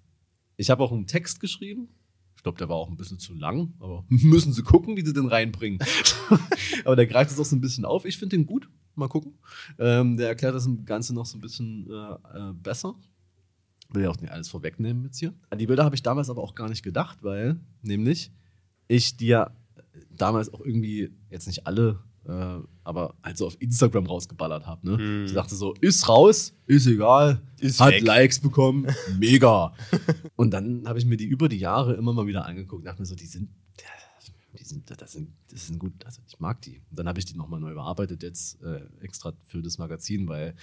Ich 0.55 0.69
habe 0.69 0.83
auch 0.83 0.91
einen 0.91 1.07
Text 1.07 1.39
geschrieben. 1.39 1.89
Ich 2.37 2.43
glaube, 2.43 2.57
der 2.57 2.67
war 2.67 2.75
auch 2.75 2.89
ein 2.89 2.97
bisschen 2.97 3.19
zu 3.19 3.33
lang, 3.33 3.73
aber 3.79 4.03
müssen 4.09 4.51
sie 4.51 4.63
gucken, 4.63 4.97
wie 4.97 5.05
sie 5.05 5.13
den 5.13 5.27
reinbringen. 5.27 5.79
aber 6.85 6.97
der 6.97 7.07
greift 7.07 7.31
es 7.31 7.39
auch 7.39 7.45
so 7.45 7.55
ein 7.55 7.61
bisschen 7.61 7.85
auf. 7.85 8.03
Ich 8.03 8.17
finde 8.17 8.35
den 8.35 8.45
gut. 8.45 8.67
Mal 8.95 9.07
gucken. 9.07 9.33
Ähm, 9.79 10.17
der 10.17 10.27
erklärt 10.27 10.55
das 10.55 10.69
Ganze 10.85 11.13
noch 11.13 11.25
so 11.25 11.37
ein 11.37 11.41
bisschen 11.41 11.89
äh, 11.89 12.13
äh, 12.37 12.53
besser. 12.53 12.95
Will 13.91 14.03
ja 14.03 14.09
auch 14.09 14.19
nicht 14.19 14.31
alles 14.31 14.49
vorwegnehmen 14.49 15.03
jetzt 15.03 15.19
hier. 15.19 15.33
Die 15.57 15.67
Bilder 15.67 15.83
habe 15.85 15.95
ich 15.95 16.03
damals 16.03 16.29
aber 16.29 16.41
auch 16.41 16.55
gar 16.55 16.69
nicht 16.69 16.83
gedacht, 16.83 17.19
weil 17.21 17.59
nämlich 17.81 18.31
ich 18.87 19.17
die 19.17 19.27
ja 19.27 19.51
damals 20.09 20.53
auch 20.53 20.61
irgendwie, 20.61 21.11
jetzt 21.29 21.47
nicht 21.47 21.65
alle, 21.67 21.99
äh, 22.25 22.59
aber 22.83 23.15
halt 23.23 23.37
so 23.37 23.47
auf 23.47 23.55
Instagram 23.59 24.05
rausgeballert 24.05 24.65
habe. 24.65 24.87
Ne? 24.89 24.97
Hm. 24.97 25.25
Ich 25.25 25.33
dachte 25.33 25.55
so, 25.55 25.73
ist 25.81 26.07
raus, 26.07 26.53
ist 26.65 26.87
egal, 26.87 27.41
Ist 27.59 27.79
hat 27.79 27.93
weg. 27.93 28.03
Likes 28.03 28.39
bekommen, 28.39 28.87
mega. 29.19 29.73
und 30.35 30.51
dann 30.51 30.87
habe 30.87 30.99
ich 30.99 31.05
mir 31.05 31.17
die 31.17 31.25
über 31.25 31.49
die 31.49 31.59
Jahre 31.59 31.93
immer 31.93 32.13
mal 32.13 32.27
wieder 32.27 32.45
angeguckt 32.45 32.81
und 32.81 32.85
dachte 32.85 33.01
mir 33.01 33.05
so, 33.05 33.15
die 33.15 33.25
sind, 33.25 33.49
die 34.59 34.63
sind, 34.63 34.89
das 34.89 35.11
sind, 35.11 35.33
das 35.49 35.67
sind 35.67 35.79
gut, 35.79 36.05
also 36.05 36.21
ich 36.27 36.39
mag 36.39 36.61
die. 36.61 36.81
Und 36.89 36.99
dann 36.99 37.07
habe 37.07 37.19
ich 37.19 37.25
die 37.25 37.35
nochmal 37.35 37.59
neu 37.59 37.71
überarbeitet, 37.71 38.23
jetzt 38.23 38.61
äh, 38.61 38.87
extra 39.01 39.33
für 39.43 39.61
das 39.61 39.77
Magazin, 39.77 40.27
weil 40.27 40.55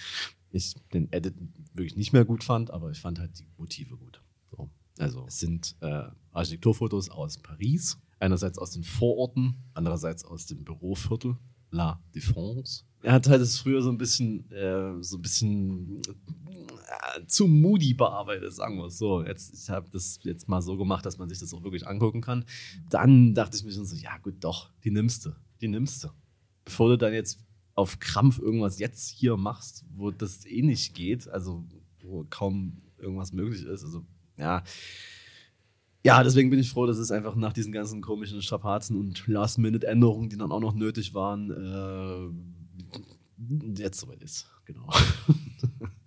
ich 0.51 0.75
den 0.93 1.11
Edit 1.11 1.35
wirklich 1.73 1.95
nicht 1.95 2.13
mehr 2.13 2.25
gut 2.25 2.43
fand, 2.43 2.71
aber 2.71 2.91
ich 2.91 2.99
fand 2.99 3.19
halt 3.19 3.37
die 3.39 3.47
Motive 3.57 3.97
gut. 3.97 4.21
So. 4.49 4.69
Also 4.97 5.25
es 5.27 5.39
sind 5.39 5.75
äh, 5.81 6.03
Architekturfotos 6.31 7.09
aus 7.09 7.37
Paris, 7.37 7.97
einerseits 8.19 8.57
aus 8.57 8.71
den 8.71 8.83
Vororten, 8.83 9.55
andererseits 9.73 10.23
aus 10.23 10.45
dem 10.45 10.63
Büroviertel 10.63 11.37
La 11.71 12.01
Défense. 12.13 12.83
Er 13.01 13.13
hat 13.13 13.27
halt 13.27 13.41
das 13.41 13.57
früher 13.57 13.81
so 13.81 13.89
ein 13.89 13.97
bisschen, 13.97 14.51
äh, 14.51 15.01
so 15.01 15.17
ein 15.17 15.21
bisschen 15.21 16.01
äh, 16.91 17.25
zu 17.25 17.47
moody 17.47 17.93
bearbeitet, 17.93 18.53
sagen 18.53 18.77
wir 18.77 18.87
es 18.87 18.97
so. 18.97 19.23
Jetzt, 19.23 19.53
ich 19.53 19.69
habe 19.69 19.89
das 19.91 20.19
jetzt 20.23 20.49
mal 20.49 20.61
so 20.61 20.77
gemacht, 20.77 21.05
dass 21.05 21.17
man 21.17 21.29
sich 21.29 21.39
das 21.39 21.53
auch 21.53 21.63
wirklich 21.63 21.87
angucken 21.87 22.21
kann. 22.21 22.43
Dann 22.89 23.33
dachte 23.33 23.55
ich 23.55 23.63
mir 23.63 23.71
schon 23.71 23.85
so, 23.85 23.95
ja 23.95 24.17
gut, 24.17 24.35
doch, 24.41 24.69
die 24.83 24.91
nimmst 24.91 25.25
du, 25.25 25.31
die 25.61 25.67
nimmst 25.67 26.03
du. 26.03 26.09
Bevor 26.65 26.89
du 26.89 26.97
dann 26.97 27.13
jetzt 27.13 27.39
auf 27.75 27.99
Krampf 27.99 28.39
irgendwas 28.39 28.79
jetzt 28.79 29.09
hier 29.09 29.37
machst, 29.37 29.85
wo 29.95 30.11
das 30.11 30.45
eh 30.45 30.61
nicht 30.61 30.93
geht, 30.93 31.29
also 31.29 31.63
wo 32.03 32.25
kaum 32.29 32.81
irgendwas 32.97 33.31
möglich 33.31 33.63
ist, 33.63 33.83
also 33.83 34.03
ja. 34.37 34.63
Ja, 36.03 36.23
deswegen 36.23 36.49
bin 36.49 36.59
ich 36.59 36.69
froh, 36.69 36.87
dass 36.87 36.97
es 36.97 37.11
einfach 37.11 37.35
nach 37.35 37.53
diesen 37.53 37.71
ganzen 37.71 38.01
komischen 38.01 38.41
Strapazen 38.41 38.97
und 38.97 39.27
Last-Minute-Änderungen, 39.27 40.29
die 40.29 40.37
dann 40.37 40.51
auch 40.51 40.59
noch 40.59 40.73
nötig 40.73 41.13
waren, 41.13 41.51
äh, 41.51 42.29
jetzt 43.79 43.99
soweit 43.99 44.21
ist. 44.21 44.49
Genau. 44.65 44.89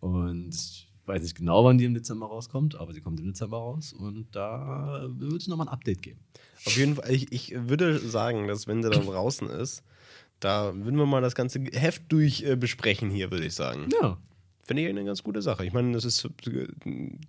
und 0.00 0.54
ich 0.54 0.88
weiß 1.06 1.22
nicht 1.22 1.36
genau, 1.36 1.64
wann 1.64 1.78
die 1.78 1.84
im 1.84 1.94
Dezember 1.94 2.26
rauskommt, 2.26 2.76
aber 2.76 2.92
sie 2.92 3.00
kommt 3.00 3.20
im 3.20 3.26
Dezember 3.26 3.58
raus 3.58 3.92
und 3.92 4.26
da 4.32 5.06
würde 5.08 5.36
ich 5.36 5.48
nochmal 5.48 5.68
ein 5.68 5.72
Update 5.72 6.02
geben. 6.02 6.20
Auf 6.66 6.76
jeden 6.76 6.94
Fall, 6.96 7.10
ich, 7.10 7.32
ich 7.32 7.52
würde 7.56 7.98
sagen, 7.98 8.46
dass 8.48 8.66
wenn 8.66 8.82
der 8.82 8.90
dann 8.90 9.06
draußen 9.06 9.48
ist, 9.48 9.82
da 10.40 10.74
würden 10.74 10.96
wir 10.96 11.06
mal 11.06 11.20
das 11.20 11.34
ganze 11.34 11.60
Heft 11.72 12.02
durch 12.08 12.42
äh, 12.42 12.56
besprechen 12.56 13.10
hier, 13.10 13.30
würde 13.30 13.46
ich 13.46 13.54
sagen. 13.54 13.88
Ja. 14.00 14.16
Finde 14.62 14.82
ich 14.84 14.88
eine 14.88 15.04
ganz 15.04 15.22
gute 15.22 15.42
Sache. 15.42 15.66
Ich 15.66 15.72
meine, 15.72 15.92
das 15.92 16.04
ist 16.04 16.24
äh, 16.46 16.68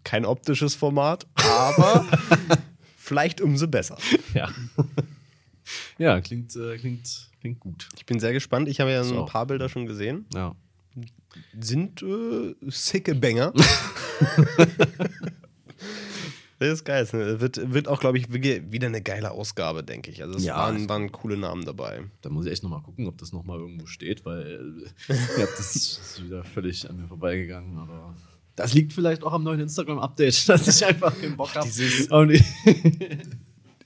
kein 0.03 0.25
optisches 0.25 0.75
Format, 0.75 1.25
aber 1.35 2.05
vielleicht 2.97 3.41
umso 3.41 3.67
besser. 3.67 3.97
Ja. 4.33 4.49
ja, 5.97 6.21
klingt, 6.21 6.55
äh, 6.55 6.77
klingt, 6.77 7.29
klingt 7.39 7.59
gut. 7.59 7.89
Ich 7.97 8.05
bin 8.05 8.19
sehr 8.19 8.31
gespannt. 8.33 8.69
Ich 8.69 8.79
habe 8.79 8.91
ja 8.91 9.03
So. 9.03 9.21
ein 9.21 9.25
paar 9.25 9.45
Bilder 9.47 9.69
schon 9.69 9.85
gesehen. 9.87 10.25
Ja. 10.33 10.55
Sind 11.59 12.01
äh, 12.01 12.55
sicke 12.69 13.15
Banger. 13.15 13.53
Das 16.59 16.73
ist 16.73 16.85
geil. 16.85 17.01
Es 17.01 17.11
wird, 17.11 17.73
wird 17.73 17.87
auch, 17.87 17.99
glaube 17.99 18.19
ich, 18.19 18.31
wieder 18.31 18.85
eine 18.85 19.01
geile 19.01 19.31
Ausgabe, 19.31 19.83
denke 19.83 20.11
ich. 20.11 20.21
Also 20.21 20.37
es 20.37 20.43
Ja, 20.43 20.57
waren, 20.57 20.87
waren 20.87 21.11
coole 21.11 21.35
Namen 21.35 21.65
dabei. 21.65 22.03
Da 22.21 22.29
muss 22.29 22.45
ich 22.45 22.51
echt 22.51 22.61
nochmal 22.61 22.83
gucken, 22.83 23.07
ob 23.07 23.17
das 23.17 23.33
nochmal 23.33 23.57
irgendwo 23.57 23.87
steht, 23.87 24.25
weil 24.25 24.83
ja, 25.07 25.47
das 25.57 25.75
ist 25.75 26.23
wieder 26.23 26.43
völlig 26.43 26.87
an 26.87 26.97
mir 26.97 27.07
vorbeigegangen. 27.07 27.79
Aber 27.79 28.15
das 28.55 28.75
liegt 28.75 28.93
vielleicht 28.93 29.23
auch 29.23 29.33
am 29.33 29.43
neuen 29.43 29.61
Instagram-Update, 29.61 30.49
dass 30.49 30.67
ich 30.67 30.85
einfach 30.85 31.19
keinen 31.19 31.35
Bock 31.35 31.55
habe. 31.55 31.67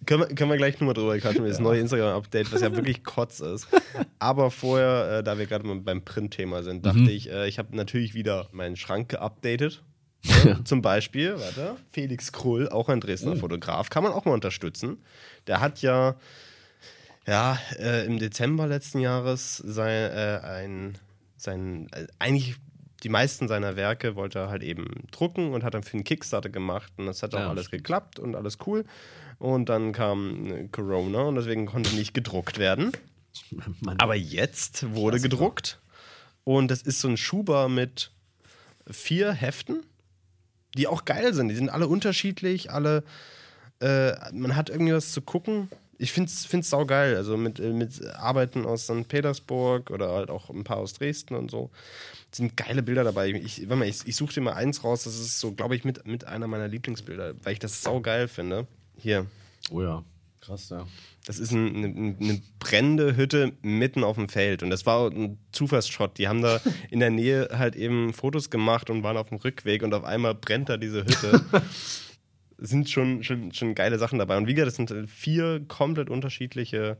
Können 0.05 0.21
wir, 0.21 0.35
können 0.35 0.49
wir 0.49 0.57
gleich 0.57 0.75
nochmal 0.79 0.93
drüber 0.93 1.17
quatschen, 1.17 1.45
das 1.45 1.59
neue 1.59 1.79
Instagram-Update, 1.79 2.51
was 2.51 2.61
ja 2.61 2.75
wirklich 2.75 3.03
Kotz 3.03 3.39
ist. 3.39 3.67
Aber 4.19 4.51
vorher, 4.51 5.19
äh, 5.19 5.23
da 5.23 5.37
wir 5.37 5.45
gerade 5.45 5.65
mal 5.65 5.75
beim 5.79 6.03
Print-Thema 6.03 6.63
sind, 6.63 6.85
dachte 6.85 7.09
ich, 7.11 7.29
äh, 7.31 7.47
ich 7.47 7.59
habe 7.59 7.75
natürlich 7.75 8.13
wieder 8.13 8.47
meinen 8.51 8.75
Schrank 8.75 9.09
geupdatet. 9.09 9.83
Ne? 10.43 10.63
Zum 10.63 10.81
Beispiel, 10.81 11.35
warte, 11.39 11.75
Felix 11.91 12.31
Krull, 12.31 12.67
auch 12.69 12.89
ein 12.89 12.99
Dresdner 12.99 13.33
Oh. 13.33 13.35
Fotograf, 13.35 13.91
kann 13.91 14.01
man 14.01 14.11
auch 14.11 14.25
mal 14.25 14.33
unterstützen. 14.33 14.97
Der 15.45 15.59
hat 15.59 15.83
ja, 15.83 16.15
ja 17.27 17.59
äh, 17.77 18.05
im 18.07 18.17
Dezember 18.17 18.65
letzten 18.65 18.99
Jahres 18.99 19.57
sein, 19.57 20.11
äh, 20.11 20.39
ein, 20.43 20.97
sein, 21.37 21.89
äh, 21.91 22.07
eigentlich 22.17 22.55
die 23.03 23.09
meisten 23.09 23.47
seiner 23.47 23.75
Werke 23.75 24.15
wollte 24.15 24.39
er 24.39 24.49
halt 24.49 24.63
eben 24.63 24.87
drucken 25.11 25.53
und 25.53 25.63
hat 25.63 25.75
dann 25.75 25.83
für 25.83 25.93
einen 25.93 26.03
Kickstarter 26.03 26.49
gemacht 26.49 26.91
und 26.97 27.05
das 27.05 27.21
hat 27.21 27.35
auch 27.35 27.39
Ja, 27.41 27.49
alles 27.49 27.65
stimmt. 27.65 27.83
geklappt 27.83 28.17
und 28.17 28.35
alles 28.35 28.57
cool. 28.65 28.83
Und 29.37 29.69
dann 29.69 29.91
kam 29.91 30.45
äh, 30.45 30.67
Corona 30.69 31.23
und 31.23 31.35
deswegen 31.35 31.65
konnte 31.65 31.95
nicht 31.95 32.13
gedruckt 32.13 32.57
werden. 32.57 32.91
Mann, 33.81 33.99
Aber 33.99 34.15
jetzt 34.15 34.93
wurde 34.95 35.19
gedruckt 35.19 35.79
und 36.45 36.69
das 36.69 36.81
ist 36.81 37.01
so 37.01 37.09
ein 37.09 37.17
Schuber 37.17 37.67
mit 37.69 38.11
vier 38.89 39.33
Heften, 39.33 39.83
die 40.77 40.87
auch 40.87 41.05
geil 41.05 41.33
sind. 41.33 41.49
Die 41.49 41.55
sind 41.55 41.69
alle 41.69 41.87
unterschiedlich, 41.87 42.71
alle, 42.71 43.03
äh, 43.81 44.13
man 44.31 44.55
hat 44.55 44.69
irgendwie 44.69 44.93
was 44.93 45.11
zu 45.11 45.21
gucken. 45.21 45.69
Ich 45.97 46.11
finde 46.11 46.29
es 46.29 46.45
find's 46.45 46.69
saugeil, 46.69 47.15
also 47.15 47.37
mit, 47.37 47.59
äh, 47.59 47.71
mit 47.71 48.05
Arbeiten 48.15 48.65
aus 48.65 48.83
St. 48.83 49.07
Petersburg 49.07 49.89
oder 49.91 50.11
halt 50.11 50.29
auch 50.29 50.49
ein 50.49 50.63
paar 50.63 50.77
aus 50.77 50.93
Dresden 50.93 51.35
und 51.35 51.49
so. 51.49 51.71
Sind 52.31 52.57
geile 52.57 52.83
Bilder 52.83 53.03
dabei. 53.03 53.29
Ich, 53.29 53.65
mal, 53.65 53.87
ich, 53.87 54.05
ich 54.05 54.15
suche 54.15 54.33
dir 54.33 54.41
mal 54.41 54.53
eins 54.53 54.83
raus, 54.83 55.05
das 55.05 55.17
ist 55.17 55.39
so, 55.39 55.53
glaube 55.53 55.75
ich, 55.75 55.83
mit, 55.83 56.05
mit 56.05 56.25
einer 56.25 56.47
meiner 56.47 56.67
Lieblingsbilder, 56.67 57.33
weil 57.43 57.53
ich 57.53 57.59
das 57.59 57.81
saugeil 57.81 58.27
finde. 58.27 58.67
Hier, 58.97 59.25
oh 59.71 59.81
ja, 59.81 60.03
krass, 60.41 60.69
ja. 60.69 60.85
das 61.25 61.39
ist 61.39 61.51
ein, 61.51 61.75
eine, 61.75 62.15
eine 62.19 62.41
brennende 62.59 63.15
Hütte 63.15 63.53
mitten 63.61 64.03
auf 64.03 64.15
dem 64.15 64.29
Feld. 64.29 64.63
Und 64.63 64.69
das 64.69 64.85
war 64.85 65.09
ein 65.11 65.37
Zufallsshot. 65.51 66.17
Die 66.17 66.27
haben 66.27 66.41
da 66.41 66.59
in 66.91 66.99
der 66.99 67.09
Nähe 67.09 67.49
halt 67.53 67.75
eben 67.75 68.13
Fotos 68.13 68.49
gemacht 68.49 68.89
und 68.89 69.03
waren 69.03 69.17
auf 69.17 69.29
dem 69.29 69.37
Rückweg 69.39 69.83
und 69.83 69.93
auf 69.93 70.03
einmal 70.03 70.35
brennt 70.35 70.69
da 70.69 70.77
diese 70.77 71.01
Hütte. 71.03 71.43
sind 72.57 72.89
schon, 72.89 73.23
schon, 73.23 73.51
schon 73.53 73.75
geile 73.75 73.99
Sachen 73.99 74.17
dabei. 74.19 74.37
Und 74.37 74.47
wie 74.47 74.53
gesagt, 74.53 74.67
das 74.69 74.75
sind 74.75 74.91
äh, 74.91 75.07
vier 75.07 75.63
komplett 75.67 76.09
unterschiedliche 76.09 76.97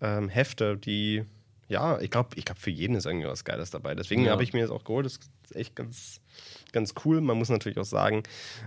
ähm, 0.00 0.28
Hefte, 0.28 0.76
die, 0.76 1.24
ja, 1.68 1.98
ich 2.00 2.10
glaube, 2.10 2.30
ich 2.36 2.44
glaub, 2.44 2.58
für 2.58 2.70
jeden 2.70 2.94
ist 2.94 3.06
irgendwie 3.06 3.26
was 3.26 3.44
Geiles 3.44 3.70
dabei. 3.70 3.94
Deswegen 3.96 4.24
Ja. 4.24 4.30
habe 4.32 4.44
ich 4.44 4.52
mir 4.52 4.62
das 4.62 4.70
auch 4.70 4.84
geholt. 4.84 5.06
Das 5.06 5.14
ist 5.14 5.56
echt 5.56 5.74
ganz, 5.74 6.20
ganz 6.72 6.94
cool. 7.04 7.20
Man 7.20 7.38
muss 7.38 7.48
natürlich 7.48 7.78
auch 7.78 7.84
sagen, 7.84 8.22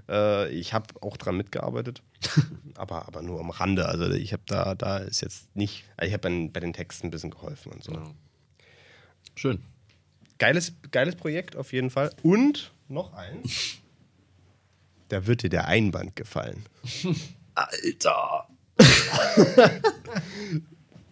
äh, 0.09 0.49
ich 0.51 0.73
habe 0.73 0.87
auch 1.01 1.17
dran 1.17 1.37
mitgearbeitet, 1.37 2.01
aber, 2.75 3.07
aber 3.07 3.21
nur 3.21 3.39
am 3.39 3.49
Rande. 3.49 3.87
Also 3.87 4.09
ich 4.11 4.33
habe 4.33 4.43
da, 4.45 4.75
da 4.75 4.97
ist 4.97 5.21
jetzt 5.21 5.55
nicht, 5.55 5.85
also 5.97 6.07
ich 6.07 6.13
habe 6.13 6.29
bei, 6.29 6.49
bei 6.51 6.59
den 6.59 6.73
Texten 6.73 7.07
ein 7.07 7.11
bisschen 7.11 7.31
geholfen 7.31 7.71
und 7.71 7.83
so. 7.83 7.93
ja. 7.93 8.03
Schön. 9.35 9.63
Geiles, 10.37 10.73
geiles 10.91 11.15
Projekt 11.15 11.55
auf 11.55 11.71
jeden 11.73 11.89
Fall. 11.89 12.11
Und 12.23 12.73
noch 12.87 13.13
eins. 13.13 13.77
Da 15.09 15.25
wird 15.25 15.41
dir 15.41 15.49
der 15.49 15.67
Einband 15.67 16.15
gefallen. 16.15 16.65
Alter! 17.55 18.47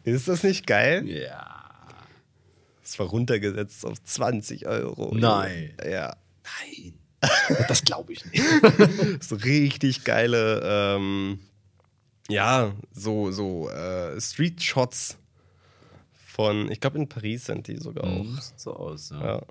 Ist 0.03 0.27
das 0.27 0.43
nicht 0.43 0.67
geil? 0.67 1.03
Ja. 1.07 1.65
Es 2.83 2.99
war 2.99 3.07
runtergesetzt 3.07 3.83
auf 3.87 4.01
20 4.03 4.67
Euro. 4.67 5.15
Nein. 5.15 5.73
Ja. 5.83 6.15
Nein. 6.61 6.93
Das 7.67 7.83
glaube 7.83 8.13
ich 8.13 8.23
nicht. 8.25 8.43
So 9.23 9.35
richtig 9.35 10.03
geile, 10.03 10.61
ähm, 10.63 11.39
ja, 12.29 12.75
so, 12.91 13.31
so 13.31 13.69
äh, 13.69 14.19
Street-Shots 14.19 15.17
von, 16.13 16.71
ich 16.71 16.79
glaube 16.79 16.99
in 16.99 17.09
Paris 17.09 17.45
sind 17.45 17.67
die 17.67 17.77
sogar 17.77 18.03
auch. 18.03 18.25
Sieht 18.39 18.59
so 18.59 18.75
aus, 18.75 19.09
ja. 19.09 19.37
Ja. 19.37 19.41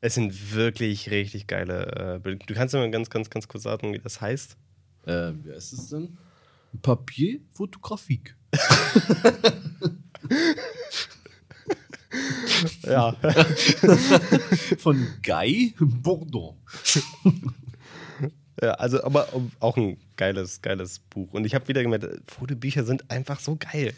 Es 0.00 0.14
sind 0.14 0.54
wirklich 0.54 1.10
richtig 1.10 1.46
geile 1.46 2.16
äh, 2.16 2.18
Bilder. 2.18 2.44
Du 2.46 2.54
kannst 2.54 2.74
mir 2.74 2.80
mal 2.80 2.90
ganz, 2.90 3.08
ganz, 3.08 3.30
ganz 3.30 3.46
kurz 3.48 3.62
sagen, 3.62 3.92
wie 3.92 3.98
das 3.98 4.20
heißt. 4.20 4.56
Äh, 5.06 5.32
wie 5.42 5.52
heißt 5.52 5.72
es 5.72 5.88
denn? 5.90 6.18
Papier 6.82 7.40
Photographique. 7.52 8.34
Ja. 12.82 13.12
Von 14.78 15.06
Guy 15.22 15.74
Bourdon. 15.78 16.56
ja, 18.62 18.72
also 18.72 19.02
aber 19.04 19.28
auch 19.60 19.76
ein 19.76 19.96
geiles, 20.16 20.62
geiles 20.62 20.98
Buch. 20.98 21.32
Und 21.32 21.44
ich 21.44 21.54
habe 21.54 21.66
wieder 21.68 21.82
gemerkt, 21.82 22.06
Fotobücher 22.30 22.84
sind 22.84 23.10
einfach 23.10 23.40
so 23.40 23.56
geil. 23.56 23.94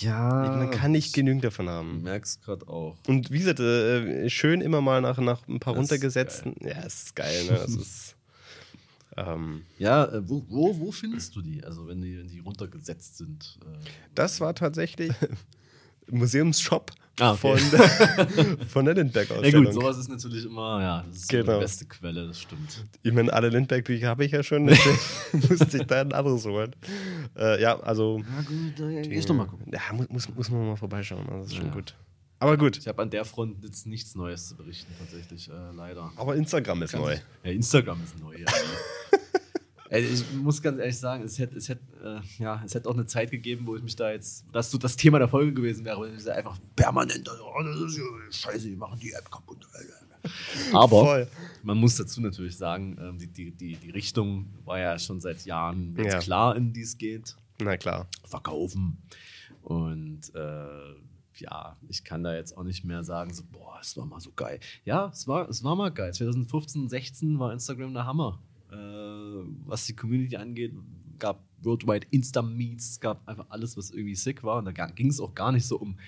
Ja. 0.00 0.56
Man 0.58 0.70
kann 0.70 0.92
nicht 0.92 1.14
genügend 1.14 1.44
davon 1.44 1.68
haben. 1.68 2.02
merkst 2.02 2.42
gerade 2.42 2.66
auch. 2.68 2.96
Und 3.06 3.30
wie 3.30 3.38
gesagt, 3.38 3.60
äh, 3.60 4.28
schön 4.28 4.60
immer 4.60 4.80
mal 4.80 5.00
nach, 5.00 5.18
nach 5.18 5.46
ein 5.48 5.60
paar 5.60 5.74
Das 5.74 5.84
ist 5.84 5.92
runtergesetzten. 5.92 6.54
Ja, 6.60 6.82
es 6.84 7.04
ist 7.04 7.16
geil, 7.16 7.44
ne? 7.44 7.52
Das 7.52 7.70
ist. 7.74 8.12
Ähm, 9.18 9.62
Ja, 9.78 10.04
äh, 10.04 10.28
wo, 10.28 10.44
wo, 10.46 10.78
wo 10.78 10.92
findest 10.92 11.34
du 11.34 11.40
die? 11.40 11.64
Also, 11.64 11.86
wenn 11.88 12.02
die, 12.02 12.18
wenn 12.18 12.28
die 12.28 12.40
runtergesetzt 12.40 13.16
sind. 13.16 13.58
Äh, 13.62 13.88
das 14.14 14.42
war 14.42 14.54
tatsächlich 14.54 15.10
Museumsshop 16.10 16.90
Ah, 17.18 17.32
okay. 17.32 17.56
von, 17.58 18.58
von 18.68 18.84
der 18.84 18.92
lindbergh 18.94 19.30
ja, 19.32 19.36
ausstellung 19.40 19.64
gut, 19.64 19.72
sowas 19.74 19.96
ist 19.96 20.10
natürlich 20.10 20.44
immer, 20.44 20.82
ja, 20.82 21.04
das 21.08 21.16
ist 21.16 21.30
so 21.30 21.36
Genau. 21.38 21.54
die 21.54 21.60
beste 21.60 21.84
Quelle, 21.86 22.26
das 22.26 22.42
stimmt. 22.42 22.84
Ich 23.02 23.12
meine, 23.14 23.32
alle 23.32 23.48
Lindbergh-Bücher 23.48 24.08
habe 24.08 24.26
ich 24.26 24.32
ja 24.32 24.42
schon, 24.42 24.64
musste 25.32 25.78
ich 25.78 25.86
da 25.86 26.02
ein 26.02 26.12
anderes 26.12 26.44
holen. 26.44 26.76
Äh, 27.34 27.62
ja, 27.62 27.80
also. 27.80 28.18
Na 28.22 28.42
gut, 28.42 28.78
dann 28.78 29.02
geh 29.02 29.18
ich 29.18 29.24
doch 29.24 29.34
mal 29.34 29.46
gucken. 29.46 29.72
Ja, 29.72 29.80
muss, 29.94 30.08
muss, 30.10 30.28
muss 30.34 30.50
man 30.50 30.66
mal 30.66 30.76
vorbeischauen. 30.76 31.26
Also 31.26 31.38
das 31.44 31.46
ist 31.52 31.56
schon 31.56 31.66
Ja. 31.68 31.72
gut. 31.72 31.94
Aber 32.38 32.58
gut. 32.58 32.76
Ich 32.76 32.86
habe 32.86 33.00
an 33.00 33.08
der 33.08 33.24
Front 33.24 33.64
jetzt 33.64 33.86
nichts 33.86 34.14
Neues 34.14 34.48
zu 34.48 34.54
berichten, 34.56 34.92
tatsächlich, 34.98 35.48
äh, 35.48 35.52
leider. 35.74 36.12
Aber 36.16 36.36
Instagram 36.36 36.82
ist 36.82 36.94
neu. 36.94 37.16
Ja, 37.44 37.50
Instagram 37.50 37.98
ist 38.04 38.18
neu, 38.20 38.34
ja. 38.36 38.44
Ey, 39.88 40.04
ich 40.04 40.32
muss 40.32 40.60
ganz 40.60 40.78
ehrlich 40.78 40.98
sagen, 40.98 41.24
es 41.24 41.38
hätte, 41.38 41.56
es 41.56 41.68
hätte, 41.68 41.82
äh, 42.02 42.42
ja, 42.42 42.62
es 42.64 42.74
hätte 42.74 42.88
auch 42.88 42.94
eine 42.94 43.06
Zeit 43.06 43.30
gegeben, 43.30 43.66
wo 43.66 43.76
ich 43.76 43.82
mich 43.82 43.96
da 43.96 44.10
jetzt, 44.10 44.44
dass 44.52 44.70
so 44.70 44.78
das 44.78 44.96
Thema 44.96 45.18
der 45.18 45.28
Folge 45.28 45.52
gewesen 45.52 45.84
wäre, 45.84 45.98
wo 45.98 46.04
ich 46.04 46.12
mich 46.12 46.30
einfach 46.30 46.58
permanent, 46.74 47.28
oh, 47.28 47.62
das 47.62 47.76
ist 47.80 47.98
ja 47.98 48.04
scheiße, 48.30 48.68
die 48.68 48.76
machen 48.76 48.98
die 48.98 49.12
App 49.12 49.30
kaputt. 49.30 49.66
Aber 50.72 51.04
Voll. 51.04 51.28
man 51.62 51.78
muss 51.78 51.96
dazu 51.96 52.20
natürlich 52.20 52.56
sagen, 52.56 52.96
ähm, 53.00 53.18
die, 53.18 53.28
die, 53.28 53.50
die, 53.52 53.76
die 53.76 53.90
Richtung 53.90 54.46
war 54.64 54.78
ja 54.78 54.98
schon 54.98 55.20
seit 55.20 55.44
Jahren 55.44 55.96
Ja. 55.96 56.18
klar, 56.18 56.56
in 56.56 56.72
die 56.72 56.82
es 56.82 56.98
geht. 56.98 57.36
Na 57.60 57.76
klar. 57.76 58.08
Verkaufen. 58.24 58.98
Und 59.62 60.34
äh, 60.34 60.94
ja, 61.38 61.76
ich 61.88 62.04
kann 62.04 62.22
da 62.22 62.34
jetzt 62.34 62.56
auch 62.56 62.64
nicht 62.64 62.84
mehr 62.84 63.04
sagen, 63.04 63.32
so, 63.32 63.42
boah, 63.50 63.78
es 63.80 63.96
war 63.96 64.06
mal 64.06 64.20
so 64.20 64.32
geil. 64.34 64.58
Ja, 64.84 65.10
es 65.12 65.28
war, 65.28 65.48
es 65.48 65.62
war 65.62 65.76
mal 65.76 65.90
geil. 65.90 66.12
2015, 66.12 66.88
16 66.88 67.38
war 67.38 67.52
Instagram 67.52 67.94
der 67.94 68.06
Hammer. 68.06 68.40
Äh, 68.70 68.76
was 69.66 69.86
die 69.86 69.94
Community 69.96 70.36
angeht, 70.36 70.72
gab 71.18 71.44
Worldwide 71.62 72.06
Insta-Meets, 72.10 72.90
es 72.90 73.00
gab 73.00 73.26
einfach 73.28 73.46
alles, 73.48 73.76
was 73.76 73.90
irgendwie 73.90 74.14
sick 74.14 74.42
war. 74.42 74.58
Und 74.58 74.64
da 74.66 74.72
ging 74.86 75.08
es 75.08 75.20
auch 75.20 75.34
gar 75.34 75.52
nicht 75.52 75.66
so 75.66 75.78
um, 75.78 75.98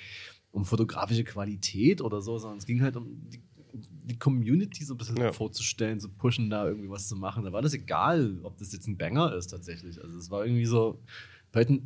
um 0.51 0.65
fotografische 0.65 1.25
Qualität 1.25 2.01
oder 2.01 2.21
so, 2.21 2.39
sondern 2.39 2.59
es 2.59 2.67
ging 2.67 2.83
halt 2.83 2.97
um 2.97 3.29
die, 3.31 3.41
die 3.73 4.19
Community 4.19 4.85
so 4.85 4.95
ein 4.95 4.99
bisschen 4.99 5.17
Ja. 5.19 5.33
vorzustellen, 5.33 6.01
zu 6.01 6.09
pushen, 6.09 6.51
da 6.51 6.67
irgendwie 6.67 6.91
was 6.91 7.09
zu 7.09 7.17
machen. 7.17 7.45
Da 7.45 7.53
war 7.53 7.63
das 7.63 7.75
egal, 7.75 8.39
ob 8.43 8.57
das 8.59 8.73
jetzt 8.73 8.87
ein 8.89 8.97
Banger 8.97 9.35
ist 9.35 9.49
tatsächlich. 9.49 10.03
Also 10.03 10.19
es 10.19 10.31
war 10.31 10.45
irgendwie 10.45 10.65
so, 10.67 11.01
bei 11.53 11.61
heute, 11.61 11.81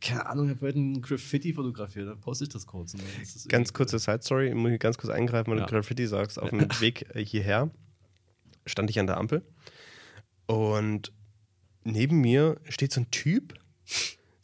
keine 0.00 0.26
Ahnung, 0.26 0.46
ich 0.48 0.54
habe 0.56 0.66
heute 0.66 0.78
ein 0.78 1.00
Graffiti 1.02 1.52
fotografiert, 1.52 2.08
dann 2.08 2.20
poste 2.20 2.44
ich 2.44 2.50
das 2.50 2.66
kurz. 2.66 2.92
Das 2.92 3.48
Ganz 3.48 3.72
kurze 3.72 3.98
Side-Story, 3.98 4.48
ich 4.48 4.54
muss 4.54 4.68
hier 4.70 4.78
ganz 4.78 4.96
kurz 4.98 5.12
eingreifen, 5.12 5.50
weil 5.50 5.58
Ja. 5.58 5.66
du 5.66 5.72
Graffiti 5.72 6.06
sagst. 6.06 6.38
Auf 6.38 6.50
dem 6.50 6.60
Weg 6.80 7.14
äh, 7.14 7.24
hierher 7.24 7.70
stand 8.66 8.90
ich 8.90 8.98
an 9.00 9.06
der 9.06 9.16
Ampel 9.16 9.42
und 10.48 11.12
neben 11.84 12.20
mir 12.20 12.60
steht 12.68 12.92
so 12.92 13.02
ein 13.02 13.10
Typ, 13.10 13.54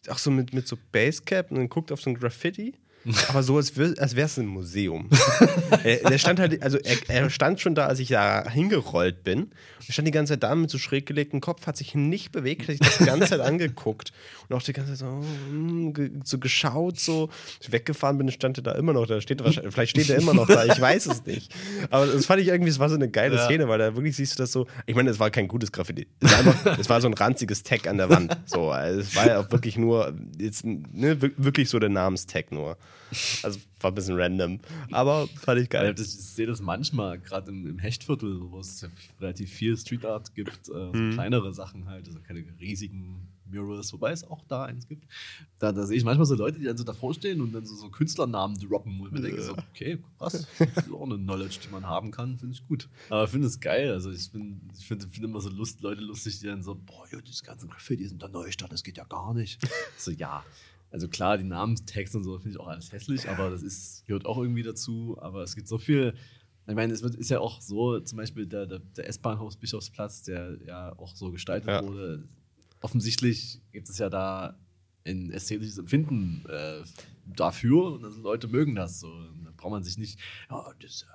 auch 0.08 0.18
so 0.18 0.30
mit, 0.30 0.52
mit 0.52 0.68
so 0.68 0.76
Basecap 0.92 1.50
und 1.50 1.68
guckt 1.68 1.90
auf 1.90 2.00
so 2.00 2.10
ein 2.10 2.14
Graffiti. 2.14 2.74
Aber 3.28 3.42
so, 3.42 3.56
als, 3.56 3.76
wär, 3.76 3.94
als 3.98 4.16
wäre 4.16 4.26
es 4.26 4.38
ein 4.38 4.46
Museum. 4.46 5.08
er, 5.84 5.96
der 6.08 6.18
stand 6.18 6.40
halt, 6.40 6.62
also 6.62 6.78
er, 6.78 6.96
er 7.08 7.30
stand 7.30 7.60
schon 7.60 7.74
da, 7.74 7.86
als 7.86 7.98
ich 7.98 8.08
da 8.08 8.48
hingerollt 8.50 9.24
bin. 9.24 9.50
Er 9.86 9.92
stand 9.92 10.08
die 10.08 10.12
ganze 10.12 10.32
Zeit 10.32 10.42
da 10.42 10.54
mit 10.54 10.70
so 10.70 10.78
schräg 10.78 11.04
gelegtem 11.04 11.40
Kopf, 11.42 11.66
hat 11.66 11.76
sich 11.76 11.94
nicht 11.94 12.32
bewegt, 12.32 12.62
hat 12.62 12.68
sich 12.68 12.80
das 12.80 12.98
die 12.98 13.04
ganze 13.04 13.28
Zeit 13.28 13.40
angeguckt 13.42 14.12
und 14.48 14.56
auch 14.56 14.62
die 14.62 14.72
ganze 14.72 14.92
Zeit 14.94 15.00
so, 15.00 15.92
ge- 15.92 16.10
so 16.24 16.38
geschaut, 16.38 16.98
so. 16.98 17.24
Als 17.58 17.66
ich 17.66 17.72
weggefahren 17.72 18.16
bin, 18.16 18.30
stand 18.30 18.58
er 18.58 18.62
da 18.62 18.72
immer 18.72 18.92
noch. 18.94 19.06
Da 19.06 19.20
steht 19.20 19.42
vielleicht 19.42 19.90
steht 19.90 20.08
er 20.08 20.16
immer 20.18 20.32
noch 20.32 20.46
da, 20.46 20.64
ich 20.64 20.80
weiß 20.80 21.06
es 21.06 21.26
nicht. 21.26 21.54
Aber 21.90 22.06
das 22.06 22.24
fand 22.26 22.40
ich 22.40 22.48
irgendwie, 22.48 22.70
es 22.70 22.78
war 22.78 22.88
so 22.88 22.94
eine 22.94 23.10
geile 23.10 23.36
Ja. 23.36 23.44
Szene, 23.44 23.68
weil 23.68 23.78
da 23.78 23.94
wirklich 23.94 24.16
siehst 24.16 24.38
du 24.38 24.42
das 24.42 24.52
so. 24.52 24.66
Ich 24.86 24.94
meine, 24.94 25.10
es 25.10 25.18
war 25.20 25.30
kein 25.30 25.48
gutes 25.48 25.70
Graffiti. 25.72 26.06
Es 26.20 26.30
war, 26.32 26.38
einfach, 26.38 26.78
es 26.78 26.88
war 26.88 27.00
so 27.02 27.08
ein 27.08 27.14
ranziges 27.14 27.62
Tag 27.62 27.86
an 27.86 27.98
der 27.98 28.08
Wand. 28.08 28.34
So, 28.46 28.70
also 28.70 29.00
es 29.00 29.14
war 29.14 29.26
ja 29.26 29.40
auch 29.40 29.50
wirklich 29.50 29.76
nur, 29.76 30.14
jetzt, 30.38 30.64
ne, 30.64 31.20
wir- 31.20 31.32
wirklich 31.36 31.68
so 31.68 31.78
der 31.78 31.90
Namenstag 31.90 32.50
nur. 32.50 32.78
Also 33.42 33.60
war 33.80 33.90
ein 33.92 33.94
bisschen 33.94 34.16
random. 34.18 34.60
Aber 34.90 35.28
fand 35.40 35.60
ich 35.60 35.68
geil. 35.68 35.94
ich 35.96 36.06
sehe 36.08 36.46
das 36.46 36.60
manchmal, 36.60 37.18
gerade 37.20 37.50
im, 37.50 37.66
im 37.66 37.78
Hechtviertel, 37.78 38.40
wo 38.50 38.58
es 38.58 38.80
ja 38.80 38.88
relativ 39.20 39.52
viel 39.52 39.76
Street 39.76 40.04
Art 40.04 40.34
gibt, 40.34 40.68
äh, 40.68 40.72
so 40.72 40.90
Mhm. 40.94 41.12
kleinere 41.12 41.52
Sachen 41.54 41.88
halt, 41.88 42.06
also 42.08 42.18
keine 42.20 42.44
riesigen 42.60 43.28
Murals, 43.46 43.92
wobei 43.92 44.10
es 44.10 44.24
auch 44.24 44.42
da 44.48 44.64
eins 44.64 44.88
gibt. 44.88 45.06
Da, 45.58 45.70
da 45.70 45.84
sehe 45.86 45.98
ich 45.98 46.04
manchmal 46.04 46.24
so 46.26 46.34
Leute, 46.34 46.58
die 46.58 46.64
dann 46.64 46.76
so 46.78 46.82
davor 46.82 47.12
stehen 47.14 47.40
und 47.40 47.52
dann 47.52 47.64
so, 47.66 47.76
so 47.76 47.88
Künstlernamen 47.90 48.58
droppen, 48.58 48.98
wo 48.98 49.06
ich 49.06 49.12
mir 49.12 49.20
denke, 49.20 49.42
so, 49.42 49.52
okay, 49.52 50.02
krass, 50.18 50.46
das 50.58 50.86
ist 50.86 50.90
auch 50.92 51.02
eine 51.04 51.16
Knowledge, 51.18 51.58
die 51.64 51.68
man 51.68 51.86
haben 51.86 52.10
kann, 52.10 52.36
finde 52.38 52.54
ich 52.54 52.66
gut. 52.66 52.88
Aber 53.10 53.24
ich 53.24 53.30
finde 53.30 53.46
es 53.46 53.60
geil, 53.60 53.92
also 53.92 54.10
ich 54.10 54.28
finde 54.30 54.56
ich 54.76 54.86
find, 54.86 55.04
find 55.04 55.24
immer 55.24 55.40
so 55.40 55.50
Lust, 55.50 55.82
Leute 55.82 56.00
lustig, 56.00 56.40
die 56.40 56.46
dann 56.46 56.62
so, 56.62 56.74
boah, 56.74 57.06
ja, 57.12 57.20
diese 57.20 57.44
ganzen 57.44 57.68
Graffiti 57.68 58.08
sind 58.08 58.22
der 58.22 58.30
Neustadt, 58.30 58.72
das 58.72 58.82
geht 58.82 58.96
ja 58.96 59.04
gar 59.04 59.34
nicht. 59.34 59.60
so, 59.98 60.10
ja. 60.10 60.42
Also 60.94 61.08
klar, 61.08 61.36
die 61.38 61.42
Namenstext 61.44 62.14
und 62.14 62.22
so 62.22 62.38
finde 62.38 62.50
ich 62.50 62.60
auch 62.60 62.68
alles 62.68 62.92
hässlich, 62.92 63.28
aber 63.28 63.50
das 63.50 63.62
ist, 63.64 64.06
gehört 64.06 64.26
auch 64.26 64.38
irgendwie 64.38 64.62
dazu. 64.62 65.16
Aber 65.20 65.42
es 65.42 65.56
gibt 65.56 65.66
so 65.66 65.76
viel. 65.76 66.14
Ich 66.68 66.74
meine, 66.76 66.92
es 66.92 67.02
wird, 67.02 67.16
ist 67.16 67.30
ja 67.30 67.40
auch 67.40 67.60
so, 67.60 67.98
zum 67.98 68.16
Beispiel 68.16 68.46
der, 68.46 68.66
der, 68.66 68.78
der 68.78 69.08
S-Bahnhof 69.08 69.58
Bischofsplatz, 69.58 70.22
der 70.22 70.56
ja 70.64 70.96
auch 70.96 71.16
so 71.16 71.32
gestaltet 71.32 71.68
Ja. 71.68 71.82
wurde. 71.84 72.28
Offensichtlich 72.80 73.60
gibt 73.72 73.88
es 73.88 73.98
ja 73.98 74.08
da 74.08 74.56
ein 75.04 75.32
ästhetisches 75.32 75.78
Empfinden 75.78 76.44
äh, 76.48 76.82
dafür 77.26 77.94
und 77.94 78.04
also 78.04 78.20
Leute 78.22 78.46
mögen 78.46 78.76
das 78.76 79.00
so. 79.00 79.10
Da 79.44 79.50
braucht 79.56 79.72
man 79.72 79.82
sich 79.82 79.98
nicht, 79.98 80.20
ja, 80.48 80.64
das 80.80 81.02
äh, 81.02 81.06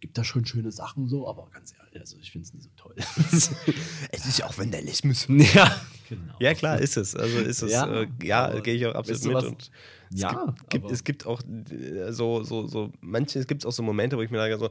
gibt 0.00 0.16
da 0.18 0.24
schon 0.24 0.44
schöne 0.46 0.70
Sachen 0.72 1.08
so, 1.08 1.28
aber 1.28 1.48
ganz 1.52 1.72
ehrlich, 1.78 1.98
also 2.00 2.16
ich 2.20 2.30
finde 2.30 2.46
es 2.46 2.54
nicht 2.54 2.64
so 2.64 2.70
toll. 2.76 2.94
Es 4.10 4.26
ist 4.26 4.38
ja 4.38 4.46
auch 4.46 4.56
Vandalismus. 4.58 5.26
ja, 5.54 5.80
genau. 6.08 6.34
Ja, 6.38 6.54
klar, 6.54 6.78
ist 6.80 6.96
es. 6.96 7.14
Also 7.16 7.38
ist 7.38 7.62
es, 7.62 7.72
Ja, 7.72 7.86
ja, 8.22 8.48
äh, 8.50 8.56
ja 8.56 8.60
gehe 8.60 8.74
ich 8.74 8.86
auch 8.86 8.94
absolut 8.94 9.24
mit. 9.24 9.44
Und 9.44 9.70
es 10.12 10.20
Ja, 10.20 10.44
gibt, 10.46 10.70
gibt, 10.70 10.84
aber- 10.84 10.92
es 10.94 11.04
gibt 11.04 11.26
auch 11.26 11.40
äh, 11.70 12.12
so, 12.12 12.42
so, 12.44 12.66
so, 12.66 12.92
manche, 13.00 13.38
es 13.38 13.46
gibt 13.46 13.64
auch 13.66 13.72
so 13.72 13.82
Momente, 13.82 14.16
wo 14.16 14.22
ich 14.22 14.30
mir 14.30 14.38
sage, 14.38 14.58
so, 14.58 14.70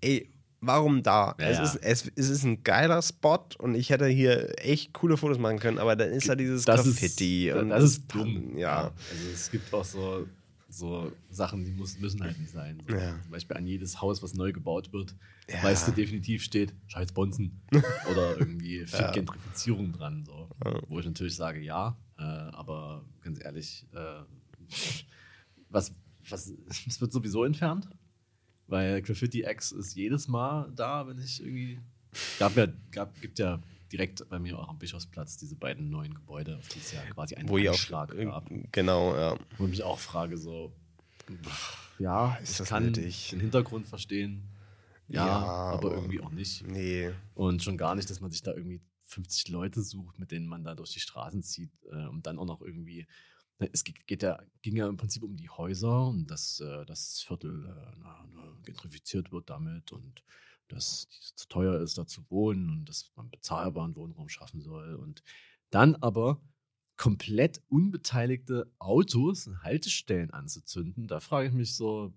ey, 0.00 0.28
warum 0.60 1.02
da? 1.02 1.34
Ja, 1.38 1.46
es, 1.48 1.56
ja. 1.58 1.64
Ist, 1.64 1.76
es, 2.06 2.12
es 2.16 2.30
ist 2.30 2.44
ein 2.44 2.62
geiler 2.64 3.02
Spot 3.02 3.44
und 3.58 3.74
ich 3.74 3.90
hätte 3.90 4.06
hier 4.06 4.52
echt 4.64 4.92
coole 4.94 5.16
Fotos 5.16 5.38
machen 5.38 5.58
können, 5.58 5.78
aber 5.78 5.96
dann 5.96 6.10
ist 6.10 6.28
da 6.28 6.34
dieses 6.34 6.64
das 6.64 6.84
Graffiti. 6.84 7.50
Ist, 7.50 7.56
und 7.56 7.68
das 7.70 7.84
ist 7.84 8.04
dumm. 8.14 8.56
Ja. 8.56 8.92
Also 9.10 9.28
es 9.34 9.50
gibt 9.50 9.72
auch 9.74 9.84
so, 9.84 10.26
so 10.72 11.12
Sachen, 11.30 11.64
die 11.64 11.72
muss, 11.72 11.98
müssen 11.98 12.22
halt 12.22 12.38
nicht 12.38 12.50
sein. 12.50 12.82
So, 12.88 12.94
Ja. 12.96 13.20
Zum 13.22 13.30
Beispiel 13.30 13.56
an 13.56 13.66
jedes 13.66 14.00
Haus, 14.00 14.22
was 14.22 14.34
neu 14.34 14.52
gebaut 14.52 14.92
wird, 14.92 15.14
Ja. 15.48 15.62
weißt 15.62 15.88
du, 15.88 15.92
definitiv 15.92 16.42
steht 16.42 16.74
Scheiß 16.86 17.12
Bonzen 17.12 17.60
oder 18.10 18.38
irgendwie 18.38 18.86
viel 18.86 19.10
Gentrifizierung 19.12 19.92
dran. 19.92 20.24
So. 20.24 20.48
Wo 20.88 20.98
ich 20.98 21.06
natürlich 21.06 21.36
sage, 21.36 21.60
ja, 21.60 21.96
äh, 22.18 22.22
aber 22.22 23.04
ganz 23.20 23.42
ehrlich, 23.44 23.86
äh, 23.92 24.22
was, 25.68 25.92
was, 26.28 26.52
es 26.86 27.00
wird 27.00 27.12
sowieso 27.12 27.44
entfernt, 27.44 27.88
weil 28.66 29.02
Graffiti 29.02 29.42
X 29.42 29.72
ist 29.72 29.94
jedes 29.94 30.28
Mal 30.28 30.72
da, 30.74 31.06
wenn 31.06 31.18
ich 31.18 31.40
irgendwie. 31.42 31.80
Gab 32.38 32.56
ja, 32.56 32.66
gab, 32.90 33.18
gibt 33.20 33.38
ja 33.38 33.60
direkt 33.92 34.26
bei 34.28 34.38
mir 34.38 34.58
auch 34.58 34.68
am 34.68 34.78
Bischofsplatz 34.78 35.36
diese 35.36 35.54
beiden 35.56 35.90
neuen 35.90 36.14
Gebäude, 36.14 36.56
auf 36.58 36.68
die 36.68 36.78
es 36.78 36.92
ja 36.92 37.02
quasi 37.10 37.34
einen 37.34 37.48
Wo 37.48 37.58
ich 37.58 37.68
auch, 37.68 37.72
Anschlag 37.74 38.16
gab. 38.16 38.50
genau, 38.72 39.14
ja. 39.16 39.36
Wo 39.58 39.64
ich 39.64 39.70
mich 39.70 39.82
auch 39.82 39.98
frage, 39.98 40.38
so, 40.38 40.72
ja, 41.98 42.34
Ist 42.36 42.52
ich 42.52 42.56
das 42.58 42.68
kann 42.68 42.86
nötig? 42.86 43.30
den 43.30 43.40
Hintergrund 43.40 43.86
verstehen. 43.86 44.48
Ja, 45.08 45.26
Ja, 45.26 45.36
aber, 45.46 45.88
aber- 45.88 45.94
irgendwie 45.96 46.20
auch 46.20 46.30
nicht. 46.30 46.66
Nee. 46.66 47.10
Und 47.34 47.62
schon 47.62 47.76
gar 47.76 47.94
nicht, 47.94 48.08
dass 48.10 48.20
man 48.20 48.30
sich 48.30 48.42
da 48.42 48.52
irgendwie 48.54 48.80
50 49.06 49.48
Leute 49.48 49.82
sucht, 49.82 50.18
mit 50.18 50.30
denen 50.30 50.46
man 50.46 50.64
da 50.64 50.74
durch 50.74 50.92
die 50.92 51.00
Straßen 51.00 51.42
zieht, 51.42 51.70
äh, 51.90 52.06
und 52.06 52.26
dann 52.26 52.38
auch 52.38 52.46
noch 52.46 52.62
irgendwie. 52.62 53.06
ne, 53.58 53.68
Es 53.72 53.84
geht, 53.84 54.22
ja, 54.22 54.42
ging 54.62 54.76
ja 54.76 54.88
im 54.88 54.96
Prinzip 54.96 55.22
um 55.22 55.36
die 55.36 55.50
Häuser 55.50 56.06
und 56.06 56.30
dass 56.30 56.60
äh, 56.60 56.86
das 56.86 57.20
Viertel 57.20 57.66
äh, 57.66 57.92
na, 58.00 58.24
gentrifiziert 58.64 59.30
wird 59.32 59.50
damit 59.50 59.92
und 59.92 60.22
dass 60.72 61.06
es 61.20 61.34
zu 61.36 61.48
teuer 61.48 61.80
ist, 61.80 61.98
da 61.98 62.06
zu 62.06 62.22
wohnen 62.30 62.70
und 62.70 62.88
dass 62.88 63.10
man 63.16 63.30
bezahlbaren 63.30 63.94
Wohnraum 63.96 64.28
schaffen 64.28 64.60
soll. 64.60 64.94
Und 64.94 65.22
dann 65.70 65.94
aber 65.96 66.40
komplett 66.96 67.60
unbeteiligte 67.68 68.70
Autos 68.78 69.46
und 69.46 69.62
Haltestellen 69.62 70.30
anzuzünden, 70.30 71.06
da 71.06 71.20
frage 71.20 71.48
ich 71.48 71.54
mich 71.54 71.74
so, 71.74 72.12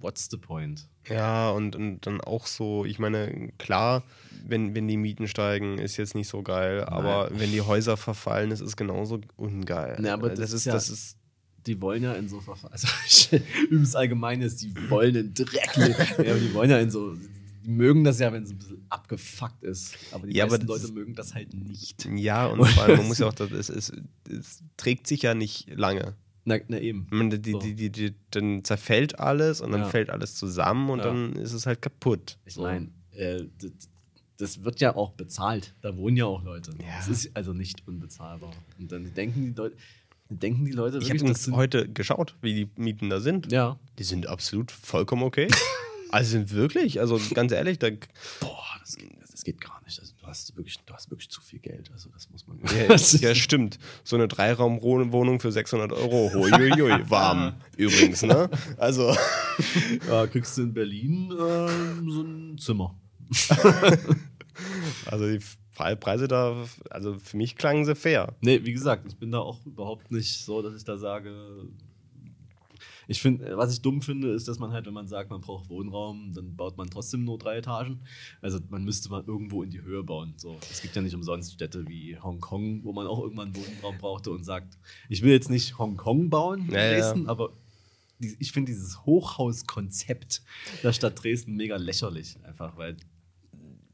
what's 0.00 0.28
the 0.30 0.36
point? 0.36 0.88
Ja, 1.08 1.50
und, 1.50 1.74
und 1.74 2.06
dann 2.06 2.20
auch 2.20 2.46
so, 2.46 2.84
ich 2.84 2.98
meine, 2.98 3.50
klar, 3.58 4.02
wenn, 4.46 4.74
wenn 4.74 4.86
die 4.86 4.98
Mieten 4.98 5.26
steigen, 5.26 5.78
ist 5.78 5.96
jetzt 5.96 6.14
nicht 6.14 6.28
so 6.28 6.42
geil, 6.42 6.84
aber 6.84 7.30
wenn 7.32 7.50
die 7.50 7.62
Häuser 7.62 7.96
verfallen, 7.96 8.50
ist 8.50 8.60
es 8.60 8.76
genauso 8.76 9.20
ungeil. 9.36 9.96
Na, 10.00 10.12
aber 10.12 10.28
das, 10.28 10.38
das 10.40 10.52
ist, 10.52 10.64
ja- 10.66 10.72
das 10.74 10.90
ist, 10.90 11.16
die 11.66 11.80
wollen 11.80 12.02
ja 12.02 12.12
in 12.14 12.28
so 12.28 12.40
Verfahren, 12.40 12.72
also 12.74 13.36
übrigens 13.64 13.94
allgemein 13.96 14.42
ist, 14.42 14.62
die 14.62 14.74
wollen 14.90 15.14
den 15.14 15.34
Dreck, 15.34 15.76
ja, 15.76 16.34
die 16.36 16.54
wollen 16.54 16.70
ja 16.70 16.78
in 16.78 16.90
so, 16.90 17.16
die 17.64 17.70
mögen 17.70 18.04
das 18.04 18.18
ja, 18.18 18.32
wenn 18.32 18.42
es 18.44 18.50
ein 18.50 18.58
bisschen 18.58 18.84
abgefuckt 18.88 19.62
ist, 19.62 19.94
aber 20.12 20.26
die 20.26 20.34
Ja, 20.36 20.44
aber 20.44 20.52
meisten 20.52 20.66
das 20.66 20.82
Leute 20.82 20.92
mögen 20.92 21.14
das 21.14 21.34
halt 21.34 21.52
nicht. 21.54 22.04
ja, 22.16 22.46
und 22.52 22.64
vor 22.66 22.82
allem, 22.84 22.98
man 22.98 23.08
muss 23.08 23.18
ja 23.18 23.28
auch, 23.28 23.34
das, 23.34 23.50
es, 23.50 23.68
es, 23.68 23.92
es 24.28 24.62
trägt 24.76 25.06
sich 25.06 25.22
ja 25.22 25.34
nicht 25.34 25.68
lange. 25.74 26.14
Na, 26.44 26.56
na 26.68 26.78
eben. 26.78 27.06
Man, 27.10 27.30
Die, 27.30 27.50
So. 27.52 27.58
die, 27.58 27.74
die, 27.74 27.90
die, 27.90 28.14
dann 28.30 28.64
zerfällt 28.64 29.18
alles 29.18 29.60
und 29.60 29.72
dann 29.72 29.82
Ja. 29.82 29.88
fällt 29.88 30.08
alles 30.10 30.34
zusammen 30.36 30.88
und 30.90 30.98
Ja. 31.00 31.04
dann 31.06 31.34
ist 31.34 31.52
es 31.52 31.66
halt 31.66 31.82
kaputt. 31.82 32.38
Ich 32.46 32.56
meine, 32.56 32.88
äh, 33.12 33.44
das, 33.60 33.70
das 34.38 34.64
wird 34.64 34.80
ja 34.80 34.96
auch 34.96 35.12
bezahlt. 35.12 35.74
Da 35.82 35.94
wohnen 35.96 36.16
ja 36.16 36.24
auch 36.24 36.42
Leute. 36.42 36.72
Ja. 36.80 36.98
Es 36.98 37.08
ist 37.08 37.36
also 37.36 37.52
nicht 37.52 37.86
unbezahlbar. 37.86 38.52
Und 38.78 38.90
dann 38.90 39.12
denken 39.12 39.42
die 39.44 39.52
Leute, 39.52 39.76
denken 40.30 40.64
die 40.64 40.72
Leute 40.72 40.96
Ich 40.98 41.04
wirklich, 41.08 41.22
habe 41.22 41.32
das 41.32 41.44
sind. 41.44 41.56
heute 41.56 41.88
geschaut, 41.92 42.34
wie 42.40 42.54
die 42.54 42.70
Mieten 42.80 43.10
da 43.10 43.20
sind. 43.20 43.52
Ja. 43.52 43.78
Die 43.98 44.04
sind 44.04 44.26
absolut 44.26 44.70
vollkommen 44.72 45.22
okay. 45.24 45.46
also 46.12 46.30
sind 46.30 46.52
wirklich, 46.52 47.00
also 47.00 47.20
ganz 47.34 47.52
ehrlich, 47.52 47.78
da, 47.78 47.88
Boah, 48.40 48.64
das, 48.80 48.96
geht- 48.96 49.10
das 49.30 49.42
geht 49.44 49.60
gar 49.60 49.80
nicht. 49.84 49.98
Also 49.98 50.12
du 50.20 50.26
hast 50.26 50.56
wirklich, 50.56 50.78
du 50.84 50.92
hast 50.94 51.10
wirklich 51.10 51.30
zu 51.30 51.40
viel 51.40 51.58
Geld. 51.60 51.90
Also 51.92 52.10
das 52.10 52.28
muss 52.30 52.46
man. 52.46 52.58
ja, 52.64 52.94
ja 53.28 53.34
stimmt. 53.34 53.78
So 54.04 54.16
eine 54.16 54.28
Dreiraumwohnung 54.28 55.40
für 55.40 55.50
600 55.52 55.92
Euro, 55.92 56.30
huiuiui, 56.34 57.04
warm 57.10 57.54
übrigens, 57.76 58.22
ne? 58.22 58.50
Also, 58.76 59.14
ja, 60.08 60.26
kriegst 60.26 60.56
du 60.58 60.62
in 60.62 60.74
Berlin 60.74 61.32
ähm, 61.32 62.10
so 62.10 62.22
ein 62.22 62.58
Zimmer. 62.58 62.94
also 65.06 65.26
die 65.30 65.40
Pre- 65.74 65.96
Preise 65.96 66.28
da, 66.28 66.54
also 66.90 67.18
für 67.18 67.36
mich 67.36 67.56
klangen 67.56 67.84
sie 67.86 67.94
fair. 67.94 68.34
Nee, 68.42 68.60
wie 68.64 68.72
gesagt, 68.72 69.06
ich 69.08 69.16
bin 69.16 69.30
da 69.30 69.38
auch 69.38 69.64
überhaupt 69.64 70.10
nicht 70.10 70.44
so, 70.44 70.60
dass 70.62 70.74
ich 70.74 70.84
da 70.84 70.98
sage. 70.98 71.64
Ich 73.10 73.20
finde, 73.20 73.56
was 73.56 73.72
ich 73.72 73.82
dumm 73.82 74.02
finde, 74.02 74.32
ist, 74.32 74.46
dass 74.46 74.60
man 74.60 74.70
halt, 74.70 74.86
wenn 74.86 74.94
man 74.94 75.08
sagt, 75.08 75.30
man 75.30 75.40
braucht 75.40 75.68
Wohnraum, 75.68 76.32
dann 76.32 76.54
baut 76.54 76.78
man 76.78 76.88
trotzdem 76.88 77.24
nur 77.24 77.38
drei 77.38 77.56
Etagen. 77.56 78.02
Also 78.40 78.60
man 78.68 78.84
müsste 78.84 79.10
mal 79.10 79.24
irgendwo 79.26 79.64
in 79.64 79.70
die 79.70 79.82
Höhe 79.82 80.04
bauen. 80.04 80.34
So, 80.36 80.56
es 80.70 80.80
gibt 80.80 80.94
ja 80.94 81.02
nicht 81.02 81.16
umsonst 81.16 81.52
Städte 81.52 81.88
wie 81.88 82.16
Hongkong, 82.16 82.84
wo 82.84 82.92
man 82.92 83.08
auch 83.08 83.20
irgendwann 83.20 83.52
Wohnraum 83.56 83.98
brauchte 83.98 84.30
und 84.30 84.44
sagt, 84.44 84.78
ich 85.08 85.22
will 85.22 85.32
jetzt 85.32 85.50
nicht 85.50 85.76
Hongkong 85.76 86.30
bauen 86.30 86.70
Ja, 86.70 86.84
ja. 86.84 86.90
Dresden, 86.92 87.26
aber 87.26 87.52
die, 88.20 88.36
ich 88.38 88.52
finde 88.52 88.70
dieses 88.70 89.04
Hochhauskonzept 89.04 90.42
der 90.84 90.92
Stadt 90.92 91.20
Dresden 91.20 91.56
mega 91.56 91.78
lächerlich, 91.78 92.38
einfach, 92.44 92.76
weil 92.76 92.96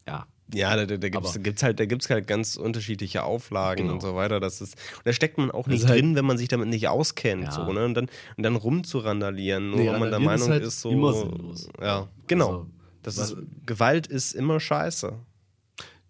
ja, 0.06 0.26
Ja, 0.55 0.77
da, 0.77 0.86
da, 0.86 0.97
da 0.97 1.09
gibt 1.09 1.27
es 1.27 1.43
gibt's 1.43 1.62
halt, 1.64 1.81
da 1.81 1.86
gibt's 1.86 2.09
halt 2.09 2.27
ganz 2.28 2.56
unterschiedliche 2.56 3.24
Auflagen 3.24 3.82
Genau. 3.82 3.94
und 3.94 4.01
so 4.01 4.14
weiter. 4.14 4.39
Das 4.39 4.60
ist, 4.60 4.77
da 5.05 5.12
steckt 5.12 5.39
man 5.39 5.51
auch 5.51 5.66
nicht 5.66 5.86
halt- 5.89 5.98
drin, 6.01 6.14
wenn 6.14 6.24
man 6.24 6.39
sich 6.39 6.47
damit 6.48 6.68
nicht 6.68 6.86
auskennt. 6.89 7.44
Ja. 7.44 7.51
So, 7.52 7.73
ne? 7.73 7.85
und, 7.85 7.94
dann, 7.94 8.09
und 8.36 8.43
dann 8.44 8.55
rumzurandalieren, 8.55 9.70
nur 9.70 9.81
Nee, 9.81 9.89
weil 9.90 9.98
man 9.98 10.10
der 10.10 10.18
randalieren 10.20 10.35
ist 10.35 10.40
Meinung 10.43 10.52
halt 10.52 10.64
ist, 10.64 10.81
so. 10.81 10.90
immer 10.90 11.12
sinnlos. 11.14 11.68
Ja, 11.81 12.09
genau. 12.28 12.48
Also, 12.48 12.66
das 13.02 13.18
ist, 13.18 13.36
Gewalt 13.66 14.06
ist 14.06 14.32
immer 14.35 14.60
scheiße. 14.60 15.12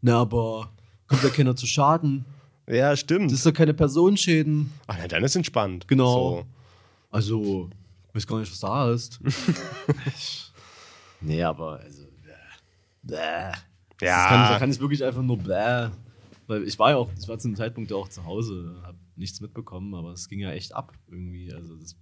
na, 0.03 0.21
aber 0.21 0.71
kommt 1.07 1.23
ja 1.23 1.31
keiner 1.31 1.57
zu 1.57 1.67
Schaden. 1.67 2.25
Ja, 2.69 2.95
stimmt. 2.97 3.31
Das 3.31 3.39
ist 3.39 3.47
ja 3.47 3.53
keine 3.53 3.73
Personenschäden. 3.75 4.71
Ach, 4.87 4.97
na, 4.99 5.07
dann 5.09 5.25
ist 5.25 5.37
entspannt. 5.37 5.87
Genau. 5.89 6.39
So. 6.41 6.47
Also, 7.11 7.71
ich 8.11 8.15
weiß 8.17 8.27
gar 8.27 8.41
nicht, 8.41 8.51
was 8.53 8.61
da 8.61 8.91
ist. 8.93 9.21
nee, 11.21 11.43
aber 11.43 11.81
also. 11.81 12.03
Bäh. 13.03 13.17
Bäh. 13.17 13.53
Ja. 14.01 14.17
Das 14.17 14.29
kann, 14.29 14.53
da 14.53 14.59
kann 14.59 14.71
ich 14.71 14.81
wirklich 14.81 15.05
einfach 15.05 15.23
nur 15.23 15.39
bläh. 15.39 15.91
Weil 16.49 16.63
ich 16.63 16.79
war 16.79 16.91
ja 16.91 16.97
auch, 16.97 17.11
ich 17.19 17.27
war 17.27 17.39
zu 17.39 17.49
einem 17.49 17.57
Zeitpunkt 17.57 17.91
ja 17.91 17.97
auch 17.97 18.09
zu 18.09 18.25
Hause, 18.25 18.77
habe 18.85 18.99
nichts 19.17 19.41
mitbekommen, 19.41 19.95
aber 19.95 20.13
es 20.13 20.29
ging 20.29 20.39
ja 20.41 20.53
echt 20.53 20.75
ab 20.75 20.93
irgendwie. 21.09 21.53
Also 21.53 21.75
das, 21.77 21.97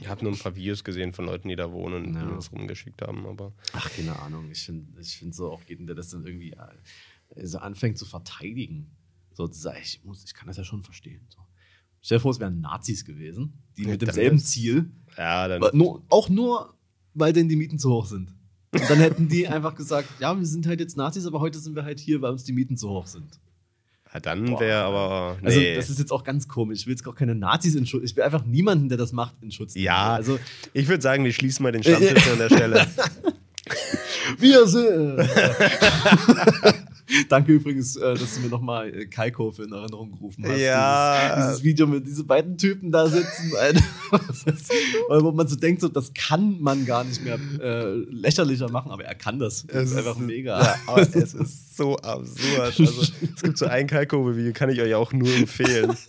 Ich 0.00 0.06
habe 0.06 0.22
nur 0.22 0.32
ein 0.32 0.38
paar 0.38 0.54
Videos 0.54 0.84
gesehen 0.84 1.12
von 1.12 1.24
Leuten, 1.26 1.48
die 1.48 1.56
da 1.56 1.72
wohnen 1.72 2.06
und 2.06 2.14
Ja. 2.14 2.24
mir 2.24 2.34
das 2.36 2.52
rumgeschickt 2.52 3.02
haben, 3.02 3.26
aber. 3.26 3.52
ach, 3.72 3.90
keine 3.90 4.16
Ahnung. 4.20 4.48
Ich 4.50 4.62
finde 4.64 5.00
ich 5.00 5.18
find 5.18 5.34
so 5.34 5.50
auch 5.50 5.62
jeden, 5.64 5.86
der 5.86 5.96
das 5.96 6.10
dann 6.10 6.24
irgendwie 6.24 6.52
äh, 6.52 7.46
so 7.46 7.58
anfängt 7.58 7.98
zu 7.98 8.04
verteidigen. 8.06 8.90
So 9.32 9.48
zu 9.48 9.58
sagen, 9.60 9.78
ich, 9.82 10.04
muss, 10.04 10.22
ich 10.24 10.34
kann 10.34 10.46
das 10.46 10.56
ja 10.56 10.64
schon 10.64 10.82
verstehen. 10.82 11.26
So. 11.28 11.40
Stell 12.02 12.18
dir 12.18 12.22
vor, 12.22 12.30
es 12.30 12.38
wären 12.40 12.60
Nazis 12.60 13.04
gewesen, 13.04 13.54
die 13.76 13.82
Ja, 13.82 13.88
mit 13.90 14.02
demselben 14.02 14.36
ist- 14.36 14.48
Ziel 14.52 14.90
Ja, 15.16 15.48
dann. 15.48 15.76
Nur, 15.76 16.04
auch 16.10 16.28
nur, 16.28 16.74
weil 17.14 17.32
denn 17.32 17.48
die 17.48 17.56
Mieten 17.56 17.78
zu 17.78 17.90
hoch 17.90 18.06
sind. 18.06 18.32
Und 18.72 18.88
dann 18.88 18.98
hätten 18.98 19.28
die 19.28 19.48
einfach 19.48 19.74
gesagt, 19.74 20.08
ja, 20.20 20.36
wir 20.38 20.46
sind 20.46 20.66
halt 20.66 20.78
jetzt 20.80 20.96
Nazis, 20.96 21.26
aber 21.26 21.40
heute 21.40 21.58
sind 21.58 21.74
wir 21.74 21.84
halt 21.84 21.98
hier, 21.98 22.22
weil 22.22 22.30
uns 22.30 22.44
die 22.44 22.52
Mieten 22.52 22.76
zu 22.76 22.88
hoch 22.88 23.06
sind. 23.06 23.40
Ja, 24.12 24.20
dann 24.20 24.58
wäre 24.58 24.82
aber. 24.82 25.36
Nee. 25.40 25.46
Also 25.46 25.60
das 25.76 25.90
ist 25.90 25.98
jetzt 26.00 26.12
auch 26.12 26.24
ganz 26.24 26.48
komisch. 26.48 26.80
Ich 26.80 26.86
will 26.86 26.94
jetzt 26.94 27.06
auch 27.06 27.14
keine 27.14 27.34
Nazis 27.34 27.74
in 27.76 27.86
Schutz. 27.86 28.02
Ich 28.04 28.16
will 28.16 28.24
einfach 28.24 28.44
niemanden, 28.44 28.88
der 28.88 28.98
das 28.98 29.12
macht, 29.12 29.34
in 29.40 29.52
Schutz. 29.52 29.74
nehmen. 29.74 29.86
ja, 29.86 30.14
Also 30.14 30.38
ich 30.72 30.88
würde 30.88 31.02
sagen, 31.02 31.24
wir 31.24 31.32
schließen 31.32 31.62
mal 31.62 31.72
den 31.72 31.82
Stammtisch 31.82 32.28
an 32.28 32.38
der 32.38 32.48
Stelle. 32.48 32.86
wir 34.38 34.66
sind. 34.66 35.18
Danke 37.28 37.52
übrigens, 37.52 37.96
äh, 37.96 38.14
dass 38.14 38.34
du 38.34 38.40
mir 38.40 38.48
nochmal 38.48 38.92
Kaiko 39.06 39.52
in 39.58 39.72
Erinnerung 39.72 40.10
gerufen 40.10 40.44
hast. 40.46 40.58
Ja. 40.58 41.34
Dieses, 41.36 41.48
dieses 41.48 41.64
Video 41.64 41.86
mit 41.86 42.06
diesen 42.06 42.26
beiden 42.26 42.56
Typen 42.56 42.90
da 42.90 43.08
sitzen. 43.08 43.52
Weil 45.08 45.22
wo 45.22 45.32
man 45.32 45.48
so 45.48 45.56
denkt, 45.56 45.80
so, 45.80 45.88
das 45.88 46.12
kann 46.14 46.60
man 46.60 46.86
gar 46.86 47.04
nicht 47.04 47.22
mehr 47.24 47.38
äh, 47.60 47.94
lächerlicher 48.10 48.70
machen, 48.70 48.90
aber 48.90 49.04
er 49.04 49.14
kann 49.14 49.38
das. 49.38 49.66
Das 49.66 49.90
ist 49.90 49.96
einfach 49.96 50.18
mega. 50.18 50.62
Ja, 50.62 50.76
aber 50.86 51.02
es 51.02 51.34
ist 51.34 51.76
so 51.76 51.96
absurd. 51.96 52.60
Also, 52.78 53.02
es 53.22 53.42
gibt 53.42 53.58
so 53.58 53.66
ein 53.66 53.86
Kalkobe-Video, 53.86 54.52
kann 54.52 54.70
ich 54.70 54.80
euch 54.80 54.94
auch 54.94 55.12
nur 55.12 55.32
empfehlen. 55.34 55.96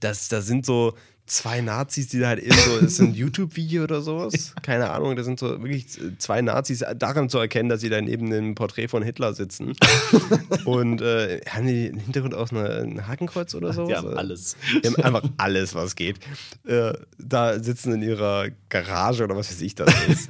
Das, 0.00 0.28
da 0.28 0.40
sind 0.40 0.66
so 0.66 0.94
zwei 1.28 1.60
Nazis, 1.60 2.08
die 2.08 2.18
da 2.18 2.28
halt 2.28 2.40
eben 2.40 2.56
so, 2.56 2.76
ist 2.78 3.00
ein 3.00 3.14
YouTube-Video 3.14 3.84
oder 3.84 4.00
sowas? 4.00 4.54
Keine 4.62 4.90
Ahnung, 4.90 5.14
da 5.14 5.22
sind 5.22 5.38
so 5.38 5.62
wirklich 5.62 5.86
zwei 6.18 6.42
Nazis 6.42 6.84
daran 6.96 7.28
zu 7.28 7.38
erkennen, 7.38 7.68
dass 7.68 7.80
sie 7.80 7.88
da 7.88 8.00
neben 8.00 8.30
dem 8.30 8.54
Porträt 8.54 8.88
von 8.88 9.02
Hitler 9.02 9.34
sitzen. 9.34 9.74
Und 10.64 11.00
äh, 11.02 11.40
haben 11.48 11.66
die 11.66 11.86
im 11.86 11.98
Hintergrund 11.98 12.34
auch 12.34 12.50
eine, 12.50 12.80
ein 12.80 13.06
Hakenkreuz 13.06 13.54
oder 13.54 13.72
sowas? 13.72 13.88
Die 13.88 13.96
haben 13.96 14.16
alles. 14.16 14.56
Die 14.82 14.88
haben 14.88 14.96
einfach 14.96 15.28
alles, 15.36 15.74
was 15.74 15.94
geht. 15.94 16.18
Äh, 16.66 16.94
da 17.18 17.62
sitzen 17.62 17.92
in 17.92 18.02
ihrer 18.02 18.48
Garage 18.68 19.24
oder 19.24 19.36
was 19.36 19.50
weiß 19.50 19.60
ich 19.60 19.74
das 19.74 19.92
ist. 20.08 20.28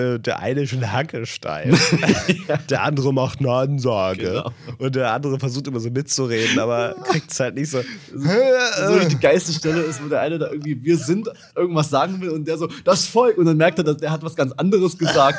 Äh, 0.00 0.18
Der 0.20 0.40
eine 0.40 0.62
ist 0.62 0.70
schon 0.70 0.90
hackesteif. 0.90 1.96
Der 2.70 2.82
andere 2.82 3.12
macht 3.12 3.40
eine 3.40 3.52
Ansage. 3.52 4.22
Genau. 4.22 4.52
Und 4.78 4.94
der 4.94 5.12
andere 5.12 5.38
versucht 5.38 5.66
immer 5.66 5.80
so 5.80 5.90
mitzureden, 5.90 6.58
aber 6.58 6.94
kriegt 7.04 7.30
es 7.30 7.40
halt 7.40 7.54
nicht 7.54 7.70
so. 7.70 7.80
So 8.12 9.08
die 9.08 9.18
geilste 9.18 9.52
Stelle 9.52 9.82
ist, 9.82 10.02
wo 10.02 10.08
der 10.08 10.20
eine 10.20 10.38
da 10.38 10.50
irgendwie, 10.50 10.82
wir 10.82 10.96
sind, 10.96 11.28
irgendwas 11.54 11.90
sagen 11.90 12.20
will 12.20 12.30
und 12.30 12.46
der 12.46 12.58
so, 12.58 12.68
das 12.84 13.06
Volk. 13.06 13.38
Und 13.38 13.46
dann 13.46 13.56
merkt 13.56 13.78
er, 13.78 13.84
dass 13.84 13.98
der 13.98 14.10
hat 14.10 14.22
was 14.22 14.34
ganz 14.34 14.52
anderes 14.52 14.96
gesagt. 14.96 15.38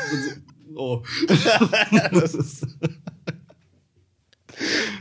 So, 0.73 0.79
oh. 0.79 1.03
das, 2.11 2.33
ist, 2.35 2.67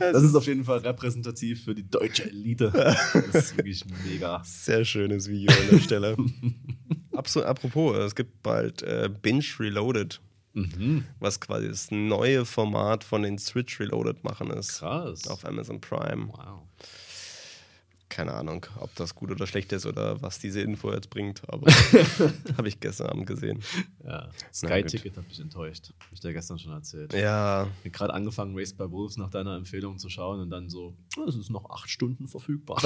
das 0.00 0.22
ist 0.22 0.34
auf 0.34 0.46
jeden 0.46 0.64
Fall 0.64 0.78
repräsentativ 0.78 1.64
für 1.64 1.74
die 1.74 1.88
deutsche 1.88 2.24
Elite. 2.24 2.70
Das 2.72 3.34
ist 3.34 3.56
wirklich 3.56 3.84
mega. 4.06 4.42
Sehr 4.44 4.84
schönes 4.84 5.28
Video 5.28 5.52
an 5.52 5.68
der 5.70 5.78
Stelle. 5.80 6.16
Apropos, 7.44 7.96
es 7.96 8.14
gibt 8.14 8.42
bald 8.42 8.82
äh, 8.82 9.08
Binge 9.22 9.44
Reloaded, 9.58 10.20
Mhm. 10.52 11.04
was 11.20 11.38
quasi 11.40 11.68
das 11.68 11.92
neue 11.92 12.44
Format 12.44 13.04
von 13.04 13.22
den 13.22 13.38
Switch 13.38 13.78
Reloaded 13.78 14.24
machen 14.24 14.50
ist. 14.50 14.80
Krass. 14.80 15.28
Auf 15.28 15.44
Amazon 15.44 15.80
Prime. 15.80 16.28
Wow. 16.28 16.62
Keine 18.10 18.34
Ahnung, 18.34 18.66
ob 18.80 18.94
das 18.96 19.14
gut 19.14 19.30
oder 19.30 19.46
schlecht 19.46 19.72
ist 19.72 19.86
oder 19.86 20.20
was 20.20 20.38
diese 20.40 20.60
Info 20.60 20.92
jetzt 20.92 21.08
bringt, 21.10 21.42
aber 21.48 21.70
habe 22.58 22.66
ich 22.68 22.78
gestern 22.80 23.06
Abend 23.06 23.26
gesehen. 23.26 23.62
Ja. 24.04 24.28
Sky-Ticket 24.52 25.16
hat 25.16 25.26
mich 25.28 25.38
enttäuscht. 25.40 25.92
Hab 25.98 26.12
ich 26.12 26.20
dir 26.20 26.32
gestern 26.32 26.58
schon 26.58 26.72
erzählt. 26.72 27.12
Ja, 27.14 27.62
Ich 27.64 27.78
habe 27.80 27.90
gerade 27.90 28.12
angefangen, 28.14 28.58
Race 28.58 28.72
by 28.74 28.90
Wolves 28.90 29.16
nach 29.16 29.30
deiner 29.30 29.56
Empfehlung 29.56 29.96
zu 29.98 30.08
schauen 30.10 30.40
und 30.40 30.50
dann 30.50 30.68
so, 30.68 30.94
"Oh, 31.16 31.24
es 31.28 31.36
ist 31.36 31.50
noch 31.50 31.70
acht 31.70 31.88
Stunden 31.88 32.26
verfügbar. 32.28 32.82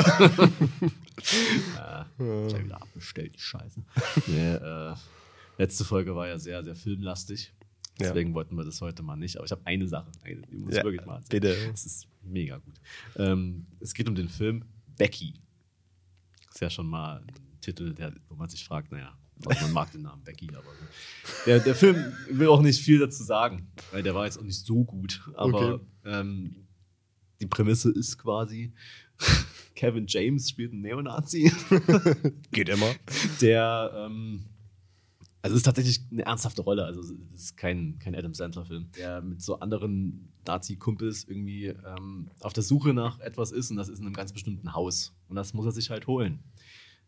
ja, 1.77 2.07
ich 2.19 2.55
habe 2.55 2.65
wieder 2.65 2.83
abbestellt, 2.83 3.35
die 3.35 3.41
Scheiße. 3.41 3.83
Nee, 4.27 4.55
äh, 4.55 4.95
letzte 5.59 5.85
Folge 5.85 6.15
war 6.15 6.29
ja 6.29 6.39
sehr, 6.39 6.63
sehr 6.63 6.75
filmlastig. 6.77 7.53
Ja. 8.01 8.09
Deswegen 8.09 8.35
wollten 8.35 8.57
wir 8.57 8.65
das 8.65 8.81
heute 8.81 9.03
mal 9.03 9.17
nicht. 9.17 9.37
Aber 9.37 9.47
ich 9.47 9.53
habe 9.53 9.63
eine 9.65 9.87
Sache, 9.87 10.11
die 10.27 10.57
muss 10.57 10.73
Ja, 10.75 10.81
ich 10.81 10.85
wirklich 10.85 11.07
mal 11.07 11.17
erzählen. 11.17 11.41
bitte. 11.43 11.71
Das 11.71 11.87
ist 11.87 12.09
mega 12.23 12.57
gut. 12.59 12.75
Ähm, 13.17 13.67
es 13.81 13.95
geht 13.95 14.09
um 14.09 14.15
den 14.17 14.29
Film 14.29 14.65
Becky. 14.97 15.35
Ist 16.53 16.61
ja 16.61 16.71
schon 16.71 16.87
mal 16.87 17.19
ein 17.23 17.61
Titel, 17.61 17.93
der, 17.95 18.15
wo 18.29 18.35
man 18.37 18.49
sich 18.49 18.65
fragt, 18.65 18.93
naja, 18.93 19.17
man 19.45 19.73
mag 19.73 19.91
den 19.93 20.03
Namen 20.03 20.23
Becky, 20.23 20.49
aber 20.55 20.69
der, 21.47 21.59
der 21.61 21.75
Film 21.75 21.97
will 22.31 22.49
auch 22.49 22.63
nicht 22.63 22.81
viel 22.81 22.99
dazu 23.01 23.25
sagen, 23.25 23.67
weil 23.91 24.03
der 24.03 24.15
war 24.15 24.25
jetzt 24.27 24.39
auch 24.39 24.45
nicht 24.45 24.65
so 24.65 24.85
gut. 24.85 25.21
Aber 25.35 25.75
Okay. 25.75 25.85
ähm, 26.05 26.67
die 27.41 27.47
Prämisse 27.47 27.91
ist 27.91 28.19
quasi, 28.19 28.73
Kevin 29.75 30.07
James 30.07 30.49
spielt 30.49 30.73
einen 30.73 30.83
Neonazi, 30.83 31.51
geht 32.53 32.69
immer. 32.69 32.95
der, 33.41 33.91
ähm, 33.97 34.45
also 35.43 35.55
es 35.55 35.59
ist 35.61 35.65
tatsächlich 35.65 36.01
eine 36.13 36.25
ernsthafte 36.25 36.63
Rolle, 36.63 36.85
also 36.85 37.01
es 37.01 37.11
ist 37.35 37.57
kein, 37.57 37.99
kein 37.99 38.15
Adam 38.15 38.33
Sandler-Film, 38.33 38.93
der 38.97 39.21
mit 39.21 39.43
so 39.43 39.59
anderen 39.59 40.33
Nazi-Kumpels 40.47 41.25
irgendwie 41.25 41.67
ähm, 41.67 42.31
auf 42.41 42.53
der 42.53 42.63
Suche 42.63 42.95
nach 42.95 43.21
etwas 43.21 43.53
ist 43.53 43.71
und 43.71 43.77
das 43.77 43.89
ist 43.89 44.01
in 44.01 44.07
einem 44.07 44.15
ganz 44.15 44.33
bestimmten 44.33 44.75
Haus 44.75 45.13
und 45.29 45.37
das 45.37 45.55
muss 45.55 45.67
er 45.67 45.73
sich 45.73 45.91
halt 45.91 46.07
holen. 46.07 46.41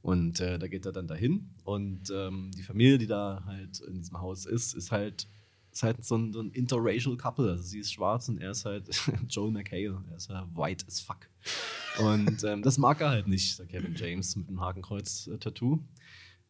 Und 0.03 0.41
äh, 0.41 0.59
da 0.59 0.69
geht 0.69 0.87
er 0.87 0.93
dann 0.93 1.09
dahin 1.09 1.51
und 1.65 2.11
ähm, 2.15 2.53
die 2.57 2.63
Familie, 2.63 2.99
die 2.99 3.09
da 3.09 3.43
halt 3.45 3.81
in 3.81 3.99
diesem 3.99 4.21
Haus 4.21 4.47
ist, 4.47 4.75
ist 4.75 4.93
halt, 4.93 5.27
ist 5.73 5.83
halt 5.83 6.05
so 6.05 6.17
ein, 6.17 6.33
so 6.33 6.41
ein 6.41 6.51
interracial 6.51 7.17
Couple. 7.17 7.51
Also 7.51 7.65
sie 7.65 7.81
ist 7.81 7.93
schwarz 7.93 8.29
und 8.29 8.39
er 8.39 8.53
ist 8.53 8.65
halt 8.65 8.89
Joe 9.29 9.51
McHale, 9.51 10.03
er 10.11 10.17
ist 10.17 10.31
ja 10.31 10.49
white 10.55 10.87
as 10.87 11.01
fuck. 11.01 11.29
Und 11.99 12.45
ähm, 12.45 12.63
das 12.63 12.79
mag 12.79 13.01
er 13.01 13.11
halt 13.11 13.27
nicht, 13.27 13.59
der 13.59 13.67
Kevin 13.67 13.95
James 13.97 14.37
mit 14.37 14.49
dem 14.49 14.61
Hakenkreuz-Tattoo. 14.61 15.81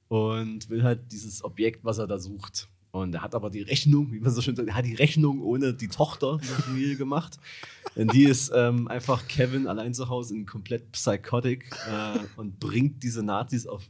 Und 0.09 0.69
will 0.71 0.83
halt 0.83 1.11
dieses 1.11 1.43
Objekt, 1.43 1.85
was 1.85 1.99
er 1.99 2.07
da 2.07 2.19
sucht. 2.19 2.69
Und 3.03 3.15
er 3.15 3.23
hat 3.23 3.35
aber 3.35 3.51
die 3.51 3.63
Rechnung, 3.63 4.13
wie 4.13 4.21
man 4.21 4.33
so 4.33 4.41
schön 4.41 4.57
sagt, 4.57 4.69
er 4.69 4.75
hat 4.75 4.87
die 4.87 4.95
Rechnung 4.95 5.41
ohne 5.43 5.75
die 5.75 5.89
Tochter 5.89 6.39
der 6.39 6.57
Familie 6.57 6.97
gemacht. 6.97 7.39
Denn 7.95 8.09
die 8.09 8.25
ist 8.25 8.51
ähm, 8.55 8.89
einfach 8.89 9.29
Kevin 9.29 9.67
allein 9.67 9.95
zu 9.95 10.09
Hause 10.09 10.35
in 10.35 10.47
komplett 10.47 10.93
psychotic 10.93 11.71
äh, 11.89 12.19
und 12.37 12.59
bringt 12.59 13.03
diese 13.03 13.23
Nazis 13.23 13.67
auf 13.67 13.83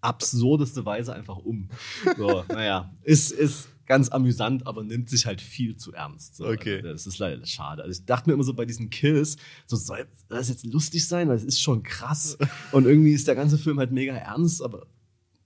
absurdeste 0.00 0.84
Weise 0.84 1.14
einfach 1.14 1.38
um. 1.38 1.68
So, 2.16 2.44
naja, 2.48 2.92
ist, 3.02 3.32
ist 3.32 3.68
ganz 3.86 4.08
amüsant, 4.10 4.66
aber 4.66 4.82
nimmt 4.84 5.08
sich 5.08 5.26
halt 5.26 5.40
viel 5.40 5.76
zu 5.76 5.92
ernst. 5.92 6.36
So. 6.36 6.46
Okay. 6.46 6.76
Also, 6.76 6.88
das 6.88 7.06
ist 7.06 7.18
leider 7.18 7.44
schade. 7.46 7.82
Also 7.82 8.00
ich 8.00 8.06
dachte 8.06 8.28
mir 8.28 8.34
immer 8.34 8.44
so 8.44 8.54
bei 8.54 8.64
diesen 8.64 8.90
Kills, 8.90 9.36
so 9.66 9.76
soll 9.76 10.06
das 10.28 10.48
jetzt 10.48 10.64
lustig 10.64 11.06
sein, 11.06 11.28
weil 11.28 11.36
es 11.36 11.44
ist 11.44 11.60
schon 11.60 11.82
krass. 11.82 12.38
Und 12.72 12.86
irgendwie 12.86 13.12
ist 13.12 13.28
der 13.28 13.34
ganze 13.34 13.58
Film 13.58 13.78
halt 13.78 13.92
mega 13.92 14.14
ernst, 14.14 14.62
aber 14.62 14.86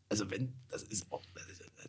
also 0.09 0.31
wenn, 0.31 0.53
das 0.71 0.85
ist 0.85 1.11
auch, 1.13 1.23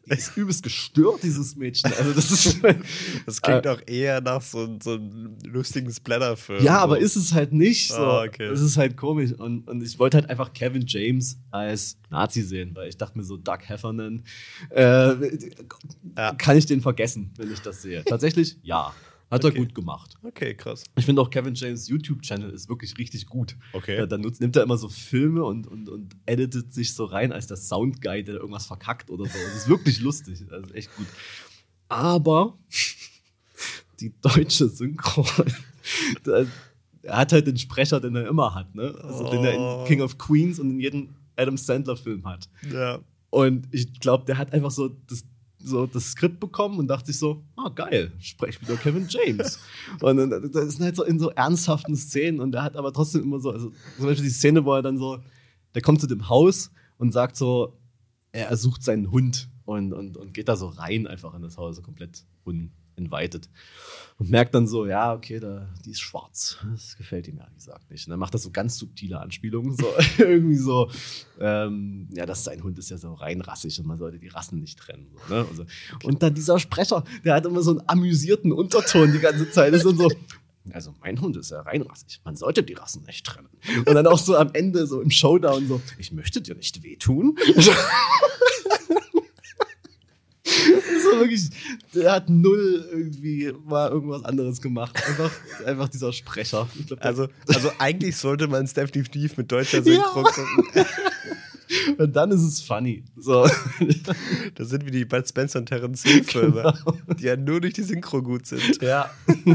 die 0.10 0.18
ist 0.18 0.36
übelst 0.38 0.64
gestört, 0.64 1.24
dieses 1.24 1.56
Mädchen. 1.56 1.92
Also 1.98 2.14
das 2.14 2.32
ist. 2.32 2.60
Das 3.26 3.42
klingt 3.42 3.68
auch 3.68 3.82
eher 3.86 4.22
nach 4.22 4.42
so, 4.42 4.78
so 4.82 4.94
einem 4.94 5.38
lustigen 5.46 5.92
Splatterfilm. 5.92 6.64
Ja, 6.64 6.78
so. 6.78 6.80
aber 6.82 7.00
ist 7.00 7.16
es 7.16 7.34
halt 7.34 7.54
nicht. 7.54 7.90
So. 7.92 7.98
Ah, 7.98 8.24
okay. 8.24 8.46
Es 8.46 8.62
ist 8.62 8.78
halt 8.78 8.98
komisch. 8.98 9.32
Und, 9.34 9.68
und 9.68 9.82
ich 9.84 9.98
wollte 10.00 10.18
halt 10.18 10.30
einfach 10.30 10.54
Kevin 10.54 10.84
James 10.88 11.38
als 11.52 11.98
Nazi 12.10 12.42
sehen, 12.42 12.72
weil 12.76 12.90
ich 12.90 12.98
dachte 12.98 13.18
mir 13.18 13.24
so, 13.24 13.38
Doug 13.38 13.60
Heffernan, 13.68 14.24
äh, 14.72 15.14
Ja. 16.18 16.34
kann 16.36 16.58
ich 16.58 16.66
den 16.66 16.82
vergessen, 16.82 17.32
wenn 17.38 17.52
ich 17.52 17.60
das 17.62 17.82
sehe? 17.82 18.04
Tatsächlich, 18.04 18.58
ja. 18.64 18.94
Hat 19.32 19.46
Okay. 19.46 19.58
er 19.58 19.66
gut 19.66 19.76
gemacht. 19.76 20.16
Okay, 20.24 20.56
krass. 20.56 20.84
Ich 20.98 21.06
finde 21.06 21.22
auch 21.22 21.30
Kevin 21.30 21.54
James 21.54 21.88
YouTube-Channel 21.88 22.50
ist 22.50 22.68
wirklich 22.68 22.98
richtig 22.98 23.28
gut. 23.28 23.56
Okay. 23.74 23.98
Ja, 23.98 24.06
dann 24.08 24.22
nutzt, 24.22 24.42
nimmt 24.42 24.56
er 24.56 24.64
immer 24.64 24.78
so 24.78 24.90
Filme 24.90 25.44
und, 25.44 25.68
und, 25.68 25.88
und 25.88 26.16
editet 26.26 26.74
sich 26.74 26.94
so 26.96 27.06
rein 27.06 27.32
als 27.32 27.46
der 27.48 27.58
Soundguy, 27.58 28.24
der 28.24 28.36
irgendwas 28.36 28.66
verkackt 28.66 29.10
oder 29.12 29.26
so. 29.26 29.38
Das 29.38 29.56
ist 29.56 29.70
wirklich 29.70 30.00
lustig. 30.02 30.44
Das 30.50 30.64
ist 30.66 30.74
echt 30.76 30.96
gut. 30.96 31.06
Aber 31.90 32.58
die 34.00 34.14
deutsche 34.22 34.68
Synchro, 34.70 35.26
er 37.04 37.18
hat 37.18 37.32
halt 37.32 37.48
den 37.48 37.58
Sprecher, 37.58 38.00
den 38.00 38.16
er 38.16 38.28
immer 38.28 38.54
hat, 38.56 38.74
ne? 38.76 38.96
Also 39.04 39.30
den 39.30 39.44
er 39.44 39.58
Oh. 39.60 39.82
in 39.82 39.88
King 39.88 40.02
of 40.02 40.18
Queens 40.18 40.60
und 40.60 40.72
in 40.72 40.80
jedem 40.80 41.10
Adam 41.36 41.58
Sandler-Film 41.58 42.26
hat. 42.26 42.50
Ja. 42.72 43.00
Und 43.30 43.68
ich 43.72 44.00
glaube, 44.00 44.26
der 44.26 44.38
hat 44.38 44.54
einfach 44.54 44.72
so 44.72 44.90
das, 45.08 45.24
so 45.62 45.86
das 45.86 46.12
Skript 46.12 46.40
bekommen 46.40 46.80
und 46.80 46.88
dachte 46.88 47.08
sich 47.08 47.20
so, 47.20 47.44
ah 47.56 47.70
geil, 47.70 48.12
sprech 48.20 48.62
wieder 48.62 48.76
Kevin 48.78 49.08
James. 49.10 49.60
und 50.02 50.18
dann, 50.18 50.52
das 50.52 50.76
sind 50.76 50.86
halt 50.86 50.96
so 50.96 51.04
in 51.04 51.20
so 51.20 51.30
ernsthaften 51.30 51.96
Szenen 51.96 52.40
und 52.40 52.52
der 52.54 52.64
hat 52.64 52.76
aber 52.76 52.94
trotzdem 52.94 53.24
immer 53.24 53.40
so, 53.40 53.52
also 53.52 53.72
zum 53.98 54.06
Beispiel 54.06 54.26
die 54.26 54.34
Szene, 54.34 54.66
wo 54.66 54.74
er 54.74 54.82
dann 54.82 54.98
so, 54.98 55.20
der 55.76 55.82
kommt 55.82 56.02
zu 56.02 56.08
dem 56.08 56.30
Haus 56.30 56.72
und 56.98 57.12
sagt 57.12 57.36
so, 57.36 57.78
er 58.32 58.56
sucht 58.58 58.84
seinen 58.84 59.12
Hund 59.12 59.50
und, 59.66 59.94
und, 59.94 60.18
und 60.18 60.34
geht 60.34 60.48
da 60.48 60.56
so 60.56 60.68
rein 60.68 61.08
einfach 61.08 61.34
in 61.34 61.42
das 61.42 61.58
Haus, 61.58 61.76
so 61.76 61.82
komplett 61.82 62.24
uninvited. 63.00 63.50
Und 64.18 64.30
merkt 64.30 64.54
dann 64.54 64.68
so, 64.68 64.86
ja, 64.86 65.14
okay, 65.14 65.40
da, 65.40 65.70
die 65.86 65.92
ist 65.92 66.02
schwarz. 66.02 66.58
Das 66.70 66.98
gefällt 66.98 67.28
ihm 67.30 67.38
ehrlich 67.38 67.56
gesagt 67.56 67.90
nicht. 67.90 68.06
Und 68.06 68.12
dann 68.12 68.20
macht 68.20 68.34
er 68.34 68.40
so 68.40 68.52
ganz 68.52 68.78
subtile 68.78 69.20
Anspielungen, 69.20 69.78
so 69.78 69.88
irgendwie 70.18 70.58
so, 70.58 70.92
ähm, 71.40 72.10
ja, 72.14 72.26
das 72.26 72.44
sein 72.44 72.62
Hund 72.62 72.78
ist 72.78 72.90
ja 72.90 72.98
so 72.98 73.14
reinrassig 73.14 73.80
und 73.80 73.88
man 73.88 73.98
sollte 73.98 74.20
die 74.20 74.28
Rassen 74.28 74.60
nicht 74.60 74.78
trennen. 74.78 75.08
So, 75.14 75.34
ne? 75.34 75.46
und, 75.46 75.56
so. 75.56 75.66
und 76.04 76.22
dann 76.22 76.34
dieser 76.34 76.60
Sprecher, 76.60 77.06
der 77.24 77.36
hat 77.36 77.46
immer 77.46 77.62
so 77.62 77.72
einen 77.72 77.84
amüsierten 77.88 78.52
Unterton 78.52 79.14
die 79.14 79.20
ganze 79.20 79.50
Zeit. 79.52 79.74
Ist 79.74 79.84
so, 79.84 80.10
also 80.74 80.94
mein 81.00 81.22
Hund 81.22 81.38
ist 81.38 81.52
ja 81.52 81.62
reinrassig. 81.62 82.20
Man 82.26 82.36
sollte 82.36 82.62
die 82.62 82.74
Rassen 82.74 83.04
nicht 83.06 83.26
trennen. 83.26 83.50
Und 83.86 83.94
dann 83.94 84.06
auch 84.06 84.20
so 84.20 84.36
am 84.36 84.50
Ende, 84.54 84.86
so 84.86 85.02
im 85.02 85.12
Showdown, 85.12 85.68
so, 85.68 85.82
ich 85.98 86.12
möchte 86.12 86.42
dir 86.42 86.56
nicht 86.56 86.84
wehtun. 86.84 87.38
so 91.04 91.20
wirklich, 91.20 91.50
der 91.94 92.12
hat 92.14 92.30
null 92.30 92.88
irgendwie 92.92 93.54
mal 93.66 93.90
irgendwas 93.90 94.24
anderes 94.26 94.62
gemacht. 94.62 94.96
Einfach, 95.08 95.32
einfach 95.66 95.90
dieser 95.90 96.12
Sprecher. 96.14 96.68
Glaub, 96.88 97.04
Also, 97.04 97.28
also 97.48 97.72
eigentlich 97.80 98.16
sollte 98.18 98.48
man 98.48 98.66
es 98.66 98.74
definitiv 98.74 99.38
mit 99.38 99.52
deutscher 99.52 99.84
Synchro 99.84 100.24
Ja. 100.24 100.26
gucken. 100.32 100.46
und 101.98 102.16
dann 102.16 102.32
ist 102.32 102.42
es 102.42 102.62
funny. 102.62 103.04
So. 103.16 103.48
Das 104.56 104.70
sind 104.70 104.86
wie 104.86 104.92
die 104.92 105.06
Bud 105.06 105.28
Spencer 105.28 105.60
und 105.60 105.68
Terence 105.68 106.04
Hill 106.04 106.24
Filme, 106.24 106.62
Genau. 106.86 106.98
die 107.20 107.24
ja 107.26 107.36
nur 107.38 107.62
durch 107.62 107.74
die 107.74 107.84
Synchro 107.84 108.22
gut 108.22 108.46
sind. 108.48 108.82
Ja. 108.82 109.10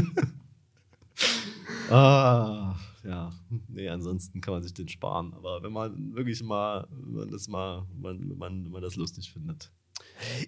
ah, 1.89 2.75
ja. 3.03 3.31
Nee, 3.67 3.89
ansonsten 3.89 4.41
kann 4.41 4.53
man 4.55 4.63
sich 4.63 4.73
den 4.73 4.87
sparen. 4.87 5.33
Aber 5.33 5.61
wenn 5.63 5.73
man 5.73 6.15
wirklich 6.15 6.41
mal, 6.43 6.87
wenn 6.89 7.13
man 7.15 7.29
das 7.31 7.47
mal, 7.47 7.85
wenn 8.01 8.37
man, 8.37 8.65
wenn 8.65 8.71
man 8.71 8.81
das 8.81 8.95
lustig 8.95 9.31
findet. 9.31 9.71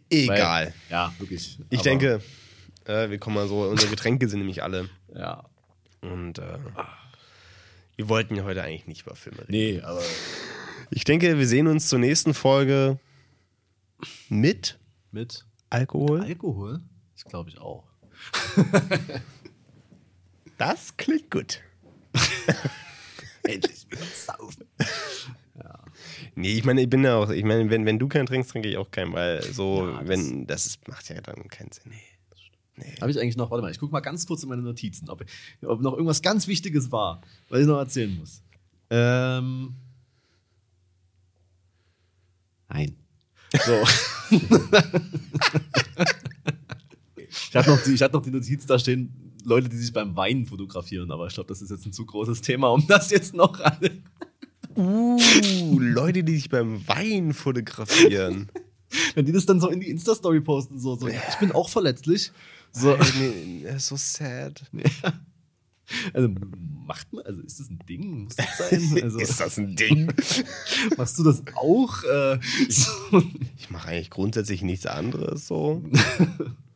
Egal. 0.09 0.67
Weil, 0.67 0.73
ja, 0.89 1.13
wirklich. 1.19 1.59
Ich 1.69 1.81
denke, 1.81 2.21
äh, 2.85 3.09
wir 3.09 3.17
kommen 3.17 3.35
mal 3.35 3.47
so, 3.47 3.63
unsere 3.63 3.89
Getränke 3.89 4.27
sind 4.29 4.39
nämlich 4.39 4.63
alle. 4.63 4.89
Ja. 5.13 5.43
Und 6.01 6.39
äh, 6.39 6.57
wir 7.95 8.09
wollten 8.09 8.35
ja 8.35 8.43
heute 8.43 8.63
eigentlich 8.63 8.87
nicht 8.87 9.01
über 9.01 9.15
Filme 9.15 9.39
reden. 9.39 9.51
Nee, 9.51 9.81
aber. 9.81 10.01
Ich 10.89 11.03
denke, 11.03 11.37
wir 11.37 11.47
sehen 11.47 11.67
uns 11.67 11.89
zur 11.89 11.99
nächsten 11.99 12.33
Folge 12.33 12.97
mit 14.29 14.79
Mit 15.11 15.45
Alkohol. 15.69 16.21
Alkohol? 16.21 16.81
Das 17.13 17.25
glaube 17.25 17.49
ich 17.49 17.57
auch. 17.57 17.83
Das 20.57 20.95
klingt 20.97 21.29
gut. 21.29 21.61
Endlich 23.43 23.85
wieder 23.89 24.05
saufen. 24.05 24.65
Nee, 26.35 26.53
ich 26.57 26.63
meine, 26.65 26.81
ich 26.81 26.89
bin 26.89 27.03
ja 27.03 27.15
auch, 27.15 27.29
ich 27.29 27.43
meine, 27.43 27.69
wenn, 27.69 27.85
wenn 27.85 27.99
du 27.99 28.07
keinen 28.07 28.25
trinkst, 28.25 28.51
trinke 28.51 28.69
ich 28.69 28.77
auch 28.77 28.89
keinen, 28.91 29.13
weil 29.13 29.41
so, 29.41 29.87
Ja, 29.87 29.99
das- 29.99 30.07
wenn, 30.09 30.47
das 30.47 30.65
ist, 30.65 30.87
macht 30.87 31.09
ja 31.09 31.19
dann 31.21 31.47
keinen 31.47 31.71
Sinn. 31.71 31.91
Nee. 31.91 32.01
Nee. 32.79 32.93
Habe 33.01 33.09
ich 33.09 33.19
eigentlich 33.19 33.37
noch, 33.37 33.49
warte 33.49 33.63
mal, 33.63 33.71
ich 33.71 33.79
gucke 33.79 33.91
mal 33.91 34.01
ganz 34.01 34.27
kurz 34.27 34.43
in 34.43 34.49
meine 34.49 34.61
Notizen, 34.61 35.09
ob, 35.09 35.25
ob 35.65 35.81
noch 35.81 35.93
irgendwas 35.93 36.21
ganz 36.21 36.47
Wichtiges 36.47 36.91
war, 36.91 37.21
was 37.49 37.61
ich 37.61 37.65
noch 37.65 37.79
erzählen 37.79 38.15
muss. 38.19 38.43
Ähm. 38.91 39.73
Nein. 42.69 42.95
So. 43.65 43.83
ich 47.49 47.55
hatte 47.55 47.69
noch, 47.69 47.81
die- 47.83 47.93
ich 47.93 48.01
hatte 48.01 48.15
noch 48.15 48.21
die 48.23 48.31
Notiz 48.31 48.65
da 48.65 48.77
stehen, 48.77 49.33
Leute, 49.43 49.69
die 49.69 49.77
sich 49.77 49.93
beim 49.93 50.15
Weinen 50.15 50.45
fotografieren, 50.45 51.09
aber 51.11 51.27
ich 51.27 51.33
glaube, 51.33 51.47
das 51.47 51.61
ist 51.61 51.69
jetzt 51.71 51.85
ein 51.85 51.93
zu 51.93 52.05
großes 52.05 52.41
Thema, 52.41 52.67
um 52.69 52.85
das 52.87 53.09
jetzt 53.09 53.33
noch 53.33 53.59
alle. 53.59 54.03
Uh, 54.77 55.19
Leute, 55.79 56.23
die 56.23 56.35
sich 56.35 56.49
beim 56.49 56.87
Wein 56.87 57.33
fotografieren. 57.33 58.49
Wenn 59.15 59.25
die 59.25 59.31
das 59.31 59.45
dann 59.45 59.59
so 59.59 59.69
in 59.69 59.79
die 59.79 59.89
Insta-Story 59.89 60.39
posten, 60.41 60.79
so, 60.79 60.95
so, 60.95 61.07
ich 61.07 61.35
bin 61.39 61.51
auch 61.51 61.69
verletzlich. 61.69 62.31
So. 62.71 62.95
Nee, 63.19 63.65
ist 63.75 63.87
so 63.87 63.95
sad. 63.97 64.63
Also 66.13 66.27
macht 66.85 67.13
man, 67.13 67.23
also 67.25 67.41
ist 67.43 67.61
das 67.61 67.69
ein 67.69 67.79
Ding? 67.87 68.25
Muss 68.25 68.35
das 68.35 68.57
sein? 68.57 68.99
Also, 69.03 69.19
ist 69.19 69.39
das 69.39 69.57
ein 69.57 69.73
Ding? 69.77 70.11
machst 70.97 71.17
du 71.17 71.23
das 71.23 71.41
auch? 71.55 72.03
Äh, 72.03 72.39
so, 72.67 73.23
Ich 73.57 73.69
mache 73.69 73.87
eigentlich 73.87 74.09
grundsätzlich 74.09 74.63
nichts 74.63 74.85
anderes 74.85 75.47
so. 75.47 75.81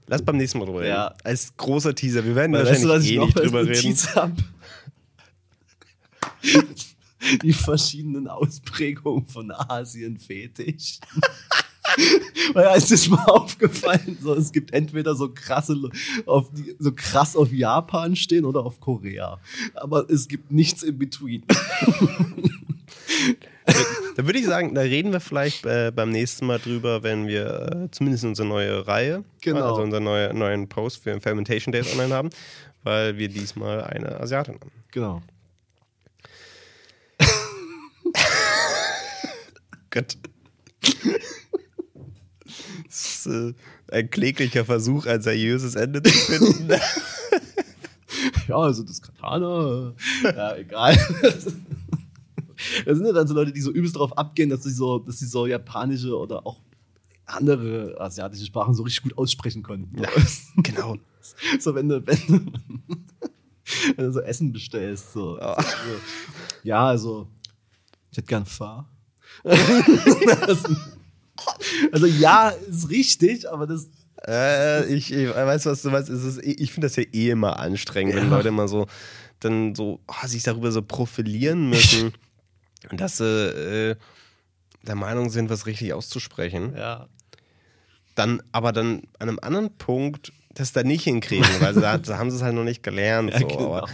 Lass 0.08 0.22
beim 0.22 0.38
nächsten 0.38 0.60
Mal 0.60 0.66
drüber 0.66 0.80
reden. 0.80 0.92
Ja. 0.92 1.14
Als 1.26 1.58
großer 1.58 1.94
Teaser. 1.94 2.24
Wir 2.24 2.36
werden 2.36 2.54
weil, 2.54 2.66
weißt 2.66 2.86
wahrscheinlich 2.86 2.86
du, 2.86 2.90
was 2.90 3.04
ich 3.04 3.12
eh 3.12 3.20
nicht 3.20 3.38
drüber 3.38 3.66
reden. 3.66 3.92
Die 7.44 7.54
verschiedenen 7.54 8.28
Ausprägungen 8.28 9.28
von 9.28 9.52
Asien-Fetisch. 9.52 11.00
Weil 12.54 12.78
es 12.78 12.90
ist 12.92 13.10
mir 13.10 13.28
aufgefallen, 13.28 14.18
so, 14.22 14.34
es 14.34 14.52
gibt 14.52 14.72
entweder 14.72 15.16
so 15.16 15.30
krasse, 15.30 15.76
auf 16.26 16.50
so 16.80 16.92
krass 16.94 17.36
auf 17.36 17.52
Japan 17.52 18.16
stehen 18.16 18.46
oder 18.46 18.66
auf 18.66 18.80
Korea. 18.80 19.40
Aber 19.74 20.10
es 20.10 20.28
gibt 20.28 20.52
nichts 20.52 20.84
in 20.84 20.98
between. 20.98 21.44
Da 24.16 24.26
würde 24.26 24.40
ich 24.40 24.46
sagen, 24.46 24.74
da 24.76 24.82
reden 24.82 25.12
wir 25.14 25.20
vielleicht 25.20 25.66
äh, 25.66 25.92
beim 25.96 26.10
nächsten 26.10 26.46
Mal 26.46 26.60
drüber, 26.60 27.04
wenn 27.04 27.28
wir 27.28 27.86
äh, 27.86 27.92
zumindest 27.92 28.26
unsere 28.26 28.48
neue 28.48 28.86
Reihe, 28.86 29.24
Genau. 29.42 29.70
also 29.70 29.82
unseren 29.82 30.04
neue, 30.04 30.34
neuen 30.34 30.68
Post 30.68 31.04
für 31.04 31.20
Fermentation 31.22 31.72
Days 31.72 31.92
online 31.94 32.14
haben, 32.14 32.30
weil 32.84 33.18
wir 33.18 33.30
diesmal 33.30 33.84
eine 33.84 34.20
Asiatin 34.20 34.56
haben. 34.56 34.72
Genau. 34.92 35.22
Gott. 39.92 40.18
Das 42.88 43.26
ist 43.26 43.26
äh, 43.28 43.54
ein 43.92 44.10
kläglicher 44.10 44.66
Versuch, 44.66 45.06
ein 45.06 45.22
seriöses 45.22 45.76
Ende 45.76 46.02
zu 46.02 46.12
finden. 46.12 46.72
Ja, 48.48 48.58
also 48.58 48.84
das 48.84 49.02
Katana, 49.02 49.94
ja, 50.24 50.56
egal. 50.58 50.98
Das 52.86 52.98
sind 52.98 53.08
ja 53.08 53.14
dann 53.14 53.28
so 53.28 53.34
Leute, 53.34 53.54
die 53.54 53.62
so 53.62 53.72
übelst 53.72 53.96
darauf 53.96 54.16
abgehen, 54.18 54.50
dass 54.50 54.64
sie 54.64 54.72
so, 54.72 55.00
dass 55.00 55.18
sie 55.20 55.26
so 55.26 55.48
japanische 55.48 56.16
oder 56.16 56.46
auch 56.46 56.62
andere 57.26 57.96
asiatische 58.00 58.46
Sprachen 58.46 58.74
so 58.74 58.84
richtig 58.84 59.04
gut 59.04 59.18
aussprechen 59.18 59.64
können. 59.64 59.90
Ja, 59.98 60.10
genau. 60.58 60.98
So, 61.60 61.74
wenn 61.74 61.90
du, 61.90 62.06
wenn 62.06 62.20
du, 62.28 62.52
Wenn 63.96 64.06
du 64.06 64.12
so 64.12 64.22
Essen 64.22 64.52
bestellst. 64.52 65.14
So. 65.14 65.38
so. 65.38 65.56
Ja, 66.64 66.88
also, 66.88 67.28
ich 68.12 68.18
hätte 68.18 68.28
gern 68.28 68.46
Fahr. 68.46 68.90
also, 71.92 72.06
ja, 72.06 72.50
ist 72.50 72.90
richtig, 72.90 73.50
aber 73.50 73.68
das. 73.68 73.90
Äh, 74.28 74.94
ich, 74.94 75.12
ich 75.12 75.30
weiß, 75.30 75.66
was 75.66 75.82
du 75.82 75.90
meinst. 75.90 76.10
Ist, 76.10 76.40
ich 76.44 76.72
finde 76.72 76.88
das 76.88 76.96
ja 76.96 77.04
eh 77.12 77.32
immer 77.32 77.60
anstrengend, 77.60 78.16
wenn 78.16 78.26
Ja. 78.26 78.38
Leute 78.38 78.50
immer 78.50 78.68
so 78.68 78.86
dann 79.40 79.74
so 79.76 80.00
ah, 80.08 80.28
sich 80.28 80.44
darüber 80.44 80.72
so 80.72 80.82
profilieren 80.82 81.70
müssen, 81.70 82.14
dass 82.92 83.18
sie 83.18 83.26
äh, 83.26 83.96
der 84.84 84.96
Meinung 84.96 85.30
sind, 85.30 85.50
was 85.50 85.66
richtig 85.66 85.94
auszusprechen. 85.94 86.76
Ja. 86.78 87.08
Dann, 88.16 88.42
aber 88.52 88.72
dann 88.72 89.04
an 89.20 89.30
einem 89.30 89.40
anderen 89.42 89.78
Punkt 89.78 90.32
das 90.54 90.74
da 90.74 90.84
nicht 90.84 91.04
hinkriegen, 91.04 91.48
weil 91.60 91.74
da, 91.82 91.98
da 91.98 92.18
haben 92.18 92.30
sie 92.30 92.38
es 92.38 92.44
halt 92.44 92.56
noch 92.56 92.64
nicht 92.64 92.84
gelernt. 92.84 93.32
Ja, 93.32 93.40
so. 93.40 93.48
genau. 93.48 93.88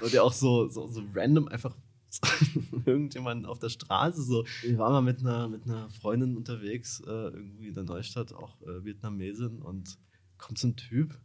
Und 0.00 0.12
ja 0.12 0.22
auch 0.22 0.32
so, 0.32 0.68
so, 0.68 0.86
so 0.88 1.02
random 1.14 1.48
einfach 1.48 1.74
irgendjemand 2.86 3.46
auf 3.46 3.58
der 3.58 3.68
Straße 3.68 4.22
so. 4.22 4.44
Ich 4.62 4.76
war 4.78 4.90
mal 4.90 5.02
mit 5.02 5.20
einer, 5.20 5.48
mit 5.48 5.64
einer 5.64 5.88
Freundin 5.90 6.36
unterwegs, 6.36 7.00
äh, 7.06 7.10
irgendwie 7.10 7.68
in 7.68 7.74
der 7.74 7.84
Neustadt, 7.84 8.32
auch 8.32 8.60
äh, 8.62 8.84
Vietnamesin, 8.84 9.62
und 9.62 9.98
kommt 10.38 10.58
so 10.58 10.68
ein 10.68 10.76
Typ 10.76 11.18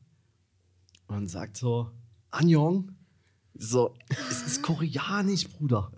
und 1.07 1.27
sagt 1.27 1.57
so, 1.57 1.91
Anjong, 2.31 2.91
so, 3.55 3.93
es 4.29 4.41
ist 4.47 4.63
koreanisch, 4.63 5.47
Bruder. 5.47 5.91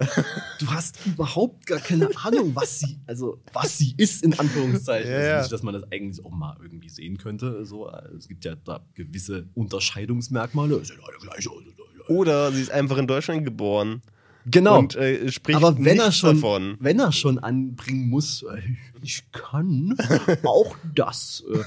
Du 0.59 0.67
hast 0.67 1.05
überhaupt 1.05 1.65
gar 1.65 1.79
keine 1.79 2.09
Ahnung, 2.17 2.53
was 2.53 2.81
sie, 2.81 2.99
also 3.07 3.41
was 3.53 3.77
sie 3.77 3.93
ist, 3.95 4.23
in 4.23 4.37
Anführungszeichen. 4.37 5.09
Ja, 5.09 5.17
also 5.17 5.41
nicht, 5.41 5.51
dass 5.53 5.63
man 5.63 5.73
das 5.73 5.83
eigentlich 5.91 6.23
auch 6.25 6.31
mal 6.31 6.57
irgendwie 6.61 6.89
sehen 6.89 7.17
könnte. 7.17 7.65
So, 7.65 7.89
es 7.89 8.27
gibt 8.27 8.43
ja 8.43 8.55
da 8.55 8.85
gewisse 8.93 9.47
Unterscheidungsmerkmale. 9.53 10.81
Oder 12.09 12.51
sie 12.51 12.61
ist 12.61 12.71
einfach 12.71 12.97
in 12.97 13.07
Deutschland 13.07 13.45
geboren 13.45 14.01
Genau. 14.45 14.79
und 14.79 14.95
äh, 14.95 15.31
spricht 15.31 15.57
aber 15.57 15.77
wenn 15.83 15.99
er 15.99 16.11
schon, 16.11 16.35
davon. 16.35 16.77
wenn 16.79 16.99
er 16.99 17.11
schon 17.11 17.39
anbringen 17.39 18.09
muss, 18.09 18.43
äh, 18.43 18.61
ich 19.01 19.23
kann 19.31 19.95
auch 20.43 20.75
das, 20.93 21.43
äh, 21.53 21.59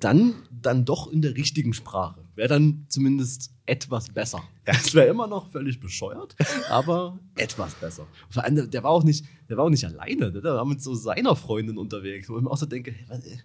dann, 0.00 0.34
dann 0.50 0.84
doch 0.84 1.12
in 1.12 1.22
der 1.22 1.36
richtigen 1.36 1.72
Sprache. 1.74 2.20
Wäre 2.34 2.48
dann 2.48 2.86
zumindest 2.88 3.50
etwas 3.66 4.08
besser. 4.08 4.42
Es 4.64 4.94
wäre 4.94 5.06
immer 5.08 5.26
noch 5.26 5.50
völlig 5.50 5.78
bescheuert, 5.78 6.34
aber 6.70 7.18
etwas 7.36 7.74
besser. 7.74 8.06
Vor 8.30 8.42
allem, 8.44 8.70
der- 8.70 8.82
war 8.82 8.90
auch 8.90 9.04
nicht, 9.04 9.24
der 9.48 9.56
war 9.58 9.64
auch 9.66 9.70
nicht 9.70 9.84
alleine, 9.84 10.32
der 10.32 10.42
war 10.42 10.64
mit 10.64 10.82
so 10.82 10.94
seiner 10.94 11.36
Freundin 11.36 11.76
unterwegs, 11.78 12.28
wo 12.28 12.36
ich 12.38 12.42
mir 12.42 12.50
auch 12.50 12.56
so 12.56 12.66
denke, 12.66 12.90
hey, 12.92 13.04
was, 13.08 13.24
äh, 13.26 13.36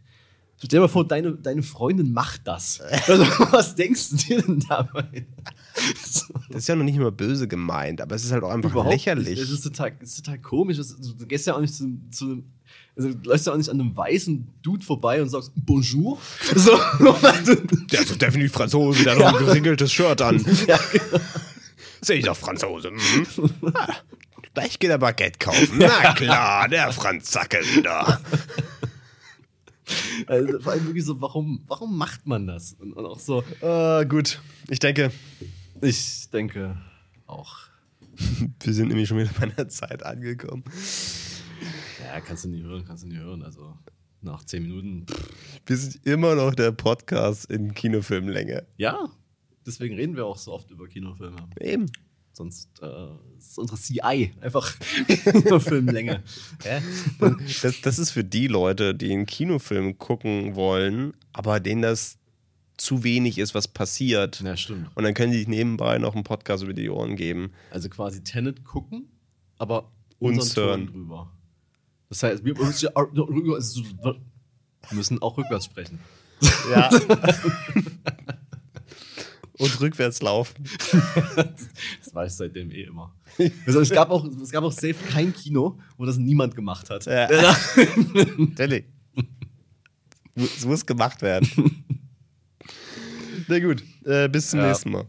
stell 0.58 0.68
dir 0.70 0.80
mal 0.80 0.88
vor, 0.88 1.06
deine, 1.08 1.34
deine 1.34 1.62
Freundin 1.64 2.12
macht 2.14 2.42
das. 2.48 2.82
Also, 3.08 3.24
was 3.52 3.76
denkst 3.76 4.10
du 4.12 4.16
dir 4.16 4.42
denn 4.42 4.60
dabei? 4.68 5.28
Das 6.50 6.60
ist 6.60 6.68
ja 6.70 6.76
noch 6.76 6.84
nicht 6.86 6.98
mal 6.98 7.12
böse 7.12 7.48
gemeint, 7.48 8.00
aber 8.02 8.16
es 8.16 8.24
ist 8.24 8.32
halt 8.32 8.44
auch 8.44 8.50
einfach 8.52 8.88
lächerlich. 8.90 9.38
Es 9.40 9.50
ist 9.50 9.62
total, 9.62 9.94
es 10.00 10.12
ist 10.12 10.26
total 10.26 10.40
komisch. 10.40 10.78
Du 10.78 11.26
gehst 11.26 11.46
ja 11.46 11.56
auch 11.56 11.62
nicht 11.62 11.74
zu, 11.74 12.00
zu 12.10 12.44
also 12.96 13.14
du 13.14 13.30
läufst 13.30 13.46
ja 13.48 13.54
auch 13.54 13.58
nicht 13.58 13.70
an 13.70 13.80
einem 13.80 13.96
weißen 13.96 14.48
Dude 14.62 14.84
vorbei 14.84 15.22
und 15.22 15.30
sagst 15.30 15.52
Bonjour. 15.56 16.18
So, 16.56 16.72
Der 17.92 18.00
ist 18.02 18.22
definitiv 18.22 18.54
Franzose, 18.54 19.04
der 19.04 19.14
hat 19.16 19.22
doch 19.22 19.40
ein 19.40 19.46
geringeltes 19.46 19.92
Shirt 19.92 20.22
an. 20.22 20.44
ja, 20.68 20.80
genau. 20.92 21.24
Sehe 22.02 22.18
ich 22.18 22.26
doch 22.26 22.38
Franzose. 22.38 22.92
Mhm. 22.92 23.52
Ah, 23.74 23.94
gleich 24.54 24.80
geht 24.80 24.90
er 24.90 24.98
Baguette 24.98 25.40
kaufen. 25.40 25.78
Na 25.80 26.14
klar, 26.14 26.68
der 26.70 26.92
Franz 26.92 27.30
Zacke 27.32 27.58
wieder. 27.76 28.22
also, 30.28 30.60
vor 30.60 30.72
allem 30.74 30.86
wirklich 30.86 31.06
so, 31.06 31.20
warum, 31.22 31.64
warum 31.68 31.98
macht 31.98 32.26
man 32.26 32.48
das? 32.48 32.74
Und, 32.80 32.94
und 32.94 33.06
auch 33.06 33.20
so, 33.20 33.44
Äh, 33.62 34.06
gut, 34.06 34.40
ich 34.70 34.80
denke, 34.80 35.12
ich 35.82 36.30
denke 36.30 36.78
auch. 37.26 37.58
wir 38.60 38.74
sind 38.74 38.88
nämlich 38.88 39.08
schon 39.08 39.18
wieder 39.18 39.32
bei 39.40 39.44
einer 39.44 39.70
Zeit 39.70 40.04
angekommen. 40.04 40.64
Ja, 42.04 42.20
kannst 42.22 42.46
du 42.46 42.50
nicht 42.50 42.64
hören, 42.64 42.84
kannst 42.86 43.04
du 43.04 43.08
nicht 43.08 43.20
hören. 43.20 43.44
Also 43.44 43.78
nach 44.22 44.44
zehn 44.44 44.64
Minuten. 44.64 45.06
Wir 45.66 45.78
sind 45.78 46.06
immer 46.06 46.36
noch 46.36 46.54
der 46.54 46.72
Podcast 46.72 47.46
in 47.52 47.74
Kinofilmlänge. 47.74 48.66
Ja, 48.78 49.10
deswegen 49.66 49.96
reden 49.96 50.16
wir 50.16 50.26
auch 50.26 50.38
so 50.38 50.54
oft 50.54 50.72
über 50.72 50.88
Kinofilme. 50.88 51.38
Eben. 51.60 51.86
Sonst 52.34 52.70
äh, 52.84 53.38
ist 53.40 53.58
unsere 53.58 53.80
CI 53.80 54.32
einfach 54.42 54.68
Filmlänge. 55.60 56.24
Hä? 56.64 56.82
Das, 57.64 57.82
das 57.82 57.98
ist 57.98 58.12
für 58.12 58.24
die 58.24 58.46
Leute, 58.46 58.94
die 58.94 59.12
einen 59.12 59.26
Kinofilm 59.26 59.98
gucken 59.98 60.56
wollen, 60.56 61.14
aber 61.34 61.60
denen 61.60 61.82
das 61.82 62.20
zu 62.78 63.04
wenig 63.04 63.38
ist, 63.40 63.54
was 63.56 63.68
passiert. 63.68 64.40
Ja, 64.42 64.56
stimmt. 64.56 64.90
Und 64.96 65.04
dann 65.04 65.14
können 65.14 65.32
die 65.32 65.40
sich 65.40 65.48
nebenbei 65.48 65.98
noch 65.98 66.16
einen 66.16 66.24
Podcast 66.24 66.64
über 66.64 66.74
die 66.74 66.90
Ohren 66.90 67.16
geben. 67.16 67.52
Also 67.72 67.90
quasi 67.90 68.24
Tenet 68.24 68.64
gucken, 68.64 69.08
aber 69.58 69.92
Uns 70.20 70.40
unseren 70.40 70.66
hören. 70.68 70.88
drüber. 70.88 71.32
Das 72.10 72.24
heißt, 72.24 72.46
wir 72.46 72.56
müssen 74.94 75.22
auch 75.22 75.38
rückwärts 75.38 75.66
sprechen. 75.66 76.00
Ja. 76.72 76.90
Und 79.60 79.82
rückwärts 79.82 80.22
laufen. 80.22 80.64
Das 82.04 82.14
weiß 82.14 82.32
ich 82.34 82.38
seitdem 82.38 82.70
eh 82.72 82.84
immer. 82.84 83.12
Also 83.66 83.80
es, 83.82 83.90
gab 83.90 84.12
auch, 84.12 84.24
es 84.26 84.52
gab 84.52 84.64
auch 84.64 84.72
safe 84.72 84.94
kein 85.10 85.34
Kino, 85.34 85.80
wo 85.98 86.06
das 86.06 86.18
niemand 86.18 86.56
gemacht 86.56 86.92
hat. 86.92 87.06
Ja. 87.06 87.28
Danny. 88.56 88.84
Es 90.36 90.64
muss 90.68 90.86
gemacht 90.86 91.24
werden. 91.24 91.50
Na 93.48 93.60
gut, 93.60 93.84
äh, 94.06 94.28
bis 94.30 94.50
zum 94.50 94.60
Ja. 94.60 94.68
nächsten 94.68 94.92
Mal. 94.92 95.06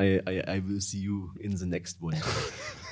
I, 0.00 0.20
I, 0.28 0.40
I 0.58 0.62
will 0.66 0.80
see 0.80 0.98
you 1.00 1.30
in 1.38 1.56
the 1.56 1.66
next 1.66 2.00
one. 2.02 2.16